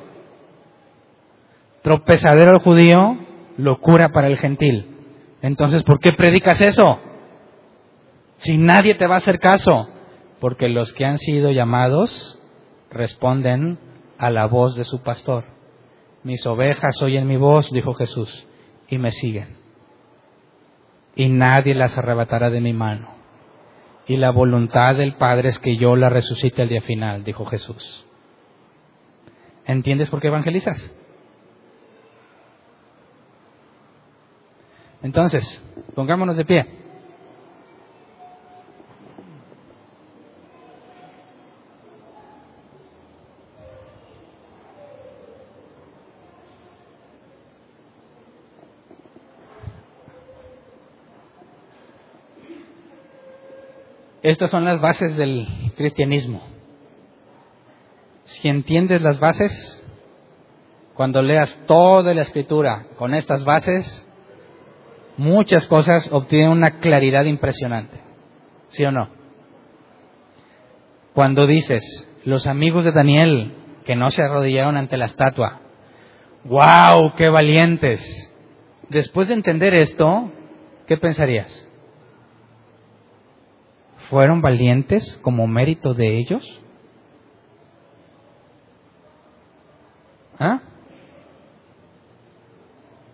Tropezadero 1.81 2.51
al 2.51 2.61
judío, 2.61 3.17
locura 3.57 4.13
para 4.13 4.27
el 4.27 4.37
gentil. 4.37 4.95
Entonces, 5.41 5.83
¿por 5.83 5.99
qué 5.99 6.13
predicas 6.13 6.61
eso? 6.61 7.01
Si 8.37 8.57
nadie 8.57 8.95
te 8.95 9.07
va 9.07 9.15
a 9.15 9.19
hacer 9.19 9.39
caso, 9.39 9.89
porque 10.39 10.69
los 10.69 10.93
que 10.93 11.05
han 11.05 11.17
sido 11.17 11.51
llamados 11.51 12.39
responden 12.91 13.79
a 14.17 14.29
la 14.29 14.45
voz 14.45 14.75
de 14.75 14.83
su 14.83 15.01
pastor. 15.01 15.45
Mis 16.23 16.45
ovejas 16.45 17.01
oyen 17.01 17.27
mi 17.27 17.37
voz, 17.37 17.71
dijo 17.71 17.93
Jesús, 17.93 18.47
y 18.89 18.97
me 18.97 19.11
siguen. 19.11 19.57
Y 21.15 21.29
nadie 21.29 21.73
las 21.73 21.97
arrebatará 21.97 22.49
de 22.49 22.61
mi 22.61 22.73
mano. 22.73 23.15
Y 24.07 24.17
la 24.17 24.31
voluntad 24.31 24.95
del 24.95 25.15
Padre 25.15 25.49
es 25.49 25.59
que 25.59 25.77
yo 25.77 25.95
la 25.95 26.09
resucite 26.09 26.61
el 26.61 26.69
día 26.69 26.81
final, 26.81 27.23
dijo 27.23 27.45
Jesús. 27.45 28.05
¿Entiendes 29.65 30.09
por 30.09 30.21
qué 30.21 30.27
evangelizas? 30.27 30.93
Entonces, 35.03 35.63
pongámonos 35.93 36.37
de 36.37 36.45
pie. 36.45 36.65
Estas 54.27 54.49
son 54.49 54.65
las 54.65 54.81
bases 54.81 55.15
del 55.15 55.47
cristianismo. 55.77 56.41
Si 58.25 58.49
entiendes 58.49 59.01
las 59.01 59.21
bases, 59.21 59.81
cuando 60.95 61.21
leas 61.21 61.57
toda 61.65 62.13
la 62.13 62.23
escritura 62.23 62.87
con 62.97 63.13
estas 63.13 63.45
bases, 63.45 64.05
muchas 65.15 65.65
cosas 65.67 66.11
obtienen 66.11 66.49
una 66.49 66.81
claridad 66.81 67.23
impresionante. 67.23 68.01
¿Sí 68.67 68.83
o 68.83 68.91
no? 68.91 69.07
Cuando 71.13 71.47
dices, 71.47 71.85
los 72.25 72.47
amigos 72.47 72.83
de 72.83 72.91
Daniel 72.91 73.53
que 73.85 73.95
no 73.95 74.09
se 74.09 74.23
arrodillaron 74.23 74.75
ante 74.75 74.97
la 74.97 75.05
estatua, 75.05 75.61
¡wow! 76.43 77.13
¡Qué 77.15 77.29
valientes! 77.29 78.01
Después 78.89 79.29
de 79.29 79.35
entender 79.35 79.73
esto, 79.73 80.33
¿qué 80.85 80.97
pensarías? 80.97 81.66
Fueron 84.09 84.41
valientes 84.41 85.19
como 85.21 85.47
mérito 85.47 85.93
de 85.93 86.17
ellos? 86.17 86.43
¿Ah? 90.39 90.61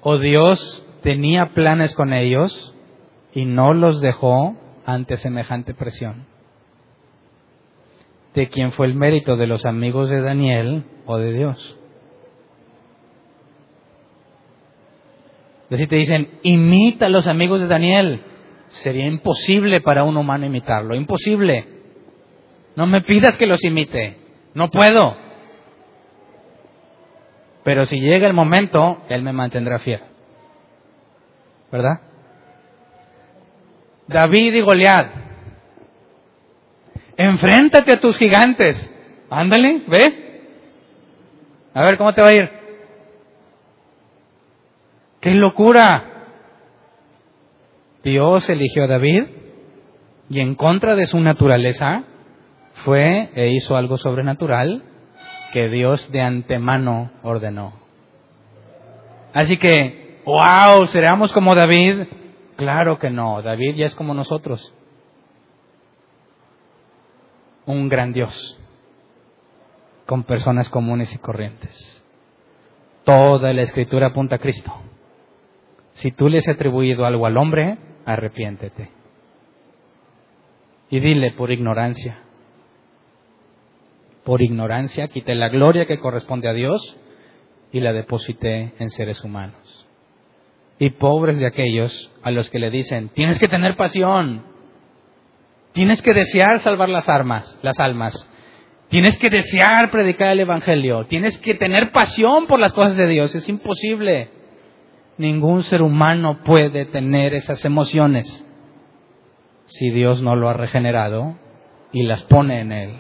¿O 0.02 0.18
Dios 0.18 0.86
tenía 1.02 1.54
planes 1.54 1.94
con 1.96 2.14
ellos 2.14 2.76
y 3.34 3.46
no 3.46 3.74
los 3.74 4.02
dejó 4.02 4.56
ante 4.86 5.18
semejante 5.18 5.74
presión? 5.74 6.26
¿De 8.34 8.50
quién 8.50 8.72
fue 8.72 8.88
el 8.88 8.96
mérito 8.96 9.38
de 9.38 9.48
los 9.48 9.66
amigos 9.66 10.10
de 10.10 10.22
Daniel 10.22 10.86
o 11.06 11.18
de 11.18 11.34
Dios? 11.34 11.80
Si 15.72 15.88
te 15.88 15.96
dicen, 15.96 16.30
imita 16.44 17.08
a 17.08 17.10
los 17.10 17.26
amigos 17.26 17.62
de 17.62 17.68
Daniel, 17.68 18.22
Sería 18.82 19.06
imposible 19.06 19.82
para 19.82 20.04
un 20.04 20.18
humano 20.18 20.46
imitarlo, 20.46 20.96
imposible. 20.96 21.68
No 22.76 22.88
me 22.88 23.02
pidas 23.02 23.38
que 23.38 23.46
los 23.46 23.64
imite, 23.64 24.18
no 24.56 24.70
puedo. 24.70 25.16
Pero 27.64 27.86
si 27.86 28.00
llega 28.00 28.28
el 28.28 28.34
momento, 28.34 29.04
Él 29.10 29.22
me 29.22 29.32
mantendrá 29.32 29.80
fiel. 29.80 30.02
¿Verdad? 31.72 32.02
David 34.08 34.54
y 34.54 34.62
Goliat. 34.62 35.12
Enfréntate 37.16 37.96
a 37.96 38.00
tus 38.00 38.18
gigantes. 38.18 38.92
Ándale, 39.30 39.84
ve. 39.88 40.24
A 41.74 41.84
ver 41.84 41.98
cómo 41.98 42.14
te 42.14 42.22
va 42.22 42.28
a 42.28 42.34
ir. 42.34 42.50
¡Qué 45.22 45.32
locura! 45.32 46.13
Dios 48.04 48.50
eligió 48.50 48.84
a 48.84 48.88
David 48.88 49.24
y 50.30 50.40
en 50.40 50.56
contra 50.56 50.96
de 50.96 51.06
su 51.06 51.20
naturaleza 51.20 52.04
fue 52.86 53.30
e 53.36 53.52
hizo 53.52 53.78
algo 53.78 53.98
sobrenatural 53.98 54.84
que 55.54 55.70
Dios 55.70 56.12
de 56.12 56.22
antemano 56.22 57.12
ordenó. 57.22 57.74
Así 59.34 59.58
que, 59.58 60.22
wow, 60.26 60.86
¿seremos 60.88 61.32
como 61.32 61.56
David? 61.56 62.08
Claro 62.56 63.00
que 63.00 63.10
no, 63.10 63.42
David 63.42 63.76
ya 63.76 63.86
es 63.86 63.96
como 63.96 64.14
nosotros. 64.14 64.74
Un 67.66 67.88
gran 67.88 68.12
Dios, 68.12 68.60
con 70.06 70.24
personas 70.24 70.70
comunes 70.70 71.14
y 71.14 71.18
corrientes. 71.18 72.04
Toda 73.06 73.54
la 73.54 73.62
escritura 73.62 74.08
apunta 74.08 74.36
a 74.36 74.40
Cristo. 74.40 74.72
Si 75.94 76.12
tú 76.12 76.28
le 76.28 76.40
has 76.40 76.48
atribuido 76.48 77.06
algo 77.06 77.26
al 77.26 77.38
hombre, 77.38 77.78
arrepiéntete. 78.06 78.90
Y 80.90 81.00
dile 81.00 81.32
por 81.32 81.52
ignorancia, 81.52 82.20
por 84.24 84.42
ignorancia, 84.42 85.08
quité 85.08 85.36
la 85.36 85.50
gloria 85.50 85.86
que 85.86 86.00
corresponde 86.00 86.48
a 86.48 86.54
Dios 86.54 86.98
y 87.72 87.80
la 87.80 87.92
deposité 87.92 88.74
en 88.80 88.90
seres 88.90 89.24
humanos. 89.24 89.88
Y 90.80 90.92
pobres 90.92 91.40
de 91.40 91.48
aquellos 91.48 92.12
a 92.22 92.32
los 92.32 92.50
que 92.50 92.60
le 92.60 92.70
dicen, 92.70 93.10
tienes 93.10 93.40
que 93.40 93.48
tener 93.48 93.76
pasión, 93.76 94.44
tienes 95.74 96.02
que 96.02 96.14
desear 96.14 96.60
salvar 96.60 96.90
las 96.90 97.10
armas, 97.10 97.60
las 97.62 97.80
almas, 97.80 98.30
tienes 98.90 99.18
que 99.18 99.30
desear 99.30 99.92
predicar 99.92 100.30
el 100.30 100.42
evangelio, 100.42 101.06
tienes 101.08 101.38
que 101.40 101.56
tener 101.56 101.92
pasión 101.92 102.46
por 102.48 102.60
las 102.60 102.74
cosas 102.74 102.96
de 102.96 103.08
Dios, 103.08 103.34
es 103.36 103.50
imposible. 103.50 104.30
Ningún 105.18 105.64
ser 105.64 105.82
humano 105.82 106.44
puede 106.44 106.86
tener 106.86 107.34
esas 107.34 107.64
emociones 107.66 108.46
si 109.68 109.90
Dios 109.92 110.22
no 110.22 110.36
lo 110.36 110.50
ha 110.50 110.54
regenerado 110.54 111.36
y 111.92 112.04
las 112.04 112.24
pone 112.24 112.62
en 112.62 112.72
él. 112.72 113.00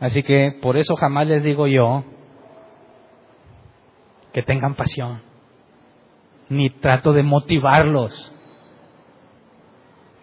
Así 0.00 0.22
que 0.22 0.52
por 0.62 0.76
eso 0.76 0.94
jamás 0.96 1.26
les 1.26 1.42
digo 1.42 1.66
yo 1.66 2.04
que 4.32 4.42
tengan 4.42 4.74
pasión, 4.74 5.22
ni 6.48 6.70
trato 6.70 7.12
de 7.12 7.22
motivarlos. 7.22 8.32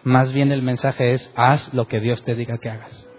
Más 0.04 0.32
bien 0.32 0.52
el 0.52 0.62
mensaje 0.62 1.12
es, 1.12 1.32
haz 1.36 1.74
lo 1.74 1.88
que 1.88 2.00
Dios 2.00 2.22
te 2.24 2.34
diga 2.34 2.58
que 2.58 2.70
hagas. 2.70 3.10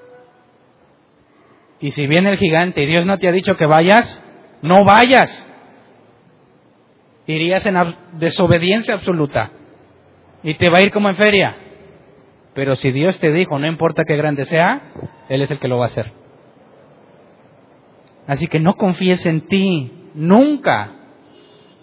Y 1.80 1.92
si 1.92 2.08
viene 2.08 2.32
el 2.32 2.38
gigante 2.38 2.82
y 2.82 2.88
Dios 2.88 3.06
no 3.06 3.18
te 3.20 3.28
ha 3.28 3.32
dicho 3.32 3.56
que 3.58 3.66
vayas, 3.66 4.24
no 4.62 4.84
vayas. 4.84 5.47
Irías 7.28 7.66
en 7.66 7.76
desobediencia 8.14 8.96
absoluta 8.96 9.52
y 10.44 10.56
te 10.56 10.70
va 10.70 10.80
a 10.80 10.82
ir 10.82 10.92
como 10.92 11.10
en 11.10 11.16
feria. 11.16 11.56
Pero 12.54 12.76
si 12.76 12.92
Dios 12.92 13.20
te 13.20 13.32
dijo, 13.32 13.60
no 13.60 13.68
importa 13.68 14.04
qué 14.06 14.16
grande 14.16 14.46
sea, 14.46 14.94
Él 15.30 15.42
es 15.42 15.52
el 15.52 15.60
que 15.60 15.68
lo 15.68 15.78
va 15.78 15.86
a 15.86 15.90
hacer. 15.90 16.12
Así 18.28 18.48
que 18.48 18.60
no 18.60 18.76
confíes 18.76 19.26
en 19.26 19.42
ti, 19.42 19.92
nunca. 20.16 20.94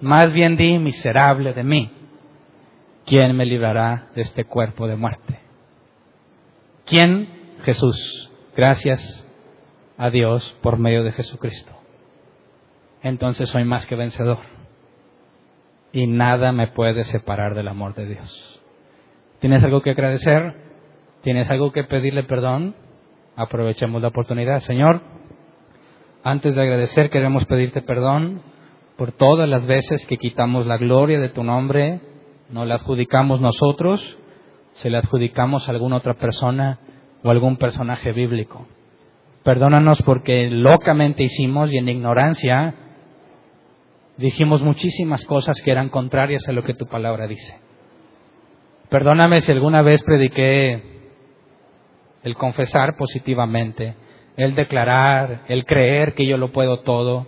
Más 0.00 0.32
bien 0.32 0.56
di, 0.56 0.78
miserable 0.78 1.52
de 1.52 1.62
mí, 1.62 1.90
¿quién 3.06 3.36
me 3.36 3.46
librará 3.46 4.08
de 4.14 4.22
este 4.22 4.44
cuerpo 4.44 4.86
de 4.88 4.96
muerte? 4.96 5.40
¿Quién? 6.84 7.28
Jesús. 7.62 8.30
Gracias 8.56 9.26
a 9.96 10.10
Dios 10.10 10.58
por 10.62 10.78
medio 10.78 11.02
de 11.02 11.12
Jesucristo. 11.12 11.72
Entonces 13.02 13.48
soy 13.48 13.64
más 13.64 13.86
que 13.86 13.96
vencedor. 13.96 14.53
Y 15.94 16.08
nada 16.08 16.50
me 16.50 16.66
puede 16.66 17.04
separar 17.04 17.54
del 17.54 17.68
amor 17.68 17.94
de 17.94 18.06
Dios. 18.06 18.60
¿Tienes 19.38 19.62
algo 19.62 19.80
que 19.80 19.90
agradecer? 19.90 20.52
¿Tienes 21.22 21.48
algo 21.48 21.70
que 21.70 21.84
pedirle 21.84 22.24
perdón? 22.24 22.74
Aprovechemos 23.36 24.02
la 24.02 24.08
oportunidad. 24.08 24.58
Señor, 24.58 25.02
antes 26.24 26.52
de 26.52 26.60
agradecer, 26.60 27.10
queremos 27.10 27.44
pedirte 27.44 27.80
perdón 27.80 28.42
por 28.96 29.12
todas 29.12 29.48
las 29.48 29.66
veces 29.68 30.04
que 30.06 30.16
quitamos 30.16 30.66
la 30.66 30.78
gloria 30.78 31.20
de 31.20 31.28
tu 31.28 31.44
nombre, 31.44 32.00
no 32.50 32.64
la 32.64 32.74
adjudicamos 32.74 33.40
nosotros, 33.40 34.18
se 34.72 34.90
la 34.90 34.98
adjudicamos 34.98 35.68
a 35.68 35.70
alguna 35.70 35.96
otra 35.96 36.14
persona 36.14 36.80
o 37.22 37.30
algún 37.30 37.56
personaje 37.56 38.10
bíblico. 38.12 38.66
Perdónanos 39.44 40.02
porque 40.02 40.50
locamente 40.50 41.22
hicimos 41.22 41.72
y 41.72 41.78
en 41.78 41.88
ignorancia 41.88 42.74
dijimos 44.16 44.62
muchísimas 44.62 45.24
cosas 45.24 45.60
que 45.62 45.70
eran 45.70 45.88
contrarias 45.88 46.46
a 46.48 46.52
lo 46.52 46.62
que 46.62 46.74
tu 46.74 46.86
palabra 46.86 47.26
dice. 47.26 47.58
Perdóname 48.88 49.40
si 49.40 49.52
alguna 49.52 49.82
vez 49.82 50.02
prediqué 50.02 50.82
el 52.22 52.34
confesar 52.36 52.96
positivamente 52.96 53.96
el 54.36 54.54
declarar, 54.54 55.42
el 55.48 55.64
creer 55.64 56.14
que 56.14 56.26
yo 56.26 56.36
lo 56.36 56.50
puedo 56.52 56.80
todo, 56.80 57.26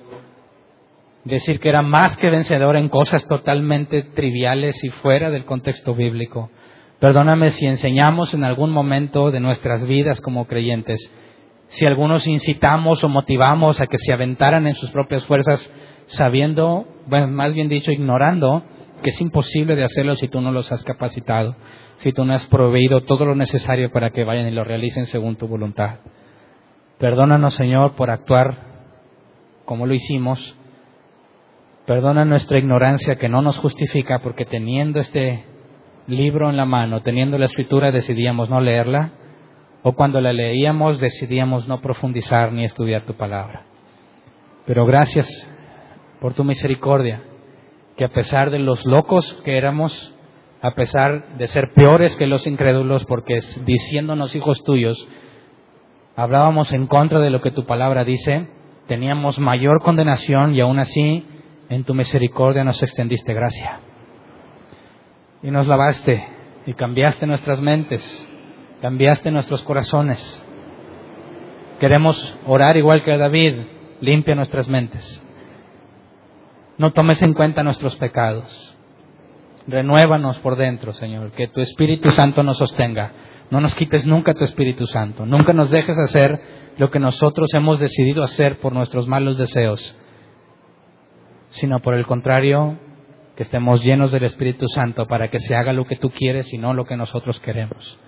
decir 1.25 1.61
que 1.61 1.69
era 1.69 1.83
más 1.83 2.17
que 2.17 2.31
vencedor 2.31 2.77
en 2.77 2.89
cosas 2.89 3.27
totalmente 3.27 4.03
triviales 4.03 4.83
y 4.83 4.89
fuera 4.91 5.31
del 5.31 5.45
contexto 5.45 5.95
bíblico. 5.95 6.51
Perdóname 6.99 7.51
si 7.51 7.67
enseñamos 7.67 8.33
en 8.35 8.45
algún 8.45 8.71
momento 8.71 9.31
de 9.31 9.41
nuestras 9.41 9.87
vidas 9.87 10.21
como 10.21 10.47
creyentes, 10.47 11.13
si 11.69 11.85
algunos 11.85 12.27
incitamos 12.27 13.03
o 13.03 13.09
motivamos 13.09 13.81
a 13.81 13.87
que 13.87 13.99
se 13.99 14.13
aventaran 14.13 14.67
en 14.67 14.75
sus 14.75 14.91
propias 14.91 15.25
fuerzas, 15.27 15.71
sabiendo, 16.07 16.87
bueno, 17.07 17.29
más 17.29 17.55
bien 17.55 17.69
dicho, 17.69 17.91
ignorando 17.91 18.63
que 19.03 19.11
es 19.11 19.21
imposible 19.21 19.77
de 19.77 19.85
hacerlo 19.85 20.15
si 20.17 20.29
tú 20.29 20.41
no 20.41 20.53
los 20.53 20.73
has 20.73 20.83
capacitado, 20.83 21.57
si 21.97 22.13
tú 22.13 22.25
no 22.25 22.35
has 22.35 22.47
proveído 22.47 23.03
todo 23.03 23.27
lo 23.27 23.35
necesario 23.35 23.91
para 23.91 24.11
que 24.11 24.25
vayan 24.25 24.49
y 24.49 24.53
lo 24.53 24.65
realicen 24.65 25.07
según 25.07 25.37
tu 25.37 25.47
voluntad. 25.47 25.99
Perdónanos, 26.99 27.55
Señor, 27.55 27.93
por 27.93 28.11
actuar 28.11 28.59
como 29.65 29.87
lo 29.87 29.95
hicimos. 29.95 30.57
Perdona 31.85 32.25
nuestra 32.25 32.59
ignorancia 32.59 33.17
que 33.17 33.29
no 33.29 33.43
nos 33.43 33.59
justifica 33.59 34.21
porque 34.21 34.45
teniendo 34.45 35.01
este 35.01 35.45
libro 36.07 36.49
en 36.49 36.57
la 36.57 36.65
mano, 36.65 37.03
teniendo 37.03 37.39
la 37.39 37.47
escritura, 37.47 37.93
decidíamos 37.93 38.49
no 38.49 38.61
leerla, 38.61 39.13
o 39.83 39.93
cuando 39.93 40.21
la 40.21 40.33
leíamos 40.33 40.99
decidíamos 40.99 41.69
no 41.69 41.81
profundizar 41.81 42.53
ni 42.53 42.65
estudiar 42.65 43.03
tu 43.03 43.15
palabra. 43.15 43.67
Pero 44.65 44.85
gracias 44.85 45.29
por 46.21 46.35
tu 46.35 46.45
misericordia, 46.45 47.23
que 47.97 48.05
a 48.05 48.09
pesar 48.09 48.51
de 48.51 48.59
los 48.59 48.85
locos 48.85 49.41
que 49.45 49.57
éramos, 49.57 50.15
a 50.63 50.73
pesar 50.75 51.37
de 51.37 51.49
ser 51.49 51.73
peores 51.75 52.17
que 52.17 52.27
los 52.27 52.47
incrédulos, 52.47 53.05
porque 53.07 53.39
diciéndonos 53.65 54.35
hijos 54.35 54.63
tuyos, 54.65 55.09
hablábamos 56.15 56.73
en 56.73 56.87
contra 56.87 57.21
de 57.21 57.31
lo 57.31 57.41
que 57.41 57.51
tu 57.51 57.65
palabra 57.65 58.05
dice, 58.05 58.49
teníamos 58.87 59.39
mayor 59.39 59.83
condenación 59.83 60.55
y 60.55 60.61
aún 60.61 60.79
así 60.79 61.27
en 61.69 61.85
tu 61.85 61.95
misericordia 61.95 62.65
nos 62.65 62.83
extendiste 62.83 63.35
gracia. 63.35 63.81
Y 65.43 65.51
nos 65.51 65.67
lavaste 65.67 66.27
y 66.67 66.73
cambiaste 66.75 67.27
nuestras 67.27 67.61
mentes, 67.61 68.29
cambiaste 68.81 69.31
nuestros 69.31 69.63
corazones. 69.63 70.43
Queremos 71.81 72.39
orar 72.47 72.77
igual 72.77 73.05
que 73.05 73.17
David, 73.17 73.55
limpia 74.01 74.35
nuestras 74.35 74.69
mentes. 74.69 75.23
No 76.79 76.93
tomes 76.93 77.23
en 77.23 77.35
cuenta 77.35 77.63
nuestros 77.63 77.97
pecados. 77.97 78.77
Renuévanos 79.67 80.39
por 80.39 80.57
dentro, 80.57 80.93
Señor, 80.93 81.33
que 81.33 81.49
tu 81.49 81.61
Espíritu 81.61 82.11
Santo 82.11 82.43
nos 82.43 82.59
sostenga 82.59 83.13
no 83.51 83.61
nos 83.61 83.75
quites 83.75 84.07
nunca 84.07 84.35
tu 84.35 84.45
Espíritu 84.45 84.87
Santo. 84.87 85.25
Nunca 85.25 85.53
nos 85.53 85.71
dejes 85.71 85.97
hacer 85.99 86.41
lo 86.79 86.91
que 86.91 86.99
nosotros 86.99 87.53
hemos 87.55 87.79
decidido 87.79 88.23
hacer 88.25 88.59
por 88.59 88.73
nuestros 88.73 89.07
malos 89.07 89.39
deseos, 89.39 89.97
sino 91.51 91.81
por 91.81 91.95
el 91.95 92.07
contrario, 92.07 92.79
que 93.37 93.45
estemos 93.45 93.83
llenos 93.85 94.11
del 94.11 94.25
Espíritu 94.25 94.67
Santo 94.69 95.07
para 95.07 95.31
que 95.31 95.41
se 95.41 95.55
haga 95.55 95.73
lo 95.73 95.87
que 95.87 95.97
tú 95.97 96.11
quieres 96.11 96.53
y 96.53 96.59
no 96.59 96.75
lo 96.75 96.87
que 96.87 96.97
nosotros 96.97 97.39
queremos. 97.41 97.99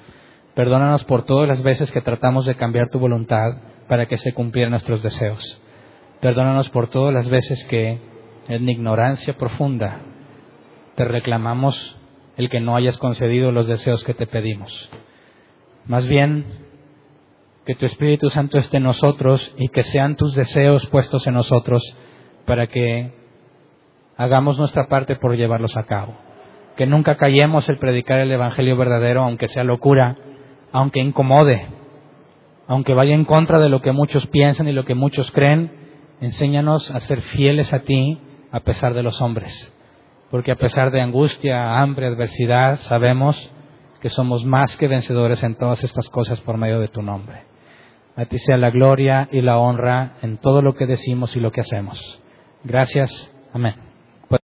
Perdónanos 0.54 1.04
por 1.04 1.24
todas 1.24 1.46
las 1.46 1.62
veces 1.62 1.92
que 1.92 2.00
tratamos 2.00 2.46
de 2.46 2.56
cambiar 2.56 2.88
tu 2.90 2.98
voluntad 2.98 3.58
para 3.88 4.06
que 4.06 4.16
se 4.18 4.32
cumplieran 4.32 4.72
nuestros 4.72 5.02
deseos. 5.02 5.62
Perdónanos 6.20 6.68
por 6.70 6.88
todas 6.88 7.14
las 7.14 7.28
veces 7.28 7.64
que 7.66 8.00
en 8.48 8.68
ignorancia 8.68 9.36
profunda 9.36 10.00
te 10.96 11.04
reclamamos 11.04 11.96
el 12.36 12.48
que 12.48 12.60
no 12.60 12.74
hayas 12.74 12.96
concedido 12.98 13.52
los 13.52 13.66
deseos 13.66 14.02
que 14.04 14.14
te 14.14 14.26
pedimos. 14.26 14.90
Más 15.86 16.08
bien, 16.08 16.44
que 17.66 17.74
tu 17.74 17.84
Espíritu 17.86 18.30
Santo 18.30 18.58
esté 18.58 18.78
en 18.78 18.84
nosotros 18.84 19.54
y 19.58 19.68
que 19.68 19.82
sean 19.82 20.16
tus 20.16 20.34
deseos 20.34 20.86
puestos 20.86 21.26
en 21.26 21.34
nosotros 21.34 21.82
para 22.46 22.66
que 22.68 23.12
hagamos 24.16 24.58
nuestra 24.58 24.88
parte 24.88 25.16
por 25.16 25.36
llevarlos 25.36 25.76
a 25.76 25.84
cabo. 25.84 26.14
Que 26.76 26.86
nunca 26.86 27.16
callemos 27.16 27.68
el 27.68 27.78
predicar 27.78 28.20
el 28.20 28.32
Evangelio 28.32 28.76
verdadero, 28.76 29.22
aunque 29.22 29.48
sea 29.48 29.64
locura, 29.64 30.16
aunque 30.72 31.00
incomode, 31.00 31.66
aunque 32.66 32.94
vaya 32.94 33.14
en 33.14 33.24
contra 33.24 33.58
de 33.58 33.68
lo 33.68 33.82
que 33.82 33.92
muchos 33.92 34.26
piensan 34.28 34.68
y 34.68 34.72
lo 34.72 34.84
que 34.84 34.94
muchos 34.94 35.30
creen, 35.32 35.72
enséñanos 36.20 36.90
a 36.90 37.00
ser 37.00 37.20
fieles 37.20 37.72
a 37.72 37.80
ti 37.80 38.18
a 38.50 38.60
pesar 38.60 38.94
de 38.94 39.02
los 39.02 39.20
hombres. 39.20 39.72
Porque 40.30 40.52
a 40.52 40.56
pesar 40.56 40.90
de 40.90 41.00
angustia, 41.00 41.80
hambre, 41.80 42.06
adversidad, 42.06 42.78
sabemos 42.78 43.50
que 44.00 44.10
somos 44.10 44.44
más 44.44 44.76
que 44.76 44.88
vencedores 44.88 45.42
en 45.42 45.56
todas 45.56 45.82
estas 45.82 46.08
cosas 46.08 46.40
por 46.40 46.56
medio 46.56 46.80
de 46.80 46.88
tu 46.88 47.02
nombre. 47.02 47.42
A 48.16 48.24
ti 48.26 48.38
sea 48.38 48.56
la 48.56 48.70
gloria 48.70 49.28
y 49.32 49.42
la 49.42 49.58
honra 49.58 50.14
en 50.22 50.38
todo 50.38 50.60
lo 50.60 50.74
que 50.74 50.86
decimos 50.86 51.36
y 51.36 51.40
lo 51.40 51.52
que 51.52 51.60
hacemos. 51.60 52.20
Gracias. 52.64 53.32
Amén. 53.52 53.87